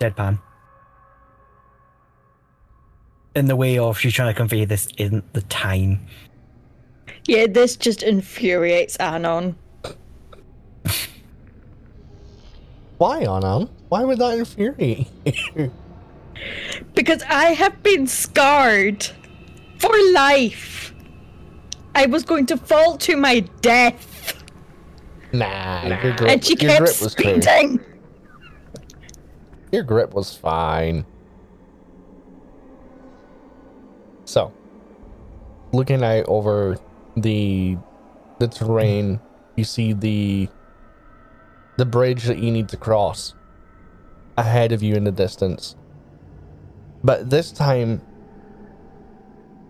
Deadpan. 0.00 0.38
In 3.34 3.46
the 3.46 3.56
way 3.56 3.78
of 3.78 3.98
she's 3.98 4.12
trying 4.12 4.32
to 4.32 4.36
convey 4.36 4.64
this 4.64 4.88
isn't 4.98 5.32
the 5.32 5.42
time. 5.42 6.06
Yeah, 7.28 7.46
this 7.46 7.76
just 7.76 8.02
infuriates 8.02 8.96
Anon. 8.98 9.54
Why, 12.96 13.20
Anon? 13.20 13.68
Why 13.90 14.02
would 14.02 14.18
that 14.18 14.38
infuriate 14.38 15.06
you? 15.54 15.70
Because 16.94 17.22
I 17.28 17.52
have 17.52 17.82
been 17.82 18.06
scarred 18.06 19.06
for 19.78 19.90
life. 20.12 20.94
I 21.94 22.06
was 22.06 22.24
going 22.24 22.46
to 22.46 22.56
fall 22.56 22.96
to 22.96 23.14
my 23.16 23.40
death. 23.60 24.42
nah, 25.32 25.86
your 25.86 26.16
grip, 26.16 26.30
and 26.30 26.42
she 26.42 26.54
your 26.54 26.70
kept 26.70 26.78
grip 26.78 27.00
was 27.02 27.14
clear. 27.14 27.42
speeding. 27.42 27.80
Your 29.70 29.82
grip 29.82 30.14
was 30.14 30.34
fine. 30.34 31.04
So, 34.24 34.50
looking 35.72 36.02
out 36.02 36.24
over 36.26 36.78
the 37.20 37.76
the 38.38 38.48
terrain, 38.48 39.20
you 39.56 39.64
see 39.64 39.92
the 39.92 40.48
the 41.76 41.86
bridge 41.86 42.24
that 42.24 42.38
you 42.38 42.50
need 42.50 42.68
to 42.68 42.76
cross 42.76 43.34
ahead 44.36 44.72
of 44.72 44.82
you 44.82 44.94
in 44.94 45.04
the 45.04 45.12
distance. 45.12 45.76
But 47.02 47.30
this 47.30 47.52
time 47.52 48.02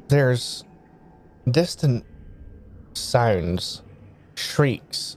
there's 0.09 0.65
distant 1.51 2.05
sounds, 2.95 3.83
shrieks, 4.35 5.17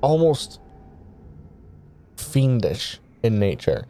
almost 0.00 0.60
fiendish 2.16 2.98
in 3.22 3.38
nature. 3.38 3.86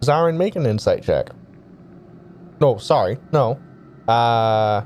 Zarin, 0.00 0.36
make 0.36 0.56
an 0.56 0.66
insight 0.66 1.02
check. 1.02 1.30
No, 2.60 2.78
sorry, 2.78 3.18
no. 3.32 3.60
Uh, 4.08 4.82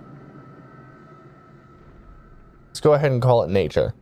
let's 2.68 2.80
go 2.80 2.94
ahead 2.94 3.12
and 3.12 3.20
call 3.20 3.42
it 3.42 3.50
nature. 3.50 3.92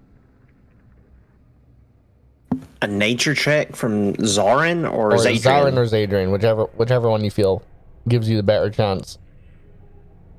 A 2.81 2.86
nature 2.86 3.35
check 3.35 3.74
from 3.74 4.15
Zarin 4.15 4.85
or, 4.90 5.12
Or 5.15 5.16
Zadrian? 5.19 5.40
Zarin 5.40 5.77
or 5.77 5.85
Zadrian, 5.85 6.31
whichever 6.31 6.65
whichever 6.77 7.11
one 7.11 7.24
you 7.24 7.31
feel 7.31 7.62
gives 8.09 8.28
you 8.28 8.36
the 8.36 8.43
better 8.45 8.70
chance. 8.70 9.19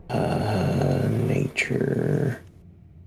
Uh, 0.10 1.08
nature. 1.28 2.40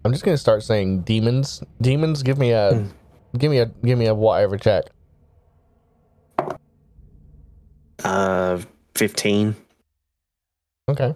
I'm 0.05 0.13
just 0.13 0.25
gonna 0.25 0.37
start 0.37 0.63
saying 0.63 1.03
demons. 1.03 1.63
Demons, 1.81 2.23
give 2.23 2.37
me 2.37 2.51
a, 2.53 2.75
Hmm. 2.75 3.39
give 3.39 3.51
me 3.51 3.59
a, 3.59 3.67
give 3.67 3.99
me 3.99 4.07
a 4.07 4.15
whatever 4.15 4.59
check. 4.59 4.85
Uh, 8.05 8.61
fifteen. 8.95 9.57
Okay. 10.91 11.15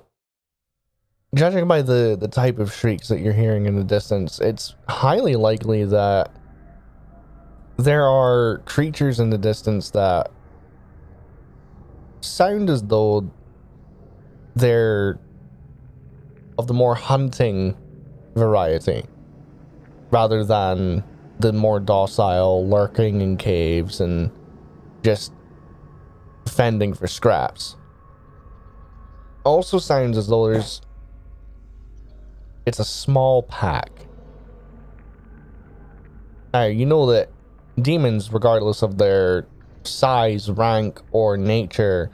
Judging 1.35 1.67
by 1.67 1.83
the 1.83 2.17
the 2.19 2.29
type 2.29 2.59
of 2.59 2.73
shrieks 2.73 3.09
that 3.09 3.21
you're 3.21 3.33
hearing 3.33 3.67
in 3.67 3.77
the 3.77 3.85
distance, 3.85 4.39
it's 4.41 4.75
highly 4.89 5.35
likely 5.35 5.85
that 5.85 6.31
there 7.77 8.07
are 8.07 8.63
creatures 8.65 9.21
in 9.21 9.31
the 9.31 9.39
distance 9.39 9.91
that 9.91 10.31
sound 12.21 12.71
as 12.71 12.83
though 12.83 13.31
they're 14.55 15.19
of 16.59 16.67
the 16.67 16.75
more 16.75 16.95
hunting 16.95 17.77
variety 18.35 19.05
rather 20.11 20.45
than 20.45 21.05
the 21.41 21.53
more 21.53 21.81
docile 21.81 22.67
lurking 22.67 23.21
in 23.21 23.37
caves 23.37 24.01
and 24.01 24.31
just 25.03 25.33
fending 26.49 26.95
for 26.95 27.07
scraps. 27.07 27.77
Also 29.45 29.79
sounds 29.79 30.17
as 30.17 30.29
though 30.29 30.51
there's 30.51 30.81
it's 32.67 32.81
a 32.81 32.85
small 32.85 33.45
pack. 33.45 33.91
Now 36.53 36.65
you 36.65 36.85
know 36.85 37.07
that 37.07 37.31
demons, 37.81 38.33
regardless 38.33 38.83
of 38.83 38.99
their 38.99 39.47
size, 39.85 40.51
rank, 40.51 41.01
or 41.13 41.37
nature, 41.37 42.11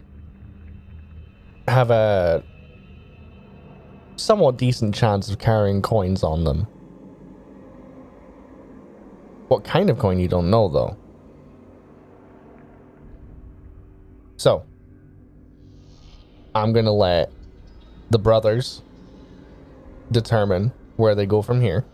have 1.67 1.91
a 1.91 2.45
somewhat 4.17 4.59
decent 4.59 4.95
chance 4.95 5.31
of 5.31 5.39
carrying 5.39 5.81
coins 5.81 6.23
on 6.23 6.45
them. 6.45 6.67
What 9.49 9.65
kind 9.65 9.91
of 9.91 9.99
coin 9.99 10.19
you 10.19 10.29
don't 10.29 10.51
know 10.51 10.69
though. 10.69 10.97
So, 14.37 14.65
I'm 16.55 16.73
gonna 16.73 16.93
let 16.93 17.31
the 18.11 18.19
brothers 18.19 18.83
determine 20.13 20.73
where 20.97 21.15
they 21.15 21.27
go 21.27 21.43
from 21.43 21.61
here. 21.61 21.85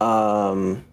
Um. 0.00 0.84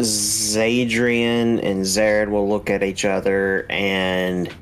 Zadrian 0.00 1.64
and 1.64 1.84
Zared 1.84 2.28
will 2.28 2.48
look 2.48 2.68
at 2.70 2.82
each 2.82 3.04
other 3.04 3.66
and 3.70 4.52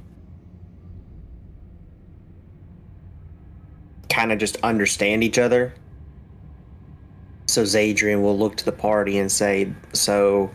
kind 4.09 4.31
of 4.33 4.39
just 4.39 4.57
understand 4.63 5.25
each 5.25 5.39
other. 5.39 5.75
So 7.53 7.65
Zadrian 7.65 8.23
will 8.23 8.39
look 8.39 8.57
to 8.57 8.65
the 8.65 8.73
party 8.73 9.19
and 9.19 9.31
say, 9.31 9.75
So 9.93 10.51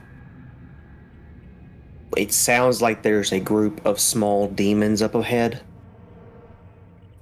it 2.18 2.34
sounds 2.34 2.82
like 2.82 3.04
there's 3.04 3.32
a 3.32 3.40
group 3.40 3.86
of 3.86 4.00
small 4.00 4.48
demons 4.48 5.04
up 5.04 5.14
ahead. 5.14 5.62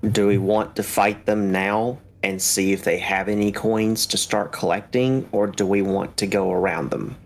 Do 0.01 0.27
we 0.27 0.37
want 0.37 0.77
to 0.77 0.83
fight 0.83 1.25
them 1.25 1.51
now 1.51 1.99
and 2.23 2.41
see 2.41 2.71
if 2.71 2.85
they 2.85 2.97
have 2.99 3.27
any 3.27 3.51
coins 3.51 4.05
to 4.05 4.17
start 4.17 4.53
collecting, 4.53 5.27
or 5.33 5.45
do 5.45 5.65
we 5.65 5.81
want 5.81 6.15
to 6.17 6.25
go 6.25 6.53
around 6.53 6.89
them? 6.89 7.17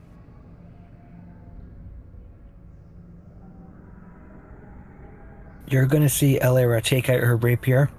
You're 5.68 5.86
going 5.86 6.02
to 6.02 6.10
see 6.10 6.40
Elera 6.40 6.82
take 6.82 7.10
out 7.10 7.20
her 7.20 7.38
rapier 7.38 7.92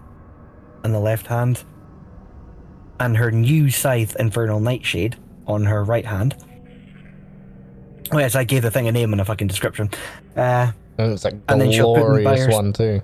on 0.83 0.91
the 0.91 0.99
left 0.99 1.29
hand 1.29 1.63
and 3.01 3.17
her 3.17 3.31
new 3.33 3.71
scythe, 3.71 4.15
Infernal 4.21 4.61
Nightshade, 4.61 5.17
on 5.47 5.65
her 5.65 5.83
right 5.83 6.07
hand. 6.07 6.37
Oh, 8.13 8.19
yes, 8.19 8.35
I 8.35 8.45
gave 8.45 8.63
the 8.63 8.71
thing 8.71 8.87
a 8.89 8.93
name 8.93 9.13
and 9.13 9.21
a 9.21 9.25
fucking 9.25 9.47
description. 9.49 9.91
Uh, 10.37 10.71
And 10.99 11.13
it's 11.13 11.25
like 11.25 11.35
And 11.49 11.61
then 11.61 11.73
she'll 11.73 11.95
put 11.95 12.23
by 12.23 12.39
her- 12.39 12.51
one 12.51 12.73
too. 12.73 13.01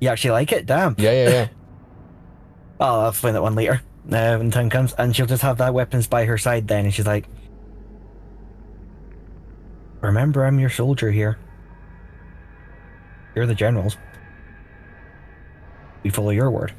you 0.00 0.08
actually 0.08 0.30
like 0.30 0.52
it? 0.52 0.64
Damn. 0.66 0.94
Yeah, 0.98 1.12
yeah, 1.12 1.28
yeah. 1.30 1.48
I'll 2.80 3.12
find 3.12 3.34
that 3.34 3.42
one 3.42 3.54
later 3.56 3.82
uh, 4.10 4.36
when 4.38 4.50
time 4.50 4.70
comes. 4.70 4.92
And 4.94 5.14
she'll 5.14 5.26
just 5.26 5.42
have 5.42 5.58
that 5.58 5.74
weapons 5.74 6.06
by 6.06 6.24
her 6.24 6.38
side 6.38 6.68
then, 6.68 6.84
and 6.86 6.94
she's 6.94 7.06
like, 7.06 7.26
"Remember, 10.00 10.44
I'm 10.46 10.58
your 10.58 10.70
soldier 10.70 11.10
here. 11.10 11.38
You're 13.34 13.46
the 13.46 13.54
generals. 13.54 13.96
We 16.02 16.10
follow 16.10 16.30
your 16.30 16.50
word." 16.50 16.72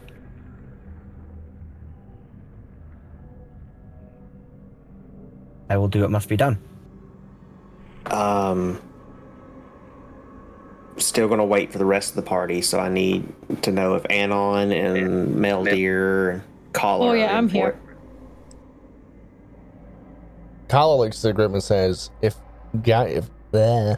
I 5.72 5.78
will 5.78 5.88
do 5.88 6.02
what 6.02 6.12
must 6.12 6.28
be 6.28 6.36
done. 6.36 6.58
Um, 8.08 8.82
still 10.98 11.30
gonna 11.30 11.46
wait 11.46 11.72
for 11.72 11.78
the 11.78 11.86
rest 11.86 12.10
of 12.10 12.18
the 12.18 12.24
party, 12.24 12.62
so 12.62 12.78
I 12.78 12.90
need 12.90 13.32
to 13.62 13.72
know 13.72 13.96
if 13.96 14.06
Anon 14.10 14.74
and 14.74 15.34
Meldir 15.38 16.34
and 16.34 16.42
Kala. 16.74 17.12
Oh, 17.12 17.14
yeah, 17.14 17.38
I'm 17.38 17.48
for 17.48 17.54
here. 17.54 17.68
it. 17.70 17.76
Kala 20.68 20.98
looks 20.98 21.22
to 21.22 21.28
the 21.28 21.34
group 21.34 21.54
and 21.54 21.64
says, 21.64 22.12
"If 22.22 22.36
ga- 22.82 23.04
if 23.08 23.30
bleh, 23.54 23.98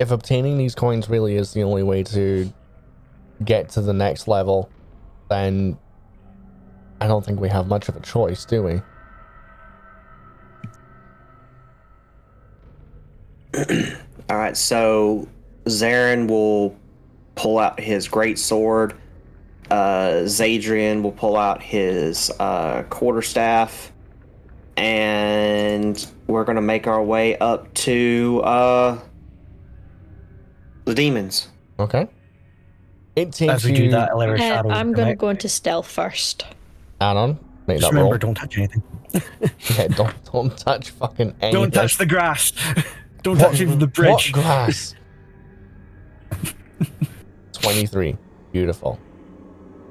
if 0.00 0.10
obtaining 0.10 0.58
these 0.58 0.74
coins 0.74 1.08
really 1.08 1.36
is 1.36 1.52
the 1.52 1.62
only 1.62 1.84
way 1.84 2.02
to 2.02 2.52
get 3.44 3.68
to 3.70 3.80
the 3.80 3.92
next 3.92 4.26
level, 4.26 4.68
then 5.28 5.78
I 7.00 7.06
don't 7.06 7.24
think 7.24 7.38
we 7.40 7.48
have 7.48 7.68
much 7.68 7.88
of 7.88 7.94
a 7.94 8.00
choice, 8.00 8.44
do 8.44 8.64
we?" 8.64 8.82
All 14.28 14.36
right, 14.36 14.56
so 14.56 15.28
Zarin 15.66 16.28
will 16.28 16.76
pull 17.34 17.58
out 17.58 17.80
his 17.80 18.06
great 18.08 18.38
sword. 18.38 18.94
Uh, 19.70 20.22
Zadrian 20.24 21.02
will 21.02 21.12
pull 21.12 21.36
out 21.36 21.62
his 21.62 22.30
uh, 22.40 22.82
quarterstaff, 22.90 23.92
and 24.76 26.06
we're 26.26 26.44
gonna 26.44 26.60
make 26.60 26.86
our 26.86 27.02
way 27.02 27.36
up 27.38 27.72
to 27.74 28.40
uh, 28.44 28.98
the 30.84 30.94
demons. 30.94 31.48
Okay. 31.78 32.08
It 33.16 33.32
takes 33.32 33.52
As 33.52 33.64
we 33.64 33.70
you, 33.72 33.76
do 33.76 33.90
that, 33.90 34.10
Elera 34.10 34.34
Uh, 34.34 34.38
shadows. 34.38 34.72
I'm 34.72 34.92
going 34.92 35.06
to 35.08 35.12
out. 35.12 35.18
go 35.18 35.28
into 35.30 35.48
stealth 35.48 35.86
first. 35.90 36.44
Anon. 37.00 37.38
Make 37.66 37.80
Just 37.80 37.90
that 37.90 37.96
roll. 37.96 38.04
remember, 38.04 38.18
don't 38.18 38.34
touch 38.36 38.56
anything. 38.56 38.82
Yeah, 39.76 39.88
don't 39.88 40.14
don't 40.32 40.56
touch 40.56 40.90
fucking 40.90 41.34
anything. 41.40 41.52
Don't 41.52 41.74
touch 41.74 41.98
the 41.98 42.06
grass. 42.06 42.52
don't 43.22 43.38
What- 43.38 43.50
touch 43.50 43.60
even 43.60 43.78
the 43.78 43.86
bridge. 43.86 44.32
What 44.32 44.42
grass? 44.42 44.94
Twenty-three. 47.52 48.16
Beautiful. 48.52 48.98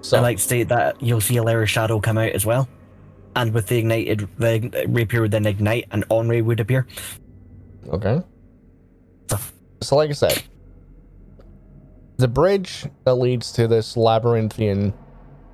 So 0.02 0.18
I 0.18 0.22
like 0.22 0.38
to 0.38 0.44
state 0.44 0.70
that 0.70 1.02
you'll 1.02 1.22
see 1.22 1.36
Alera's 1.38 1.70
shadow 1.70 2.00
come 2.00 2.18
out 2.18 2.32
as 2.32 2.46
well. 2.46 2.68
And 3.36 3.54
with 3.54 3.68
the 3.68 3.78
ignited, 3.78 4.28
the 4.38 4.86
rapier 4.90 5.22
would 5.22 5.32
then 5.32 5.46
ignite 5.46 5.86
and 5.92 6.04
Henri 6.10 6.42
would 6.42 6.60
appear. 6.60 6.88
Okay. 7.90 8.22
So, 9.82 9.96
like 9.96 10.10
I 10.10 10.14
said, 10.14 10.44
the 12.18 12.28
bridge 12.28 12.86
that 13.06 13.16
leads 13.16 13.52
to 13.54 13.68
this 13.68 13.96
labyrinthian 13.96 14.94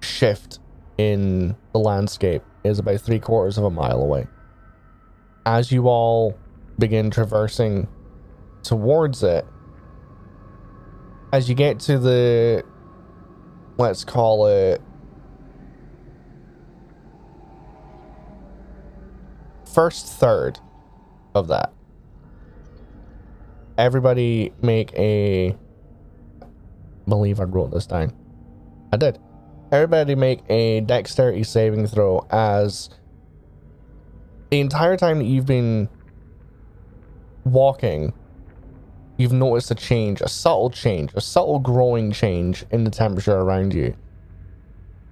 shift 0.01 0.59
in 0.97 1.55
the 1.73 1.79
landscape 1.79 2.41
is 2.63 2.79
about 2.79 3.01
three 3.01 3.19
quarters 3.19 3.57
of 3.59 3.65
a 3.65 3.69
mile 3.69 4.01
away. 4.01 4.25
As 5.45 5.71
you 5.71 5.87
all 5.87 6.35
begin 6.77 7.09
traversing 7.09 7.87
towards 8.63 9.23
it, 9.23 9.45
as 11.31 11.49
you 11.49 11.55
get 11.55 11.79
to 11.81 11.97
the, 11.97 12.63
let's 13.77 14.03
call 14.03 14.47
it, 14.47 14.81
first 19.73 20.07
third 20.07 20.57
of 21.33 21.49
that 21.49 21.73
everybody 23.77 24.53
make 24.61 24.93
a 24.93 25.55
believe 27.07 27.39
I 27.39 27.43
wrote 27.43 27.71
this 27.71 27.85
down. 27.85 28.13
I 28.91 28.97
did. 28.97 29.19
Everybody 29.71 30.15
make 30.15 30.41
a 30.49 30.81
dexterity 30.81 31.43
saving 31.43 31.87
throw 31.87 32.25
as 32.29 32.89
the 34.49 34.59
entire 34.59 34.95
time 34.95 35.19
that 35.19 35.25
you've 35.25 35.45
been 35.45 35.89
walking, 37.45 38.11
you've 39.17 39.31
noticed 39.31 39.71
a 39.71 39.75
change, 39.75 40.21
a 40.21 40.27
subtle 40.27 40.69
change, 40.69 41.11
a 41.13 41.21
subtle 41.21 41.59
growing 41.59 42.11
change 42.11 42.65
in 42.71 42.83
the 42.83 42.91
temperature 42.91 43.37
around 43.37 43.73
you. 43.73 43.95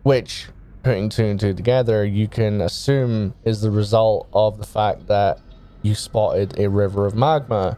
Which 0.04 0.48
putting 0.84 1.08
two 1.08 1.26
and 1.26 1.40
two 1.40 1.54
together, 1.54 2.04
you 2.04 2.28
can 2.28 2.60
assume 2.60 3.34
is 3.46 3.62
the 3.62 3.72
result 3.72 4.28
of 4.34 4.58
the 4.58 4.66
fact 4.66 5.08
that 5.08 5.40
you 5.82 5.96
spotted 5.96 6.60
a 6.60 6.70
river 6.70 7.06
of 7.06 7.16
magma 7.16 7.78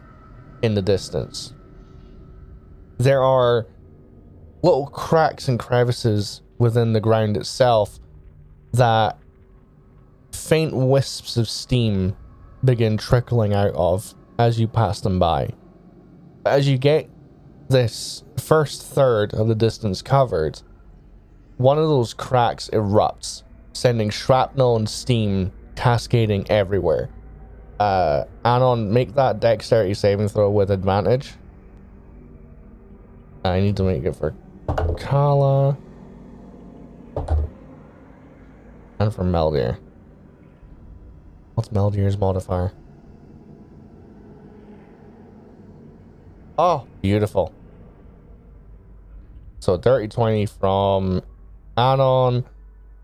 in 0.62 0.74
the 0.74 0.82
distance. 0.82 1.52
There 2.98 3.22
are 3.22 3.66
little 4.62 4.86
cracks 4.86 5.48
and 5.48 5.58
crevices 5.58 6.42
within 6.58 6.92
the 6.92 7.00
ground 7.00 7.36
itself 7.36 8.00
that 8.72 9.18
faint 10.32 10.74
wisps 10.74 11.36
of 11.36 11.48
steam 11.48 12.16
begin 12.64 12.96
trickling 12.96 13.54
out 13.54 13.74
of 13.74 14.14
as 14.38 14.60
you 14.60 14.68
pass 14.68 15.00
them 15.00 15.18
by. 15.18 15.50
As 16.44 16.68
you 16.68 16.78
get 16.78 17.08
this 17.68 18.22
first 18.36 18.82
third 18.82 19.34
of 19.34 19.48
the 19.48 19.54
distance 19.54 20.02
covered, 20.02 20.62
one 21.56 21.78
of 21.78 21.88
those 21.88 22.14
cracks 22.14 22.70
erupts, 22.72 23.42
sending 23.72 24.10
shrapnel 24.10 24.76
and 24.76 24.88
steam 24.88 25.52
cascading 25.74 26.50
everywhere. 26.50 27.08
Uh, 27.80 28.24
Anon, 28.44 28.92
make 28.92 29.14
that 29.14 29.40
dexterity 29.40 29.94
saving 29.94 30.28
throw 30.28 30.50
with 30.50 30.70
advantage. 30.70 31.34
I 33.44 33.60
need 33.60 33.76
to 33.76 33.82
make 33.82 34.04
it 34.04 34.16
for 34.16 34.34
Kala 34.98 35.76
and 38.98 39.14
for 39.14 39.24
Meldir. 39.24 39.78
What's 41.54 41.68
Meldir's 41.68 42.18
modifier? 42.18 42.72
Oh, 46.58 46.86
beautiful. 47.02 47.52
So 49.60 49.76
dirty 49.76 50.08
20 50.08 50.46
from 50.46 51.22
Anon, 51.76 52.44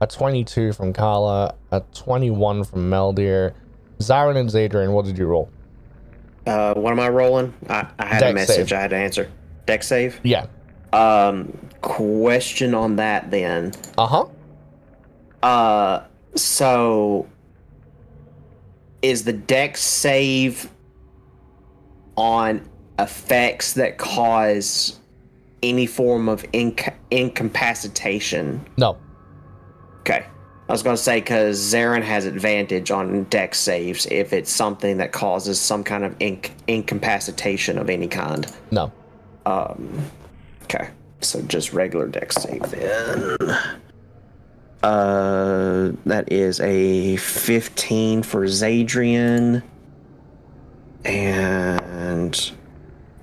a 0.01 0.07
22 0.07 0.73
from 0.73 0.93
Kala, 0.93 1.55
a 1.71 1.83
21 1.95 2.65
from 2.65 2.91
Meldir. 2.91 3.55
Zarin 3.99 4.37
and 4.37 4.49
Zadrian, 4.49 4.93
what 4.93 5.05
did 5.05 5.19
you 5.19 5.27
roll? 5.27 5.51
Uh, 6.47 6.75
what 6.75 6.91
am 6.91 7.01
I 7.01 7.09
rolling? 7.09 7.55
I, 7.69 7.87
I 7.99 8.07
had 8.07 8.21
Dex 8.21 8.31
a 8.31 8.35
message 8.35 8.69
save. 8.69 8.79
I 8.79 8.81
had 8.81 8.91
to 8.91 8.97
answer. 8.97 9.31
Dex 9.67 9.87
save. 9.87 10.21
Yeah. 10.23 10.47
Um, 10.93 11.57
question 11.81 12.75
on 12.75 12.97
that 12.97 13.31
then. 13.31 13.73
Uh 13.97 14.07
huh. 14.07 14.27
Uh, 15.43 16.05
so 16.35 17.29
is 19.03 19.25
the 19.25 19.33
Dex 19.33 19.81
save 19.81 20.71
on 22.17 22.69
effects 22.99 23.75
that 23.75 23.99
cause 23.99 24.99
any 25.63 25.87
form 25.87 26.29
of 26.29 26.45
inca- 26.53 26.95
incapacitation? 27.11 28.67
No. 28.77 28.99
Okay. 30.01 30.27
I 30.69 30.73
was 30.73 30.83
going 30.83 30.97
to 30.97 31.03
say 31.03 31.21
because 31.21 31.59
Zarin 31.59 32.03
has 32.03 32.25
advantage 32.25 32.91
on 32.91 33.25
Dex 33.25 33.59
saves 33.59 34.07
if 34.07 34.33
it's 34.33 34.51
something 34.51 34.97
that 34.99 35.13
causes 35.13 35.61
some 35.61 35.85
kind 35.85 36.05
of 36.05 36.19
inc- 36.19 36.53
incapacitation 36.67 37.79
of 37.79 37.91
any 37.91 38.09
kind. 38.09 38.47
No. 38.71 38.91
Um, 39.45 40.11
okay. 40.65 40.91
So 41.21 41.43
just 41.43 41.73
regular 41.73 42.09
Dex 42.09 42.37
save 42.37 42.63
then. 42.71 43.37
Uh, 44.83 45.93
that 46.07 46.33
is 46.33 46.59
a 46.61 47.17
15 47.17 48.23
for 48.23 48.47
Zadrian 48.47 49.63
and 51.05 52.53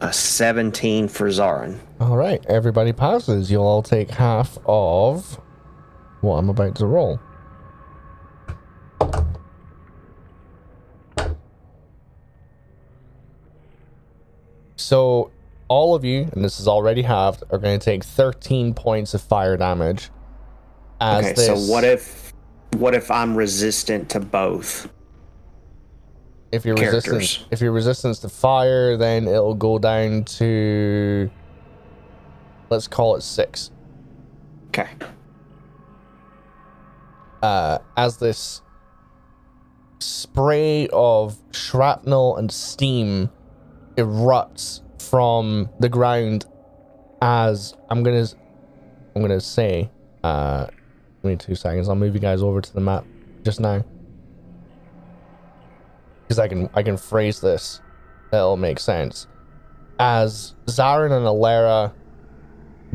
a 0.01 0.13
17 0.13 1.07
for 1.07 1.27
Zarin. 1.27 1.79
All 1.99 2.15
right. 2.15 2.43
Everybody 2.47 2.93
passes. 2.93 3.51
You'll 3.51 3.65
all 3.65 3.83
take 3.83 4.11
half 4.11 4.57
of 4.65 5.39
what 6.21 6.37
I'm 6.37 6.49
about 6.49 6.75
to 6.77 6.85
roll. 6.85 7.19
So, 14.75 15.29
all 15.67 15.93
of 15.93 16.03
you, 16.03 16.29
and 16.33 16.43
this 16.43 16.59
is 16.59 16.67
already 16.67 17.03
halved, 17.03 17.43
are 17.51 17.59
going 17.59 17.77
to 17.77 17.83
take 17.83 18.03
13 18.03 18.73
points 18.73 19.13
of 19.13 19.21
fire 19.21 19.55
damage. 19.55 20.09
As 21.01 21.25
Okay, 21.25 21.33
this, 21.33 21.45
so 21.45 21.71
what 21.71 21.83
if 21.83 22.33
what 22.77 22.95
if 22.95 23.11
I'm 23.11 23.35
resistant 23.35 24.09
to 24.09 24.19
both? 24.19 24.89
If 26.51 26.63
characters? 26.63 27.07
resistant 27.11 27.47
if 27.51 27.61
you're 27.61 27.71
resistance 27.71 28.19
to 28.19 28.29
fire 28.29 28.97
then 28.97 29.27
it'll 29.27 29.53
go 29.55 29.77
down 29.79 30.23
to 30.23 31.29
let's 32.69 32.87
call 32.87 33.15
it 33.15 33.21
six 33.21 33.71
Okay. 34.69 34.87
uh 37.41 37.79
as 37.97 38.17
this 38.17 38.61
spray 39.99 40.87
of 40.93 41.37
shrapnel 41.51 42.37
and 42.37 42.51
steam 42.51 43.29
erupts 43.95 44.81
from 45.01 45.69
the 45.79 45.89
ground 45.89 46.45
as 47.21 47.75
i'm 47.89 48.01
gonna 48.03 48.25
i'm 49.15 49.21
gonna 49.21 49.41
say 49.41 49.89
uh 50.23 50.65
give 50.65 51.23
me 51.31 51.35
two 51.35 51.55
seconds 51.55 51.89
i'll 51.89 51.95
move 51.95 52.13
you 52.13 52.19
guys 52.21 52.41
over 52.41 52.61
to 52.61 52.73
the 52.73 52.79
map 52.79 53.03
just 53.43 53.59
now 53.59 53.83
because 56.29 56.37
I 56.37 56.47
can 56.47 56.69
I 56.75 56.83
can 56.83 56.95
phrase 56.95 57.41
this 57.41 57.81
that'll 58.29 58.55
make 58.55 58.79
sense. 58.79 59.25
As 59.97 60.53
Zarin 60.67 61.11
and 61.11 61.25
Alera 61.25 61.91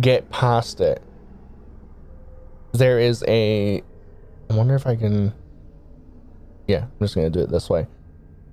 get 0.01 0.31
past 0.31 0.81
it, 0.81 1.03
there 2.73 3.01
is 3.01 3.25
a. 3.27 3.83
I 4.49 4.55
wonder 4.55 4.77
if 4.77 4.87
I 4.87 4.95
can. 4.95 5.35
Yeah, 6.69 6.85
I'm 6.85 6.91
just 7.01 7.17
gonna 7.17 7.29
do 7.29 7.41
it 7.41 7.51
this 7.51 7.69
way. 7.69 7.89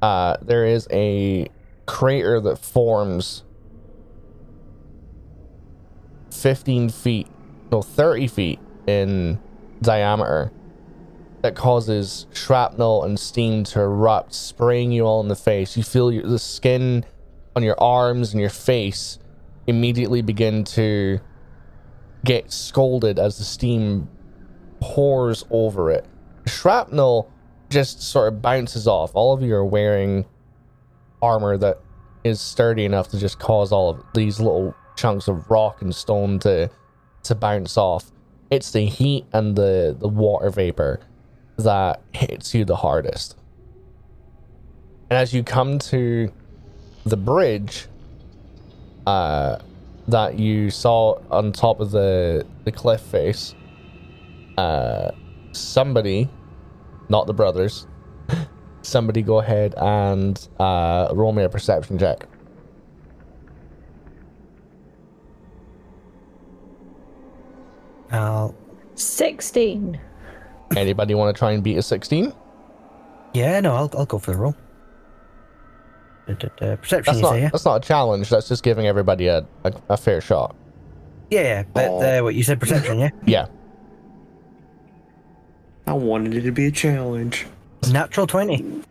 Uh, 0.01 0.37
there 0.41 0.65
is 0.65 0.87
a 0.91 1.47
crater 1.85 2.41
that 2.41 2.57
forms 2.57 3.43
15 6.31 6.89
feet, 6.89 7.27
no, 7.71 7.83
30 7.83 8.27
feet 8.27 8.59
in 8.87 9.39
diameter 9.83 10.51
that 11.41 11.55
causes 11.55 12.27
shrapnel 12.33 13.03
and 13.03 13.19
steam 13.19 13.63
to 13.65 13.81
erupt, 13.81 14.33
spraying 14.33 14.91
you 14.91 15.03
all 15.05 15.21
in 15.21 15.27
the 15.27 15.35
face. 15.35 15.75
You 15.75 15.83
feel 15.83 16.11
your, 16.11 16.23
the 16.23 16.39
skin 16.39 17.05
on 17.55 17.63
your 17.63 17.81
arms 17.81 18.31
and 18.31 18.39
your 18.39 18.49
face 18.49 19.19
immediately 19.67 20.21
begin 20.21 20.63
to 20.63 21.19
get 22.23 22.51
scalded 22.51 23.17
as 23.17 23.37
the 23.37 23.43
steam 23.43 24.07
pours 24.79 25.43
over 25.49 25.91
it. 25.91 26.05
Shrapnel 26.45 27.31
just 27.69 28.01
sort 28.01 28.31
of 28.31 28.41
bounces 28.41 28.87
off. 28.87 29.11
All 29.15 29.33
of 29.33 29.41
you 29.41 29.55
are 29.55 29.65
wearing 29.65 30.25
armor 31.21 31.57
that 31.57 31.79
is 32.23 32.39
sturdy 32.39 32.85
enough 32.85 33.09
to 33.09 33.19
just 33.19 33.39
cause 33.39 33.71
all 33.71 33.89
of 33.89 34.03
these 34.13 34.39
little 34.39 34.75
chunks 34.95 35.27
of 35.27 35.49
rock 35.49 35.81
and 35.81 35.95
stone 35.95 36.37
to 36.39 36.69
to 37.23 37.35
bounce 37.35 37.77
off. 37.77 38.11
It's 38.51 38.71
the 38.71 38.85
heat 38.85 39.25
and 39.33 39.55
the 39.55 39.95
the 39.97 40.07
water 40.07 40.49
vapor 40.49 40.99
that 41.63 42.01
hits 42.13 42.53
you 42.53 42.65
the 42.65 42.75
hardest. 42.75 43.37
And 45.09 45.17
as 45.17 45.33
you 45.33 45.43
come 45.43 45.79
to 45.79 46.31
the 47.05 47.17
bridge 47.17 47.87
uh, 49.05 49.57
that 50.07 50.39
you 50.39 50.69
saw 50.69 51.19
on 51.29 51.51
top 51.51 51.79
of 51.79 51.91
the, 51.91 52.45
the 52.63 52.71
cliff 52.71 53.01
face, 53.01 53.55
uh, 54.57 55.11
somebody, 55.51 56.29
not 57.09 57.27
the 57.27 57.33
brothers, 57.33 57.87
somebody 58.81 59.21
go 59.21 59.39
ahead 59.39 59.73
and 59.77 60.47
uh, 60.59 61.09
roll 61.13 61.33
me 61.33 61.43
a 61.43 61.49
perception 61.49 61.97
check. 61.97 62.25
I'll, 68.11 68.53
16. 68.95 69.99
Anybody 70.75 71.13
want 71.15 71.35
to 71.35 71.37
try 71.39 71.51
and 71.51 71.63
beat 71.63 71.77
a 71.77 71.81
16? 71.81 72.33
yeah, 73.33 73.59
no, 73.61 73.75
I'll, 73.75 73.89
I'll 73.97 74.05
go 74.05 74.17
for 74.19 74.31
the 74.31 74.37
roll. 74.37 74.55
Perception, 76.27 77.03
That's 77.05 77.19
not, 77.19 77.31
say, 77.31 77.41
yeah? 77.41 77.49
that's 77.49 77.65
not 77.65 77.83
a 77.83 77.87
challenge. 77.87 78.29
That's 78.29 78.47
just 78.47 78.63
giving 78.63 78.87
everybody 78.87 79.27
a, 79.27 79.45
a, 79.63 79.73
a 79.89 79.97
fair 79.97 80.21
shot. 80.21 80.55
Yeah, 81.29 81.41
yeah, 81.41 81.63
but 81.73 81.87
Oh. 81.89 82.01
uh, 82.19 82.23
what 82.23 82.35
you 82.35 82.43
said, 82.43 82.59
perception, 82.59 82.99
yeah? 82.99 83.09
Yeah. 83.25 83.45
I 85.87 85.93
wanted 85.93 86.35
it 86.35 86.41
to 86.43 86.51
be 86.51 86.67
a 86.67 86.71
challenge. 86.71 87.47
Natural 87.89 88.27
20. 88.27 88.81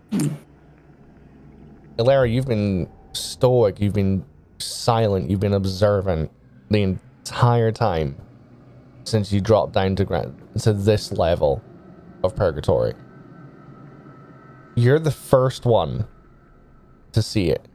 Ilara, 1.99 2.31
you've 2.31 2.47
been 2.47 2.89
stoic, 3.13 3.81
you've 3.81 3.95
been 3.95 4.25
silent, 4.59 5.31
you've 5.31 5.41
been 5.41 5.55
observant 5.55 6.31
the 6.71 6.83
entire 6.83 7.73
time 7.73 8.17
since 9.05 9.33
you 9.33 9.41
dropped 9.41 9.73
down 9.73 9.97
to 9.97 10.05
ground 10.05 10.37
to 10.63 10.73
this 10.73 11.13
level 11.13 11.63
of 12.23 12.37
purgatory. 12.37 12.95
You're 14.75 14.99
the 14.99 15.11
first 15.11 15.65
one 15.65 16.07
to 17.13 17.23
see 17.23 17.51
it. 17.51 17.67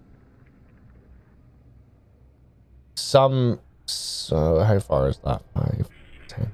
Some 2.95 3.59
so 3.85 4.59
how 4.59 4.79
far 4.79 5.09
is 5.09 5.19
that? 5.19 5.41
Five, 5.53 5.89
ten. 6.27 6.51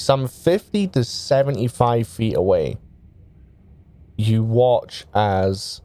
some 0.00 0.26
50 0.26 0.88
to 0.88 1.04
75 1.04 2.08
feet 2.08 2.36
away, 2.36 2.78
you 4.16 4.42
watch 4.42 5.04
as 5.14 5.82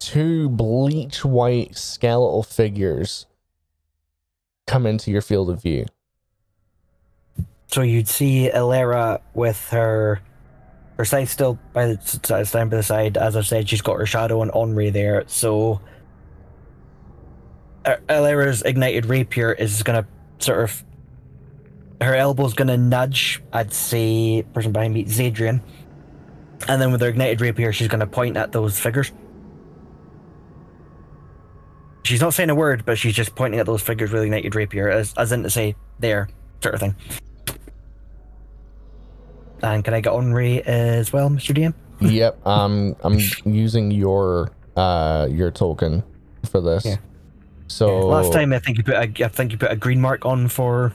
two 0.00 0.48
bleach 0.50 1.24
white 1.24 1.76
skeletal 1.76 2.42
figures 2.42 3.26
come 4.66 4.86
into 4.86 5.10
your 5.10 5.22
field 5.22 5.50
of 5.50 5.62
view. 5.62 5.86
So 7.66 7.82
you'd 7.82 8.08
see 8.08 8.50
Ilera 8.54 9.20
with 9.34 9.68
her 9.70 10.20
her 10.96 11.04
side 11.04 11.28
still 11.28 11.58
by 11.72 11.86
the 11.86 12.44
stand 12.44 12.70
by 12.70 12.76
the 12.76 12.82
side. 12.82 13.16
As 13.16 13.36
I've 13.36 13.46
said, 13.46 13.68
she's 13.68 13.82
got 13.82 13.98
her 13.98 14.06
shadow 14.06 14.42
and 14.42 14.50
Henri 14.52 14.90
there. 14.90 15.24
So 15.26 15.80
Ilera's 17.84 18.62
ignited 18.62 19.06
rapier 19.06 19.52
is 19.52 19.82
gonna 19.82 20.06
sort 20.38 20.62
of 20.62 20.84
her 22.00 22.14
elbow's 22.14 22.54
gonna 22.54 22.76
nudge. 22.76 23.42
I'd 23.52 23.72
say 23.72 24.44
person 24.54 24.72
behind 24.72 24.94
me, 24.94 25.04
Zadrian, 25.04 25.60
and 26.68 26.80
then 26.80 26.92
with 26.92 27.00
her 27.00 27.08
ignited 27.08 27.40
rapier, 27.40 27.72
she's 27.72 27.88
gonna 27.88 28.06
point 28.06 28.36
at 28.36 28.52
those 28.52 28.78
figures. 28.78 29.10
She's 32.04 32.20
not 32.20 32.34
saying 32.34 32.50
a 32.50 32.54
word, 32.54 32.84
but 32.84 32.98
she's 32.98 33.14
just 33.14 33.34
pointing 33.34 33.58
at 33.60 33.66
those 33.66 33.80
figures 33.80 34.12
with 34.12 34.22
ignited 34.22 34.54
rapier, 34.54 34.90
as 34.90 35.14
as 35.16 35.32
in 35.32 35.42
to 35.42 35.50
say 35.50 35.74
there, 35.98 36.28
sort 36.62 36.74
of 36.74 36.80
thing. 36.80 36.94
And 39.62 39.82
can 39.82 39.94
I 39.94 40.00
get 40.00 40.12
Henri 40.12 40.62
as 40.62 41.12
well, 41.12 41.30
Mr. 41.30 41.56
DM? 41.56 41.74
yep, 42.00 42.46
um, 42.46 42.94
I'm 43.00 43.18
using 43.46 43.90
your 43.90 44.50
uh 44.76 45.28
your 45.30 45.50
token 45.50 46.02
for 46.50 46.60
this. 46.60 46.84
Yeah. 46.84 46.96
So 47.68 48.08
Last 48.08 48.32
time 48.32 48.52
I 48.52 48.58
think 48.58 48.76
you 48.76 48.84
put 48.84 48.94
a, 48.94 49.24
I 49.24 49.28
think 49.28 49.52
you 49.52 49.58
put 49.58 49.72
a 49.72 49.76
green 49.76 50.00
mark 50.00 50.26
on 50.26 50.48
for 50.48 50.92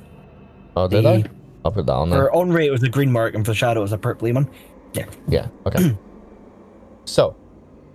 oh, 0.75 0.87
did 0.87 1.05
the, 1.05 1.09
I? 1.09 1.23
I'll 1.65 1.71
put 1.71 1.87
that 1.87 1.93
on 1.93 2.11
there. 2.11 2.25
for 2.25 2.35
Henri 2.35 2.67
it 2.67 2.71
was 2.71 2.83
a 2.83 2.89
green 2.89 3.11
mark 3.11 3.33
and 3.33 3.43
for 3.43 3.55
Shadow 3.55 3.79
it 3.79 3.83
was 3.83 3.93
a 3.93 3.97
purpley 3.97 4.33
one. 4.33 4.47
Yeah. 4.93 5.05
Yeah. 5.27 5.47
Okay. 5.65 5.97
so, 7.05 7.35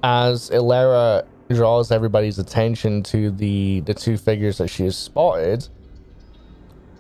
as 0.03 0.51
Ilera 0.51 1.25
draws 1.51 1.91
everybody's 1.91 2.39
attention 2.39 3.03
to 3.05 3.31
the 3.31 3.81
the 3.81 3.95
two 3.95 4.17
figures 4.17 4.59
that 4.59 4.69
she 4.69 4.85
has 4.85 4.97
spotted, 4.97 5.69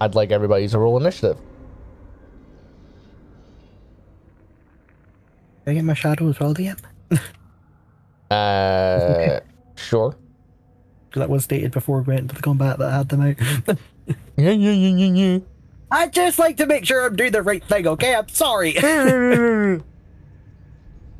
I'd 0.00 0.14
like 0.14 0.30
everybody 0.30 0.68
to 0.68 0.78
roll 0.78 0.96
initiative. 0.98 1.38
Did 5.64 5.70
I 5.70 5.74
get 5.74 5.84
my 5.84 5.94
Shadow 5.94 6.28
as 6.28 6.38
well, 6.40 6.54
DM? 6.54 6.78
Uh, 8.30 9.38
sure. 9.76 10.16
That 11.14 11.28
was 11.30 11.44
stated 11.44 11.70
before 11.70 11.98
we 12.00 12.04
went 12.06 12.20
into 12.22 12.34
the 12.34 12.42
combat 12.42 12.78
that 12.78 12.88
I 12.92 12.96
had 12.96 13.08
them 13.08 13.20
out. 13.20 13.78
Yeah, 14.36 14.50
yeah, 14.50 14.72
yeah, 14.72 14.96
yeah, 14.96 15.12
yeah. 15.14 15.38
I 15.90 16.08
just 16.08 16.38
like 16.40 16.56
to 16.56 16.66
make 16.66 16.84
sure 16.84 17.06
I'm 17.06 17.14
doing 17.14 17.30
the 17.32 17.42
right 17.42 17.62
thing. 17.64 17.86
Okay, 17.86 18.14
I'm 18.14 18.28
sorry. 18.28 18.72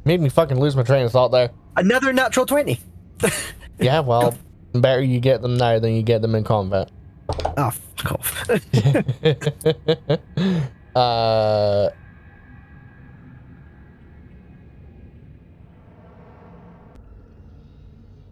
Made 0.05 0.21
me 0.21 0.29
fucking 0.29 0.59
lose 0.59 0.75
my 0.75 0.83
train 0.83 1.07
of 1.07 1.13
thought 1.13 1.29
there. 1.29 1.51
Another 1.77 2.13
natural 2.13 2.45
twenty. 2.45 2.81
Yeah, 3.81 4.01
well, 4.01 4.35
better 4.73 5.03
you 5.03 5.21
get 5.21 5.43
them 5.43 5.57
now 5.57 5.79
than 5.79 5.95
you 5.95 6.03
get 6.03 6.23
them 6.23 6.35
in 6.35 6.45
combat. 6.45 6.91
Ah, 7.57 7.71
fuck 7.71 8.13
off. 8.13 8.51
uh, 10.95 11.91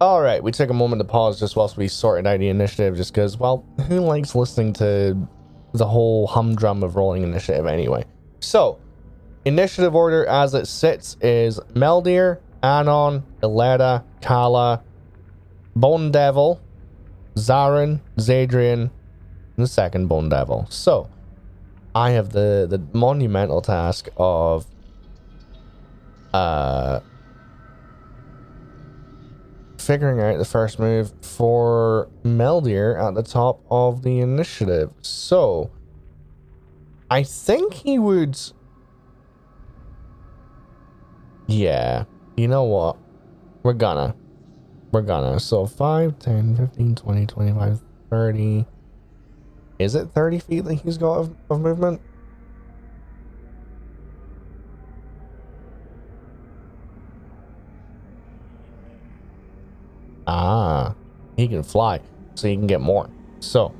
all 0.00 0.22
right, 0.22 0.42
we 0.42 0.52
took 0.52 0.70
a 0.70 0.74
moment 0.74 1.00
to 1.00 1.04
pause 1.04 1.40
just 1.40 1.56
whilst 1.56 1.76
we 1.76 1.88
sorted 1.88 2.26
out 2.26 2.38
the 2.38 2.48
initiative, 2.48 2.96
just 2.96 3.12
because, 3.12 3.36
well, 3.36 3.64
who 3.88 4.00
likes 4.00 4.34
listening 4.34 4.72
to 4.74 5.16
the 5.72 5.86
whole 5.86 6.26
humdrum 6.26 6.82
of 6.82 6.96
rolling 6.96 7.22
initiative 7.22 7.66
anyway? 7.66 8.04
So, 8.40 8.78
initiative 9.44 9.94
order 9.94 10.26
as 10.26 10.54
it 10.54 10.66
sits 10.66 11.16
is 11.20 11.58
Meldir, 11.74 12.40
Anon, 12.62 13.24
Ilera, 13.42 14.04
Kala, 14.22 14.82
Bone 15.76 16.10
Devil, 16.10 16.60
Zarin, 17.34 18.00
Zadrian, 18.16 18.90
the 19.56 19.66
second 19.66 20.08
Bone 20.08 20.28
Devil. 20.28 20.66
So, 20.70 21.10
I 21.94 22.10
have 22.10 22.30
the 22.30 22.66
the 22.68 22.80
monumental 22.96 23.60
task 23.60 24.08
of 24.16 24.66
uh 26.32 27.00
figuring 29.78 30.20
out 30.20 30.38
the 30.38 30.44
first 30.44 30.78
move 30.78 31.12
for 31.22 32.08
Meldir 32.24 32.98
at 33.02 33.14
the 33.14 33.22
top 33.22 33.60
of 33.70 34.02
the 34.02 34.20
initiative. 34.20 34.92
So, 35.02 35.70
I 37.10 37.24
think 37.24 37.74
he 37.74 37.98
would 37.98 38.38
Yeah, 41.46 42.04
you 42.36 42.48
know 42.48 42.64
what? 42.64 42.96
We're 43.62 43.74
gonna 43.74 44.14
we're 44.92 45.02
gonna. 45.02 45.40
So 45.40 45.66
5, 45.66 46.18
10, 46.18 46.56
15, 46.56 46.94
20, 46.94 47.26
25, 47.26 47.80
30. 48.10 48.66
Is 49.78 49.94
it 49.94 50.10
30 50.10 50.38
feet 50.38 50.60
that 50.60 50.74
he's 50.74 50.98
got 50.98 51.14
of, 51.14 51.36
of 51.50 51.60
movement? 51.60 52.00
Ah, 60.26 60.94
he 61.36 61.48
can 61.48 61.62
fly, 61.62 62.00
so 62.34 62.46
he 62.46 62.54
can 62.54 62.66
get 62.66 62.80
more. 62.80 63.10
So, 63.40 63.74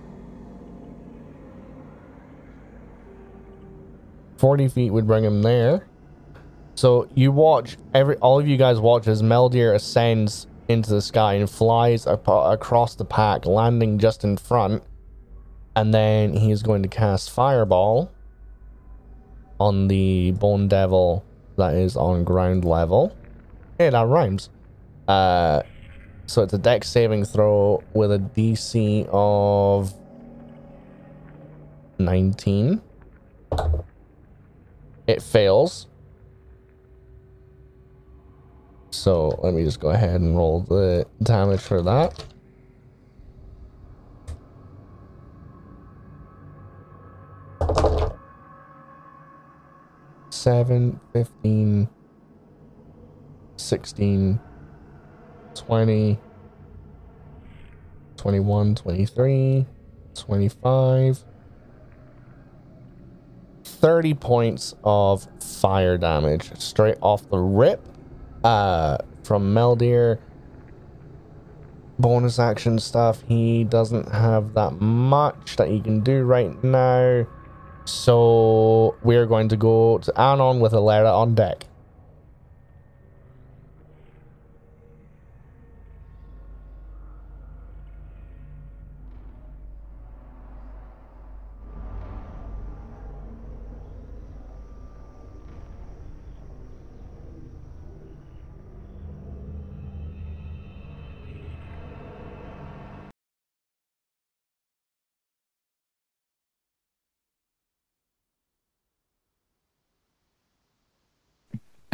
40 4.39 4.69
feet 4.69 4.91
would 4.91 5.07
bring 5.07 5.23
him 5.23 5.43
there. 5.43 5.87
So 6.75 7.09
you 7.15 7.33
watch 7.33 7.77
every 7.95 8.17
all 8.17 8.41
of 8.41 8.49
you 8.49 8.57
guys 8.57 8.81
watch 8.81 9.07
as 9.07 9.23
Meldir 9.23 9.75
ascends 9.75 10.47
into 10.69 10.91
the 10.91 11.03
sky 11.03 11.35
and 11.35 11.49
flies 11.49 12.07
ap- 12.07 12.27
across 12.29 12.95
the 12.95 13.05
pack, 13.05 13.47
landing 13.47 13.99
just 13.99 14.25
in 14.25 14.37
front. 14.37 14.83
And 15.77 15.93
then 15.93 16.35
he's 16.35 16.63
going 16.63 16.83
to 16.83 16.89
cast 16.89 17.31
Fireball 17.31 18.11
on 19.59 19.89
the 19.89 20.33
Bone 20.33 20.69
Devil 20.69 21.25
that 21.57 21.75
is 21.75 21.97
on 21.97 22.25
ground 22.25 22.65
level. 22.65 23.17
Hey, 23.79 23.91
that 23.91 24.07
rhymes. 24.07 24.51
Uh, 25.09 25.63
so 26.27 26.43
it's 26.43 26.53
a 26.53 26.59
Dex 26.59 26.89
saving 26.89 27.25
throw 27.25 27.83
with 27.93 28.13
a 28.13 28.19
DC 28.19 29.09
of 29.11 29.93
19. 31.99 32.81
It 35.07 35.23
fails. 35.23 35.87
So 38.95 39.41
let 39.43 39.55
me 39.55 39.65
just 39.65 39.81
go 39.81 39.89
ahead 39.89 40.21
and 40.21 40.37
roll 40.37 40.61
the 40.61 41.07
damage 41.23 41.61
for 41.61 41.83
that. 41.83 42.25
Seven, 50.31 51.01
fifteen, 51.13 51.89
sixteen, 53.57 54.39
twenty, 55.55 56.19
twenty-one, 58.17 58.75
twenty-three, 58.75 59.67
twenty-five, 60.15 61.25
thirty 63.65 64.15
points 64.15 64.75
of 64.85 65.27
fire 65.41 65.97
damage 65.97 66.51
straight 66.59 66.99
off 67.01 67.29
the 67.31 67.39
rip 67.39 67.89
uh 68.45 68.99
from 69.23 69.55
Meldir. 69.55 70.19
Bonus 71.99 72.39
action 72.39 72.79
stuff. 72.79 73.23
He 73.29 73.65
doesn't 73.65 74.11
have 74.11 74.55
that 74.55 74.81
much 74.81 75.57
that 75.57 75.69
he 75.69 75.81
can 75.81 76.01
do 76.01 76.23
right 76.25 76.63
now. 76.65 77.27
So 77.85 78.97
we're 79.03 79.27
going 79.27 79.49
to 79.49 79.57
go 79.57 79.99
to 79.99 80.21
Anon 80.21 80.61
with 80.61 80.73
Alera 80.73 81.13
on 81.13 81.35
deck 81.35 81.67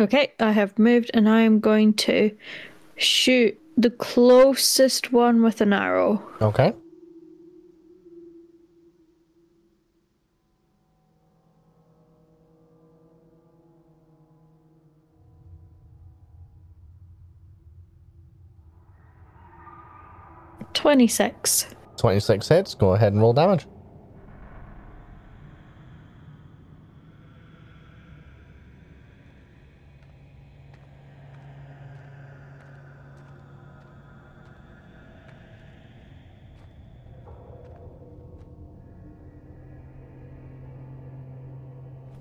Okay, 0.01 0.33
I 0.39 0.53
have 0.53 0.79
moved 0.79 1.11
and 1.13 1.29
I 1.29 1.41
am 1.41 1.59
going 1.59 1.93
to 1.95 2.31
shoot 2.97 3.61
the 3.77 3.91
closest 3.91 5.13
one 5.13 5.43
with 5.43 5.61
an 5.61 5.73
arrow. 5.73 6.23
Okay. 6.41 6.73
Twenty-six. 20.75 21.67
Twenty-six 21.97 22.49
hits. 22.49 22.75
Go 22.75 22.95
ahead 22.95 23.13
and 23.13 23.21
roll 23.21 23.33
damage. 23.33 23.67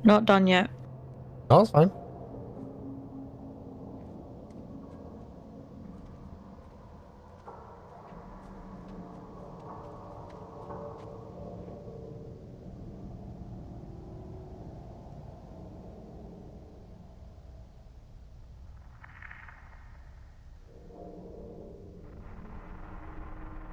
Not 0.08 0.24
done 0.24 0.48
yet. 0.48 0.70
No, 1.50 1.58
that's 1.58 1.72
fine. 1.72 1.92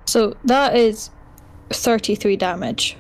So 0.07 0.37
that 0.45 0.77
is 0.77 1.11
33 1.71 2.37
damage. 2.37 2.97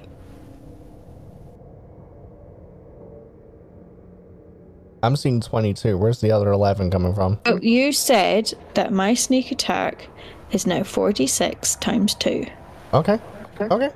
I'm 5.04 5.16
seeing 5.16 5.40
22. 5.40 5.98
Where's 5.98 6.20
the 6.20 6.32
other 6.32 6.50
11 6.50 6.90
coming 6.90 7.14
from? 7.14 7.38
Oh, 7.44 7.58
you 7.60 7.92
said 7.92 8.52
that 8.72 8.92
my 8.92 9.12
sneak 9.12 9.52
attack 9.52 10.08
is 10.50 10.66
now 10.66 10.82
46 10.82 11.76
times 11.76 12.14
2. 12.14 12.46
Okay. 12.94 13.18
Okay. 13.60 13.90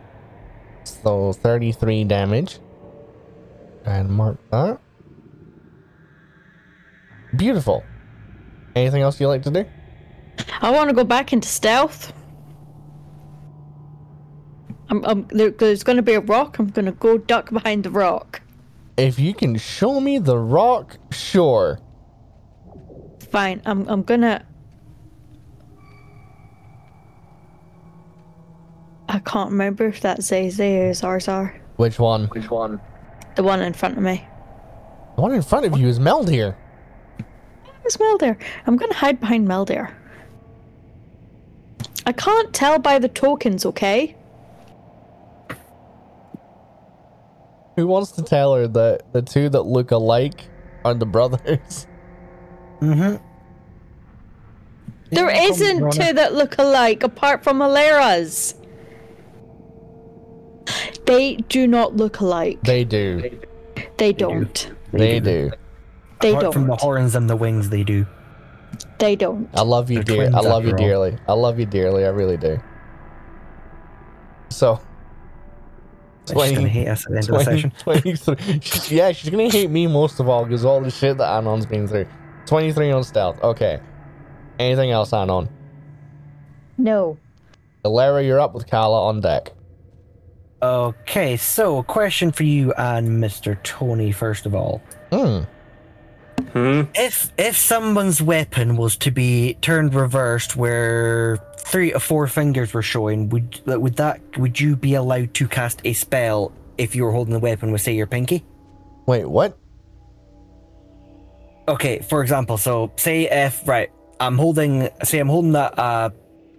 So 0.85 1.33
33 1.33 2.05
damage. 2.05 2.59
And 3.87 4.11
mark 4.11 4.39
that. 4.51 4.81
Beautiful. 7.37 7.85
Anything 8.77 9.03
else 9.03 9.19
you 9.19 9.29
like 9.29 9.43
to 9.45 9.51
do? 9.51 9.65
I 10.61 10.71
want 10.71 10.91
to 10.91 10.95
go 10.95 11.05
back 11.05 11.33
into 11.33 11.49
stealth. 11.49 12.13
I'm, 14.91 15.05
I'm, 15.05 15.27
there, 15.29 15.51
there's 15.51 15.83
going 15.83 15.97
to 15.97 16.03
be 16.03 16.15
a 16.15 16.21
rock. 16.21 16.59
I'm 16.59 16.69
going 16.69 16.87
to 16.87 16.93
go 16.93 17.17
duck 17.17 17.51
behind 17.51 17.85
the 17.85 17.91
rock. 17.91 18.43
If 18.99 19.21
you 19.21 19.33
can 19.33 19.57
show 19.57 20.01
me 20.01 20.19
the 20.19 20.37
rock, 20.37 20.99
sure. 21.13 21.79
Fine. 23.31 23.63
I'm, 23.65 23.89
I'm 23.89 24.03
going 24.03 24.23
to. 24.23 24.43
I 29.09 29.21
can't 29.21 29.53
remember 29.53 29.87
if 29.87 30.01
that's 30.01 30.27
Zay 30.27 30.51
Zay 30.51 30.89
or 30.89 30.91
Zarzar. 30.91 31.57
Which 31.77 32.01
one? 32.01 32.25
Which 32.27 32.51
one? 32.51 32.81
The 33.37 33.45
one 33.45 33.63
in 33.63 33.73
front 33.73 33.97
of 33.97 34.03
me. 34.03 34.27
The 35.15 35.23
one 35.23 35.33
in 35.33 35.43
front 35.43 35.65
of 35.65 35.79
you 35.79 35.87
is 35.87 36.01
Meldir. 36.01 36.57
It's 37.85 37.97
Meldir. 37.97 38.37
I'm 38.67 38.77
going 38.77 38.91
to 38.91 38.97
hide 38.99 39.21
behind 39.21 39.47
Meldir. 39.47 39.95
I 42.05 42.13
can't 42.13 42.53
tell 42.53 42.81
by 42.81 42.99
the 42.99 43.09
tokens, 43.09 43.65
okay? 43.65 44.17
Who 47.79 47.87
wants 47.87 48.11
to 48.13 48.23
tell 48.23 48.55
her 48.57 48.67
that 48.67 49.13
the 49.13 49.23
two 49.23 49.49
that 49.51 49.63
look 49.63 49.93
alike 49.93 50.49
are 50.85 50.95
the 50.95 51.07
brothers? 51.07 51.87
Mm-hmm. 52.81 53.25
There 55.11 55.31
isn't 55.31 55.93
two 55.93 56.13
that 56.13 56.35
look 56.35 56.59
alike 56.59 57.05
apart 57.05 57.45
from 57.45 57.59
Alera's. 57.61 58.57
They 61.07 61.37
do 61.37 61.69
not 61.69 61.95
look 61.97 62.19
alike. 62.19 62.61
They 62.63 62.83
do. 62.83 63.41
They 63.97 64.13
don't. 64.13 64.73
They 64.93 65.21
do. 65.21 65.53
They 66.21 66.35
Apart 66.35 66.53
from 66.53 66.63
the 66.63 66.69
don't. 66.71 66.81
horns 66.81 67.15
and 67.15 67.31
the 67.31 67.37
wings, 67.37 67.71
they 67.71 67.85
do. 67.85 68.07
They 68.99 69.15
don't. 69.15 69.49
I 69.55 69.63
love 69.63 69.89
you, 69.89 70.03
They're 70.03 70.27
dear. 70.29 70.37
I 70.37 70.41
love 70.41 70.65
you 70.65 70.73
all. 70.73 70.79
dearly. 70.79 71.17
I 71.29 71.33
love 71.33 71.61
you 71.61 71.67
dearly. 71.67 72.05
I 72.05 72.09
really 72.09 72.37
do. 72.37 72.61
So, 74.51 74.81
She's 76.29 76.53
gonna 76.53 76.69
hate 76.69 76.89
us 76.89 77.07
at 77.07 77.13
the 77.13 77.19
end 77.19 77.29
of 77.31 77.35
the 77.35 77.45
session. 77.45 77.73
23. 77.79 78.97
Yeah, 78.97 79.13
she's 79.13 79.31
gonna 79.31 79.51
hate 79.51 79.71
me 79.71 79.87
most 79.87 80.21
of 80.21 80.29
all 80.29 80.45
because 80.45 80.65
all 80.65 80.81
the 80.81 80.91
shit 80.91 81.19
that 81.19 81.29
Anon's 81.29 81.67
been 81.67 81.87
through. 81.87 82.07
23 82.47 82.91
on 82.91 83.05
stealth. 83.05 83.43
Okay. 83.43 83.81
Anything 84.59 84.91
else, 84.91 85.13
Anon? 85.13 85.49
No. 86.79 87.19
Alara, 87.85 88.25
you're 88.27 88.41
up 88.41 88.55
with 88.55 88.69
Kala 88.69 89.07
on 89.07 89.21
deck. 89.21 89.53
Okay, 90.61 91.37
so 91.37 91.79
a 91.79 91.85
question 91.85 92.33
for 92.33 92.43
you 92.43 92.73
and 92.73 93.23
Mr. 93.23 93.63
Tony, 93.63 94.11
first 94.11 94.45
of 94.45 94.55
all. 94.55 94.83
Hmm. 95.13 95.43
Hmm. 96.53 96.83
If 96.95 97.33
if 97.39 97.57
someone's 97.57 98.23
weapon 98.23 98.77
was 98.77 98.97
to 98.99 99.11
be 99.11 99.55
turned 99.61 99.95
reversed, 99.95 100.57
where 100.57 101.39
three 101.59 101.93
or 101.93 102.01
four 102.01 102.27
fingers 102.27 102.73
were 102.73 102.83
showing, 102.83 103.29
would 103.29 103.61
would 103.67 103.97
that 103.97 104.21
would 104.39 104.59
you 104.59 104.77
be 104.77 104.95
allowed 104.95 105.35
to 105.35 105.49
cast 105.49 105.81
a 105.85 105.93
spell 105.93 106.53
if 106.79 106.95
you 106.95 107.05
were 107.05 107.13
holding 107.13 107.35
the 107.35 107.41
weapon 107.41 107.73
with 107.73 107.81
say 107.81 107.95
your 107.95 108.07
pinky? 108.07 108.45
Wait, 109.07 109.27
what? 109.27 109.59
Okay, 111.69 111.99
for 112.01 112.23
example, 112.23 112.57
so 112.57 112.93
say 112.97 113.29
if 113.29 113.67
right, 113.69 113.91
I'm 114.21 114.39
holding 114.39 114.89
say 115.03 115.19
I'm 115.19 115.29
holding 115.29 115.53
that 115.53 115.79
uh, 115.79 116.11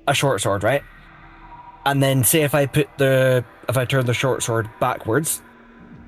a 0.07 0.13
short 0.13 0.41
sword, 0.41 0.63
right? 0.63 0.83
And 1.85 2.03
then 2.03 2.23
say 2.23 2.43
if 2.43 2.53
I 2.53 2.65
put 2.67 2.89
the 2.97 3.43
if 3.67 3.77
I 3.77 3.85
turn 3.85 4.05
the 4.05 4.13
short 4.13 4.43
sword 4.43 4.69
backwards, 4.79 5.41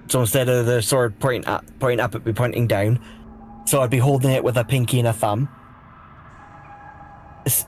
so 0.07 0.21
instead 0.21 0.49
of 0.49 0.65
the 0.65 0.81
sword 0.81 1.17
pointing 1.19 1.47
up 1.47 1.65
pointing 1.79 1.99
up, 1.99 2.11
it'd 2.11 2.23
be 2.23 2.33
pointing 2.33 2.67
down. 2.67 2.99
So 3.65 3.81
I'd 3.81 3.89
be 3.89 3.99
holding 3.99 4.31
it 4.31 4.43
with 4.43 4.57
a 4.57 4.63
pinky 4.63 4.99
and 4.99 5.07
a 5.07 5.13
thumb. 5.13 5.49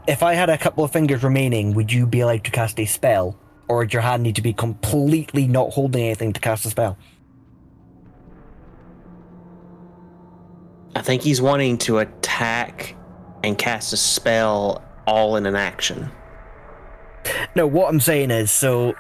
If 0.08 0.22
I 0.22 0.34
had 0.34 0.50
a 0.50 0.58
couple 0.58 0.84
of 0.84 0.92
fingers 0.92 1.24
remaining, 1.24 1.74
would 1.74 1.92
you 1.92 2.06
be 2.06 2.20
allowed 2.20 2.44
to 2.44 2.52
cast 2.52 2.80
a 2.80 2.86
spell, 2.86 3.40
or 3.68 3.78
would 3.78 3.94
your 3.94 4.02
hand 4.02 4.24
need 4.24 4.36
to 4.36 4.42
be 4.42 4.54
completely 4.54 5.48
not 5.48 5.72
holding 5.72 6.04
anything 6.04 6.34
to 6.34 6.40
cast 6.40 6.66
a 6.66 6.70
spell? 6.70 6.98
I 10.96 11.02
think 11.02 11.24
he's 11.24 11.42
wanting 11.42 11.80
to 11.80 12.00
attack 12.00 12.96
and 13.44 13.58
cast 13.58 13.94
a 13.94 13.98
spell 13.98 14.84
all 15.08 15.36
in 15.38 15.46
an 15.46 15.56
action. 15.56 16.12
No, 17.56 17.66
what 17.66 17.90
I'm 17.90 18.00
saying 18.00 18.30
is, 18.30 18.52
so 18.52 18.94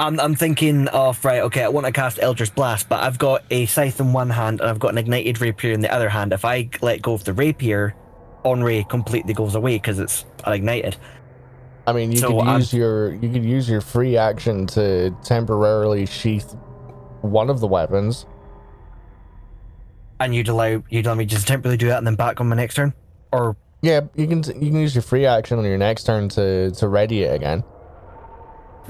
I'm 0.00 0.18
I'm 0.18 0.34
thinking 0.34 0.88
of 0.88 1.22
right. 1.26 1.42
Okay, 1.42 1.62
I 1.62 1.68
want 1.68 1.84
to 1.84 1.92
cast 1.92 2.18
Eldritch 2.22 2.54
Blast, 2.54 2.88
but 2.88 3.02
I've 3.02 3.18
got 3.18 3.44
a 3.50 3.66
scythe 3.66 4.00
in 4.00 4.14
one 4.14 4.30
hand 4.30 4.60
and 4.60 4.70
I've 4.70 4.78
got 4.78 4.88
an 4.92 4.98
ignited 4.98 5.40
rapier 5.42 5.72
in 5.72 5.82
the 5.82 5.92
other 5.92 6.08
hand. 6.08 6.32
If 6.32 6.44
I 6.46 6.70
let 6.80 7.02
go 7.02 7.12
of 7.12 7.24
the 7.24 7.34
rapier, 7.34 7.94
Onray 8.42 8.88
completely 8.88 9.34
goes 9.34 9.54
away 9.54 9.76
because 9.76 9.98
it's 9.98 10.24
ignited. 10.46 10.96
I 11.86 11.92
mean, 11.92 12.12
you 12.12 12.18
So 12.18 12.28
could 12.28 12.46
I'm- 12.48 12.60
use 12.60 12.72
your 12.72 13.12
you 13.12 13.28
could 13.30 13.44
use 13.44 13.68
your 13.68 13.82
free 13.82 14.16
action 14.16 14.66
to 14.68 15.10
temporarily 15.22 16.06
sheath 16.06 16.56
one 17.20 17.50
of 17.50 17.60
the 17.60 17.66
weapons. 17.66 18.24
And 20.18 20.34
you'd 20.34 20.48
allow 20.48 20.82
you'd 20.88 21.04
allow 21.06 21.14
me 21.14 21.26
just 21.26 21.46
temporarily 21.46 21.76
do 21.76 21.88
that 21.88 21.98
and 21.98 22.06
then 22.06 22.14
back 22.14 22.40
on 22.40 22.48
my 22.48 22.56
next 22.56 22.74
turn, 22.76 22.94
or 23.32 23.54
Yeah, 23.82 24.00
you 24.14 24.26
can 24.26 24.38
you 24.62 24.70
can 24.70 24.76
use 24.76 24.94
your 24.94 25.02
free 25.02 25.26
action 25.26 25.58
on 25.58 25.64
your 25.66 25.76
next 25.78 26.04
turn 26.04 26.30
to 26.30 26.70
to 26.70 26.88
ready 26.88 27.22
it 27.24 27.34
again. 27.34 27.64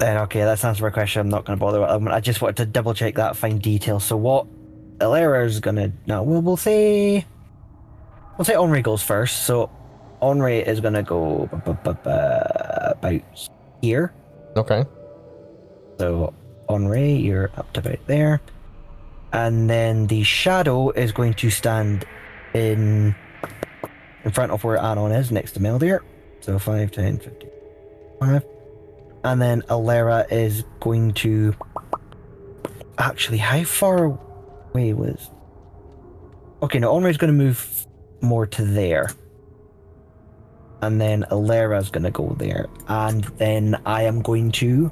Then 0.01 0.17
okay, 0.23 0.41
that's 0.41 0.65
answered 0.65 0.83
my 0.83 0.91
question. 0.91 1.21
I'm 1.21 1.29
not 1.29 1.45
going 1.45 1.59
to 1.59 1.61
bother. 1.61 1.81
with 1.81 1.91
it. 1.91 2.09
I 2.09 2.21
just 2.21 2.41
wanted 2.41 2.57
to 2.57 2.67
double 2.67 2.95
check 2.95 3.15
that 3.17 3.37
fine 3.37 3.59
detail. 3.59 4.01
So 4.01 4.17
what 4.17 4.47
Ilera 4.99 5.45
is 5.47 5.61
going 5.61 5.77
to 5.77 5.93
no, 6.07 6.23
we'll 6.23 6.43
we'll 6.43 6.57
say 6.57 7.25
we'll 8.37 8.45
say 8.45 8.55
Henri 8.55 8.83
goes 8.83 9.03
first. 9.03 9.45
So 9.45 9.71
Henri 10.23 10.59
is 10.59 10.81
going 10.81 10.95
to 10.95 11.03
go 11.03 11.49
bu- 11.51 11.57
bu- 11.59 11.75
bu- 11.75 11.95
bu- 11.95 12.91
about 12.91 13.21
here. 13.83 14.13
Okay. 14.57 14.85
So 15.99 16.33
Henri, 16.69 17.13
you're 17.13 17.51
up 17.57 17.73
to 17.75 17.81
about 17.81 18.07
there, 18.07 18.41
and 19.33 19.69
then 19.69 20.07
the 20.07 20.23
shadow 20.23 20.91
is 20.91 21.13
going 21.13 21.35
to 21.35 21.51
stand 21.51 22.07
in 22.55 23.15
in 24.25 24.31
front 24.31 24.53
of 24.53 24.65
where 24.65 24.79
Anon 24.79 25.13
is, 25.13 25.31
next 25.31 25.53
to 25.53 25.61
Meldir. 25.61 26.01
So 26.41 26.59
5, 26.59 26.91
10, 26.91 27.19
15, 27.19 27.51
5. 28.21 28.45
And 29.25 29.41
then 29.41 29.63
Alera 29.63 30.31
is 30.31 30.65
going 30.81 31.13
to. 31.15 31.55
Actually, 32.99 33.39
how 33.39 33.65
far 33.65 34.19
away 34.73 34.93
was. 34.93 35.31
Okay, 36.63 36.79
now 36.79 36.93
no, 36.93 37.01
Onray's 37.01 37.17
going 37.17 37.33
to 37.33 37.45
move 37.45 37.87
more 38.21 38.47
to 38.47 38.65
there. 38.65 39.11
And 40.83 41.01
then 41.01 41.25
Alera's 41.31 41.91
going 41.91 42.05
to 42.05 42.11
go 42.11 42.35
there. 42.39 42.67
And 42.89 43.25
then 43.39 43.81
I 43.87 44.05
am 44.05 44.23
going 44.23 44.53
to. 44.53 44.91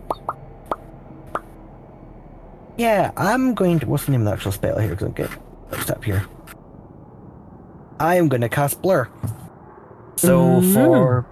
Yeah, 2.77 3.11
I'm 3.17 3.55
going 3.55 3.81
to. 3.81 3.87
What's 3.87 4.05
the 4.05 4.13
name 4.13 4.23
of 4.23 4.27
the 4.27 4.33
actual 4.33 4.53
spell 4.53 4.79
here? 4.79 4.91
Because 4.91 5.07
I'll 5.09 5.13
get 5.13 5.31
mixed 5.71 5.91
up 5.91 6.05
here. 6.05 6.27
I 8.01 8.17
am 8.17 8.29
going 8.29 8.43
to 8.43 8.49
cast 8.49 8.81
Blur. 8.81 9.09
So 10.17 10.59
Ooh. 10.59 10.73
for 10.73 11.27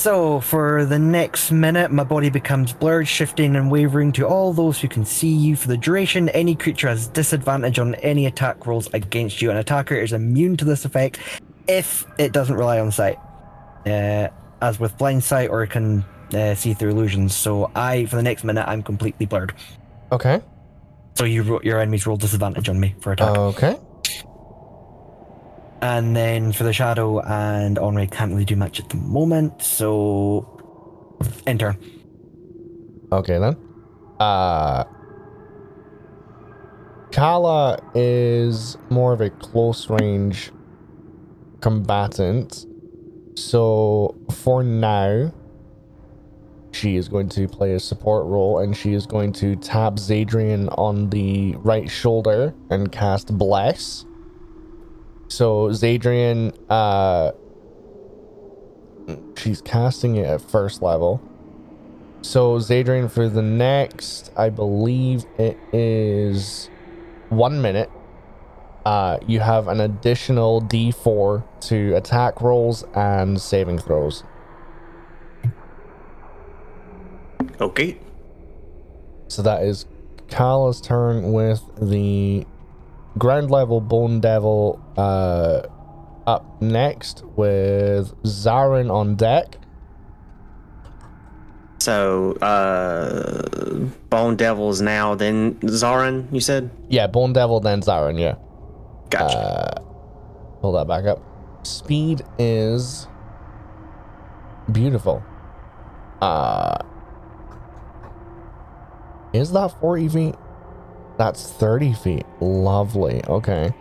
So, 0.00 0.40
for 0.40 0.86
the 0.86 0.98
next 0.98 1.52
minute, 1.52 1.90
my 1.90 2.04
body 2.04 2.30
becomes 2.30 2.72
blurred, 2.72 3.06
shifting 3.06 3.54
and 3.54 3.70
wavering 3.70 4.12
to 4.12 4.26
all 4.26 4.54
those 4.54 4.80
who 4.80 4.88
can 4.88 5.04
see 5.04 5.28
you. 5.28 5.56
For 5.56 5.68
the 5.68 5.76
duration, 5.76 6.30
any 6.30 6.54
creature 6.54 6.88
has 6.88 7.06
disadvantage 7.06 7.78
on 7.78 7.96
any 7.96 8.24
attack 8.24 8.66
rolls 8.66 8.88
against 8.94 9.42
you. 9.42 9.50
An 9.50 9.58
attacker 9.58 9.96
is 9.96 10.14
immune 10.14 10.56
to 10.56 10.64
this 10.64 10.86
effect 10.86 11.18
if 11.68 12.06
it 12.16 12.32
doesn't 12.32 12.56
rely 12.56 12.80
on 12.80 12.90
sight, 12.90 13.18
uh, 13.84 14.28
as 14.62 14.80
with 14.80 14.96
blind 14.96 15.22
sight 15.22 15.50
or 15.50 15.66
can 15.66 16.02
uh, 16.32 16.54
see 16.54 16.72
through 16.72 16.92
illusions. 16.92 17.36
So, 17.36 17.70
I, 17.74 18.06
for 18.06 18.16
the 18.16 18.22
next 18.22 18.42
minute, 18.42 18.64
I'm 18.66 18.82
completely 18.82 19.26
blurred. 19.26 19.52
Okay. 20.12 20.40
So, 21.16 21.24
you 21.26 21.60
your 21.62 21.78
enemies 21.78 22.06
roll 22.06 22.16
disadvantage 22.16 22.70
on 22.70 22.80
me 22.80 22.94
for 23.00 23.12
attack. 23.12 23.36
Okay. 23.36 23.78
And 25.82 26.14
then 26.14 26.52
for 26.52 26.64
the 26.64 26.72
shadow 26.72 27.20
and 27.20 27.78
Henri 27.78 28.06
can't 28.06 28.32
really 28.32 28.44
do 28.44 28.56
much 28.56 28.80
at 28.80 28.88
the 28.90 28.96
moment, 28.96 29.62
so 29.62 30.46
enter. 31.46 31.76
Okay 33.12 33.38
then. 33.38 33.56
Uh 34.18 34.84
Kala 37.12 37.80
is 37.94 38.76
more 38.88 39.12
of 39.12 39.20
a 39.20 39.30
close 39.30 39.90
range 39.90 40.52
combatant. 41.60 42.66
So 43.36 44.16
for 44.30 44.62
now 44.62 45.32
she 46.72 46.96
is 46.96 47.08
going 47.08 47.28
to 47.30 47.48
play 47.48 47.74
a 47.74 47.80
support 47.80 48.26
role 48.26 48.60
and 48.60 48.76
she 48.76 48.94
is 48.94 49.06
going 49.06 49.32
to 49.32 49.56
tap 49.56 49.94
Zadrian 49.94 50.72
on 50.78 51.10
the 51.10 51.56
right 51.58 51.90
shoulder 51.90 52.54
and 52.70 52.92
cast 52.92 53.36
Bless. 53.36 54.04
So 55.30 55.68
Zadrian 55.68 56.52
uh 56.68 57.32
she's 59.36 59.62
casting 59.62 60.16
it 60.16 60.26
at 60.26 60.40
first 60.40 60.82
level. 60.82 61.22
So 62.22 62.58
Zadrian 62.58 63.10
for 63.10 63.28
the 63.28 63.42
next, 63.42 64.32
I 64.36 64.50
believe 64.50 65.24
it 65.38 65.56
is 65.72 66.68
one 67.28 67.62
minute. 67.62 67.90
Uh, 68.84 69.18
you 69.26 69.40
have 69.40 69.68
an 69.68 69.80
additional 69.80 70.62
D4 70.62 71.44
to 71.60 71.94
attack 71.96 72.40
rolls 72.40 72.84
and 72.94 73.40
saving 73.40 73.78
throws. 73.78 74.24
Okay. 77.60 77.98
So 79.28 79.42
that 79.42 79.62
is 79.62 79.86
Kala's 80.28 80.80
turn 80.80 81.32
with 81.32 81.62
the 81.80 82.46
ground 83.18 83.50
level 83.50 83.80
Bone 83.80 84.20
Devil 84.20 84.80
uh, 84.96 85.62
up 86.26 86.60
next 86.62 87.24
with 87.36 88.14
Zarin 88.22 88.90
on 88.92 89.16
deck. 89.16 89.56
So, 91.80 92.32
uh, 92.42 93.88
Bone 94.10 94.36
Devil's 94.36 94.82
now, 94.82 95.14
then 95.14 95.54
Zarin, 95.60 96.30
you 96.32 96.40
said? 96.40 96.70
Yeah, 96.90 97.06
Bone 97.06 97.32
Devil, 97.32 97.60
then 97.60 97.80
Zarin, 97.80 98.20
yeah. 98.20 98.34
Gotcha. 99.08 99.38
Uh, 99.38 99.80
pull 100.60 100.72
that 100.72 100.86
back 100.86 101.06
up. 101.06 101.22
Speed 101.66 102.22
is 102.38 103.06
beautiful. 104.70 105.22
Uh, 106.20 106.76
is 109.32 109.52
that 109.52 109.68
40 109.80 110.08
feet? 110.10 110.34
That's 111.20 111.52
30 111.52 111.92
feet. 111.92 112.24
Lovely. 112.40 113.22
Okay. 113.26 113.74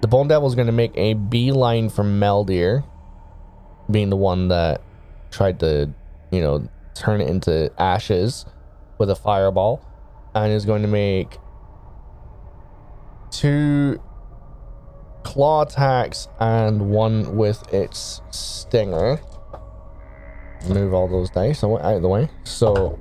The 0.00 0.08
Bone 0.08 0.26
Devil's 0.26 0.56
going 0.56 0.66
to 0.66 0.72
make 0.72 0.90
a 0.96 1.14
beeline 1.14 1.88
for 1.88 2.02
Meldir, 2.02 2.82
being 3.88 4.10
the 4.10 4.16
one 4.16 4.48
that 4.48 4.82
tried 5.30 5.60
to, 5.60 5.94
you 6.32 6.40
know, 6.40 6.68
turn 6.94 7.20
it 7.20 7.28
into 7.28 7.70
ashes 7.80 8.46
with 8.98 9.10
a 9.10 9.14
fireball, 9.14 9.86
and 10.34 10.52
is 10.52 10.64
going 10.64 10.82
to 10.82 10.88
make 10.88 11.38
two 13.30 14.02
claw 15.22 15.62
attacks 15.62 16.26
and 16.40 16.90
one 16.90 17.36
with 17.36 17.72
its 17.72 18.22
stinger. 18.30 19.20
Move 20.68 20.94
all 20.94 21.06
those 21.06 21.30
dice 21.30 21.62
out 21.62 21.80
of 21.80 22.02
the 22.02 22.08
way. 22.08 22.28
So, 22.42 22.98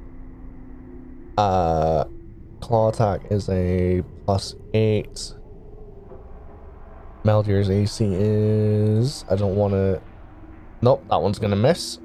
uh, 1.36 2.04
claw 2.70 2.90
attack 2.90 3.22
is 3.32 3.50
a 3.50 4.04
plus 4.26 4.56
eight. 4.76 5.34
Meldir's 7.26 7.68
AC 7.68 8.06
is. 8.08 9.26
I 9.28 9.36
don't 9.36 9.56
want 9.56 9.74
to. 9.74 10.00
Nope, 10.84 11.04
that 11.10 11.20
one's 11.20 11.40
gonna 11.40 11.56
miss. 11.56 11.98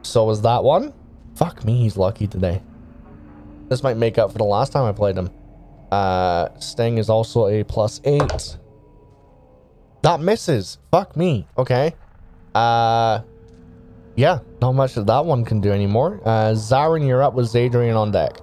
So 0.00 0.30
is 0.30 0.40
that 0.42 0.64
one. 0.64 0.94
Fuck 1.34 1.62
me, 1.66 1.82
he's 1.82 1.98
lucky 1.98 2.26
today. 2.26 2.62
This 3.68 3.82
might 3.82 3.98
make 3.98 4.16
up 4.16 4.32
for 4.32 4.38
the 4.38 4.44
last 4.44 4.72
time 4.72 4.84
I 4.84 4.92
played 4.92 5.18
him. 5.18 5.28
Uh, 5.92 6.48
Sting 6.58 6.96
is 6.96 7.10
also 7.10 7.48
a 7.48 7.64
plus 7.64 8.00
eight. 8.04 8.56
That 10.00 10.20
misses. 10.20 10.78
Fuck 10.90 11.18
me. 11.18 11.46
Okay. 11.58 11.94
Uh, 12.54 13.20
yeah, 14.16 14.38
not 14.62 14.72
much 14.72 14.94
that 14.94 15.06
that 15.06 15.26
one 15.26 15.44
can 15.44 15.60
do 15.60 15.70
anymore. 15.70 16.22
Uh, 16.24 16.52
Zarin, 16.52 17.06
you're 17.06 17.22
up 17.22 17.34
with 17.34 17.46
Zadrian 17.46 17.96
on 17.96 18.10
deck. 18.10 18.40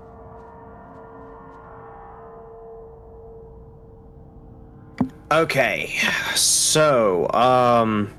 Okay, 5.32 5.98
so 6.36 7.32
um, 7.32 8.14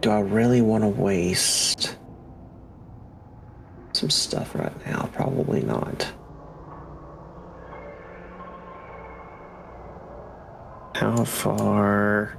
do 0.00 0.10
I 0.10 0.20
really 0.20 0.60
want 0.60 0.84
to 0.84 0.88
waste 0.88 1.96
some 3.94 4.10
stuff 4.10 4.54
right 4.54 4.86
now? 4.86 5.10
Probably 5.12 5.62
not. 5.62 6.06
How 10.94 11.24
far? 11.24 12.38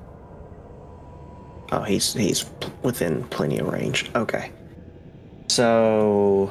Oh, 1.73 1.81
he's 1.81 2.14
he's 2.14 2.45
within 2.81 3.26
plenty 3.26 3.57
of 3.57 3.68
range. 3.68 4.10
Okay, 4.15 4.53
so. 5.49 6.49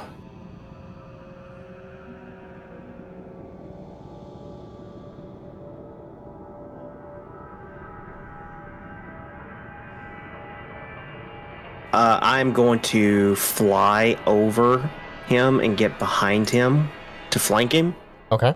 Uh, 11.94 12.18
I'm 12.22 12.52
going 12.52 12.80
to 12.80 13.36
fly 13.36 14.18
over 14.26 14.90
him 15.26 15.60
and 15.60 15.76
get 15.76 15.96
behind 16.00 16.50
him 16.50 16.90
to 17.30 17.38
flank 17.38 17.70
him. 17.70 17.94
Okay. 18.32 18.52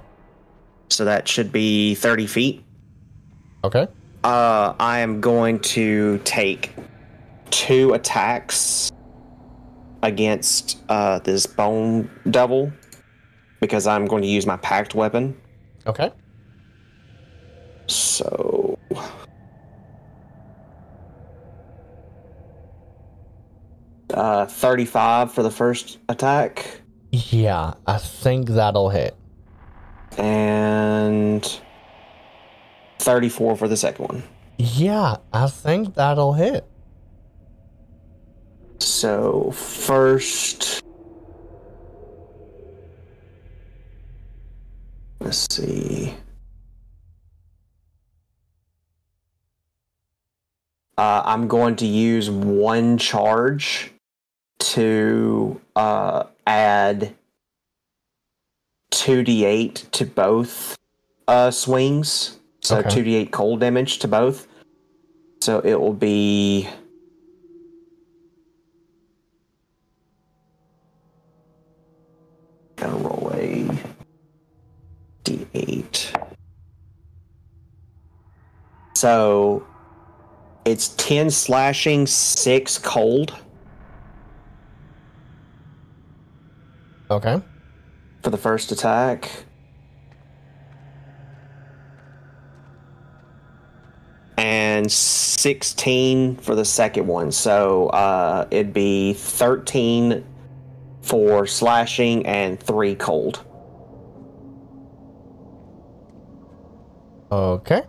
So 0.89 1.05
that 1.05 1.29
should 1.29 1.53
be 1.53 1.95
30 1.95 2.27
feet. 2.27 2.65
Okay. 3.63 3.87
Uh, 4.25 4.75
I 4.81 4.99
am 4.99 5.21
going 5.21 5.61
to 5.61 6.19
take 6.25 6.75
two 7.51 7.95
attacks 7.95 8.91
against 10.03 10.79
uh, 10.89 11.21
this 11.21 11.47
bone 11.47 12.11
devil 12.33 12.73
because 13.61 13.87
I'm 13.87 14.07
going 14.07 14.23
to 14.23 14.29
use 14.29 14.47
my 14.47 14.57
pact 14.57 14.97
weapon. 14.97 15.41
Okay. 15.87 16.11
So. 17.87 18.77
Uh, 24.13 24.47
35 24.47 25.33
for 25.33 25.43
the 25.43 25.51
first 25.51 25.99
attack, 26.09 26.81
Yeah, 27.13 27.75
I 27.87 27.99
think 27.99 28.49
that'll 28.49 28.89
hit. 28.91 29.15
and 30.17 31.61
34 32.99 33.57
for 33.57 33.69
the 33.69 33.77
second 33.77 34.07
one. 34.09 34.23
Yeah, 34.59 35.17
I 35.33 35.47
think 35.49 35.95
that'll 35.95 36.33
hit. 36.33 36.65
So, 38.81 39.51
first. 39.53 40.83
Let's 45.21 45.47
see. 45.55 46.15
Uh, 50.97 51.23
I'm 51.25 51.47
going 51.47 51.77
to 51.77 51.87
use 51.87 52.29
one 52.31 52.99
charge 52.99 53.93
to 54.59 55.61
uh, 55.77 56.25
add 56.47 57.15
2d8 58.93 59.91
to 59.93 60.05
both 60.07 60.77
uh, 61.27 61.51
swings. 61.51 62.39
So 62.61 62.79
Okay. 62.79 62.89
2d8 63.03 63.31
cold 63.31 63.61
damage 63.61 63.99
to 64.01 64.09
both. 64.09 64.47
So 65.41 65.61
it 65.61 65.81
will 65.81 65.93
be. 65.95 66.69
Gotta 72.77 72.97
roll 72.97 73.31
a 73.35 73.69
d8. 75.25 76.15
So 78.95 79.65
it's 80.65 80.89
10 80.97 81.31
slashing, 81.31 82.07
6 82.07 82.79
cold 82.79 83.35
Okay. 87.11 87.41
for 88.23 88.31
the 88.31 88.37
first 88.37 88.73
attack. 88.73 89.31
And 94.37 94.91
16 94.91 96.37
for 96.37 96.55
the 96.55 96.65
second 96.65 97.07
one. 97.07 97.33
So 97.33 97.89
uh, 97.89 98.47
it'd 98.51 98.73
be 98.73 99.15
13 99.15 100.25
for 101.01 101.47
slashing 101.47 102.27
and 102.27 102.61
3 102.61 102.95
cold. 102.97 103.45
Okay. 107.31 107.83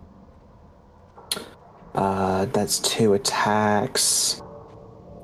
Uh, 1.94 2.46
that's 2.46 2.80
two 2.80 3.14
attacks. 3.14 4.42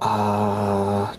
Uh, 0.02 1.16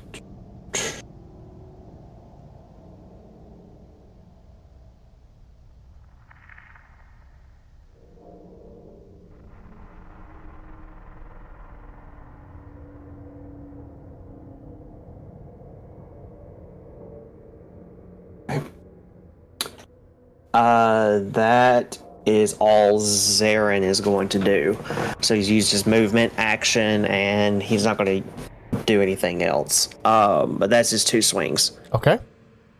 Uh, 20.56 21.20
that 21.32 21.98
is 22.24 22.56
all 22.60 22.98
Zarin 22.98 23.82
is 23.82 24.00
going 24.00 24.30
to 24.30 24.38
do. 24.38 24.78
So 25.20 25.34
he's 25.34 25.50
used 25.50 25.70
his 25.70 25.86
movement, 25.86 26.32
action, 26.38 27.04
and 27.04 27.62
he's 27.62 27.84
not 27.84 27.98
going 27.98 28.22
to 28.22 28.78
do 28.86 29.02
anything 29.02 29.42
else. 29.42 29.90
Um, 30.06 30.56
but 30.56 30.70
that's 30.70 30.88
his 30.88 31.04
two 31.04 31.20
swings. 31.20 31.78
Okay. 31.92 32.18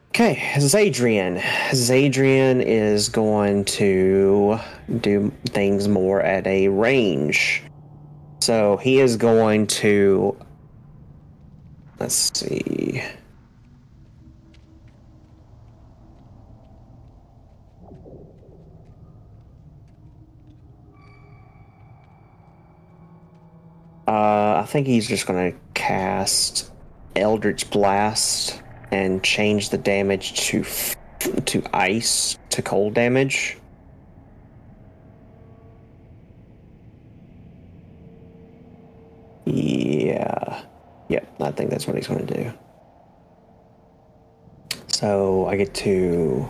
Okay, 0.09 0.37
Zadrian. 0.55 1.39
Zadrian 1.73 2.65
is 2.65 3.11
going 3.11 3.67
to 3.67 4.59
do 5.01 5.31
things 5.45 5.87
more 5.87 6.23
at 6.23 6.47
a 6.47 6.69
range. 6.69 7.63
So 8.41 8.79
he 8.79 9.01
is 9.01 9.19
going 9.19 9.67
to. 9.67 10.35
Let's 12.01 12.15
see. 12.15 13.03
Uh, 24.07 24.61
I 24.63 24.65
think 24.67 24.87
he's 24.87 25.09
just 25.09 25.27
going 25.27 25.53
to 25.53 25.59
cast 25.75 26.71
Eldritch 27.17 27.71
Blast 27.71 28.63
and 28.93 29.23
change 29.23 29.71
the 29.71 29.79
damage 29.79 30.35
to 30.49 30.61
f- 30.61 30.97
to 31.47 31.63
ice 31.73 32.39
to 32.51 32.63
cold 32.63 32.95
damage. 32.95 33.59
Yeah. 39.45 40.63
Yep, 41.09 41.41
I 41.41 41.51
think 41.53 41.71
that's 41.71 41.87
what 41.87 41.97
he's 41.97 42.07
going 42.07 42.27
to 42.27 42.35
do. 42.35 42.53
So 44.89 45.47
I 45.47 45.57
get 45.57 45.75
to 45.75 46.49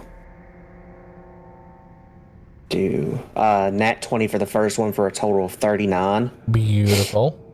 do 2.68 3.18
uh, 3.34 3.70
nat 3.72 4.02
20 4.02 4.28
for 4.28 4.38
the 4.38 4.46
first 4.46 4.78
one 4.78 4.92
for 4.92 5.06
a 5.06 5.12
total 5.12 5.44
of 5.44 5.52
39. 5.52 6.30
Beautiful. 6.50 7.45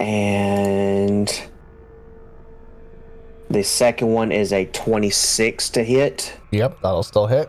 And 0.00 1.28
the 3.50 3.62
second 3.62 4.08
one 4.12 4.32
is 4.32 4.52
a 4.52 4.66
26 4.66 5.70
to 5.70 5.82
hit. 5.84 6.36
Yep, 6.50 6.78
that'll 6.82 7.02
still 7.02 7.26
hit. 7.26 7.48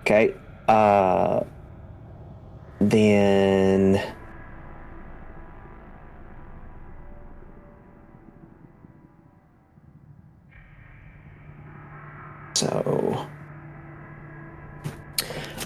Okay. 0.00 0.34
Uh 0.68 1.44
then 2.80 4.00
So 12.54 13.26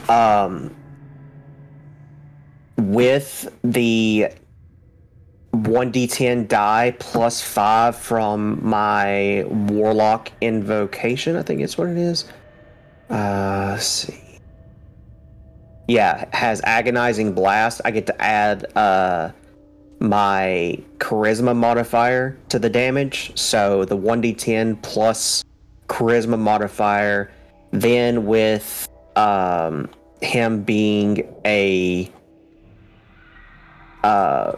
um 0.08 0.74
with 2.76 3.52
the 3.62 4.28
1d10 5.68 6.48
die 6.48 6.96
plus 6.98 7.42
5 7.42 7.94
from 7.96 8.58
my 8.66 9.44
warlock 9.46 10.32
invocation, 10.40 11.36
I 11.36 11.42
think 11.42 11.60
it's 11.60 11.76
what 11.76 11.88
it 11.88 11.98
is. 11.98 12.24
Uh, 13.10 13.76
see. 13.76 14.18
Yeah, 15.86 16.24
has 16.32 16.60
agonizing 16.64 17.32
blast. 17.32 17.80
I 17.84 17.90
get 17.90 18.06
to 18.06 18.22
add 18.22 18.76
uh 18.76 19.30
my 20.00 20.78
charisma 20.98 21.56
modifier 21.56 22.38
to 22.50 22.58
the 22.58 22.68
damage. 22.70 23.32
So 23.38 23.84
the 23.84 23.96
1d10 23.96 24.82
plus 24.82 25.44
charisma 25.88 26.38
modifier. 26.38 27.32
Then 27.72 28.26
with 28.26 28.86
um 29.16 29.88
him 30.20 30.62
being 30.62 31.26
a 31.44 32.12
uh 34.04 34.52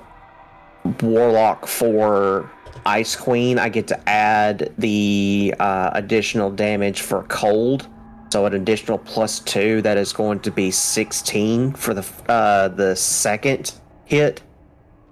warlock 1.03 1.67
for 1.67 2.51
ice 2.87 3.15
queen 3.15 3.59
i 3.59 3.69
get 3.69 3.87
to 3.87 4.09
add 4.09 4.73
the 4.79 5.55
uh, 5.61 5.91
additional 5.95 6.51
damage 6.51 7.03
for 7.03 7.23
cold 7.25 7.87
so 8.33 8.47
an 8.47 8.55
additional 8.55 8.99
plus 8.99 9.41
two 9.41 9.83
that 9.83 9.97
is 9.97 10.13
going 10.13 10.39
to 10.41 10.51
be 10.51 10.71
16 10.71 11.73
for 11.73 11.95
the 11.95 12.07
uh, 12.29 12.69
the 12.69 12.95
second 12.97 13.73
hit 14.05 14.43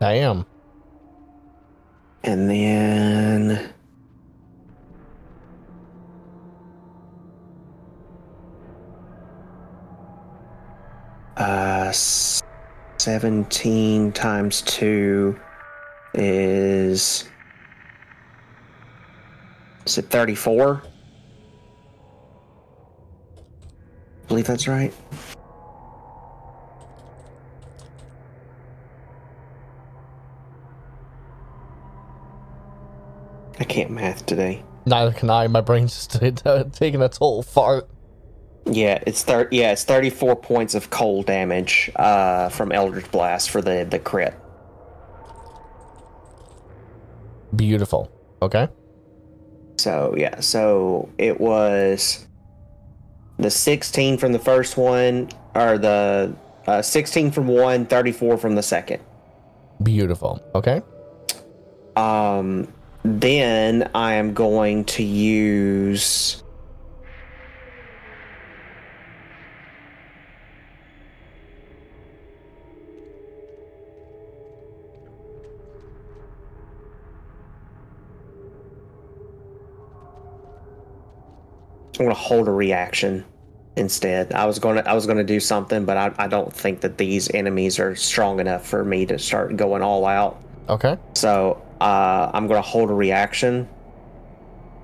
Damn. 0.01 0.47
and 2.23 2.49
then 2.49 3.73
uh 11.37 11.91
17 11.93 14.13
times 14.13 14.63
2 14.63 15.39
is 16.19 17.25
is 19.87 19.99
it 19.99 20.11
34 20.11 20.83
I 24.25 24.27
believe 24.29 24.47
that's 24.47 24.69
right 24.69 24.93
I 33.61 33.65
can't 33.65 33.91
math 33.91 34.25
today. 34.25 34.63
Neither 34.87 35.13
can 35.13 35.31
I. 35.31 35.47
My 35.49 35.61
brain's 35.61 36.07
just 36.07 36.43
taking 36.73 37.03
a 37.03 37.09
total 37.09 37.43
fart. 37.43 37.89
Yeah, 38.67 39.03
it's 39.07 39.25
thir- 39.25 39.49
yeah, 39.51 39.73
it's 39.73 39.85
34 39.85 40.37
points 40.37 40.75
of 40.75 40.91
cold 40.91 41.27
damage 41.27 41.91
uh, 41.97 42.51
from 42.51 42.71
Eldritch 42.71 43.11
Blast 43.11 43.51
for 43.51 43.61
the 43.63 43.87
the 43.89 43.99
crit. 43.99 44.35
Beautiful. 47.55 48.11
Okay. 48.43 48.69
So 49.79 50.15
yeah, 50.17 50.41
so 50.41 51.09
it 51.19 51.41
was 51.41 52.27
the 53.39 53.51
16 53.51 54.19
from 54.19 54.33
the 54.33 54.39
first 54.39 54.77
one, 54.77 55.29
or 55.55 55.79
the 55.79 56.35
uh, 56.67 56.83
16 56.83 57.31
from 57.31 57.49
one, 57.49 57.87
34 57.87 58.37
from 58.39 58.55
the 58.55 58.63
second. 58.63 59.03
Beautiful. 59.83 60.43
Okay. 60.55 60.83
Um, 61.97 62.73
then 63.05 63.91
I 63.95 64.15
am 64.15 64.35
going 64.35 64.85
to 64.87 65.03
use. 65.03 66.43
I'm 81.99 82.07
gonna 82.07 82.15
hold 82.15 82.49
a 82.49 82.53
reaction 82.53 83.25
instead. 83.77 84.33
I 84.33 84.47
was 84.47 84.59
gonna 84.59 84.83
I 84.87 84.95
was 84.95 85.07
gonna 85.07 85.25
do 85.25 85.41
something, 85.41 85.85
but 85.85 85.97
I, 85.97 86.13
I 86.19 86.29
don't 86.29 86.53
think 86.53 86.81
that 86.81 86.99
these 86.99 87.31
enemies 87.35 87.79
are 87.79 87.95
strong 87.97 88.41
enough 88.41 88.67
for 88.67 88.85
me 88.85 89.07
to 89.07 89.19
start 89.19 89.57
going 89.57 89.83
all 89.83 90.07
out. 90.07 90.41
Okay. 90.69 90.99
So 91.15 91.63
uh, 91.81 92.31
I'm 92.33 92.47
going 92.47 92.63
to 92.63 92.69
hold 92.69 92.91
a 92.91 92.95
reaction. 92.95 93.69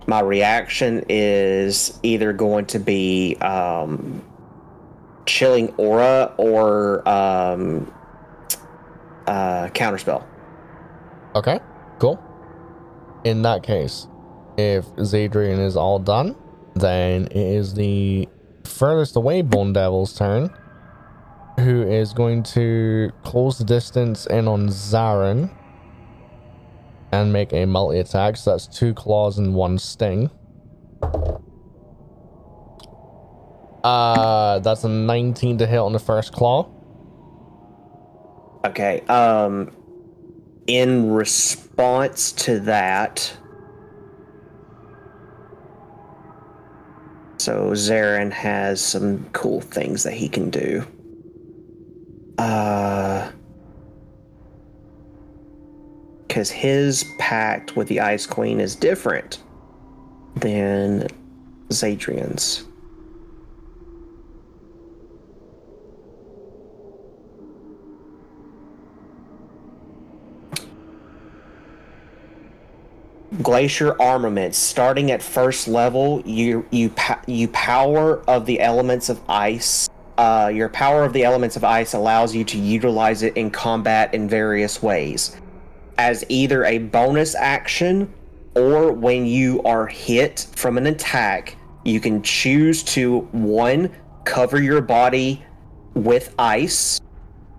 My 0.07 0.21
reaction 0.21 1.05
is 1.09 1.99
either 2.03 2.33
going 2.33 2.67
to 2.67 2.79
be 2.79 3.37
um, 3.37 4.23
chilling 5.27 5.75
aura 5.77 6.33
or 6.37 7.07
um, 7.09 7.93
uh, 9.27 9.69
counterspell. 9.69 10.25
Okay, 11.35 11.59
cool. 11.99 12.23
In 13.25 13.43
that 13.43 13.63
case, 13.63 14.07
if 14.57 14.85
Zadrian 14.97 15.59
is 15.59 15.77
all 15.77 15.99
done, 15.99 16.37
then 16.75 17.27
it 17.27 17.37
is 17.37 17.75
the 17.75 18.29
furthest 18.65 19.17
away 19.17 19.43
Bone 19.43 19.73
Devil's 19.73 20.15
turn, 20.15 20.51
who 21.61 21.83
is 21.83 22.13
going 22.13 22.43
to 22.43 23.13
close 23.23 23.59
the 23.59 23.65
distance 23.65 24.27
in 24.27 24.49
on 24.49 24.69
Zarin 24.69 25.51
and 27.13 27.33
make 27.33 27.53
a 27.53 27.65
multi 27.65 27.99
attack. 27.99 28.37
So 28.37 28.51
that's 28.51 28.67
two 28.67 28.93
claws 28.95 29.39
and 29.39 29.55
one 29.55 29.79
sting. 29.79 30.31
Uh, 33.85 34.61
that's 34.61 34.83
a 34.85 34.89
19 34.89 35.59
to 35.59 35.67
hit 35.67 35.79
on 35.79 35.93
the 35.93 35.99
first 35.99 36.33
claw. 36.33 36.71
Okay. 38.65 39.01
Um, 39.03 39.77
in 40.67 41.11
response 41.13 42.33
to 42.33 42.61
that, 42.61 43.37
so 47.45 47.73
Zarin 47.73 48.33
has 48.33 48.81
some 48.81 49.29
cool 49.35 49.61
things 49.61 50.03
that 50.05 50.15
he 50.15 50.31
can 50.31 50.49
do. 50.49 50.87
Uh, 52.39 53.31
because 56.27 56.51
his 56.51 57.05
pact 57.19 57.77
with 57.77 57.87
the 57.89 58.01
Ice 58.01 58.27
Queen 58.27 58.61
is 58.61 58.75
different 58.75 59.43
than 60.37 61.07
Zadrian's. 61.69 62.65
Glacier 73.43 74.01
armaments 74.01 74.59
starting 74.59 75.11
at 75.11 75.23
first 75.23 75.67
level 75.67 76.23
you 76.25 76.65
you 76.71 76.93
you 77.27 77.49
power 77.49 78.23
of 78.29 78.47
the 78.47 78.61
elements 78.61 79.09
of 79.09 79.21
ice 79.29 79.89
uh, 80.17 80.51
your 80.55 80.69
power 80.69 81.05
of 81.05 81.13
the 81.13 81.25
elements 81.25 81.57
of 81.57 81.65
ice 81.65 81.93
allows 81.95 82.35
you 82.35 82.45
to 82.45 82.59
utilize 82.59 83.23
it 83.23 83.37
in 83.37 83.51
combat 83.51 84.15
in 84.15 84.29
various 84.29 84.81
ways. 84.81 85.37
As 85.99 86.25
either 86.29 86.65
a 86.65 86.79
bonus 86.79 87.35
action 87.35 88.13
or 88.55 88.93
when 88.93 89.27
you 89.27 89.63
are 89.65 89.87
hit 89.87 90.47
from 90.55 90.79
an 90.79 90.87
attack 90.87 91.57
you 91.85 92.01
can 92.01 92.23
choose 92.23 92.83
to 92.83 93.21
one 93.33 93.91
cover 94.25 94.63
your 94.63 94.81
body 94.81 95.45
with 95.95 96.35
ice 96.39 97.01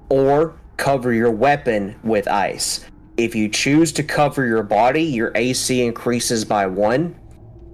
or 0.09 0.57
cover 0.77 1.13
your 1.13 1.31
weapon 1.31 1.95
with 2.03 2.27
ice 2.27 2.85
if 3.17 3.33
you 3.33 3.47
choose 3.47 3.91
to 3.93 4.03
cover 4.03 4.45
your 4.45 4.63
body, 4.63 5.03
your 5.03 5.31
AC 5.35 5.81
increases 5.81 6.43
by 6.43 6.67
one. 6.67 7.15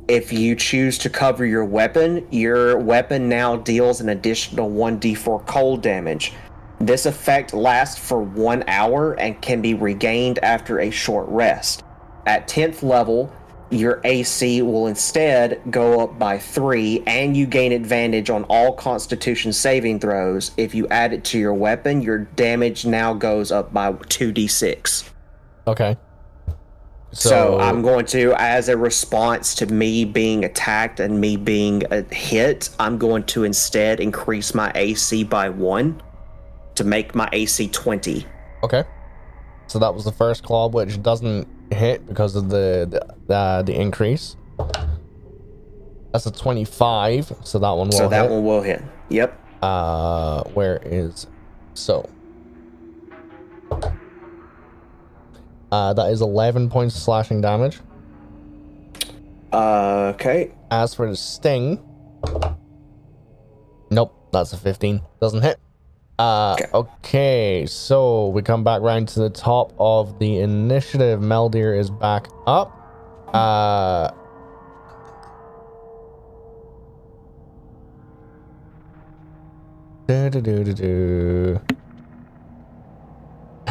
If 0.07 0.31
you 0.31 0.55
choose 0.55 0.97
to 0.99 1.09
cover 1.09 1.45
your 1.45 1.65
weapon, 1.65 2.27
your 2.31 2.77
weapon 2.77 3.27
now 3.27 3.55
deals 3.55 4.01
an 4.01 4.09
additional 4.09 4.69
1d4 4.69 5.45
cold 5.47 5.81
damage. 5.81 6.33
This 6.79 7.05
effect 7.05 7.53
lasts 7.53 7.99
for 7.99 8.21
one 8.21 8.63
hour 8.67 9.13
and 9.13 9.41
can 9.41 9.61
be 9.61 9.73
regained 9.73 10.39
after 10.39 10.79
a 10.79 10.91
short 10.91 11.27
rest. 11.29 11.83
At 12.25 12.47
10th 12.47 12.83
level, 12.83 13.33
your 13.71 14.01
AC 14.03 14.61
will 14.61 14.87
instead 14.87 15.61
go 15.71 16.01
up 16.01 16.19
by 16.19 16.37
3, 16.37 17.03
and 17.07 17.37
you 17.37 17.45
gain 17.45 17.71
advantage 17.71 18.29
on 18.29 18.43
all 18.43 18.73
Constitution 18.73 19.53
saving 19.53 20.01
throws. 20.01 20.51
If 20.57 20.75
you 20.75 20.87
add 20.89 21.13
it 21.13 21.23
to 21.25 21.39
your 21.39 21.53
weapon, 21.53 22.01
your 22.01 22.19
damage 22.19 22.85
now 22.85 23.13
goes 23.13 23.51
up 23.51 23.73
by 23.73 23.93
2d6. 23.93 25.10
Okay. 25.67 25.97
So, 27.13 27.59
I'm 27.59 27.81
going 27.81 28.05
to, 28.07 28.33
as 28.37 28.69
a 28.69 28.77
response 28.77 29.53
to 29.55 29.65
me 29.65 30.05
being 30.05 30.45
attacked 30.45 31.01
and 31.01 31.19
me 31.19 31.35
being 31.35 31.83
a 31.91 32.03
hit, 32.03 32.69
I'm 32.79 32.97
going 32.97 33.23
to 33.25 33.43
instead 33.43 33.99
increase 33.99 34.53
my 34.53 34.71
AC 34.75 35.25
by 35.25 35.49
one 35.49 36.01
to 36.75 36.85
make 36.85 37.13
my 37.13 37.27
AC 37.33 37.67
20. 37.67 38.25
Okay. 38.63 38.85
So 39.67 39.79
that 39.79 39.93
was 39.93 40.05
the 40.05 40.11
first 40.11 40.43
claw, 40.43 40.67
which 40.67 41.01
doesn't 41.01 41.47
hit 41.71 42.05
because 42.05 42.35
of 42.35 42.49
the 42.49 43.07
the, 43.27 43.33
uh, 43.33 43.61
the 43.61 43.73
increase. 43.73 44.35
That's 46.11 46.25
a 46.25 46.31
25, 46.31 47.33
so 47.43 47.59
that 47.59 47.69
one 47.69 47.87
will 47.87 47.97
so 47.97 48.09
that 48.09 48.23
hit. 48.23 48.31
one 48.31 48.43
will 48.43 48.61
hit. 48.61 48.83
Yep. 49.09 49.39
Uh, 49.61 50.43
where 50.43 50.81
is 50.83 51.27
so? 51.73 52.09
Uh, 55.71 55.93
that 55.93 56.11
is 56.11 56.21
11 56.21 56.69
points 56.69 56.95
of 56.95 57.01
slashing 57.01 57.41
damage. 57.41 57.79
Uh, 59.53 60.11
okay. 60.15 60.51
As 60.69 60.93
for 60.93 61.09
the 61.09 61.15
sting, 61.15 61.79
nope, 63.89 64.13
that's 64.31 64.53
a 64.53 64.57
15. 64.57 65.01
Doesn't 65.19 65.41
hit. 65.41 65.59
Uh, 66.19 66.53
Okay. 66.59 66.69
okay, 66.73 67.65
so 67.65 68.27
we 68.29 68.41
come 68.41 68.63
back 68.63 68.81
round 68.81 69.07
to 69.09 69.19
the 69.19 69.29
top 69.29 69.73
of 69.79 70.19
the 70.19 70.39
initiative. 70.39 71.19
Meldir 71.19 71.77
is 71.77 71.89
back 71.89 72.27
up. 72.45 72.77
Uh, 73.33 74.11
do 80.07 80.29
do 80.29 80.41
do 80.41 80.63
do 80.63 80.73
do. 80.73 81.61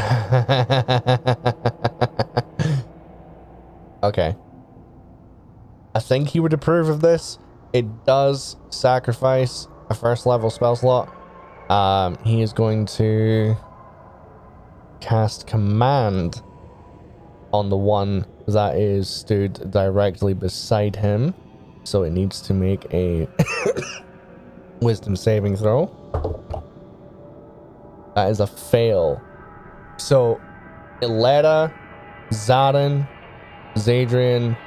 okay. 4.03 4.35
I 5.93 5.99
think 5.99 6.29
he 6.29 6.39
would 6.39 6.53
approve 6.53 6.89
of 6.89 7.01
this. 7.01 7.37
It 7.73 8.05
does 8.05 8.55
sacrifice 8.69 9.67
a 9.89 9.93
first 9.93 10.25
level 10.25 10.49
spell 10.49 10.75
slot. 10.75 11.13
Um, 11.69 12.17
he 12.23 12.41
is 12.41 12.53
going 12.53 12.85
to 12.97 13.55
cast 14.99 15.47
command 15.47 16.41
on 17.53 17.69
the 17.69 17.77
one 17.77 18.25
that 18.47 18.77
is 18.77 19.09
stood 19.09 19.71
directly 19.71 20.33
beside 20.33 20.95
him. 20.95 21.33
So 21.83 22.03
it 22.03 22.11
needs 22.11 22.41
to 22.41 22.53
make 22.53 22.85
a 22.93 23.27
wisdom 24.81 25.15
saving 25.15 25.57
throw. 25.57 25.89
That 28.15 28.29
is 28.29 28.39
a 28.39 28.47
fail. 28.47 29.21
So 30.01 30.41
Ileta, 31.01 31.73
Zarin, 32.31 33.07
Zadrian, 33.75 34.57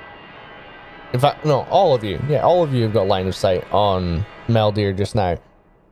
in 1.13 1.21
fact, 1.21 1.45
no, 1.45 1.61
all 1.71 1.95
of 1.95 2.03
you. 2.03 2.21
Yeah, 2.29 2.41
all 2.41 2.63
of 2.63 2.75
you 2.75 2.83
have 2.83 2.93
got 2.93 3.07
line 3.07 3.29
of 3.29 3.37
sight 3.37 3.65
on 3.73 4.27
Meldir 4.49 4.97
just 4.97 5.15
now. 5.15 5.39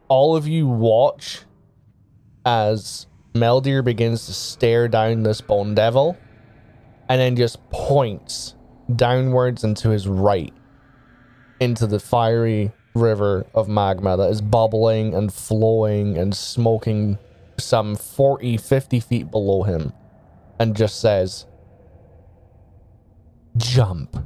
All 0.08 0.36
of 0.36 0.48
you 0.48 0.66
watch 0.66 1.42
as 2.44 3.06
Meldir 3.34 3.84
begins 3.84 4.26
to 4.26 4.32
stare 4.32 4.88
down 4.88 5.22
this 5.22 5.40
bone 5.40 5.74
devil 5.74 6.16
and 7.08 7.20
then 7.20 7.36
just 7.36 7.58
points 7.70 8.54
downwards 8.96 9.64
and 9.64 9.76
to 9.76 9.90
his 9.90 10.08
right 10.08 10.52
into 11.60 11.86
the 11.86 12.00
fiery 12.00 12.72
river 12.94 13.46
of 13.54 13.68
magma 13.68 14.16
that 14.16 14.28
is 14.28 14.40
bubbling 14.40 15.14
and 15.14 15.32
flowing 15.32 16.18
and 16.18 16.34
smoking 16.34 17.16
some 17.62 17.96
40, 17.96 18.56
50 18.56 19.00
feet 19.00 19.30
below 19.30 19.62
him 19.62 19.92
and 20.58 20.76
just 20.76 21.00
says, 21.00 21.46
Jump 23.56 24.16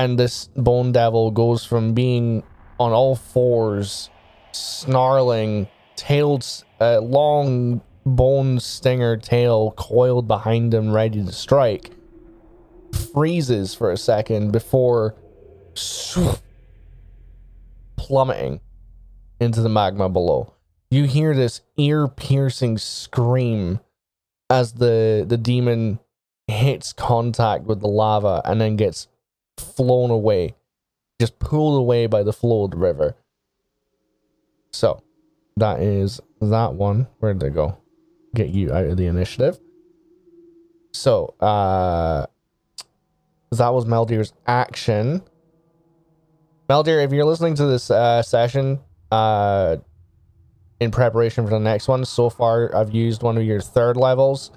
and 0.00 0.18
this 0.18 0.46
bone 0.56 0.92
devil 0.92 1.30
goes 1.30 1.64
from 1.64 1.92
being 1.92 2.42
on 2.78 2.92
all 2.92 3.14
fours, 3.14 4.08
snarling, 4.52 5.68
tailed, 5.94 6.46
uh, 6.80 7.00
long 7.00 7.82
bone 8.06 8.58
stinger 8.58 9.18
tail 9.18 9.72
coiled 9.72 10.26
behind 10.26 10.72
him, 10.72 10.90
ready 10.90 11.22
to 11.22 11.32
strike, 11.32 11.90
freezes 13.12 13.74
for 13.74 13.90
a 13.90 13.96
second 13.98 14.52
before 14.52 15.16
plummeting 17.96 18.60
into 19.38 19.60
the 19.60 19.68
magma 19.68 20.08
below. 20.08 20.54
You 20.90 21.04
hear 21.04 21.34
this 21.34 21.60
ear-piercing 21.76 22.78
scream 22.78 23.78
as 24.48 24.72
the 24.74 25.24
the 25.26 25.36
demon 25.36 26.00
hits 26.48 26.92
contact 26.92 27.64
with 27.64 27.80
the 27.80 27.86
lava 27.86 28.42
and 28.44 28.60
then 28.60 28.74
gets 28.74 29.06
flown 29.56 30.10
away, 30.10 30.56
just 31.20 31.38
pulled 31.38 31.78
away 31.78 32.06
by 32.06 32.24
the 32.24 32.32
flow 32.32 32.64
of 32.64 32.72
the 32.72 32.76
river. 32.76 33.14
So, 34.72 35.02
that 35.56 35.80
is 35.80 36.20
that 36.40 36.74
one. 36.74 37.06
Where 37.20 37.34
did 37.34 37.40
they 37.40 37.54
go? 37.54 37.78
Get 38.34 38.48
you 38.48 38.72
out 38.72 38.86
of 38.86 38.96
the 38.96 39.06
initiative. 39.06 39.60
So, 40.92 41.34
uh, 41.38 42.26
that 43.52 43.68
was 43.68 43.84
Meldir's 43.84 44.32
action. 44.46 45.22
Meldir, 46.68 47.04
if 47.04 47.12
you're 47.12 47.24
listening 47.24 47.54
to 47.56 47.66
this 47.66 47.90
uh, 47.90 48.22
session, 48.22 48.80
uh, 49.10 49.76
in 50.80 50.90
preparation 50.90 51.44
for 51.44 51.50
the 51.50 51.60
next 51.60 51.88
one. 51.88 52.04
So 52.04 52.30
far, 52.30 52.74
I've 52.74 52.92
used 52.92 53.22
one 53.22 53.36
of 53.36 53.44
your 53.44 53.60
third 53.60 53.96
levels 53.96 54.50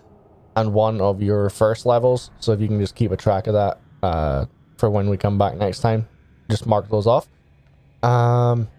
and 0.56 0.74
one 0.74 1.02
of 1.02 1.22
your 1.22 1.50
first 1.50 1.86
levels. 1.86 2.32
So 2.40 2.54
if 2.54 2.62
you 2.62 2.68
can 2.68 2.80
just 2.80 2.96
keep 2.96 3.12
a 3.12 3.18
track 3.18 3.48
of 3.48 3.54
that 3.54 3.80
uh, 4.02 4.46
for 4.78 4.90
when 4.90 5.10
we 5.10 5.18
come 5.18 5.38
back 5.38 5.56
next 5.56 5.80
time, 5.80 6.08
just 6.50 6.66
mark 6.66 6.90
those 6.90 7.08
off. 7.08 7.28
Um, 8.02 8.70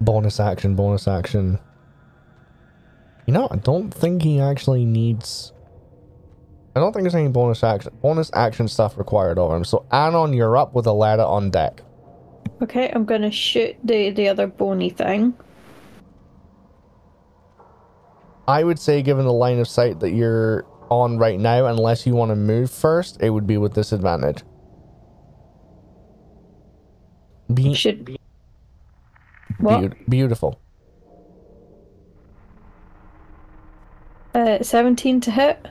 bonus 0.00 0.40
action, 0.40 0.74
bonus 0.74 1.06
action. 1.06 1.58
You 3.26 3.34
know, 3.34 3.48
I 3.50 3.56
don't 3.56 3.92
think 3.92 4.22
he 4.22 4.40
actually 4.40 4.84
needs. 4.84 5.52
I 6.74 6.80
don't 6.80 6.92
think 6.92 7.04
there's 7.04 7.14
any 7.14 7.28
bonus 7.28 7.62
action 7.62 7.92
bonus 8.00 8.30
action 8.32 8.68
stuff 8.68 8.96
required 8.96 9.38
of 9.38 9.52
him. 9.52 9.64
So 9.64 9.84
Anon, 9.92 10.32
you're 10.32 10.56
up 10.56 10.74
with 10.74 10.86
Alera 10.86 11.26
on 11.28 11.50
deck. 11.50 11.82
Okay, 12.62 12.90
I'm 12.92 13.04
gonna 13.04 13.30
shoot 13.30 13.76
the 13.84 14.10
the 14.10 14.28
other 14.28 14.46
bony 14.46 14.90
thing. 14.90 15.34
I 18.50 18.64
would 18.64 18.78
say, 18.78 19.00
given 19.02 19.24
the 19.24 19.32
line 19.32 19.58
of 19.60 19.68
sight 19.68 20.00
that 20.00 20.10
you're 20.10 20.66
on 20.90 21.18
right 21.18 21.38
now, 21.38 21.66
unless 21.66 22.04
you 22.06 22.14
want 22.14 22.30
to 22.30 22.36
move 22.36 22.70
first, 22.70 23.22
it 23.22 23.30
would 23.30 23.46
be 23.46 23.56
with 23.56 23.74
disadvantage. 23.74 24.42
Be- 27.54 27.74
Should. 27.74 28.16
What? 29.58 29.80
beau- 29.90 29.96
beautiful. 30.08 30.60
Uh, 34.34 34.62
17 34.62 35.20
to 35.22 35.30
hit. 35.30 35.68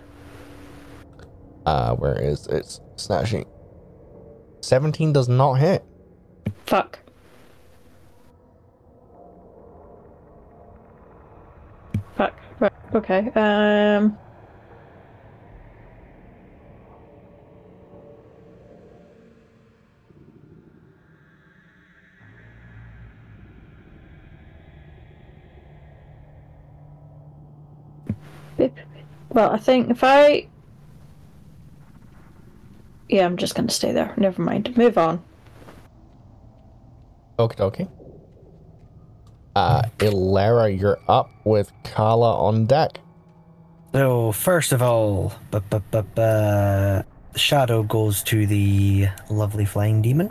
Uh, 1.66 1.96
where 1.96 2.20
is 2.20 2.48
it? 2.48 2.80
Snatching. 2.96 3.46
17 4.62 5.14
does 5.14 5.28
not 5.30 5.56
hit. 5.56 5.84
Fuck. 6.66 7.00
Fuck. 12.16 12.38
Right. 12.60 12.74
Okay. 12.94 13.32
Um. 13.36 14.18
Well, 29.30 29.52
I 29.52 29.58
think 29.58 29.90
if 29.90 30.04
I. 30.04 30.48
Yeah, 33.08 33.26
I'm 33.26 33.38
just 33.38 33.56
gonna 33.56 33.70
stay 33.70 33.92
there. 33.92 34.14
Never 34.18 34.42
mind. 34.42 34.76
Move 34.76 34.98
on. 34.98 35.24
Okie 37.40 37.56
dokie. 37.56 37.99
Uh, 39.60 39.82
Ilera, 39.98 40.80
you're 40.80 41.00
up 41.10 41.30
with 41.44 41.72
Kala 41.84 42.38
on 42.46 42.66
deck. 42.66 43.00
So 43.94 44.32
first 44.32 44.72
of 44.72 44.82
all, 44.82 45.34
bu- 45.52 45.60
bu- 45.60 45.80
bu- 45.92 46.04
bu- 46.04 47.04
Shadow 47.36 47.84
goes 47.84 48.24
to 48.24 48.48
the 48.48 49.08
lovely 49.30 49.66
flying 49.66 50.02
demon. 50.02 50.30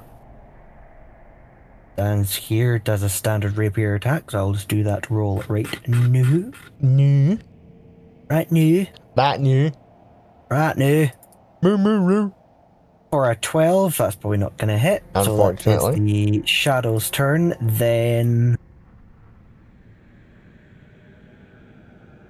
Stands 1.95 2.35
here, 2.37 2.79
does 2.79 3.03
a 3.03 3.09
standard 3.09 3.57
rapier 3.59 3.95
attack, 3.97 4.31
so 4.31 4.39
I'll 4.39 4.53
just 4.53 4.69
do 4.69 4.83
that 4.85 5.11
roll 5.11 5.43
right 5.49 5.67
new. 5.89 6.53
New. 6.81 7.39
Right 8.31 8.51
new. 8.51 8.87
That 9.17 9.41
new. 9.41 9.73
Right 10.51 10.77
new. 10.77 11.09
Moo 11.63 11.77
moo 11.77 12.01
moo. 12.01 12.31
For 13.11 13.31
a 13.31 13.37
12, 13.37 13.97
that's 13.97 14.17
probably 14.17 14.39
not 14.39 14.57
going 14.59 14.69
to 14.69 14.79
hit. 14.79 15.03
So 15.15 15.21
Unfortunately. 15.23 15.91
that's 15.91 16.01
the 16.01 16.43
Shadow's 16.47 17.11
turn. 17.11 17.55
Then. 17.61 18.57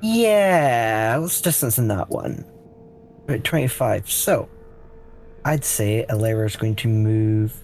Yeah, 0.00 1.18
the 1.18 1.40
distance 1.42 1.78
in 1.78 1.88
that 1.88 2.08
one? 2.08 2.44
About 3.24 3.44
25. 3.44 4.10
So, 4.10 4.48
I'd 5.44 5.64
say 5.64 6.06
Alera 6.08 6.46
is 6.46 6.56
going 6.56 6.76
to 6.76 6.88
move 6.88 7.54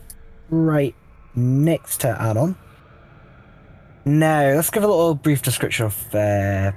right 0.50 0.94
next 1.34 2.00
to 2.00 2.08
Addon. 2.20 2.56
Now, 4.04 4.54
let's 4.54 4.70
give 4.70 4.82
a 4.82 4.88
little 4.88 5.14
brief 5.14 5.42
description 5.42 5.86
of 5.86 6.14
uh, 6.14 6.72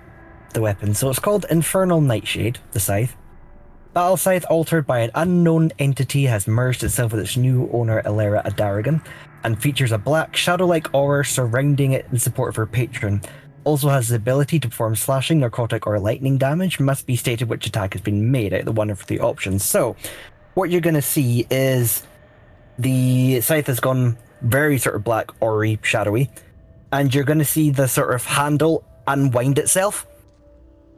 the 0.54 0.62
weapon. 0.62 0.94
So, 0.94 1.10
it's 1.10 1.20
called 1.20 1.46
Infernal 1.50 2.02
Nightshade, 2.02 2.60
the 2.72 2.80
scythe. 2.80 3.16
Battle 3.94 4.16
Scythe, 4.16 4.46
altered 4.48 4.86
by 4.86 5.00
an 5.00 5.10
unknown 5.16 5.72
entity, 5.80 6.26
has 6.26 6.48
merged 6.48 6.84
itself 6.84 7.14
with 7.14 7.22
its 7.22 7.36
new 7.36 7.68
owner, 7.74 8.04
Ilera 8.04 8.46
Adaragon, 8.46 9.04
and 9.44 9.60
features 9.60 9.92
a 9.92 9.98
black, 9.98 10.36
shadow 10.36 10.68
like 10.68 10.94
aura 10.94 11.26
surrounding 11.26 11.94
it 11.94 12.06
in 12.12 12.20
support 12.20 12.50
of 12.50 12.58
her 12.58 12.68
patron. 12.68 13.24
Also 13.68 13.90
has 13.90 14.08
the 14.08 14.16
ability 14.16 14.62
to 14.62 14.70
perform 14.70 14.96
slashing, 14.96 15.42
necrotic, 15.42 15.86
or 15.86 16.00
lightning 16.00 16.38
damage. 16.38 16.80
Must 16.80 17.06
be 17.06 17.18
stated 17.18 17.50
which 17.50 17.68
attack 17.68 17.92
has 17.92 18.02
been 18.02 18.32
made 18.32 18.54
out 18.54 18.62
of 18.62 18.66
the 18.66 18.72
one 18.72 18.90
of 18.90 19.06
the 19.08 19.20
options. 19.20 19.66
So, 19.66 19.98
what 20.54 20.70
you're 20.70 20.80
going 20.80 20.96
to 20.96 21.02
see 21.02 21.46
is 21.52 22.04
the 22.80 23.42
scythe 23.42 23.68
has 23.68 23.82
gone 23.82 24.18
very 24.42 24.78
sort 24.78 24.96
of 24.96 25.04
black, 25.04 25.32
aury, 25.42 25.80
shadowy, 25.82 26.30
and 26.94 27.14
you're 27.14 27.26
going 27.26 27.40
to 27.40 27.46
see 27.46 27.70
the 27.70 27.88
sort 27.88 28.16
of 28.16 28.24
handle 28.24 28.86
unwind 29.06 29.60
itself, 29.60 30.08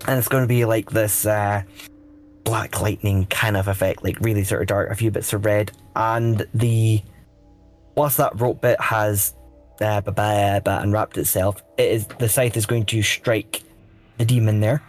and 0.06 0.20
it's 0.20 0.28
going 0.28 0.44
to 0.44 0.48
be 0.48 0.64
like 0.66 0.92
this. 0.92 1.26
Uh, 1.26 1.64
black 2.44 2.82
lightning 2.82 3.26
kind 3.26 3.58
of 3.58 3.68
effect, 3.68 4.04
like 4.04 4.20
really 4.20 4.44
sort 4.44 4.62
of 4.62 4.68
dark, 4.68 4.92
a 4.92 4.96
few 4.96 5.10
bits 5.10 5.34
of 5.34 5.44
red, 5.44 5.72
and 5.96 6.46
the 6.54 7.02
whilst 7.96 8.18
that 8.18 8.40
rope 8.40 8.62
bit 8.62 8.80
has 8.80 9.34
unwrapped 9.82 11.18
itself, 11.18 11.62
it 11.78 11.92
is 11.92 12.08
the 12.20 12.30
scythe 12.30 12.58
is 12.58 12.66
going 12.66 12.86
to 12.88 13.02
strike 13.02 13.64
the 14.18 14.26
demon 14.26 14.60
there. 14.60 14.84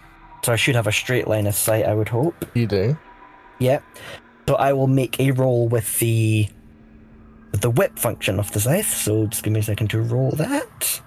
So 0.44 0.52
I 0.52 0.56
should 0.56 0.74
have 0.74 0.86
a 0.86 0.92
straight 0.92 1.28
line 1.28 1.46
of 1.46 1.54
sight, 1.54 1.84
I 1.84 1.94
would 1.94 2.08
hope. 2.08 2.46
You 2.54 2.66
do. 2.66 2.98
Yeah. 3.58 3.80
So 4.48 4.56
I 4.56 4.72
will 4.72 4.86
make 4.86 5.20
a 5.20 5.30
roll 5.32 5.68
with 5.68 5.98
the 5.98 6.48
with 7.52 7.60
the 7.60 7.70
whip 7.70 7.98
function 7.98 8.38
of 8.38 8.50
the 8.52 8.60
scythe. 8.60 8.92
So 8.92 9.26
just 9.26 9.42
give 9.42 9.52
me 9.52 9.60
a 9.60 9.62
second 9.62 9.88
to 9.88 10.00
roll 10.00 10.30
that. 10.32 11.02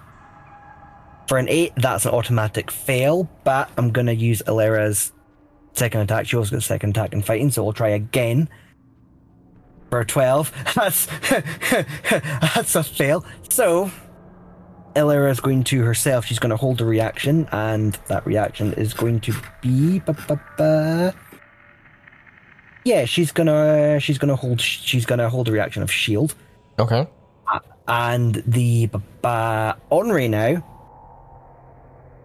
For 1.26 1.38
an 1.38 1.48
eight, 1.48 1.72
that's 1.76 2.04
an 2.04 2.12
automatic 2.12 2.70
fail, 2.70 3.28
but 3.44 3.70
I'm 3.76 3.90
gonna 3.90 4.12
use 4.12 4.42
Alera's 4.46 5.12
second 5.72 6.02
attack. 6.02 6.26
She 6.26 6.36
also 6.36 6.56
got 6.56 6.62
second 6.62 6.90
attack 6.90 7.12
in 7.12 7.22
fighting, 7.22 7.50
so 7.50 7.64
we'll 7.64 7.72
try 7.72 7.88
again. 7.88 8.48
A 10.00 10.04
twelve, 10.04 10.52
that's 10.74 11.06
that's 12.54 12.74
a 12.74 12.82
fail. 12.84 13.24
So 13.50 13.90
Elera 14.94 15.30
is 15.30 15.40
going 15.40 15.64
to 15.64 15.82
herself. 15.82 16.24
She's 16.24 16.38
going 16.38 16.50
to 16.50 16.56
hold 16.56 16.80
a 16.80 16.84
reaction, 16.84 17.48
and 17.52 17.98
that 18.08 18.24
reaction 18.26 18.72
is 18.74 18.94
going 18.94 19.20
to 19.20 19.34
be. 19.60 19.98
Ba, 20.00 20.12
ba, 20.28 20.40
ba. 20.56 21.14
Yeah, 22.84 23.06
she's 23.06 23.32
gonna 23.32 23.98
she's 23.98 24.18
gonna 24.18 24.36
hold 24.36 24.60
she's 24.60 25.06
gonna 25.06 25.30
hold 25.30 25.48
a 25.48 25.52
reaction 25.52 25.82
of 25.82 25.90
shield, 25.90 26.34
Okay. 26.78 27.06
and 27.88 28.42
the 28.46 28.86
ba, 28.88 29.00
ba, 29.22 29.78
Henri 29.90 30.28
now, 30.28 30.62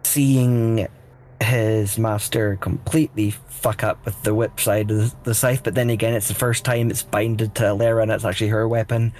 seeing 0.03 0.85
his 1.41 1.97
master 1.97 2.57
completely 2.57 3.31
fuck 3.31 3.83
up 3.83 4.03
with 4.05 4.21
the 4.23 4.33
whip 4.35 4.59
side 4.59 4.91
of 4.91 4.97
the, 4.97 5.15
the 5.23 5.33
scythe, 5.33 5.63
but 5.63 5.75
then 5.75 5.89
again, 5.89 6.13
it's 6.13 6.27
the 6.27 6.33
first 6.33 6.65
time 6.65 6.89
it's 6.89 7.03
binded 7.03 7.55
to 7.55 7.63
Alera 7.63 8.03
and 8.03 8.11
it's 8.11 8.25
actually 8.25 8.49
her 8.49 8.67
weapon. 8.67 9.13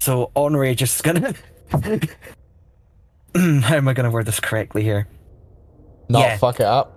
So 0.00 0.30
Henri 0.36 0.74
just 0.74 1.02
gonna. 1.02 1.34
How 3.34 3.76
am 3.76 3.88
I 3.88 3.92
gonna 3.92 4.10
word 4.10 4.26
this 4.26 4.40
correctly 4.40 4.82
here? 4.82 5.08
Not 6.08 6.20
Yeah. 6.20 6.36
fuck 6.38 6.60
it 6.60 6.66
up. 6.66 6.94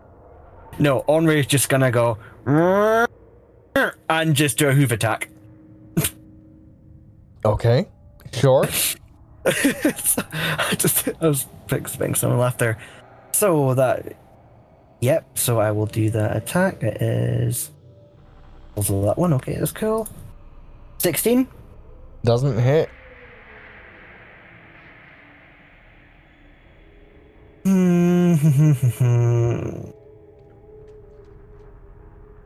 No, 0.79 1.03
Henri 1.07 1.39
is 1.39 1.47
just 1.47 1.67
gonna 1.69 1.91
go 1.91 2.17
and 4.09 4.35
just 4.35 4.57
do 4.57 4.69
a 4.69 4.73
hoof 4.73 4.91
attack. 4.91 5.29
Okay. 7.43 7.87
Sure. 8.33 8.63
I 9.45 10.75
just 10.77 11.07
I 11.19 11.27
was 11.27 11.47
expecting 11.71 12.15
someone 12.15 12.39
laugh 12.39 12.57
there. 12.57 12.77
So 13.33 13.73
that 13.75 14.15
Yep, 15.01 15.37
so 15.37 15.59
I 15.59 15.71
will 15.71 15.87
do 15.87 16.11
that 16.11 16.37
attack. 16.37 16.83
It 16.83 17.01
is 17.01 17.71
also 18.75 19.03
that 19.05 19.17
one, 19.17 19.33
okay, 19.33 19.55
that's 19.55 19.71
cool. 19.71 20.07
Sixteen? 20.99 21.47
Doesn't 22.23 22.59
hit. 22.59 22.89
Hmm. 27.65 28.33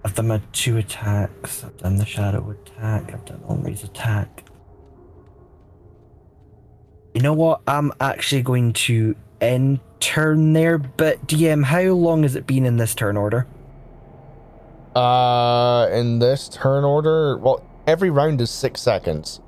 I've 0.06 0.14
done 0.14 0.28
my 0.28 0.42
two 0.54 0.78
attacks. 0.78 1.64
I've 1.64 1.76
done 1.78 1.98
the 1.98 2.06
shadow 2.06 2.52
attack. 2.52 3.12
I've 3.14 3.26
done 3.26 3.44
Henri's 3.50 3.84
attack. 3.84 4.46
You 7.14 7.22
know 7.22 7.34
what? 7.34 7.62
I'm 7.68 7.92
actually 8.00 8.44
going 8.44 8.74
to 8.74 9.16
end 9.42 9.80
turn 10.00 10.54
there. 10.54 10.78
But 10.78 11.26
DM, 11.28 11.64
how 11.66 11.82
long 11.94 12.24
has 12.24 12.36
it 12.36 12.46
been 12.48 12.66
in 12.66 12.78
this 12.78 12.96
turn 12.96 13.18
order? 13.18 13.48
Uh, 14.96 15.90
in 15.92 16.20
this 16.20 16.48
turn 16.50 16.84
order, 16.84 17.38
well, 17.38 17.64
every 17.88 18.10
round 18.10 18.40
is 18.42 18.50
six 18.50 18.82
seconds. 18.82 19.42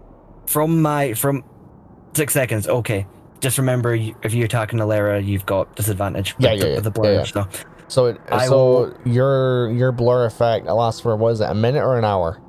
From 0.45 0.81
my 0.81 1.13
from 1.13 1.43
six 2.15 2.33
seconds. 2.33 2.67
Okay. 2.67 3.05
just 3.39 3.57
remember, 3.57 3.93
if 3.93 4.33
you 4.33 4.43
attack 4.43 4.73
an 4.73 4.79
Alera, 4.79 5.25
you've 5.25 5.45
got 5.45 5.73
disadvantage. 5.75 6.35
Yeah, 6.39 6.53
yeah, 6.53 6.63
the, 6.63 6.69
yeah, 6.71 6.79
the 6.81 6.91
blur. 6.91 7.13
yeah, 7.13 7.17
yeah. 7.19 7.23
So 7.25 7.47
So 7.87 8.05
it, 8.07 8.17
I 8.29 8.47
so 8.47 8.57
will- 8.57 8.97
your 9.05 9.71
your 9.71 9.91
blur 9.93 10.25
effect 10.25 10.65
lasts 10.65 10.99
for 11.01 11.15
was 11.15 11.39
it 11.39 11.49
a 11.49 11.53
minute 11.55 11.81
or 11.83 11.97
an 11.97 12.03
hour? 12.05 12.41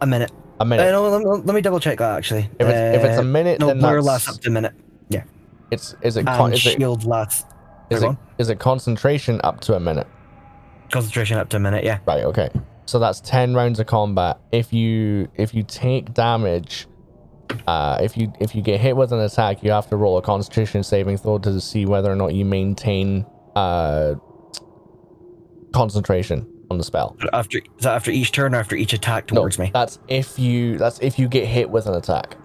a 0.00 0.06
minute. 0.06 0.30
A 0.58 0.62
Uh, 0.62 0.64
minute. 0.66 0.90
no, 0.92 1.08
let, 1.08 1.20
me- 1.20 1.26
let 1.44 1.54
me 1.54 1.60
double 1.62 1.80
check 1.80 1.98
that 1.98 2.16
actually. 2.16 2.48
if 2.60 2.66
it's 2.68 2.96
if 2.98 3.04
it's 3.04 3.16
a 3.18 3.20
Uh, 3.20 3.24
minute, 3.24 3.58
no, 3.60 3.66
then 3.68 3.78
blur 3.78 3.94
that's, 3.96 4.06
lasts 4.06 4.28
up 4.28 4.40
to 4.42 4.48
a 4.48 4.52
minute. 4.52 4.72
It's 5.70 5.94
is 6.02 6.16
it 6.16 6.24
con- 6.26 6.46
And 6.46 6.54
is 6.54 6.66
it 6.66 6.78
shield 6.78 7.04
lasts. 7.04 7.44
is 7.90 8.02
it 8.02 8.16
is 8.38 8.48
it 8.50 8.58
concentration 8.58 9.40
up 9.44 9.60
to 9.62 9.74
a 9.74 9.80
minute? 9.80 10.06
concentration 10.92 11.36
up 11.38 11.48
to 11.48 11.56
a 11.56 11.60
minute. 11.60 11.82
Yeah. 11.84 11.98
Right. 12.06 12.24
Okay. 12.24 12.48
So 12.86 12.98
that's 13.00 13.20
ten 13.20 13.54
rounds 13.54 13.80
of 13.80 13.86
combat. 13.86 14.38
If 14.52 14.72
you 14.72 15.28
if 15.34 15.52
you 15.54 15.64
take 15.64 16.14
damage, 16.14 16.86
uh, 17.66 17.98
if 18.00 18.16
you 18.16 18.32
if 18.40 18.54
you 18.54 18.62
get 18.62 18.80
hit 18.80 18.96
with 18.96 19.12
an 19.12 19.18
attack, 19.20 19.62
you 19.64 19.72
have 19.72 19.88
to 19.90 19.96
roll 19.96 20.16
a 20.18 20.22
Constitution 20.22 20.82
saving 20.84 21.16
throw 21.16 21.38
to 21.38 21.60
see 21.60 21.86
whether 21.86 22.10
or 22.10 22.16
not 22.16 22.34
you 22.34 22.44
maintain 22.44 23.26
uh 23.56 24.14
concentration 25.72 26.46
on 26.70 26.78
the 26.78 26.84
spell. 26.84 27.16
After 27.32 27.58
is 27.58 27.64
that 27.82 27.94
after 27.94 28.10
each 28.10 28.32
turn 28.32 28.54
or 28.54 28.58
after 28.58 28.76
each 28.76 28.92
attack 28.92 29.30
No, 29.32 29.40
towards 29.40 29.58
me? 29.58 29.70
that's 29.72 29.98
if 30.08 30.38
you 30.38 30.78
that's 30.78 30.98
if 31.00 31.18
you 31.18 31.28
get 31.28 31.46
hit 31.46 31.70
with 31.70 31.86
an 31.86 31.94
attack. 31.94 32.36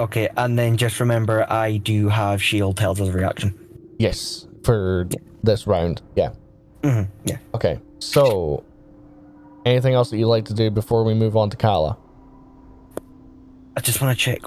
Okay, 0.00 0.28
and 0.36 0.58
then 0.58 0.76
just 0.76 1.00
remember, 1.00 1.50
I 1.50 1.78
do 1.78 2.08
have 2.08 2.42
shield 2.42 2.76
tells 2.76 3.00
as 3.00 3.08
a 3.08 3.12
reaction. 3.12 3.58
Yes, 3.98 4.46
for 4.62 5.08
this 5.42 5.66
round. 5.66 6.02
Yeah. 6.14 6.30
hmm 6.84 7.02
Yeah. 7.24 7.38
Okay. 7.54 7.80
So, 7.98 8.64
anything 9.64 9.94
else 9.94 10.10
that 10.10 10.18
you'd 10.18 10.28
like 10.28 10.44
to 10.46 10.54
do 10.54 10.70
before 10.70 11.04
we 11.04 11.14
move 11.14 11.36
on 11.36 11.50
to 11.50 11.56
Kala? 11.56 11.98
I 13.76 13.80
just 13.80 14.00
want 14.00 14.16
to 14.16 14.24
check 14.24 14.40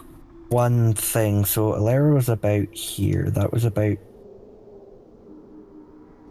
one 0.50 0.94
thing. 0.94 1.46
So 1.46 1.74
Alera 1.74 2.14
was 2.14 2.30
about 2.30 2.74
here. 2.74 3.30
That 3.30 3.52
was 3.52 3.66
about. 3.66 3.98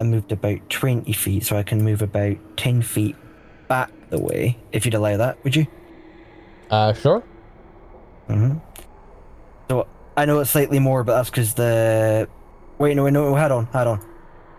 I 0.01 0.05
moved 0.05 0.33
about 0.33 0.71
20 0.71 1.13
feet, 1.13 1.45
so 1.45 1.59
I 1.59 1.63
can 1.63 1.83
move 1.83 2.01
about 2.01 2.37
10 2.57 2.81
feet 2.81 3.17
back 3.69 3.91
the 4.09 4.19
way, 4.19 4.59
if 4.73 4.85
you'd 4.85 4.95
allow 4.95 5.17
that, 5.19 5.43
would 5.45 5.55
you? 5.55 5.67
Uh, 6.71 6.93
sure. 6.95 7.23
Mm-hmm. 8.29 8.59
So 9.71 9.87
I 10.17 10.25
know 10.25 10.41
it's 10.41 10.51
slightly 10.51 10.81
more, 10.81 11.05
but 11.05 11.15
that's 11.15 11.31
because 11.31 11.55
the. 11.55 12.29
Wait, 12.79 12.97
no, 12.97 13.09
no, 13.09 13.37
hold 13.37 13.53
on, 13.53 13.67
hold 13.67 13.87
on. 13.87 14.05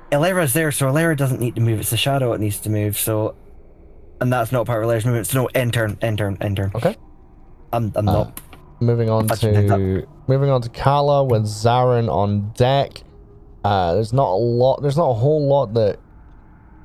Alera's 0.09 0.53
there, 0.53 0.71
so 0.71 0.85
Alera 0.89 1.17
doesn't 1.17 1.41
need 1.41 1.55
to 1.55 1.61
move. 1.61 1.81
It's 1.81 1.89
the 1.89 1.97
shadow 1.97 2.31
that 2.31 2.39
needs 2.39 2.59
to 2.61 2.69
move, 2.69 2.97
so. 2.97 3.35
And 4.21 4.31
that's 4.31 4.53
not 4.53 4.65
part 4.65 4.81
of 4.85 4.89
Alera's 4.89 5.05
movement, 5.05 5.27
so 5.27 5.41
no, 5.41 5.49
end 5.53 5.73
turn, 5.73 5.97
end 6.01 6.17
turn, 6.17 6.37
end 6.39 6.55
turn. 6.55 6.71
Okay. 6.75 6.95
I'm, 7.73 7.91
I'm 7.95 8.07
Uh, 8.07 8.13
not. 8.13 8.41
Moving 8.79 9.09
on 9.09 9.27
to 9.27 10.07
moving 10.27 10.49
on 10.49 10.61
to 10.61 10.69
Kala 10.69 11.25
with 11.25 11.43
Zarin 11.43 12.09
on 12.09 12.51
deck. 12.53 13.03
Uh, 13.65 13.93
there's 13.95 14.13
not 14.13 14.29
a 14.29 14.37
lot. 14.37 14.81
There's 14.81 14.97
not 14.97 15.09
a 15.09 15.13
whole 15.13 15.45
lot 15.45 15.73
that 15.73 15.99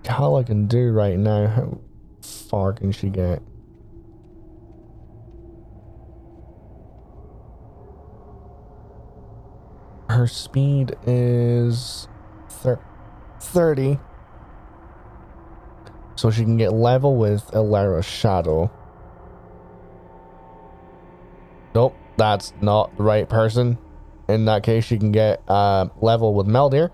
Kala 0.02 0.42
can 0.42 0.66
do 0.66 0.90
right 0.90 1.16
now. 1.16 1.46
How 1.46 1.78
far 2.22 2.72
can 2.72 2.90
she 2.90 3.08
get? 3.08 3.40
Her 10.08 10.26
speed 10.26 10.96
is 11.06 12.08
thir- 12.48 12.80
30. 13.40 13.98
So 16.16 16.30
she 16.30 16.42
can 16.42 16.56
get 16.56 16.72
level 16.72 17.16
with 17.16 17.50
Ilara's 17.52 18.06
shadow. 18.06 18.70
Nope, 21.74 21.94
that's 22.16 22.54
not 22.62 22.96
the 22.96 23.02
right 23.02 23.28
person. 23.28 23.78
In 24.28 24.46
that 24.46 24.62
case, 24.62 24.90
you 24.90 24.98
can 24.98 25.12
get 25.12 25.42
uh, 25.48 25.88
level 26.00 26.34
with 26.34 26.46
Meldir. 26.46 26.90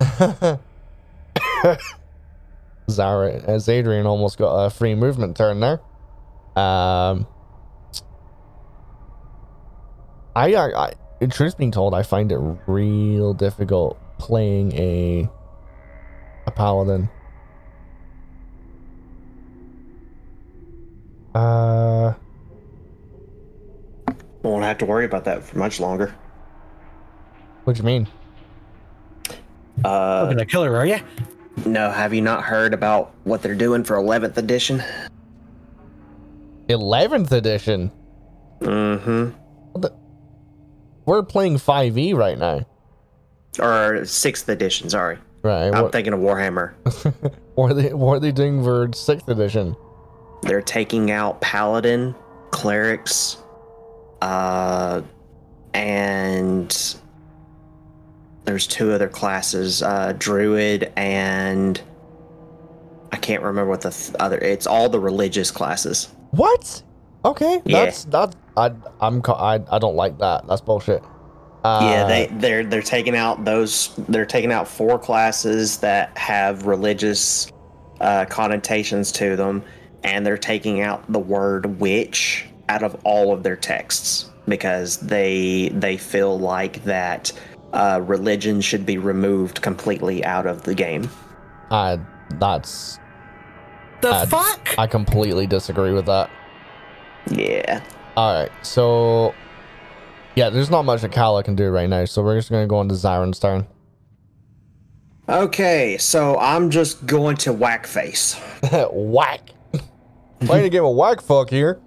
Zara, 2.90 3.32
as 3.32 3.68
Adrian 3.68 4.06
almost 4.06 4.38
got 4.38 4.54
a 4.54 4.70
free 4.70 4.94
movement 4.94 5.36
turn 5.36 5.60
there. 5.60 5.80
Um, 6.56 7.26
I, 10.34 10.54
I, 10.54 10.86
I, 10.86 10.92
truth 11.26 11.56
being 11.58 11.72
told, 11.72 11.94
I 11.94 12.02
find 12.04 12.30
it 12.30 12.38
real 12.66 13.34
difficult 13.34 13.98
playing 14.18 14.72
a 14.74 15.28
a 16.46 16.50
paladin. 16.50 17.08
Uh. 21.34 22.14
Won't 24.42 24.64
have 24.64 24.78
to 24.78 24.86
worry 24.86 25.04
about 25.04 25.24
that 25.24 25.42
for 25.42 25.58
much 25.58 25.80
longer. 25.80 26.14
What 27.64 27.76
do 27.76 27.82
you 27.82 27.86
mean? 27.86 28.08
Uh, 29.84 30.22
Looking 30.22 30.38
to 30.38 30.46
kill 30.46 30.62
her, 30.64 30.76
are 30.76 30.86
you? 30.86 30.98
no, 31.66 31.90
have 31.90 32.14
you 32.14 32.20
not 32.22 32.44
heard 32.44 32.72
about 32.72 33.12
what 33.24 33.42
they're 33.42 33.54
doing 33.54 33.84
for 33.84 33.96
11th 33.96 34.36
edition? 34.36 34.82
11th 36.68 37.32
edition. 37.32 37.90
Mm-hmm. 38.60 39.30
We're 41.08 41.22
playing 41.22 41.56
5e 41.56 42.14
right 42.14 42.38
now. 42.38 42.66
Or 43.58 44.02
6th 44.02 44.46
edition, 44.48 44.90
sorry. 44.90 45.16
Right. 45.42 45.72
I'm 45.74 45.84
What, 45.84 45.92
thinking 45.92 46.12
of 46.12 46.20
Warhammer. 46.20 46.74
what, 47.54 47.70
are 47.70 47.74
they, 47.74 47.94
what 47.94 48.16
are 48.16 48.20
they 48.20 48.30
doing 48.30 48.62
for 48.62 48.88
6th 48.88 49.26
edition? 49.26 49.74
They're 50.42 50.60
taking 50.60 51.10
out 51.10 51.40
Paladin, 51.40 52.14
Clerics, 52.50 53.38
uh, 54.20 55.00
and 55.72 56.96
there's 58.44 58.66
two 58.66 58.92
other 58.92 59.08
classes, 59.08 59.82
uh, 59.82 60.12
Druid 60.18 60.92
and 60.94 61.80
I 63.12 63.16
can't 63.16 63.42
remember 63.42 63.70
what 63.70 63.80
the 63.80 63.90
th- 63.92 64.14
other. 64.20 64.36
It's 64.36 64.66
all 64.66 64.90
the 64.90 65.00
religious 65.00 65.50
classes. 65.50 66.08
What? 66.32 66.82
Okay. 67.24 67.62
Yeah. 67.64 67.86
That's 67.86 68.04
that's 68.04 68.36
I 68.58 68.72
I'm 69.00 69.22
I 69.26 69.60
I 69.70 69.78
don't 69.78 69.94
like 69.94 70.18
that. 70.18 70.46
That's 70.48 70.60
bullshit. 70.60 71.02
Uh, 71.64 71.80
yeah, 71.82 72.04
they 72.06 72.26
they're 72.26 72.64
they're 72.64 72.82
taking 72.82 73.16
out 73.16 73.44
those. 73.44 73.94
They're 74.08 74.26
taking 74.26 74.52
out 74.52 74.66
four 74.66 74.98
classes 74.98 75.78
that 75.78 76.16
have 76.18 76.66
religious 76.66 77.50
uh, 78.00 78.24
connotations 78.26 79.12
to 79.12 79.36
them, 79.36 79.62
and 80.02 80.26
they're 80.26 80.38
taking 80.38 80.80
out 80.80 81.10
the 81.12 81.18
word 81.18 81.80
witch 81.80 82.46
out 82.68 82.82
of 82.82 83.00
all 83.04 83.32
of 83.32 83.42
their 83.42 83.56
texts 83.56 84.30
because 84.46 84.98
they 84.98 85.68
they 85.74 85.96
feel 85.96 86.38
like 86.38 86.82
that 86.84 87.32
uh, 87.72 88.00
religion 88.04 88.60
should 88.60 88.84
be 88.86 88.98
removed 88.98 89.62
completely 89.62 90.24
out 90.24 90.46
of 90.46 90.62
the 90.62 90.74
game. 90.74 91.08
I 91.70 92.00
that's 92.38 92.98
The 94.00 94.10
Uh, 94.10 94.26
fuck? 94.26 94.74
I 94.78 94.86
completely 94.86 95.46
disagree 95.46 95.92
with 95.92 96.06
that. 96.06 96.30
Yeah. 97.30 97.82
All 98.18 98.34
right. 98.34 98.50
So 98.62 99.32
yeah, 100.34 100.50
there's 100.50 100.70
not 100.70 100.84
much 100.84 101.02
that 101.02 101.12
Kala 101.12 101.44
can 101.44 101.54
do 101.54 101.68
right 101.70 101.88
now. 101.88 102.04
So 102.04 102.20
we're 102.20 102.36
just 102.36 102.50
gonna 102.50 102.66
go 102.66 102.78
on 102.78 102.88
to 102.88 102.94
Zarin's 102.96 103.38
turn. 103.38 103.64
Okay, 105.28 105.98
so 105.98 106.36
I'm 106.36 106.68
just 106.70 107.06
going 107.06 107.36
to 107.36 107.52
whack 107.52 107.86
face. 107.86 108.34
whack. 108.90 109.50
Playing 110.40 110.66
a 110.66 110.68
game 110.68 110.84
of 110.84 110.96
whack 110.96 111.20
fuck 111.20 111.48
here. 111.48 111.78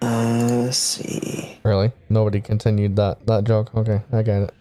Uh, 0.00 0.46
let's 0.66 0.76
see. 0.76 1.58
Really? 1.64 1.90
Nobody 2.08 2.40
continued 2.40 2.94
that 2.96 3.26
that 3.26 3.42
joke. 3.42 3.74
Okay, 3.74 4.00
I 4.12 4.22
get 4.22 4.42
it. 4.42 4.54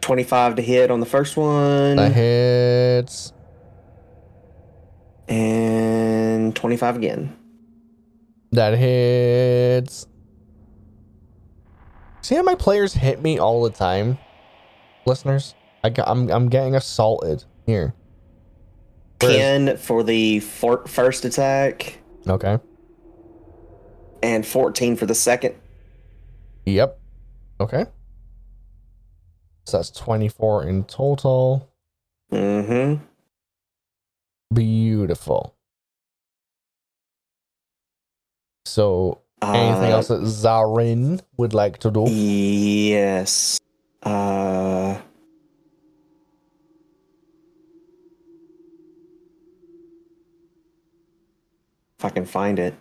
25 0.00 0.56
to 0.56 0.62
hit 0.62 0.90
on 0.90 0.98
the 0.98 1.06
first 1.06 1.36
one, 1.36 1.94
That 1.94 2.10
hits. 2.12 3.32
and 5.28 6.56
25 6.56 6.96
again. 6.96 7.37
That 8.52 8.76
hits. 8.78 10.06
See 12.22 12.34
how 12.34 12.42
my 12.42 12.54
players 12.54 12.94
hit 12.94 13.22
me 13.22 13.38
all 13.38 13.62
the 13.62 13.70
time, 13.70 14.18
listeners. 15.06 15.54
I 15.84 15.90
got, 15.90 16.08
I'm 16.08 16.30
I'm 16.30 16.48
getting 16.48 16.74
assaulted 16.74 17.44
here. 17.66 17.94
Whereas- 19.20 19.36
10 19.36 19.76
for 19.78 20.02
the 20.02 20.40
for- 20.40 20.86
first 20.86 21.24
attack, 21.24 21.98
Okay. 22.26 22.58
and 24.22 24.46
14 24.46 24.96
for 24.96 25.06
the 25.06 25.14
second. 25.14 25.54
Yep. 26.66 26.98
Okay. 27.60 27.86
So 29.66 29.76
that's 29.78 29.90
24 29.90 30.64
in 30.64 30.84
total. 30.84 31.68
Mm-hmm. 32.32 33.04
Beautiful. 34.54 35.54
So, 38.68 39.22
anything 39.42 39.92
Uh, 39.92 39.96
else 39.96 40.08
that 40.08 40.20
Zarin 40.20 41.20
would 41.36 41.54
like 41.54 41.78
to 41.78 41.90
do? 41.90 42.04
Yes. 42.08 43.58
Uh. 44.02 44.98
If 51.98 52.04
I 52.04 52.10
can 52.10 52.26
find 52.26 52.58
it. 52.58 52.74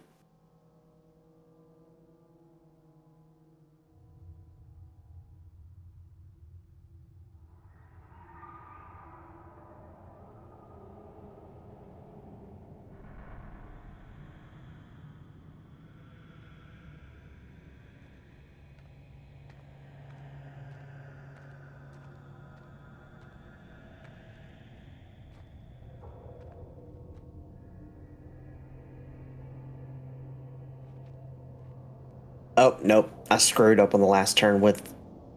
Oh, 32.57 32.77
nope. 32.81 33.11
I 33.29 33.37
screwed 33.37 33.79
up 33.79 33.93
on 33.93 34.01
the 34.01 34.07
last 34.07 34.35
turn 34.35 34.61
with 34.61 34.93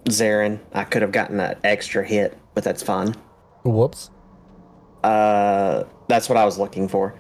Zarin. 0.07 0.59
I 0.73 0.85
could 0.85 1.03
have 1.03 1.13
gotten 1.13 1.37
that 1.37 1.59
extra 1.63 2.05
hit, 2.05 2.37
but 2.55 2.65
that's 2.65 2.83
fine. 2.83 3.15
Whoops. 3.63 4.11
Uh, 5.05 5.85
that's 6.09 6.29
what 6.29 6.39
I 6.39 6.45
was 6.45 6.59
looking 6.59 6.89
for. 6.89 7.15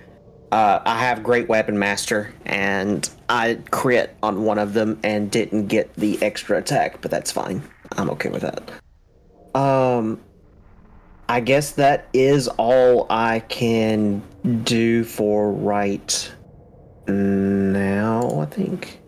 Uh, 0.50 0.80
I 0.84 0.98
have 0.98 1.22
Great 1.22 1.48
Weapon 1.48 1.78
Master, 1.78 2.34
and 2.44 3.08
I 3.28 3.58
crit 3.70 4.16
on 4.22 4.44
one 4.44 4.58
of 4.58 4.72
them 4.72 4.98
and 5.04 5.30
didn't 5.30 5.68
get 5.68 5.94
the 5.94 6.20
extra 6.22 6.58
attack, 6.58 7.00
but 7.02 7.10
that's 7.10 7.30
fine. 7.30 7.62
I'm 7.92 8.10
okay 8.10 8.30
with 8.30 8.42
that. 8.42 8.70
Um, 9.54 10.20
I 11.28 11.40
guess 11.40 11.72
that 11.72 12.08
is 12.12 12.48
all 12.48 13.06
I 13.10 13.40
can 13.40 14.22
do 14.64 15.04
for 15.04 15.52
right 15.52 16.32
now, 17.06 18.40
I 18.40 18.46
think. 18.46 18.99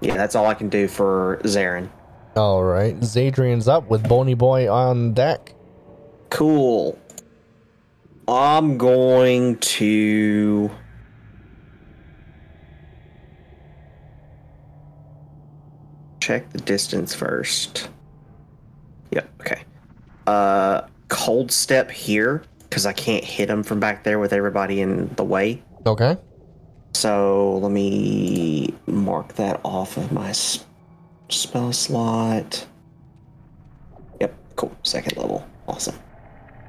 Yeah, 0.00 0.16
that's 0.16 0.34
all 0.34 0.46
I 0.46 0.54
can 0.54 0.68
do 0.68 0.88
for 0.88 1.40
Zarin. 1.44 1.88
All 2.36 2.62
right. 2.62 2.98
Zadrian's 3.00 3.66
up 3.66 3.88
with 3.88 4.06
Bony 4.08 4.34
Boy 4.34 4.70
on 4.70 5.14
deck. 5.14 5.54
Cool. 6.28 6.98
I'm 8.28 8.76
going 8.76 9.56
to. 9.58 10.70
Check 16.20 16.50
the 16.50 16.58
distance 16.58 17.14
first. 17.14 17.88
Yep, 19.12 19.30
okay. 19.40 19.62
Uh, 20.26 20.82
cold 21.06 21.52
step 21.52 21.88
here, 21.88 22.42
because 22.64 22.84
I 22.84 22.92
can't 22.92 23.24
hit 23.24 23.48
him 23.48 23.62
from 23.62 23.78
back 23.78 24.02
there 24.02 24.18
with 24.18 24.32
everybody 24.32 24.80
in 24.80 25.08
the 25.14 25.24
way. 25.24 25.62
Okay. 25.86 26.16
So 26.96 27.58
let 27.58 27.72
me 27.72 28.72
mark 28.86 29.34
that 29.34 29.60
off 29.64 29.98
of 29.98 30.12
my 30.12 30.32
spell 30.32 31.70
slot. 31.74 32.66
Yep, 34.18 34.34
cool. 34.56 34.74
Second 34.82 35.18
level. 35.18 35.46
Awesome. 35.68 35.94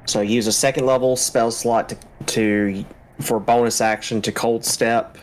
So 0.04 0.20
use 0.20 0.46
a 0.46 0.52
second 0.52 0.84
level 0.84 1.16
spell 1.16 1.50
slot 1.50 1.88
to, 1.88 1.96
to 2.26 2.84
for 3.22 3.40
bonus 3.40 3.80
action 3.80 4.20
to 4.20 4.30
cold 4.30 4.66
step 4.66 5.16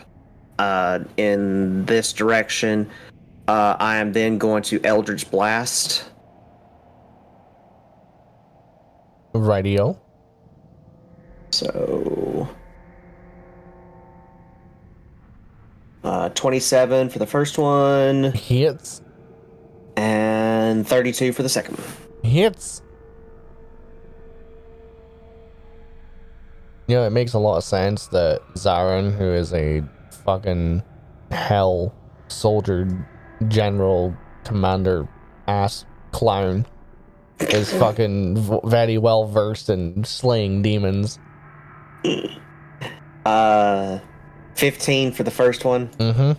uh, 0.58 0.98
in 1.16 1.84
this 1.84 2.12
direction. 2.12 2.90
Uh, 3.46 3.76
I 3.78 3.98
am 3.98 4.12
then 4.12 4.38
going 4.38 4.64
to 4.64 4.80
Eldritch 4.82 5.30
Blast. 5.30 6.10
Radio. 9.34 10.00
So 11.50 12.48
uh, 16.06 16.28
27 16.30 17.08
for 17.10 17.18
the 17.18 17.26
first 17.26 17.58
one 17.58 18.32
Hits. 18.32 19.02
and 19.96 20.86
32 20.86 21.32
for 21.32 21.42
the 21.42 21.48
second 21.48 21.76
one. 21.78 21.86
Hits. 22.30 22.82
You 26.86 26.94
know, 26.96 27.04
it 27.04 27.10
makes 27.10 27.32
a 27.32 27.38
lot 27.38 27.56
of 27.56 27.64
sense 27.64 28.06
that 28.08 28.40
Zarin, 28.54 29.16
who 29.16 29.24
is 29.32 29.52
a 29.52 29.82
fucking 30.24 30.82
hell 31.32 31.92
soldier, 32.28 32.86
general, 33.48 34.14
commander, 34.44 35.08
ass 35.48 35.84
clown, 36.12 36.64
is 37.40 37.72
fucking 37.78 38.36
v- 38.36 38.60
very 38.64 38.98
well 38.98 39.26
versed 39.26 39.68
in 39.68 40.04
slaying 40.04 40.62
demons. 40.62 41.18
Uh, 43.24 43.98
15 44.56 45.12
for 45.12 45.22
the 45.22 45.30
first 45.30 45.64
one 45.64 45.88
Mm-hmm. 45.98 46.32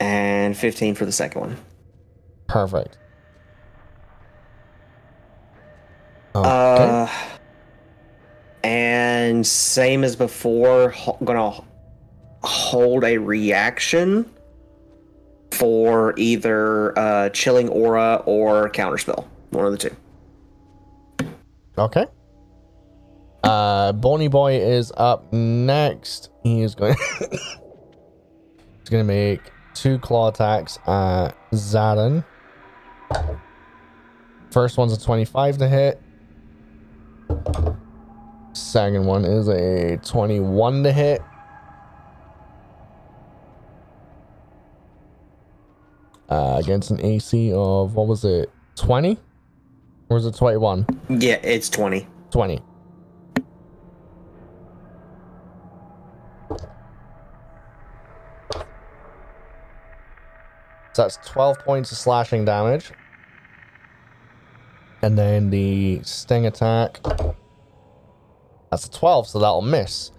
and 0.00 0.56
15 0.56 0.94
for 0.94 1.04
the 1.04 1.12
second 1.12 1.40
one. 1.40 1.56
Perfect. 2.48 2.98
Okay. 6.34 6.48
Uh, 6.48 7.08
and 8.64 9.46
same 9.46 10.02
as 10.04 10.16
before, 10.16 10.90
ho- 10.90 11.18
gonna 11.24 11.52
hold 12.42 13.04
a 13.04 13.18
reaction 13.18 14.30
for 15.50 16.14
either 16.16 16.98
uh, 16.98 17.28
chilling 17.30 17.68
aura 17.68 18.22
or 18.26 18.70
counterspell. 18.70 19.26
One 19.50 19.66
of 19.66 19.72
the 19.72 19.78
two. 19.78 21.26
Okay. 21.76 22.06
Uh, 23.42 23.92
Bony 23.92 24.28
Boy 24.28 24.54
is 24.60 24.92
up 24.96 25.32
next. 25.32 26.30
He 26.42 26.62
is 26.62 26.74
going. 26.74 26.94
He's 27.20 28.88
going 28.88 29.04
to 29.06 29.12
make 29.12 29.40
two 29.74 29.98
claw 29.98 30.28
attacks 30.28 30.78
at 30.86 31.30
Zarin. 31.52 32.24
First 34.50 34.76
one's 34.76 34.92
a 34.92 35.00
25 35.00 35.58
to 35.58 35.68
hit. 35.68 36.00
Second 38.52 39.06
one 39.06 39.24
is 39.24 39.48
a 39.48 39.96
21 39.98 40.82
to 40.82 40.92
hit. 40.92 41.22
Uh, 46.28 46.58
against 46.62 46.90
an 46.90 47.00
AC 47.04 47.52
of, 47.52 47.94
what 47.94 48.06
was 48.06 48.24
it, 48.24 48.50
20? 48.76 49.18
Or 50.08 50.14
was 50.16 50.26
it 50.26 50.34
21? 50.34 50.86
Yeah, 51.08 51.34
it's 51.42 51.68
20. 51.68 52.06
20. 52.30 52.60
So 60.92 61.02
that's 61.02 61.16
12 61.24 61.58
points 61.60 61.90
of 61.92 61.98
slashing 61.98 62.44
damage. 62.44 62.92
And 65.00 65.18
then 65.18 65.50
the 65.50 66.00
sting 66.04 66.46
attack. 66.46 67.00
That's 68.70 68.86
a 68.86 68.90
12, 68.90 69.28
so 69.28 69.38
that'll 69.38 69.62
miss. 69.62 70.12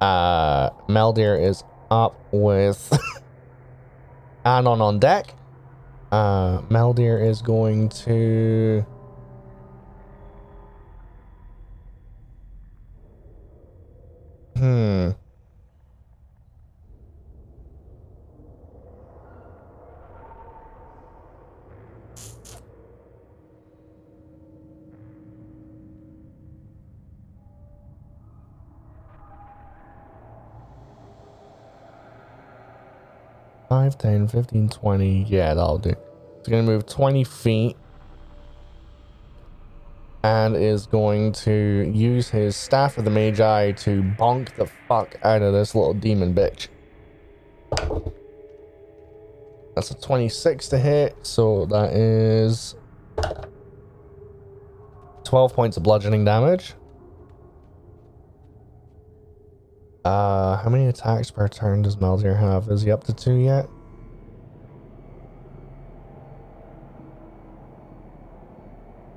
Uh, 0.00 0.70
Meldir 0.88 1.42
is 1.42 1.64
up 1.90 2.18
with 2.32 2.96
Anon 4.44 4.80
on 4.80 4.98
deck. 4.98 5.34
Uh, 6.12 6.62
Meldir 6.62 7.22
is 7.26 7.42
going 7.42 7.88
to. 7.90 8.84
Hmm. 14.56 15.10
Five, 33.90 33.98
ten, 33.98 34.28
fifteen, 34.28 34.68
twenty. 34.68 35.24
Yeah, 35.24 35.54
that'll 35.54 35.78
do. 35.78 35.94
It's 36.38 36.48
gonna 36.48 36.62
move 36.62 36.86
20 36.86 37.24
feet. 37.24 37.76
And 40.22 40.54
is 40.54 40.86
going 40.86 41.32
to 41.32 41.90
use 41.92 42.28
his 42.28 42.54
Staff 42.54 42.98
of 42.98 43.04
the 43.04 43.10
Magi 43.10 43.72
to 43.72 44.02
bonk 44.02 44.54
the 44.54 44.66
fuck 44.86 45.16
out 45.22 45.42
of 45.42 45.54
this 45.54 45.74
little 45.74 45.94
demon 45.94 46.34
bitch. 46.34 46.68
That's 49.74 49.90
a 49.90 50.00
26 50.00 50.68
to 50.68 50.78
hit, 50.78 51.16
so 51.22 51.64
that 51.66 51.92
is 51.94 52.74
12 55.24 55.54
points 55.54 55.78
of 55.78 55.82
bludgeoning 55.82 56.24
damage. 56.24 56.74
Uh, 60.04 60.58
how 60.58 60.68
many 60.68 60.86
attacks 60.86 61.30
per 61.30 61.48
turn 61.48 61.82
does 61.82 61.96
Meldir 61.96 62.38
have? 62.38 62.68
Is 62.68 62.82
he 62.82 62.90
up 62.90 63.04
to 63.04 63.14
two 63.14 63.36
yet? 63.36 63.68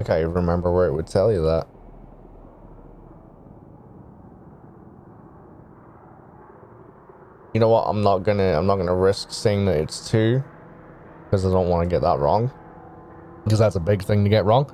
I 0.03 0.05
can't 0.05 0.19
even 0.19 0.33
remember 0.33 0.69
where 0.69 0.85
it 0.87 0.93
would 0.93 1.07
tell 1.07 1.31
you 1.31 1.41
that. 1.43 1.65
You 7.53 7.61
know 7.61 7.69
what? 7.69 7.83
I'm 7.83 8.01
not 8.01 8.23
gonna. 8.23 8.57
I'm 8.57 8.65
not 8.65 8.75
gonna 8.75 8.93
risk 8.93 9.31
saying 9.31 9.63
that 9.67 9.77
it's 9.77 10.09
two, 10.09 10.43
because 11.23 11.45
I 11.45 11.51
don't 11.51 11.69
want 11.69 11.89
to 11.89 11.95
get 11.95 12.01
that 12.01 12.19
wrong. 12.19 12.51
Because 13.45 13.59
that's 13.59 13.77
a 13.77 13.79
big 13.79 14.03
thing 14.03 14.25
to 14.25 14.29
get 14.29 14.43
wrong. 14.43 14.69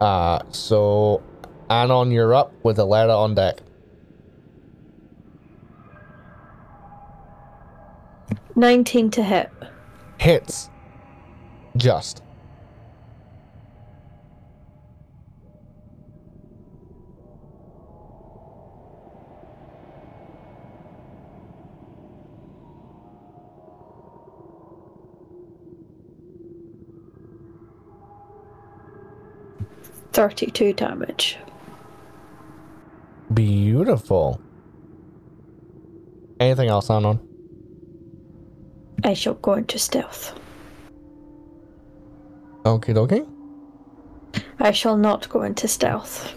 Uh, 0.00 0.38
so 0.50 1.24
Anon, 1.68 2.12
you're 2.12 2.32
up 2.32 2.52
with 2.62 2.76
Alera 2.76 3.18
on 3.18 3.34
deck. 3.34 3.58
Nineteen 8.54 9.10
to 9.10 9.24
hit. 9.24 9.50
Hits. 10.18 10.70
Just. 11.76 12.22
32 30.18 30.72
damage. 30.72 31.38
Beautiful. 33.32 34.40
Anything 36.40 36.68
else, 36.68 36.90
Anon? 36.90 37.20
I 39.04 39.14
shall 39.14 39.34
go 39.34 39.52
into 39.54 39.78
stealth. 39.78 40.36
Okie 42.64 42.92
dokie. 42.96 43.28
I 44.58 44.72
shall 44.72 44.96
not 44.96 45.28
go 45.28 45.42
into 45.42 45.68
stealth. 45.68 46.34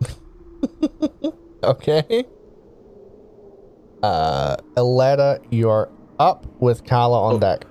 Okay. 1.64 2.26
Uh, 4.02 4.56
Alera, 4.76 5.40
you're 5.50 5.88
up 6.18 6.44
with 6.60 6.84
Kala 6.84 7.22
on 7.22 7.34
Oh. 7.36 7.38
deck. 7.38 7.64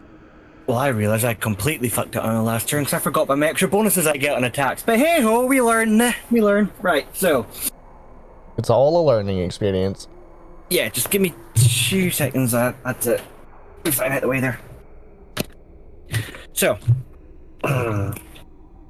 Well, 0.67 0.77
I 0.77 0.87
realised 0.87 1.25
I 1.25 1.33
completely 1.33 1.89
fucked 1.89 2.15
it 2.15 2.21
on 2.21 2.35
the 2.35 2.41
last 2.41 2.69
turn 2.69 2.83
because 2.83 2.93
I 2.93 2.99
forgot 2.99 3.23
about 3.23 3.37
my 3.37 3.47
extra 3.47 3.67
bonuses 3.67 4.07
I 4.07 4.15
get 4.15 4.35
on 4.35 4.43
attacks. 4.45 4.81
But 4.83 4.97
hey 4.97 5.21
ho, 5.21 5.45
we 5.45 5.61
learn. 5.61 6.01
We 6.31 6.41
learn. 6.41 6.71
Right, 6.81 7.05
so 7.15 7.45
It's 8.57 8.69
all 8.69 9.01
a 9.01 9.03
learning 9.05 9.39
experience. 9.39 10.07
yeah, 10.69 10.87
just 10.89 11.09
give 11.09 11.21
me 11.21 11.33
two 11.55 12.09
seconds. 12.11 12.51
That's 12.53 13.07
it. 13.07 13.21
Move 13.85 13.95
that 13.97 14.11
out 14.11 14.21
the 14.21 14.27
way 14.29 14.39
there. 14.39 14.59
So, 16.53 16.77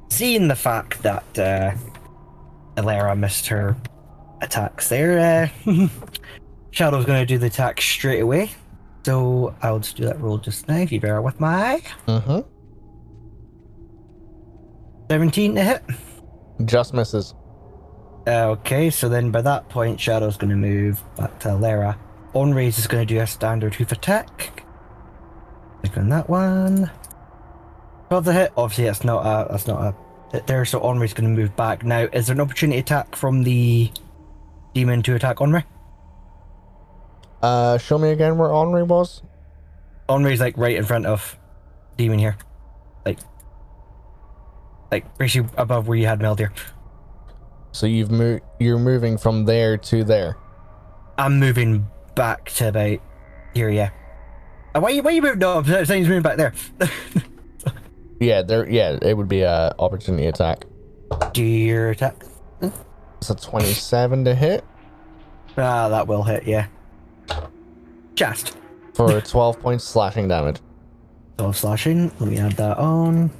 Seeing 0.09 0.47
the 0.47 0.55
fact 0.55 1.01
that 1.01 1.39
uh, 1.39 1.71
missed 3.15 3.47
her 3.47 3.75
attacks 4.41 4.89
there, 4.89 5.49
uh, 5.65 5.87
Shadow's 6.71 7.05
going 7.05 7.19
to 7.19 7.25
do 7.25 7.39
the 7.39 7.47
attack 7.47 7.81
straight 7.81 8.19
away. 8.19 8.51
So 9.05 9.55
I'll 9.61 9.79
just 9.79 9.97
do 9.97 10.05
that 10.05 10.19
roll 10.21 10.37
just 10.37 10.67
now 10.67 10.77
if 10.77 10.91
you 10.91 10.99
bear 10.99 11.21
with 11.21 11.39
my 11.39 11.81
Mm-hmm. 12.07 12.39
17 15.09 15.55
to 15.55 15.63
hit. 15.63 15.83
Just 16.65 16.93
misses. 16.93 17.35
Okay, 18.25 18.89
so 18.89 19.09
then 19.09 19.31
by 19.31 19.41
that 19.41 19.67
point, 19.69 19.99
Shadow's 19.99 20.37
going 20.37 20.49
to 20.49 20.55
move 20.55 21.03
back 21.17 21.39
to 21.41 21.53
Lara. 21.53 21.99
Onraise 22.33 22.79
is 22.79 22.87
going 22.87 23.05
to 23.05 23.13
do 23.13 23.19
a 23.19 23.27
standard 23.27 23.75
hoof 23.75 23.91
attack. 23.91 24.63
Click 25.81 25.97
on 25.97 26.09
that 26.09 26.29
one. 26.29 26.89
12 28.09 28.25
to 28.25 28.33
hit. 28.33 28.53
Obviously, 28.55 28.85
that's 28.85 29.03
not 29.03 29.25
a 29.25 29.51
that's 29.51 29.67
not 29.67 29.81
a 29.81 29.95
hit 30.31 30.47
there. 30.47 30.63
So 30.63 30.79
Onray's 30.79 31.13
going 31.13 31.35
to 31.35 31.41
move 31.41 31.55
back. 31.57 31.83
Now, 31.83 32.07
is 32.13 32.27
there 32.27 32.33
an 32.33 32.39
opportunity 32.41 32.79
attack 32.79 33.15
from 33.15 33.43
the 33.43 33.91
demon 34.73 35.03
to 35.03 35.15
attack 35.15 35.37
Onray? 35.37 35.65
Uh, 37.43 37.77
show 37.77 37.97
me 37.97 38.09
again 38.09 38.37
where 38.37 38.51
Henri 38.51 38.83
was. 38.83 39.21
Onray's 40.09 40.39
like 40.39 40.57
right 40.57 40.75
in 40.75 40.85
front 40.85 41.05
of 41.05 41.37
demon 41.97 42.17
here, 42.17 42.37
like 43.05 43.19
like 44.91 45.17
basically 45.17 45.49
above 45.57 45.87
where 45.87 45.97
you 45.97 46.07
had 46.07 46.19
Meldir. 46.19 46.49
So 47.73 47.85
you've 47.85 48.11
moved. 48.11 48.41
You're 48.59 48.79
moving 48.79 49.17
from 49.17 49.45
there 49.45 49.77
to 49.77 50.03
there. 50.03 50.37
I'm 51.17 51.39
moving 51.39 51.87
back 52.15 52.49
to 52.51 52.69
about 52.69 52.99
here. 53.53 53.69
Yeah. 53.69 53.91
Uh, 54.73 54.79
why 54.79 54.89
you 54.89 55.03
why 55.03 55.11
you 55.11 55.21
moving? 55.21 55.39
No, 55.39 55.57
I'm 55.59 55.65
saying 55.85 56.01
he's 56.01 56.09
moving 56.09 56.23
back 56.23 56.37
there. 56.37 56.53
Yeah, 58.19 58.41
there. 58.41 58.69
Yeah, 58.69 58.97
it 59.01 59.17
would 59.17 59.27
be 59.27 59.41
a 59.41 59.75
opportunity 59.79 60.27
attack. 60.27 60.63
Do 61.33 61.43
your 61.43 61.89
attack. 61.89 62.23
It's 62.61 63.29
a 63.29 63.35
27 63.35 64.25
to 64.25 64.35
hit 64.35 64.63
Ah, 65.57 65.89
that 65.89 66.07
will 66.07 66.23
hit, 66.23 66.47
yeah. 66.47 66.67
Just. 68.15 68.55
for 68.93 69.19
12 69.25 69.59
points 69.59 69.83
slashing 69.83 70.27
damage. 70.27 70.59
12 71.37 71.57
slashing. 71.57 72.11
Let 72.19 72.29
me 72.29 72.37
add 72.37 72.53
that 72.53 72.77
on. 72.77 73.31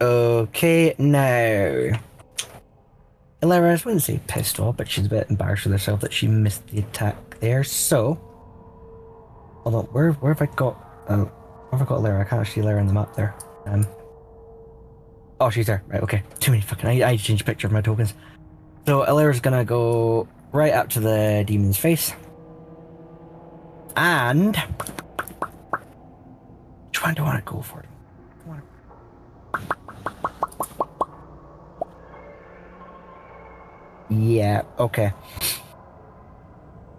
Okay, 0.00 0.94
now. 0.98 1.98
Alera, 3.42 3.70
I 3.70 3.82
wouldn't 3.84 4.02
say 4.02 4.20
pissed 4.26 4.60
off, 4.60 4.76
but 4.76 4.88
she's 4.88 5.06
a 5.06 5.08
bit 5.08 5.28
embarrassed 5.30 5.64
with 5.64 5.72
herself 5.72 6.00
that 6.00 6.12
she 6.12 6.26
missed 6.26 6.66
the 6.68 6.80
attack 6.80 7.38
there. 7.40 7.62
So, 7.64 8.14
hold 9.62 9.74
on, 9.74 9.84
where 9.86 10.12
where 10.12 10.32
have 10.34 10.42
I 10.42 10.46
got? 10.54 10.76
Oh, 11.08 11.24
where 11.24 11.78
have 11.78 11.82
I 11.82 11.84
got 11.84 12.00
Alera? 12.00 12.20
I 12.20 12.24
can't 12.24 12.46
see 12.46 12.60
Alera 12.60 12.80
on 12.80 12.86
the 12.86 12.92
map 12.92 13.14
there. 13.14 13.34
Um. 13.66 13.86
Oh, 15.40 15.50
she's 15.50 15.66
there. 15.66 15.82
Right. 15.86 16.02
Okay. 16.02 16.22
Too 16.40 16.50
many 16.50 16.62
fucking. 16.62 16.88
I 16.88 17.02
I 17.06 17.10
need 17.12 17.18
to 17.18 17.24
change 17.24 17.44
picture 17.44 17.66
of 17.68 17.72
my 17.72 17.80
tokens. 17.80 18.14
So 18.86 19.04
Alera's 19.04 19.40
gonna 19.40 19.64
go 19.64 20.26
right 20.52 20.72
up 20.72 20.88
to 20.90 21.00
the 21.00 21.44
demon's 21.46 21.76
face. 21.76 22.12
And 23.96 24.56
which 26.86 27.02
one 27.02 27.14
do 27.14 27.22
I 27.22 27.26
want 27.26 27.44
to 27.44 27.52
go 27.52 27.62
for? 27.62 27.84
Yeah, 34.10 34.62
okay. 34.78 35.12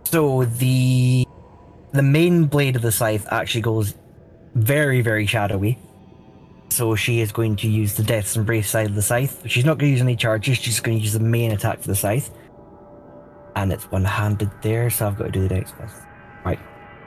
So 0.03 0.45
the 0.45 1.25
the 1.91 2.03
main 2.03 2.45
blade 2.45 2.75
of 2.75 2.81
the 2.81 2.91
scythe 2.91 3.25
actually 3.31 3.61
goes 3.61 3.95
very, 4.53 5.01
very 5.01 5.25
shadowy. 5.25 5.79
So 6.69 6.95
she 6.95 7.19
is 7.19 7.31
going 7.31 7.55
to 7.57 7.67
use 7.67 7.95
the 7.95 8.03
Death's 8.03 8.35
Embrace 8.35 8.69
side 8.69 8.85
of 8.85 8.95
the 8.95 9.01
scythe. 9.01 9.41
She's 9.47 9.65
not 9.65 9.79
going 9.79 9.89
to 9.89 9.93
use 9.93 10.01
any 10.01 10.15
charges, 10.15 10.57
she's 10.57 10.79
going 10.79 10.97
to 10.97 11.03
use 11.03 11.13
the 11.13 11.19
main 11.19 11.51
attack 11.51 11.79
for 11.79 11.87
the 11.87 11.95
scythe. 11.95 12.29
And 13.55 13.71
it's 13.73 13.89
one 13.91 14.05
handed 14.05 14.49
there, 14.61 14.89
so 14.89 15.07
I've 15.07 15.17
got 15.17 15.25
to 15.25 15.31
do 15.31 15.41
the 15.41 15.49
dex 15.49 15.71
plus. 15.75 15.91
Right. 16.45 16.59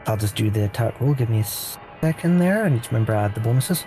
I'll 0.07 0.17
just 0.17 0.35
do 0.37 0.51
the 0.51 0.65
attack 0.65 1.01
roll. 1.01 1.15
Give 1.15 1.31
me 1.31 1.41
a 1.41 1.45
second 1.45 2.39
there. 2.39 2.65
I 2.65 2.69
need 2.69 2.83
to 2.83 2.89
remember 2.91 3.13
to 3.13 3.19
add 3.19 3.35
the 3.35 3.41
bonuses. 3.41 3.85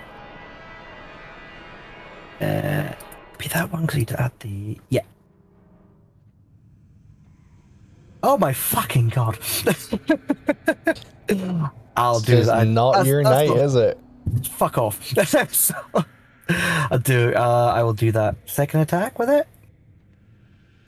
Uh, 2.41 2.93
be 3.37 3.47
that 3.49 3.71
one 3.71 3.81
because 3.83 3.95
I 3.95 3.99
need 3.99 4.07
to 4.09 4.21
add 4.21 4.31
the. 4.39 4.79
Yeah. 4.89 5.01
Oh 8.23 8.37
my 8.37 8.53
fucking 8.53 9.09
god. 9.09 9.37
I'll 11.97 12.17
It's 12.17 12.25
do 12.25 12.43
that. 12.43 12.67
not 12.67 12.91
That's- 12.93 13.07
your 13.07 13.23
that's 13.23 13.35
night, 13.35 13.49
not- 13.49 13.57
is 13.59 13.75
it? 13.75 13.99
fuck 14.49 14.77
off. 14.77 15.01
so, 15.53 15.75
I'll 16.49 16.99
do. 16.99 17.33
Uh, 17.35 17.71
I 17.75 17.83
will 17.83 17.93
do 17.93 18.11
that 18.13 18.35
second 18.45 18.79
attack 18.81 19.19
with 19.19 19.29
it. 19.29 19.47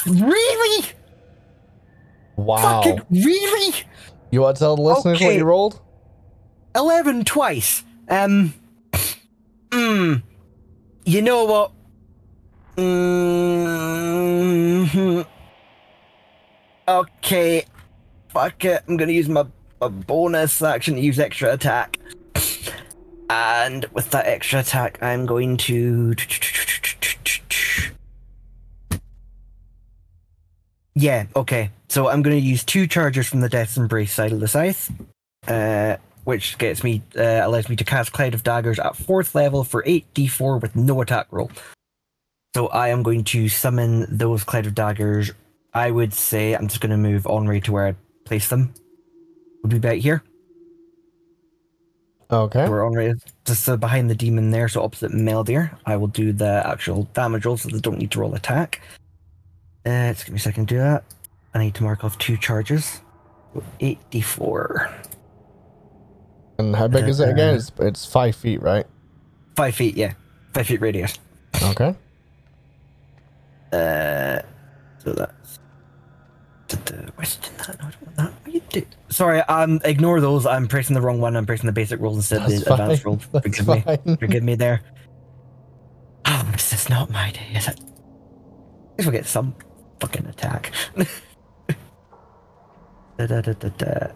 Really? 0.08 0.86
Wow. 2.38 2.82
Fucking 2.82 3.02
really? 3.10 3.76
You 4.32 4.42
want 4.42 4.58
to 4.58 4.60
tell 4.60 4.76
the 4.76 4.82
listeners 4.82 5.20
what 5.20 5.36
you 5.36 5.44
rolled? 5.44 5.82
Eleven 6.76 7.26
twice. 7.26 7.84
Um. 8.10 8.54
Mm. 9.72 10.24
You 11.06 11.22
know 11.22 11.46
what? 11.46 11.72
Mm-hmm. 12.78 14.02
okay. 16.88 17.66
Fuck 18.30 18.66
it. 18.66 18.84
I'm 18.88 18.98
gonna 18.98 19.12
use 19.12 19.28
my, 19.28 19.46
my 19.82 19.88
bonus 19.88 20.62
action 20.62 20.96
to 20.96 21.02
use 21.02 21.20
extra 21.20 21.54
attack. 21.54 21.98
And 23.30 23.86
with 23.94 24.12
that 24.12 24.26
extra 24.26 24.60
attack, 24.62 25.02
I'm 25.02 25.26
going 25.26 25.58
to. 25.58 26.16
Yeah, 31.00 31.28
okay. 31.36 31.70
So 31.90 32.10
I'm 32.10 32.24
going 32.24 32.36
to 32.36 32.42
use 32.42 32.64
two 32.64 32.88
charges 32.88 33.28
from 33.28 33.42
the 33.42 33.50
Death's 33.50 33.78
Embrace 33.78 34.12
side 34.12 34.32
of 34.32 34.40
the 34.40 34.48
scythe, 34.48 34.92
uh, 35.48 35.98
which 36.24 36.58
gets 36.58 36.84
me 36.84 37.04
uh, 37.16 37.42
allows 37.44 37.70
me 37.70 37.76
to 37.76 37.84
cast 37.84 38.14
Cloud 38.14 38.34
of 38.34 38.44
Daggers 38.44 38.80
at 38.80 38.96
fourth 38.96 39.36
level 39.36 39.64
for 39.64 39.84
8d4 39.84 40.60
with 40.60 40.76
no 40.76 41.00
attack 41.02 41.28
roll. 41.30 41.52
So 42.56 42.68
I 42.70 42.88
am 42.88 43.04
going 43.04 43.24
to 43.26 43.48
summon 43.48 44.08
those 44.10 44.44
Cloud 44.44 44.66
of 44.66 44.74
Daggers. 44.74 45.32
I 45.72 45.92
would 45.92 46.16
say 46.16 46.56
I'm 46.56 46.68
just 46.68 46.82
going 46.82 46.90
to 46.90 46.98
move 46.98 47.28
Henri 47.28 47.62
to 47.62 47.72
where 47.72 47.86
I 47.86 47.96
place 48.26 48.48
them. 48.48 48.74
Would 49.62 49.70
be 49.70 49.78
about 49.78 49.98
here. 49.98 50.24
Okay. 52.32 52.68
Where 52.68 52.84
Henri 52.84 53.06
is 53.06 53.24
just 53.46 53.70
uh, 53.70 53.78
behind 53.78 54.10
the 54.10 54.16
demon 54.16 54.50
there, 54.50 54.68
so 54.68 54.82
opposite 54.82 55.12
Meldir. 55.12 55.78
I 55.86 55.96
will 55.96 56.08
do 56.08 56.34
the 56.34 56.64
actual 56.66 57.04
damage 57.14 57.46
roll 57.46 57.58
so 57.58 57.70
they 57.70 57.80
don't 57.80 58.00
need 58.00 58.10
to 58.12 58.20
roll 58.20 58.34
attack. 58.34 58.82
Uh, 59.88 60.12
just 60.12 60.26
give 60.26 60.34
me 60.34 60.38
a 60.38 60.42
second 60.42 60.68
to 60.68 60.76
do 60.76 60.80
that. 60.80 61.06
I 61.54 61.60
need 61.60 61.74
to 61.76 61.84
mark 61.84 62.04
off 62.04 62.18
two 62.18 62.36
charges. 62.36 63.00
8d4. 63.80 64.94
And 66.60 66.76
how 66.76 66.88
big 66.90 67.08
is 67.08 67.22
it 67.22 67.30
again? 67.30 67.56
It's, 67.56 67.72
it's 67.80 68.06
five 68.06 68.36
feet, 68.36 68.62
right? 68.62 68.86
Five 69.56 69.76
feet, 69.76 69.96
yeah. 69.96 70.14
Five 70.54 70.68
feet 70.68 70.82
radius. 70.82 71.18
Okay. 71.64 71.96
Uh, 73.72 74.40
so 75.00 75.14
that's. 75.14 75.60
The 76.68 77.12
Western 77.18 77.56
that? 77.58 77.80
No, 77.80 77.88
I 77.88 77.92
don't 77.92 78.02
want 78.02 78.16
that. 78.18 78.34
What 78.44 78.54
you 78.54 78.62
do? 78.70 78.86
Sorry, 79.08 79.40
um, 79.44 79.80
ignore 79.86 80.20
those. 80.20 80.46
I'm 80.46 80.68
pressing 80.68 80.96
the 80.96 81.02
wrong 81.02 81.22
one. 81.22 81.38
I'm 81.38 81.46
pressing 81.46 81.68
the 81.68 81.72
basic 81.72 82.02
rolls 82.02 82.18
instead 82.18 82.42
of 82.42 82.50
the 82.50 82.58
advanced 82.58 83.04
fine. 83.04 83.12
rolls. 83.14 83.28
That's 83.32 83.46
Forgive 83.58 83.68
me. 83.68 83.82
fine. 83.82 84.18
Forgive 84.18 84.44
me 84.44 84.56
there. 84.56 84.82
Oh, 86.26 86.50
this 86.52 86.74
is 86.74 86.90
not 86.90 87.10
my 87.10 87.32
day, 87.32 87.48
is 87.56 87.70
it? 87.70 87.80
At 87.80 88.98
least 88.98 89.08
we'll 89.08 89.12
get 89.12 89.26
some 89.26 89.56
fucking 90.00 90.26
attack. 90.28 90.72
da, 93.18 93.26
da, 93.26 93.42
da, 93.42 93.54
da, 93.54 93.70
da. 93.70 94.08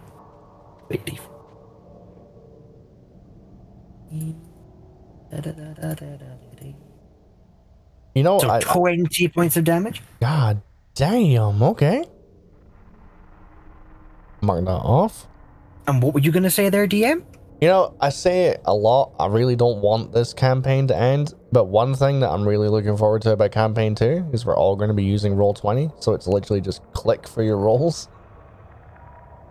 You 8.14 8.24
know, 8.24 8.40
So 8.40 8.50
I, 8.50 8.60
20 8.60 9.28
points 9.30 9.56
of 9.56 9.64
damage. 9.64 10.02
God 10.20 10.62
damn, 10.96 11.64
okay. 11.64 12.04
Mark 14.42 14.66
that 14.66 14.72
off. 14.72 15.28
And 15.88 16.04
what 16.04 16.14
were 16.14 16.20
you 16.20 16.32
going 16.32 16.44
to 16.44 16.50
say 16.50 16.70
there, 16.70 16.88
DM? 16.88 17.24
You 17.62 17.68
know, 17.68 17.96
I 18.02 18.10
say 18.10 18.46
it 18.48 18.62
a 18.66 18.74
lot. 18.74 19.14
I 19.20 19.28
really 19.28 19.56
don't 19.56 19.82
want 19.82 20.12
this 20.12 20.34
campaign 20.34 20.88
to 20.88 20.98
end. 20.98 21.34
But 21.52 21.66
one 21.66 21.94
thing 21.96 22.22
that 22.22 22.30
I'm 22.30 22.48
really 22.48 22.70
looking 22.70 22.96
forward 22.96 23.22
to 23.24 23.32
about 23.32 23.52
campaign 23.52 23.94
two 23.94 24.26
is 24.32 24.46
we're 24.46 24.56
all 24.56 24.76
going 24.76 24.88
to 24.88 24.94
be 24.94 25.04
using 25.04 25.36
Roll20. 25.36 26.02
So 26.02 26.14
it's 26.14 26.26
literally 26.28 26.62
just 26.62 26.82
click 26.94 27.28
for 27.28 27.44
your 27.44 27.58
rolls. 27.58 28.08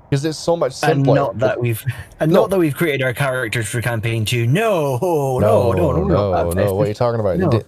Because 0.09 0.25
it's 0.25 0.39
so 0.39 0.57
much 0.57 0.83
And 0.83 1.05
not 1.05 1.39
that 1.39 1.61
we've 1.61 1.85
and 2.19 2.33
No. 2.33 2.41
not 2.43 2.51
that 2.51 2.59
we've 2.59 2.75
created 2.75 3.03
our 3.05 3.15
characters 3.15 3.69
for 3.69 3.81
campaign 3.81 4.25
two. 4.25 4.47
No, 4.47 4.99
no, 4.99 5.39
no, 5.39 5.73
no, 5.73 5.93
no, 5.93 6.33
no, 6.33 6.51
no. 6.51 6.75
What 6.75 6.87
are 6.87 6.89
you 6.89 6.95
talking 6.95 7.21
about? 7.21 7.39
No. 7.39 7.49
The 7.51 7.65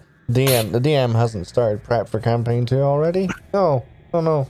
DM, 0.46 0.72
the 0.72 0.80
DM 0.80 1.12
hasn't 1.14 1.46
started 1.46 1.84
prep 1.84 2.08
for 2.08 2.18
campaign 2.18 2.64
two 2.66 2.80
already. 2.80 3.28
No, 3.52 3.84
no, 4.14 4.20
no. 4.22 4.48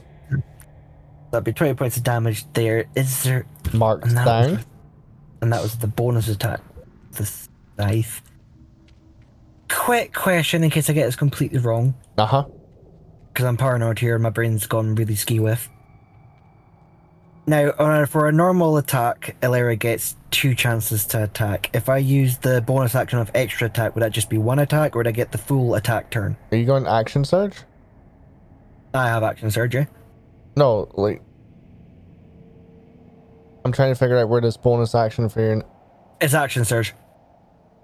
That'd 1.31 1.43
be 1.43 1.53
twenty 1.53 1.73
points 1.73 1.97
of 1.97 2.03
damage 2.03 2.45
there. 2.53 2.85
Is 2.95 3.23
there? 3.23 3.45
Marked 3.73 4.05
And 4.05 4.15
down. 4.15 4.51
was, 4.51 4.65
and 5.41 5.51
that 5.53 5.61
was 5.61 5.75
the 5.77 5.87
bonus 5.87 6.27
attack. 6.29 6.61
The 7.11 7.25
scythe. 7.25 8.21
Quick 9.75 10.13
question 10.13 10.63
in 10.63 10.69
case 10.69 10.89
I 10.89 10.93
get 10.93 11.05
this 11.05 11.15
completely 11.15 11.59
wrong, 11.59 11.95
Uh 12.17 12.25
huh. 12.25 12.45
because 13.29 13.45
I'm 13.45 13.57
paranoid 13.57 13.99
here. 13.99 14.17
My 14.19 14.29
brain's 14.29 14.67
gone 14.67 14.95
really 14.95 15.15
ski 15.15 15.39
with. 15.39 15.69
Now, 17.45 17.73
a- 17.77 18.05
for 18.05 18.27
a 18.29 18.31
normal 18.31 18.77
attack, 18.77 19.35
Alera 19.41 19.77
gets 19.77 20.15
two 20.31 20.55
chances 20.55 21.05
to 21.07 21.23
attack. 21.23 21.69
If 21.73 21.89
I 21.89 21.97
use 21.97 22.37
the 22.37 22.61
bonus 22.61 22.95
action 22.95 23.19
of 23.19 23.29
extra 23.35 23.67
attack, 23.67 23.95
would 23.95 24.03
that 24.03 24.11
just 24.13 24.29
be 24.29 24.37
one 24.37 24.59
attack, 24.59 24.95
or 24.95 24.99
would 24.99 25.07
I 25.07 25.11
get 25.11 25.31
the 25.33 25.37
full 25.37 25.75
attack 25.75 26.09
turn? 26.09 26.37
Are 26.51 26.57
you 26.57 26.65
going 26.65 26.87
action 26.87 27.25
surge? 27.25 27.57
I 28.93 29.07
have 29.07 29.23
action 29.23 29.51
surgery. 29.51 29.87
No, 30.55 30.87
like. 30.93 31.21
I'm 33.65 33.71
trying 33.71 33.91
to 33.91 33.95
figure 33.95 34.17
out 34.17 34.29
where 34.29 34.41
this 34.41 34.55
bonus 34.57 34.93
action 34.93 35.27
for 35.29 35.41
your 35.41 35.63
It's 36.21 36.33
action 36.33 36.63
surge. 36.63 36.93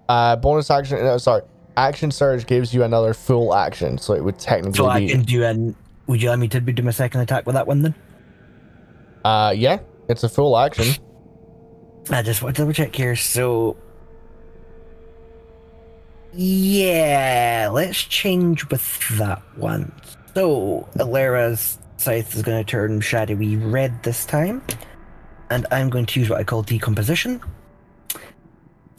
uh 0.07 0.35
bonus 0.35 0.69
action. 0.69 0.99
No, 0.99 1.17
sorry, 1.17 1.41
action 1.77 2.11
surge 2.11 2.45
gives 2.45 2.73
you 2.73 2.83
another 2.83 3.14
full 3.14 3.53
action, 3.53 3.98
so 3.98 4.14
it 4.14 4.23
would 4.23 4.39
technically 4.39 4.77
So 4.77 4.88
I 4.88 4.99
be. 4.99 5.09
can 5.09 5.22
do 5.23 5.43
an. 5.43 5.75
Would 6.07 6.22
you 6.22 6.30
like 6.30 6.39
me 6.39 6.48
to 6.49 6.59
do 6.59 6.83
my 6.83 6.91
second 6.91 7.22
attack 7.22 7.45
with 7.45 7.53
that 7.56 7.67
one 7.67 7.81
then? 7.83 7.95
Uh, 9.23 9.53
yeah, 9.56 9.80
it's 10.07 10.23
a 10.23 10.30
full 10.30 10.57
action. 10.57 10.95
I 12.09 12.22
just 12.23 12.41
want 12.41 12.56
to 12.56 12.64
double 12.64 12.73
check 12.73 12.95
here. 12.95 13.15
So, 13.15 13.77
yeah, 16.33 17.69
let's 17.72 18.03
change 18.03 18.67
with 18.69 19.17
that 19.17 19.41
one. 19.57 19.91
So, 20.35 20.88
Alera's 20.98 21.77
scythe 21.98 22.35
is 22.35 22.41
going 22.41 22.64
to 22.64 22.69
turn 22.69 23.01
shadowy 23.01 23.57
red 23.57 24.01
this 24.03 24.25
time, 24.25 24.61
and 25.49 25.65
I'm 25.72 25.89
going 25.89 26.06
to 26.07 26.19
use 26.19 26.30
what 26.30 26.39
I 26.39 26.43
call 26.43 26.64
decomposition. 26.64 27.41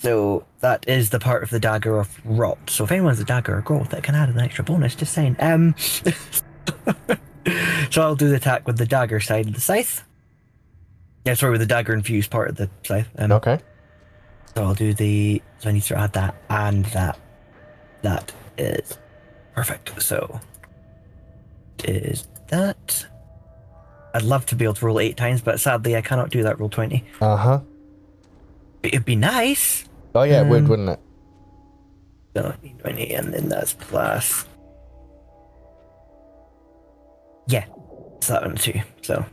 So 0.01 0.47
that 0.61 0.89
is 0.89 1.11
the 1.11 1.21
part 1.21 1.43
of 1.43 1.51
the 1.51 1.61
dagger 1.61 1.99
of 1.99 2.19
rot. 2.25 2.71
So 2.71 2.85
if 2.85 2.93
anyone's 2.93 3.21
a 3.21 3.25
dagger 3.25 3.59
or 3.59 3.61
growth, 3.61 3.91
that 3.91 4.03
can 4.03 4.15
add 4.15 4.31
an 4.31 4.39
extra 4.39 4.65
bonus. 4.65 4.95
Just 4.95 5.13
saying. 5.13 5.37
Um. 5.39 5.75
so 7.91 8.03
I'll 8.03 8.17
do 8.17 8.31
the 8.31 8.37
attack 8.37 8.67
with 8.67 8.79
the 8.79 8.87
dagger 8.87 9.21
side 9.21 9.49
of 9.49 9.55
the 9.55 9.61
scythe. 9.61 10.05
Yeah, 11.27 11.35
sorry, 11.35 11.53
with 11.53 11.61
the 11.61 11.67
dagger 11.67 11.93
infused 11.93 12.31
part 12.31 12.49
of 12.49 12.57
the 12.57 12.71
scythe. 12.83 13.09
Um, 13.19 13.33
Okay. 13.33 13.59
So 14.57 14.65
I'll 14.65 14.75
do 14.75 14.95
the. 14.95 15.43
So 15.59 15.69
I 15.69 15.73
need 15.73 15.83
to 15.83 15.99
add 15.99 16.15
that 16.15 16.35
and 16.49 16.87
that. 16.87 17.19
That 18.01 18.33
is 18.57 18.97
perfect. 19.55 20.03
So 20.03 20.41
is 21.85 22.27
that. 22.49 23.07
I'd 24.15 24.23
love 24.23 24.47
to 24.47 24.57
be 24.57 24.65
able 24.65 24.75
to 24.75 24.87
roll 24.87 24.99
eight 24.99 25.19
times, 25.19 25.43
but 25.43 25.61
sadly 25.61 25.95
I 25.95 26.01
cannot 26.01 26.31
do 26.31 26.43
that. 26.43 26.59
Roll 26.59 26.71
twenty. 26.71 27.05
Uh 27.21 27.37
huh. 27.37 27.61
It'd 28.83 29.05
be 29.05 29.15
nice. 29.15 29.85
Oh 30.15 30.23
yeah, 30.23 30.43
it 30.43 30.49
would, 30.49 30.63
Um, 30.65 30.69
wouldn't 30.69 30.89
it? 30.91 31.01
So 32.37 32.55
twenty, 32.79 33.15
and 33.15 33.33
then 33.33 33.49
that's 33.49 33.75
plus. 33.75 34.47
Yeah, 37.47 37.65
it's 38.17 38.29
that 38.29 38.43
one 38.45 38.57
too. 38.57 38.81
So. 39.03 39.25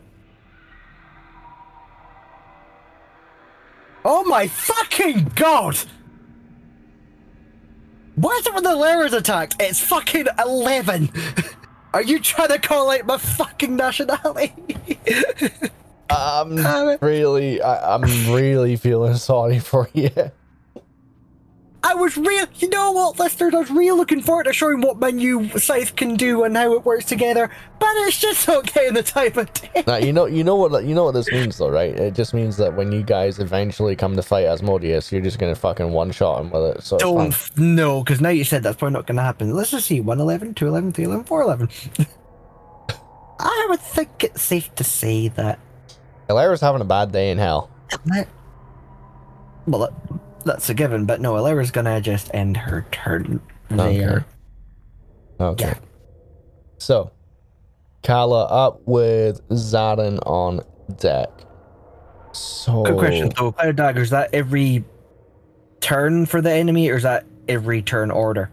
Oh 4.06 4.24
my 4.24 4.48
fucking 4.48 5.34
god! 5.36 5.78
Why 8.16 8.32
is 8.40 8.48
it 8.48 8.54
when 8.54 8.64
the 8.64 8.76
Lara's 8.76 9.14
attacked? 9.14 9.58
It's 9.60 9.80
fucking 9.80 10.26
11! 10.44 11.12
Are 11.94 12.02
you 12.02 12.20
trying 12.20 12.48
to 12.48 12.58
call 12.58 12.90
out 12.90 13.06
my 13.06 13.18
fucking 13.18 13.76
nationality? 13.76 14.54
I'm 16.10 16.56
Damn 16.56 16.98
really, 17.02 17.62
I, 17.62 17.96
I'm 17.96 18.02
really 18.34 18.76
feeling 18.76 19.16
sorry 19.18 19.60
for 19.60 19.90
you. 19.94 20.10
I 21.88 21.94
was 21.94 22.18
real. 22.18 22.46
You 22.56 22.68
know 22.68 22.92
what, 22.92 23.18
listeners? 23.18 23.54
I 23.54 23.60
was 23.60 23.72
really 23.72 23.98
looking 23.98 24.22
forward 24.22 24.44
to 24.44 24.54
showing 24.54 24.82
what 24.82 25.00
my 25.00 25.10
new 25.10 25.48
scythe 25.58 25.96
can 25.96 26.16
do 26.16 26.44
and 26.44 26.56
how 26.56 26.74
it 26.74 26.84
works 26.84 27.06
together, 27.06 27.50
but 27.80 27.90
it's 28.08 28.20
just 28.20 28.46
not 28.46 28.72
getting 28.74 28.94
the 28.94 29.04
time 29.04 29.38
of 29.38 29.54
day. 29.54 29.84
Now 29.88 29.96
you 29.96 30.12
know, 30.12 30.26
you 30.26 30.44
know 30.44 30.56
what, 30.56 30.84
you 30.84 30.94
know 30.94 31.06
what 31.06 31.14
this 31.14 31.32
means, 31.32 31.58
though, 31.58 31.70
right? 31.70 31.98
It 31.98 32.14
just 32.14 32.34
means 32.34 32.58
that 32.58 32.76
when 32.76 32.92
you 32.92 33.04
guys 33.04 33.40
eventually 33.40 33.96
come 33.96 34.18
to 34.18 34.22
fight 34.22 34.46
Asmodeus, 34.46 35.14
you're 35.14 35.22
just 35.22 35.40
gonna 35.40 35.56
fucking 35.56 35.90
one 35.92 36.12
shot 36.12 36.42
him 36.42 36.52
with 36.52 36.78
it. 36.78 36.84
So. 36.84 36.98
Don't 36.98 37.28
f- 37.28 37.58
no, 37.58 38.04
because 38.04 38.20
now 38.20 38.30
you 38.30 38.44
said 38.44 38.64
that's 38.64 38.76
probably 38.78 38.94
not 38.94 39.08
going 39.08 39.16
to 39.16 39.22
happen. 39.22 39.54
Let's 39.54 39.72
just 39.72 39.86
see 39.88 40.02
111, 40.02 40.56
211, 40.56 40.92
311, 40.92 41.26
411. 41.26 42.08
I 43.40 43.66
would 43.70 43.80
think 43.80 44.24
it's 44.24 44.42
safe 44.42 44.74
to 44.76 44.84
say 44.84 45.30
that. 45.30 45.60
Hilara's 46.28 46.62
having 46.62 46.82
a 46.82 46.86
bad 46.86 47.12
day 47.12 47.32
in 47.32 47.38
hell. 47.38 47.70
Well, 49.68 49.82
that, 49.82 50.27
that's 50.48 50.70
a 50.70 50.74
given, 50.74 51.06
but 51.06 51.22
no, 51.22 51.36
going 51.72 51.86
to 51.86 52.02
just 52.02 52.34
end 52.34 52.58
her 52.58 52.86
turn 52.92 53.42
there. 53.70 54.26
Okay. 55.40 55.66
Yeah. 55.66 55.74
So, 56.80 57.12
Kala 58.04 58.46
up 58.46 58.82
with 58.86 59.48
Zarin 59.50 60.20
on 60.26 60.62
deck. 60.98 61.30
So, 62.32 62.84
Good 62.84 62.98
question. 62.98 63.36
So, 63.36 63.52
Cloud 63.52 63.76
Dagger, 63.76 64.02
is 64.02 64.10
that 64.12 64.34
every 64.34 64.84
turn 65.80 66.26
for 66.26 66.42
the 66.42 66.52
enemy, 66.52 66.90
or 66.90 66.96
is 66.96 67.04
that 67.04 67.26
every 67.48 67.82
turn 67.82 68.12
order? 68.12 68.50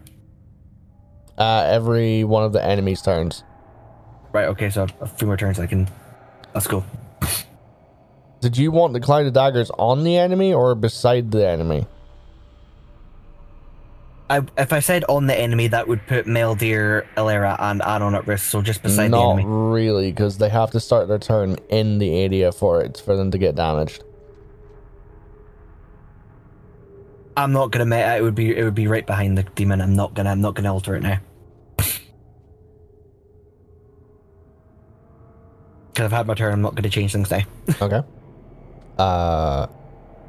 Uh, 1.37 1.67
every 1.67 2.23
one 2.23 2.43
of 2.43 2.53
the 2.53 2.63
enemy's 2.63 3.01
turns. 3.01 3.43
Right, 4.31 4.47
okay, 4.49 4.69
so 4.69 4.87
a 5.01 5.07
few 5.07 5.27
more 5.27 5.37
turns 5.37 5.59
I 5.59 5.67
can. 5.67 5.87
Let's 6.53 6.67
go. 6.67 6.83
Did 8.45 8.57
you 8.57 8.69
want 8.69 8.93
the 8.93 8.99
cloud 8.99 9.25
of 9.25 9.33
daggers 9.33 9.71
on 9.71 10.03
the 10.03 10.17
enemy 10.17 10.53
or 10.53 10.75
beside 10.75 11.31
the 11.31 11.49
enemy? 11.49 11.87
I, 14.29 14.43
if 14.55 14.71
I 14.71 14.81
said 14.81 15.03
on 15.09 15.25
the 15.25 15.35
enemy, 15.35 15.65
that 15.69 15.87
would 15.87 16.05
put 16.05 16.27
Meldir, 16.27 17.07
Alera, 17.17 17.55
and 17.59 17.81
Anon 17.81 18.13
at 18.13 18.27
risk, 18.27 18.45
so 18.45 18.61
just 18.61 18.83
beside 18.83 19.09
Not 19.09 19.17
the 19.17 19.23
enemy. 19.31 19.43
Not 19.45 19.71
really, 19.71 20.11
because 20.11 20.37
they 20.37 20.49
have 20.49 20.69
to 20.73 20.79
start 20.79 21.07
their 21.07 21.17
turn 21.17 21.55
in 21.69 21.97
the 21.97 22.19
area 22.21 22.51
for 22.51 22.83
it 22.83 23.01
for 23.03 23.17
them 23.17 23.31
to 23.31 23.39
get 23.39 23.55
damaged. 23.55 24.03
I'm 27.35 27.51
not 27.51 27.71
gonna 27.71 27.85
make 27.85 28.05
it 28.05 28.21
would 28.21 28.35
be 28.35 28.55
it 28.55 28.63
would 28.63 28.75
be 28.75 28.85
right 28.85 29.07
behind 29.07 29.39
the 29.39 29.43
demon. 29.55 29.81
I'm 29.81 29.95
not 29.95 30.13
gonna 30.13 30.29
I'm 30.29 30.41
not 30.41 30.53
gonna 30.53 30.71
alter 30.71 30.93
it 30.95 31.01
now. 31.01 31.17
Cause 35.95 36.05
I've 36.05 36.11
had 36.11 36.27
my 36.27 36.35
turn, 36.35 36.53
I'm 36.53 36.61
not 36.61 36.75
gonna 36.75 36.91
change 36.91 37.11
things 37.13 37.31
now. 37.31 37.41
Okay. 37.81 38.03
Uh 38.97 39.67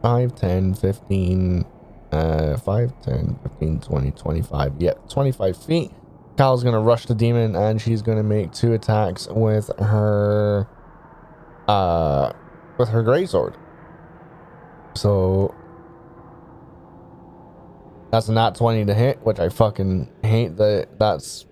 5, 0.03 0.35
10, 0.35 0.75
15, 0.75 1.65
uh 2.12 2.57
5, 2.57 3.03
10, 3.03 3.39
15, 3.43 3.81
20, 3.81 4.11
25. 4.12 4.73
Yep, 4.78 5.09
25 5.09 5.57
feet. 5.57 5.91
Kyle's 6.36 6.62
gonna 6.62 6.81
rush 6.81 7.07
the 7.07 7.15
demon 7.15 7.57
and 7.57 7.81
she's 7.81 8.03
gonna 8.03 8.23
make 8.23 8.53
two 8.53 8.73
attacks 8.75 9.27
with 9.28 9.70
her 9.78 10.69
uh 11.69 12.33
with 12.78 12.89
her 12.91 13.03
greatsword. 13.03 13.55
So 14.95 15.55
that's 18.11 18.28
a 18.28 18.33
nat 18.33 18.55
20 18.55 18.85
to 18.86 18.95
hit, 18.95 19.20
which 19.23 19.39
I 19.39 19.49
fucking 19.49 20.11
hate 20.23 20.57
that 20.57 20.99
that's 20.99 21.47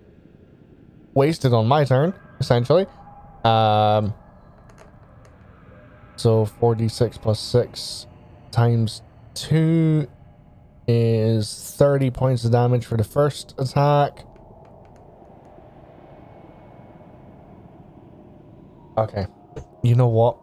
wasted 1.13 1.53
on 1.53 1.67
my 1.67 1.83
turn, 1.83 2.13
essentially. 2.39 2.85
Um 3.43 4.13
so 6.17 6.45
4d6 6.45 7.21
plus 7.21 7.39
6 7.39 8.07
times 8.51 9.01
2 9.35 10.07
is 10.87 11.73
30 11.77 12.11
points 12.11 12.45
of 12.45 12.51
damage 12.51 12.85
for 12.85 12.97
the 12.97 13.03
first 13.03 13.53
attack. 13.57 14.25
Okay. 18.97 19.27
You 19.83 19.95
know 19.95 20.07
what? 20.07 20.37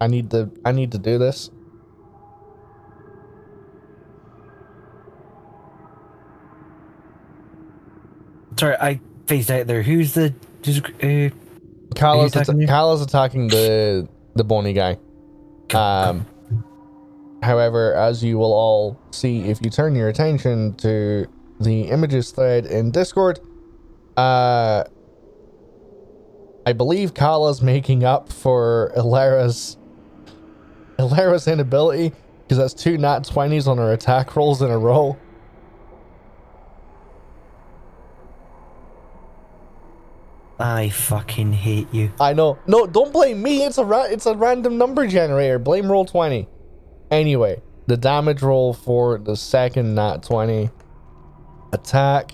I 0.00 0.08
need 0.08 0.30
to 0.32 0.50
I 0.64 0.72
need 0.72 0.92
to 0.92 0.98
do 0.98 1.16
this. 1.16 1.50
Sorry, 8.58 8.76
I 8.76 9.00
phased 9.26 9.50
out 9.50 9.66
there. 9.66 9.82
Who's 9.82 10.14
the 10.14 10.34
who's, 10.64 10.80
uh, 10.80 11.30
Kyla's, 11.92 12.32
attacking 12.32 12.62
atta- 12.62 13.00
you? 13.00 13.02
Attacking 13.02 13.48
the 13.48 14.08
the 14.34 14.44
bony 14.44 14.72
guy. 14.72 14.98
Um, 15.74 16.26
however, 17.42 17.94
as 17.94 18.22
you 18.22 18.38
will 18.38 18.52
all 18.52 18.98
see 19.10 19.42
if 19.42 19.60
you 19.62 19.70
turn 19.70 19.94
your 19.94 20.08
attention 20.08 20.74
to 20.74 21.26
the 21.60 21.82
images 21.82 22.30
thread 22.30 22.66
in 22.66 22.90
Discord, 22.90 23.40
uh, 24.16 24.84
I 26.66 26.72
believe 26.72 27.14
Kyla's 27.14 27.62
making 27.62 28.04
up 28.04 28.32
for 28.32 28.92
Alera's 28.96 29.76
Alera's 30.98 31.48
inability 31.48 32.12
because 32.42 32.58
that's 32.58 32.74
two 32.74 32.98
nat 32.98 33.24
twenties 33.24 33.66
on 33.66 33.78
her 33.78 33.92
attack 33.92 34.36
rolls 34.36 34.62
in 34.62 34.70
a 34.70 34.78
row. 34.78 35.16
I 40.62 40.90
fucking 40.90 41.52
hate 41.52 41.92
you. 41.92 42.12
I 42.20 42.34
know. 42.34 42.56
No, 42.68 42.86
don't 42.86 43.12
blame 43.12 43.42
me. 43.42 43.64
It's 43.64 43.78
a 43.78 43.84
ra- 43.84 44.04
it's 44.04 44.26
a 44.26 44.36
random 44.36 44.78
number 44.78 45.08
generator. 45.08 45.58
Blame 45.58 45.86
Roll20. 45.86 46.46
Anyway, 47.10 47.60
the 47.88 47.96
damage 47.96 48.42
roll 48.42 48.72
for 48.72 49.18
the 49.18 49.36
second 49.36 49.96
nat 49.96 50.22
twenty 50.22 50.70
attack 51.72 52.32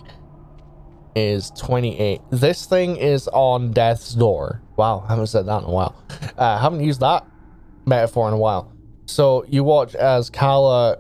is 1.15 1.51
twenty 1.53 1.99
eight. 1.99 2.21
This 2.31 2.67
thing 2.67 2.97
is 2.97 3.29
on 3.29 3.73
death's 3.73 4.13
door. 4.15 4.61
Wow, 4.77 5.05
I 5.07 5.13
haven't 5.13 5.29
said 5.29 5.47
that 5.47 5.63
in 5.63 5.65
a 5.65 5.73
while. 5.73 5.97
Uh, 6.37 6.59
haven't 6.59 6.85
used 6.85 7.01
that 7.01 7.27
metaphor 7.87 8.29
in 8.29 8.35
a 8.35 8.39
while. 8.39 8.71
So 9.07 9.47
you 9.49 9.65
watch 9.65 9.95
as 9.95 10.29
Kala, 10.29 10.99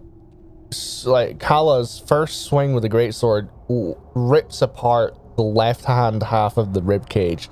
like 1.04 1.38
Kala's 1.38 2.02
first 2.08 2.46
swing 2.46 2.72
with 2.72 2.82
the 2.82 2.88
great 2.88 3.14
sword, 3.14 3.50
rips 3.68 4.62
apart 4.62 5.14
the 5.38 5.44
left 5.44 5.84
hand 5.84 6.22
half 6.24 6.58
of 6.58 6.74
the 6.74 6.82
rib 6.82 7.08
cage, 7.08 7.48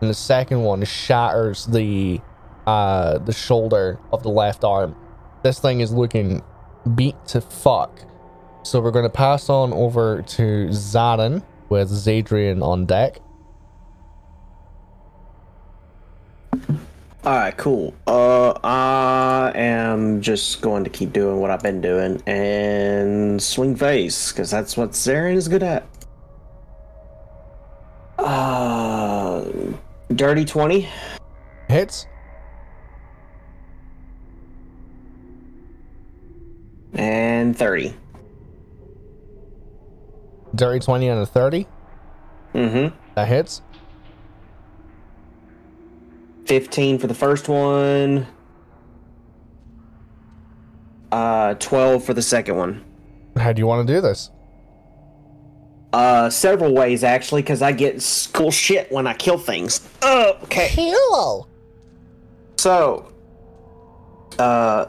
and 0.00 0.08
the 0.08 0.14
second 0.14 0.62
one 0.62 0.84
shatters 0.84 1.66
the 1.66 2.20
uh 2.66 3.18
the 3.18 3.32
shoulder 3.32 3.98
of 4.12 4.22
the 4.22 4.28
left 4.28 4.62
arm. 4.62 4.94
This 5.42 5.58
thing 5.58 5.80
is 5.80 5.92
looking 5.92 6.42
beat 6.94 7.16
to 7.28 7.40
fuck. 7.40 8.02
So 8.62 8.80
we're 8.80 8.90
going 8.90 9.06
to 9.06 9.08
pass 9.08 9.48
on 9.48 9.72
over 9.72 10.20
to 10.20 10.68
Zarin 10.68 11.42
with 11.70 11.90
Zadrian 11.90 12.62
on 12.62 12.84
deck. 12.84 13.20
All 17.22 17.36
right, 17.36 17.56
cool. 17.56 17.94
Uh, 18.06 18.52
I 18.62 19.52
am 19.54 20.20
just 20.20 20.60
going 20.60 20.84
to 20.84 20.90
keep 20.90 21.14
doing 21.14 21.38
what 21.40 21.50
I've 21.50 21.62
been 21.62 21.80
doing 21.80 22.22
and 22.26 23.42
swing 23.42 23.76
face 23.76 24.30
because 24.30 24.50
that's 24.50 24.76
what 24.76 24.90
Zarin 24.90 25.36
is 25.36 25.48
good 25.48 25.62
at. 25.62 25.86
Uh, 28.20 29.44
dirty 30.14 30.44
twenty 30.44 30.88
Hits. 31.68 32.06
and 36.94 37.56
thirty. 37.56 37.94
Dirty 40.54 40.80
20 40.80 41.08
and 41.08 41.20
a 41.20 41.26
30. 41.26 41.66
Mm-hmm. 42.54 42.96
That 43.14 43.28
hits. 43.28 43.62
Fifteen 46.44 46.98
for 46.98 47.06
the 47.06 47.14
first 47.14 47.48
one. 47.48 48.26
Uh, 51.12 51.54
twelve 51.54 52.04
for 52.04 52.12
the 52.14 52.22
second 52.22 52.56
one. 52.56 52.84
How 53.36 53.52
do 53.52 53.60
you 53.60 53.66
want 53.66 53.86
to 53.86 53.94
do 53.94 54.00
this? 54.00 54.30
Uh, 55.92 56.30
several 56.30 56.72
ways 56.72 57.02
actually, 57.02 57.42
because 57.42 57.62
I 57.62 57.72
get 57.72 58.28
cool 58.32 58.50
shit 58.50 58.90
when 58.92 59.06
I 59.06 59.14
kill 59.14 59.38
things. 59.38 59.88
Uh, 60.02 60.34
okay. 60.44 60.68
Hello. 60.68 61.46
So, 62.58 63.12
uh, 64.38 64.86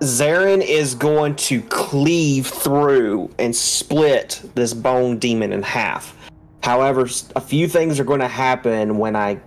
Zarin 0.00 0.60
is 0.60 0.94
going 0.94 1.36
to 1.36 1.62
cleave 1.62 2.46
through 2.46 3.30
and 3.38 3.54
split 3.54 4.42
this 4.54 4.74
bone 4.74 5.18
demon 5.18 5.52
in 5.52 5.62
half. 5.62 6.14
However, 6.62 7.08
a 7.34 7.40
few 7.40 7.66
things 7.66 7.98
are 7.98 8.04
going 8.04 8.20
to 8.20 8.28
happen 8.28 8.98
when 8.98 9.16
I 9.16 9.40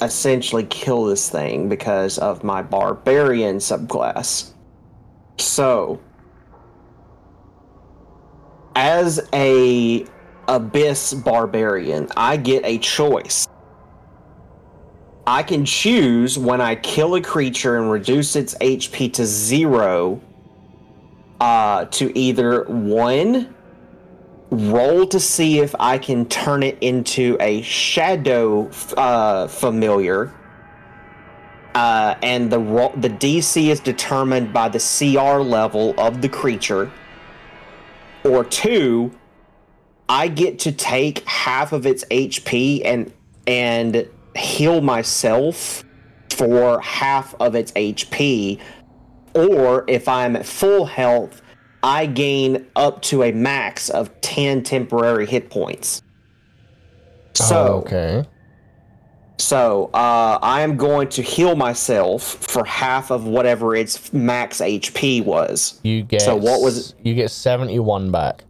essentially 0.00 0.64
kill 0.64 1.04
this 1.04 1.28
thing 1.28 1.68
because 1.68 2.18
of 2.18 2.42
my 2.42 2.62
barbarian 2.62 3.58
subclass. 3.58 4.52
So, 5.38 6.00
as 8.74 9.28
a 9.32 10.06
abyss 10.48 11.14
barbarian, 11.14 12.08
I 12.16 12.36
get 12.36 12.64
a 12.64 12.78
choice. 12.78 13.46
I 15.26 15.42
can 15.42 15.64
choose 15.64 16.38
when 16.38 16.60
I 16.60 16.74
kill 16.74 17.14
a 17.14 17.20
creature 17.20 17.76
and 17.78 17.90
reduce 17.90 18.34
its 18.34 18.54
HP 18.56 19.12
to 19.12 19.24
zero 19.24 20.20
uh, 21.40 21.86
to 21.86 22.16
either 22.18 22.64
one, 22.64 23.54
roll 24.50 25.06
to 25.06 25.20
see 25.20 25.60
if 25.60 25.74
I 25.78 25.98
can 25.98 26.26
turn 26.26 26.62
it 26.62 26.78
into 26.80 27.36
a 27.40 27.62
shadow 27.62 28.68
uh, 28.96 29.46
familiar. 29.46 30.34
Uh, 31.74 32.16
and 32.22 32.50
the 32.50 32.58
ro- 32.58 32.92
the 32.96 33.08
DC 33.08 33.68
is 33.68 33.78
determined 33.78 34.52
by 34.52 34.68
the 34.68 34.80
CR 34.80 35.40
level 35.40 35.94
of 35.98 36.20
the 36.20 36.28
creature. 36.28 36.90
Or 38.24 38.44
two, 38.44 39.12
I 40.08 40.28
get 40.28 40.58
to 40.60 40.72
take 40.72 41.26
half 41.26 41.72
of 41.72 41.86
its 41.86 42.04
HP 42.06 42.82
and 42.84 43.12
and 43.46 44.08
heal 44.36 44.80
myself 44.80 45.84
for 46.30 46.80
half 46.80 47.34
of 47.40 47.54
its 47.54 47.72
HP. 47.72 48.60
Or 49.34 49.84
if 49.88 50.08
I'm 50.08 50.36
at 50.36 50.46
full 50.46 50.86
health, 50.86 51.42
I 51.82 52.06
gain 52.06 52.66
up 52.76 53.02
to 53.02 53.22
a 53.22 53.32
max 53.32 53.88
of 53.88 54.20
10 54.20 54.62
temporary 54.64 55.26
hit 55.26 55.50
points. 55.50 56.02
So, 57.34 57.84
okay. 57.86 58.24
So 59.40 59.90
uh, 59.94 60.38
I 60.42 60.60
am 60.60 60.76
going 60.76 61.08
to 61.10 61.22
heal 61.22 61.56
myself 61.56 62.22
for 62.22 62.64
half 62.64 63.10
of 63.10 63.26
whatever 63.26 63.74
its 63.74 64.12
max 64.12 64.60
HP 64.60 65.24
was. 65.24 65.80
You 65.82 66.02
get 66.02 66.22
So 66.22 66.36
what 66.36 66.60
was- 66.60 66.94
You 67.02 67.14
get 67.14 67.30
71 67.30 68.10
back. 68.10 68.44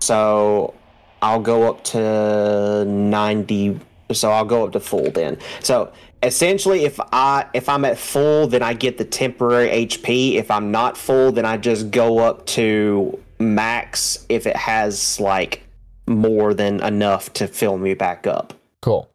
So 0.00 0.74
I'll 1.22 1.40
go 1.40 1.68
up 1.68 1.82
to 1.84 2.84
90 2.84 3.80
so 4.12 4.30
I'll 4.30 4.44
go 4.44 4.64
up 4.64 4.72
to 4.72 4.80
full 4.80 5.10
then. 5.10 5.36
So 5.60 5.92
essentially 6.22 6.84
if 6.84 7.00
I 7.12 7.46
if 7.54 7.68
I'm 7.68 7.84
at 7.84 7.98
full 7.98 8.46
then 8.46 8.62
I 8.62 8.72
get 8.72 8.98
the 8.98 9.04
temporary 9.04 9.68
HP. 9.86 10.34
If 10.36 10.50
I'm 10.50 10.70
not 10.70 10.96
full 10.96 11.32
then 11.32 11.44
I 11.44 11.56
just 11.56 11.90
go 11.90 12.18
up 12.18 12.46
to 12.46 13.18
max 13.40 14.24
if 14.28 14.46
it 14.46 14.56
has 14.56 15.18
like 15.18 15.62
more 16.06 16.54
than 16.54 16.80
enough 16.84 17.32
to 17.32 17.48
fill 17.48 17.78
me 17.78 17.94
back 17.94 18.28
up. 18.28 18.52
Cool. 18.80 19.10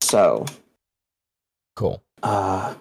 So 0.00 0.46
Cool. 1.76 2.02
uh 2.22 2.74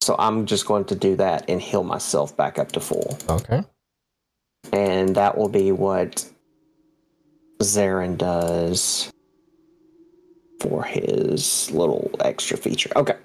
so 0.00 0.14
I'm 0.18 0.44
just 0.44 0.66
going 0.66 0.84
to 0.86 0.94
do 0.94 1.16
that 1.16 1.48
and 1.48 1.62
heal 1.62 1.82
myself 1.82 2.36
back 2.36 2.58
up 2.58 2.72
to 2.72 2.80
full. 2.80 3.18
Okay. 3.28 3.62
and 4.72 5.14
that 5.16 5.36
will 5.38 5.48
be 5.48 5.72
what 5.72 6.28
Zarin 7.62 8.18
does 8.18 9.10
for 10.60 10.82
his 10.82 11.70
little 11.70 12.10
extra 12.20 12.56
feature. 12.56 12.90
Okay, 12.96 13.16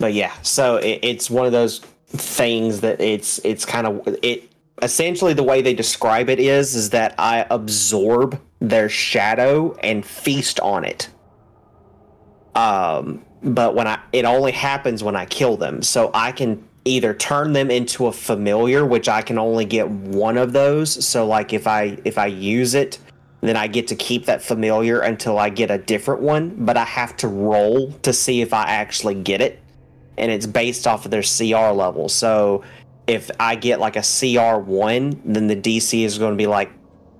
but 0.00 0.12
yeah, 0.12 0.32
so 0.42 0.76
it, 0.76 1.00
it's 1.02 1.30
one 1.30 1.46
of 1.46 1.52
those 1.52 1.80
things 2.08 2.80
that 2.80 3.00
it's 3.00 3.38
it's 3.44 3.64
kind 3.64 3.86
of 3.86 4.02
it. 4.22 4.51
Essentially, 4.80 5.34
the 5.34 5.42
way 5.42 5.62
they 5.62 5.74
describe 5.74 6.28
it 6.28 6.40
is 6.40 6.74
is 6.74 6.90
that 6.90 7.14
I 7.18 7.46
absorb 7.50 8.40
their 8.60 8.88
shadow 8.88 9.74
and 9.82 10.04
feast 10.04 10.58
on 10.60 10.84
it. 10.84 11.08
Um, 12.54 13.24
but 13.42 13.74
when 13.74 13.86
I 13.86 14.00
it 14.12 14.24
only 14.24 14.52
happens 14.52 15.02
when 15.02 15.16
I 15.16 15.26
kill 15.26 15.56
them, 15.56 15.82
so 15.82 16.10
I 16.14 16.32
can 16.32 16.66
either 16.84 17.14
turn 17.14 17.52
them 17.52 17.70
into 17.70 18.06
a 18.06 18.12
familiar, 18.12 18.84
which 18.84 19.08
I 19.08 19.22
can 19.22 19.38
only 19.38 19.64
get 19.64 19.88
one 19.88 20.36
of 20.36 20.52
those. 20.52 21.04
So 21.04 21.26
like 21.26 21.52
if 21.52 21.66
I 21.66 21.98
if 22.04 22.18
I 22.18 22.26
use 22.26 22.74
it, 22.74 22.98
then 23.40 23.56
I 23.56 23.66
get 23.66 23.88
to 23.88 23.96
keep 23.96 24.26
that 24.26 24.42
familiar 24.42 25.00
until 25.00 25.38
I 25.38 25.48
get 25.48 25.70
a 25.70 25.78
different 25.78 26.22
one, 26.22 26.64
but 26.64 26.76
I 26.76 26.84
have 26.84 27.16
to 27.18 27.28
roll 27.28 27.92
to 28.02 28.12
see 28.12 28.40
if 28.40 28.52
I 28.52 28.62
actually 28.64 29.16
get 29.16 29.40
it. 29.40 29.60
And 30.18 30.30
it's 30.30 30.46
based 30.46 30.86
off 30.86 31.04
of 31.04 31.10
their 31.10 31.22
CR 31.22 31.72
level. 31.72 32.08
So 32.08 32.62
if 33.12 33.30
I 33.38 33.56
get 33.56 33.78
like 33.78 33.96
a 33.96 34.02
CR 34.02 34.58
one, 34.58 35.20
then 35.24 35.46
the 35.46 35.56
DC 35.56 36.02
is 36.02 36.18
going 36.18 36.32
to 36.32 36.36
be 36.36 36.46
like 36.46 36.70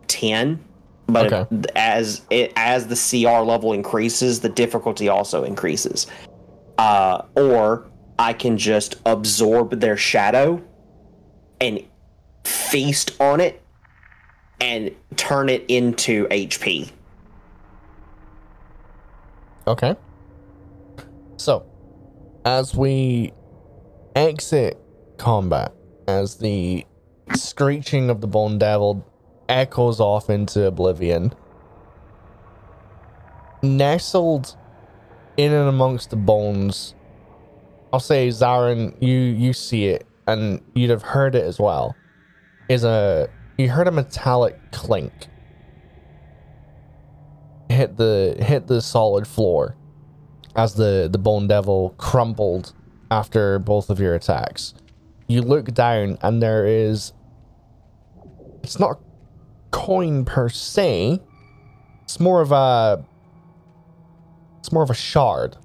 10. 0.09 0.65
But 1.07 1.33
Okay. 1.33 1.69
as 1.77 2.23
it 2.31 2.53
as 2.57 2.87
the 2.87 2.97
CR 2.97 3.43
level 3.43 3.73
increases, 3.75 4.41
the 4.41 4.49
difficulty 4.49 5.09
also 5.09 5.45
increases. 5.45 6.07
Uh, 6.79 7.23
or 7.37 7.91
I 8.19 8.33
can 8.33 8.57
just 8.57 8.97
absorb 9.05 9.81
their 9.81 9.97
shadow 9.97 10.63
and 11.61 11.83
feast 12.45 13.21
on 13.21 13.41
it 13.41 13.63
and 14.61 14.91
turn 15.17 15.49
it 15.51 15.65
into 15.69 16.27
HP. 16.29 16.91
Okay. 19.67 19.95
So, 21.37 21.67
as 22.45 22.75
we 22.75 23.33
exit 24.17 24.79
combat, 25.19 25.73
as 26.07 26.37
the 26.37 26.87
screeching 27.35 28.11
of 28.11 28.21
the 28.21 28.27
Bone 28.27 28.59
Devil 28.59 29.07
echoes 29.49 30.01
off 30.01 30.31
into 30.31 30.67
oblivion, 30.67 31.35
nestled 33.63 34.57
in 35.37 35.53
and 35.53 35.69
amongst 35.69 36.11
the 36.11 36.17
bones, 36.17 36.95
I'll 37.93 38.01
say, 38.01 38.29
Zarin, 38.29 38.95
you 39.01 39.17
you 39.17 39.53
see 39.53 39.87
it, 39.87 40.07
and 40.27 40.63
you'd 40.75 40.91
have 40.91 41.03
heard 41.03 41.35
it 41.35 41.45
as 41.45 41.59
well. 41.59 41.95
Is 42.69 42.85
a 42.85 43.29
you 43.59 43.71
heard 43.71 43.89
a 43.89 43.93
metallic 43.93 44.73
clink 44.73 45.13
hit 47.69 47.97
the 47.97 48.37
hit 48.39 48.67
the 48.67 48.81
solid 48.81 49.27
floor 49.27 49.77
as 50.57 50.75
the 50.75 51.09
the 51.11 51.19
bone 51.19 51.47
devil 51.47 51.95
crumpled 51.99 52.73
after 53.11 53.59
both 53.59 53.91
of 53.91 54.01
your 54.01 54.15
attacks. 54.15 54.75
You 55.27 55.43
look 55.43 55.73
down 55.73 56.19
and 56.23 56.43
there 56.43 56.67
is 56.67 57.13
it's 58.63 58.79
not 58.79 58.91
a 58.93 58.99
coin 59.71 60.25
per 60.25 60.49
se. 60.49 61.21
It's 62.05 62.21
more 62.21 62.41
of 62.41 62.53
a 62.53 63.05
it's 64.59 64.73
more 64.73 64.83
of 64.83 64.91
a 64.91 64.95
shard. 64.95 65.57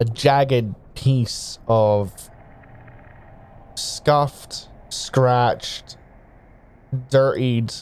A 0.00 0.04
jagged 0.04 0.74
piece 0.94 1.58
of 1.68 2.12
scuffed, 3.74 4.68
scratched, 4.88 5.96
dirtied, 7.10 7.72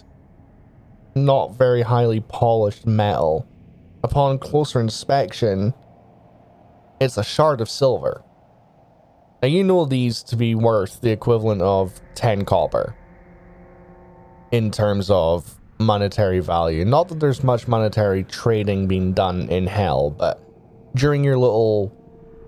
not 1.15 1.57
very 1.57 1.83
highly 1.83 2.21
polished 2.21 2.87
metal. 2.87 3.47
Upon 4.03 4.39
closer 4.39 4.81
inspection, 4.81 5.75
it's 7.01 7.17
a 7.17 7.25
shard 7.25 7.61
of 7.61 7.69
silver. 7.69 8.23
Now, 9.43 9.49
you 9.49 9.65
know 9.65 9.87
these 9.87 10.23
to 10.25 10.37
be 10.37 10.55
worth 10.55 11.01
the 11.01 11.11
equivalent 11.11 11.63
of 11.63 12.01
10 12.15 12.45
copper 12.45 12.95
in 14.53 14.71
terms 14.71 15.11
of 15.11 15.59
monetary 15.79 16.41
value. 16.41 16.85
Not 16.85 17.09
that 17.09 17.21
there's 17.21 17.43
much 17.43 17.67
monetary 17.67 18.25
trading 18.25 18.87
being 18.87 19.15
done 19.15 19.49
in 19.49 19.67
hell, 19.67 20.11
but 20.11 20.43
during 20.95 21.25
your 21.25 21.39
little 21.39 21.97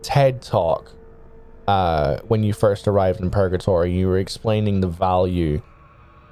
TED 0.02 0.42
talk 0.42 0.92
uh, 1.66 2.18
when 2.28 2.42
you 2.42 2.52
first 2.52 2.88
arrived 2.88 3.20
in 3.20 3.30
Purgatory, 3.30 3.92
you 3.92 4.08
were 4.08 4.18
explaining 4.18 4.80
the 4.80 4.88
value 4.88 5.62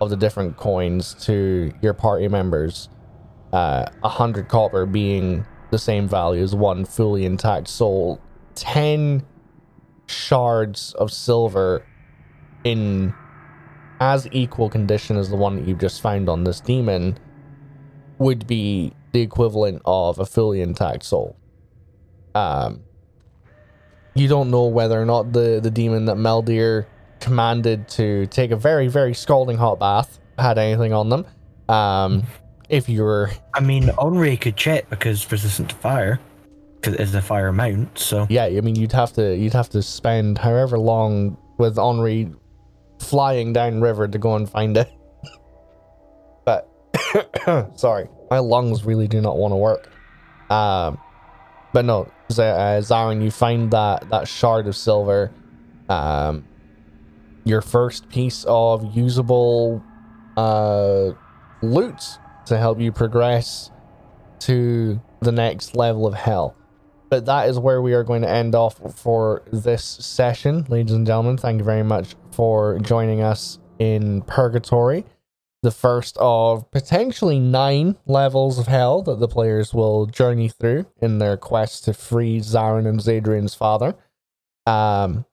of 0.01 0.11
the 0.11 0.17
different 0.17 0.57
coins 0.57 1.15
to 1.25 1.73
your 1.81 1.95
party 1.95 2.29
members. 2.29 2.89
Uh, 3.53 3.87
a 4.03 4.09
hundred 4.09 4.49
copper 4.49 4.87
being 4.87 5.47
the 5.71 5.79
same 5.79 6.09
value 6.09 6.43
as 6.43 6.55
one 6.55 6.85
fully 6.85 7.25
intact 7.25 7.69
soul. 7.69 8.21
Ten 8.55 9.25
shards 10.11 10.95
of 10.95 11.13
silver 11.13 11.85
in 12.65 13.15
as 14.01 14.27
equal 14.33 14.69
condition 14.69 15.17
as 15.17 15.31
the 15.31 15.37
one 15.37 15.57
that 15.57 15.67
you've 15.67 15.79
just 15.79 16.01
found 16.01 16.29
on 16.29 16.45
this 16.45 16.61
demon 16.61 17.19
would 18.19 18.47
be 18.47 18.93
the 19.13 19.21
equivalent 19.21 19.83
of 19.85 20.19
a 20.19 20.27
fully 20.27 20.61
intact 20.61 21.05
soul. 21.05 21.37
Um, 22.35 22.83
you 24.15 24.29
don't 24.29 24.51
know 24.51 24.67
whether 24.67 25.01
or 25.01 25.05
not 25.05 25.33
the 25.33 25.61
the 25.63 25.71
demon 25.71 26.07
that 26.07 26.17
Meldir 26.17 26.87
commanded 27.21 27.89
to 27.89 28.27
take 28.27 28.51
a 28.51 28.57
very 28.57 28.89
very 28.89 29.15
scalding 29.15 29.57
hot 29.57 29.79
bath 29.79 30.19
had 30.39 30.59
anything 30.59 30.93
on 30.93 31.09
them. 31.09 31.27
Um, 31.69 32.25
if 32.69 32.89
you 32.89 33.03
were 33.03 33.31
I 33.55 33.61
mean, 33.61 33.91
Henri 33.99 34.37
could 34.37 34.57
check 34.57 34.89
because 34.91 35.31
resistant 35.31 35.71
to 35.71 35.77
fire, 35.77 36.21
because 36.81 36.95
it 36.95 37.01
is 37.01 37.15
a 37.15 37.23
fire 37.23 37.53
mount. 37.53 37.99
So 37.99 38.27
yeah, 38.31 38.45
I 38.45 38.61
mean 38.61 38.77
you'd 38.77 38.93
have 38.93 39.13
to 39.15 39.37
you'd 39.37 39.53
have 39.53 39.69
to 39.71 39.83
spend 39.83 40.39
however 40.39 40.79
long 40.79 41.37
with 41.59 41.79
Henri 41.79 42.33
flying 42.99 43.53
down 43.53 43.81
river 43.81 44.09
to 44.09 44.19
go 44.19 44.37
and 44.37 44.49
find 44.49 44.77
it. 44.77 44.91
but 46.45 46.69
sorry, 47.79 48.09
my 48.31 48.39
lungs 48.39 48.85
really 48.85 49.09
do 49.09 49.21
not 49.21 49.37
want 49.37 49.53
to 49.53 49.57
work. 49.57 49.91
Um, 50.51 50.99
but 51.73 51.85
no, 51.85 52.11
Z- 52.33 52.43
uh, 52.43 52.81
Zarin, 52.81 53.23
you 53.23 53.31
find 53.31 53.71
that 53.73 54.09
that 54.11 54.27
shard 54.27 54.67
of 54.67 54.77
silver, 54.77 55.31
um, 55.89 56.45
your 57.45 57.61
first 57.61 58.09
piece 58.09 58.45
of 58.49 58.97
usable 58.97 59.83
uh 60.37 61.11
loot 61.63 62.19
to 62.47 62.57
help 62.57 62.81
you 62.81 62.91
progress 62.91 63.71
to 64.39 65.01
the 65.21 65.33
next 65.33 65.77
level 65.77 66.07
of 66.07 66.15
hell. 66.15 66.57
But 67.11 67.27
that 67.27 67.49
is 67.49 67.59
where 67.59 67.83
we 67.83 67.93
are 67.93 68.05
going 68.05 68.23
to 68.23 68.31
end 68.31 68.55
off 68.55 68.81
for 68.97 69.43
this 69.53 69.85
session, 69.85 70.65
ladies 70.69 70.95
and 70.95 71.07
gentlemen. 71.07 71.37
Thank 71.37 71.59
you 71.59 71.65
very 71.65 71.83
much 71.83 72.15
for 72.31 72.79
joining 72.79 73.21
us 73.21 73.59
in 73.81 74.23
Purgatory, 74.23 75.05
the 75.63 75.73
first 75.73 76.17
of 76.21 76.71
potentially 76.71 77.41
nine 77.41 77.97
levels 78.07 78.59
of 78.59 78.69
hell 78.69 79.03
that 79.03 79.19
the 79.19 79.27
players 79.27 79.75
will 79.75 80.07
journey 80.07 80.49
through 80.49 80.87
in 81.03 81.19
their 81.19 81.37
quest 81.37 81.85
to 81.85 81.95
free 81.95 82.39
Zarin 82.39 82.87
and 82.87 83.01
Zadrian's 83.01 83.55
father. 83.55 83.97
Um, 84.67 85.27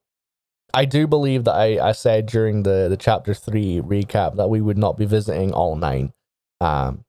I 0.73 0.85
do 0.85 1.07
believe 1.07 1.43
that 1.43 1.55
I, 1.55 1.89
I 1.89 1.91
said 1.91 2.25
during 2.25 2.63
the, 2.63 2.87
the 2.89 2.97
chapter 2.97 3.33
three 3.33 3.81
recap 3.81 4.35
that 4.37 4.49
we 4.49 4.61
would 4.61 4.77
not 4.77 4.97
be 4.97 5.05
visiting 5.05 5.53
all 5.53 5.75
nine. 5.75 6.13
Um, 6.59 7.05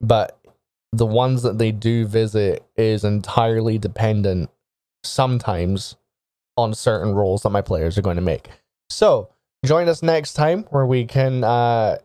but 0.00 0.38
the 0.92 1.06
ones 1.06 1.42
that 1.42 1.58
they 1.58 1.70
do 1.70 2.06
visit 2.06 2.64
is 2.76 3.04
entirely 3.04 3.78
dependent 3.78 4.50
sometimes 5.04 5.96
on 6.56 6.74
certain 6.74 7.14
roles 7.14 7.42
that 7.42 7.50
my 7.50 7.62
players 7.62 7.96
are 7.96 8.02
going 8.02 8.16
to 8.16 8.22
make. 8.22 8.48
So 8.90 9.30
join 9.64 9.88
us 9.88 10.02
next 10.02 10.34
time 10.34 10.64
where 10.70 10.86
we 10.86 11.04
can 11.04 11.44
uh 11.44 11.98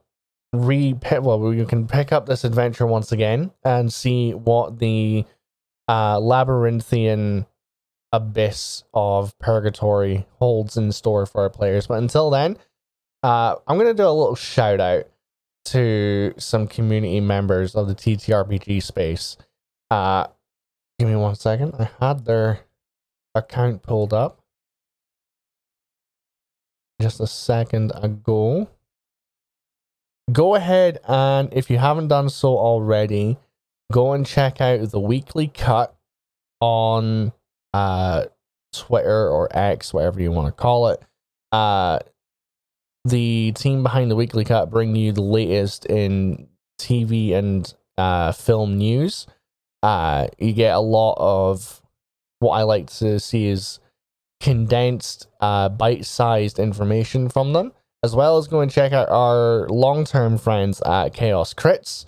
re 0.53 0.93
well 1.11 1.39
we 1.39 1.65
can 1.65 1.87
pick 1.87 2.11
up 2.11 2.25
this 2.25 2.43
adventure 2.43 2.85
once 2.85 3.11
again 3.11 3.51
and 3.63 3.91
see 3.91 4.33
what 4.33 4.79
the 4.79 5.25
uh 5.87 6.19
labyrinthian 6.19 7.45
abyss 8.13 8.83
of 8.93 9.37
purgatory 9.39 10.25
holds 10.39 10.77
in 10.77 10.91
store 10.91 11.25
for 11.25 11.41
our 11.41 11.49
players. 11.49 11.87
But 11.87 11.95
until 11.95 12.29
then, 12.29 12.57
uh 13.23 13.55
I'm 13.67 13.77
gonna 13.77 13.93
do 13.93 14.07
a 14.07 14.09
little 14.09 14.35
shout 14.35 14.79
out 14.79 15.07
to 15.65 16.33
some 16.37 16.67
community 16.67 17.19
members 17.19 17.75
of 17.75 17.87
the 17.87 17.95
TTRPG 17.95 18.81
space. 18.81 19.37
Uh, 19.89 20.27
give 20.99 21.09
me 21.09 21.15
one 21.15 21.35
second. 21.35 21.73
I 21.77 21.89
had 21.99 22.25
their 22.25 22.61
account 23.33 23.83
pulled 23.83 24.13
up 24.13 24.41
just 27.01 27.19
a 27.19 27.27
second 27.27 27.91
ago. 27.95 28.69
Go 30.31 30.55
ahead 30.55 30.99
and, 31.07 31.49
if 31.51 31.69
you 31.69 31.77
haven't 31.77 32.07
done 32.07 32.29
so 32.29 32.57
already, 32.57 33.37
go 33.91 34.13
and 34.13 34.25
check 34.25 34.61
out 34.61 34.89
the 34.89 34.99
weekly 34.99 35.47
cut 35.47 35.95
on 36.59 37.31
uh, 37.73 38.25
Twitter 38.73 39.29
or 39.29 39.47
X, 39.55 39.93
whatever 39.93 40.21
you 40.21 40.31
want 40.31 40.47
to 40.47 40.51
call 40.51 40.87
it. 40.87 41.01
Uh, 41.51 41.99
the 43.05 43.53
team 43.53 43.83
behind 43.83 44.09
the 44.09 44.15
weekly 44.15 44.43
cut 44.43 44.71
bring 44.71 44.95
you 44.95 45.11
the 45.11 45.21
latest 45.21 45.85
in 45.85 46.47
TV 46.79 47.33
and 47.33 47.73
uh, 47.97 48.31
film 48.31 48.77
news. 48.77 49.27
Uh, 49.83 50.27
you 50.39 50.51
get 50.51 50.73
a 50.75 50.79
lot 50.79 51.15
of 51.19 51.81
what 52.39 52.53
I 52.53 52.63
like 52.63 52.89
to 52.97 53.19
see 53.19 53.47
is 53.47 53.79
condensed, 54.41 55.27
uh, 55.39 55.69
bite-sized 55.69 56.57
information 56.59 57.29
from 57.29 57.53
them, 57.53 57.71
as 58.03 58.15
well 58.15 58.37
as 58.37 58.47
go 58.47 58.61
and 58.61 58.71
check 58.71 58.91
out 58.91 59.09
our 59.09 59.67
long-term 59.69 60.39
friends 60.39 60.81
at 60.81 61.13
Chaos 61.13 61.53
Crits, 61.53 62.05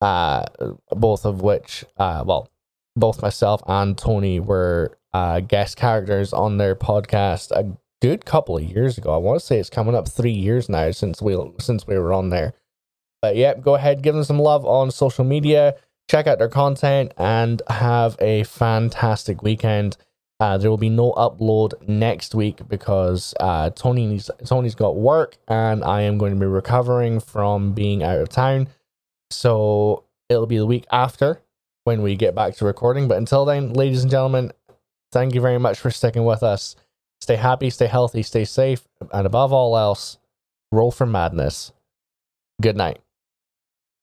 uh, 0.00 0.44
both 0.90 1.26
of 1.26 1.42
which, 1.42 1.84
uh, 1.98 2.24
well, 2.26 2.50
both 2.96 3.22
myself 3.22 3.62
and 3.66 3.96
Tony 3.96 4.40
were 4.40 4.98
uh, 5.12 5.40
guest 5.40 5.76
characters 5.76 6.32
on 6.32 6.56
their 6.56 6.74
podcast 6.74 7.50
a 7.52 7.76
good 8.00 8.24
couple 8.24 8.56
of 8.56 8.62
years 8.62 8.98
ago. 8.98 9.12
I 9.12 9.18
want 9.18 9.40
to 9.40 9.46
say 9.46 9.58
it's 9.58 9.70
coming 9.70 9.94
up 9.94 10.08
three 10.08 10.32
years 10.32 10.68
now 10.68 10.90
since 10.90 11.20
we 11.20 11.36
since 11.58 11.86
we 11.86 11.98
were 11.98 12.12
on 12.12 12.30
there. 12.30 12.54
But 13.20 13.36
yeah, 13.36 13.54
go 13.54 13.74
ahead, 13.74 14.02
give 14.02 14.14
them 14.14 14.24
some 14.24 14.38
love 14.38 14.64
on 14.64 14.90
social 14.90 15.24
media, 15.24 15.74
check 16.08 16.26
out 16.26 16.38
their 16.38 16.48
content, 16.48 17.12
and 17.16 17.60
have 17.68 18.16
a 18.20 18.44
fantastic 18.44 19.42
weekend. 19.42 19.96
Uh, 20.40 20.56
there 20.56 20.70
will 20.70 20.76
be 20.76 20.88
no 20.88 21.12
upload 21.14 21.88
next 21.88 22.32
week 22.32 22.60
because 22.68 23.34
uh, 23.40 23.70
Tony's 23.70 24.30
Tony's 24.46 24.76
got 24.76 24.96
work, 24.96 25.36
and 25.48 25.82
I 25.82 26.02
am 26.02 26.16
going 26.16 26.32
to 26.32 26.38
be 26.38 26.46
recovering 26.46 27.18
from 27.18 27.72
being 27.72 28.04
out 28.04 28.20
of 28.20 28.28
town. 28.28 28.68
So 29.30 30.04
it'll 30.28 30.46
be 30.46 30.58
the 30.58 30.66
week 30.66 30.86
after 30.92 31.40
when 31.84 32.02
we 32.02 32.14
get 32.14 32.36
back 32.36 32.54
to 32.56 32.64
recording. 32.64 33.08
But 33.08 33.18
until 33.18 33.44
then, 33.44 33.72
ladies 33.72 34.02
and 34.02 34.10
gentlemen, 34.10 34.52
thank 35.10 35.34
you 35.34 35.40
very 35.40 35.58
much 35.58 35.80
for 35.80 35.90
sticking 35.90 36.24
with 36.24 36.44
us. 36.44 36.76
Stay 37.20 37.36
happy, 37.36 37.70
stay 37.70 37.86
healthy, 37.86 38.22
stay 38.22 38.44
safe, 38.44 38.86
and 39.12 39.26
above 39.26 39.52
all 39.52 39.76
else, 39.76 40.18
roll 40.70 40.90
for 40.90 41.06
madness. 41.06 41.72
Good 42.60 42.76
night. 42.76 43.00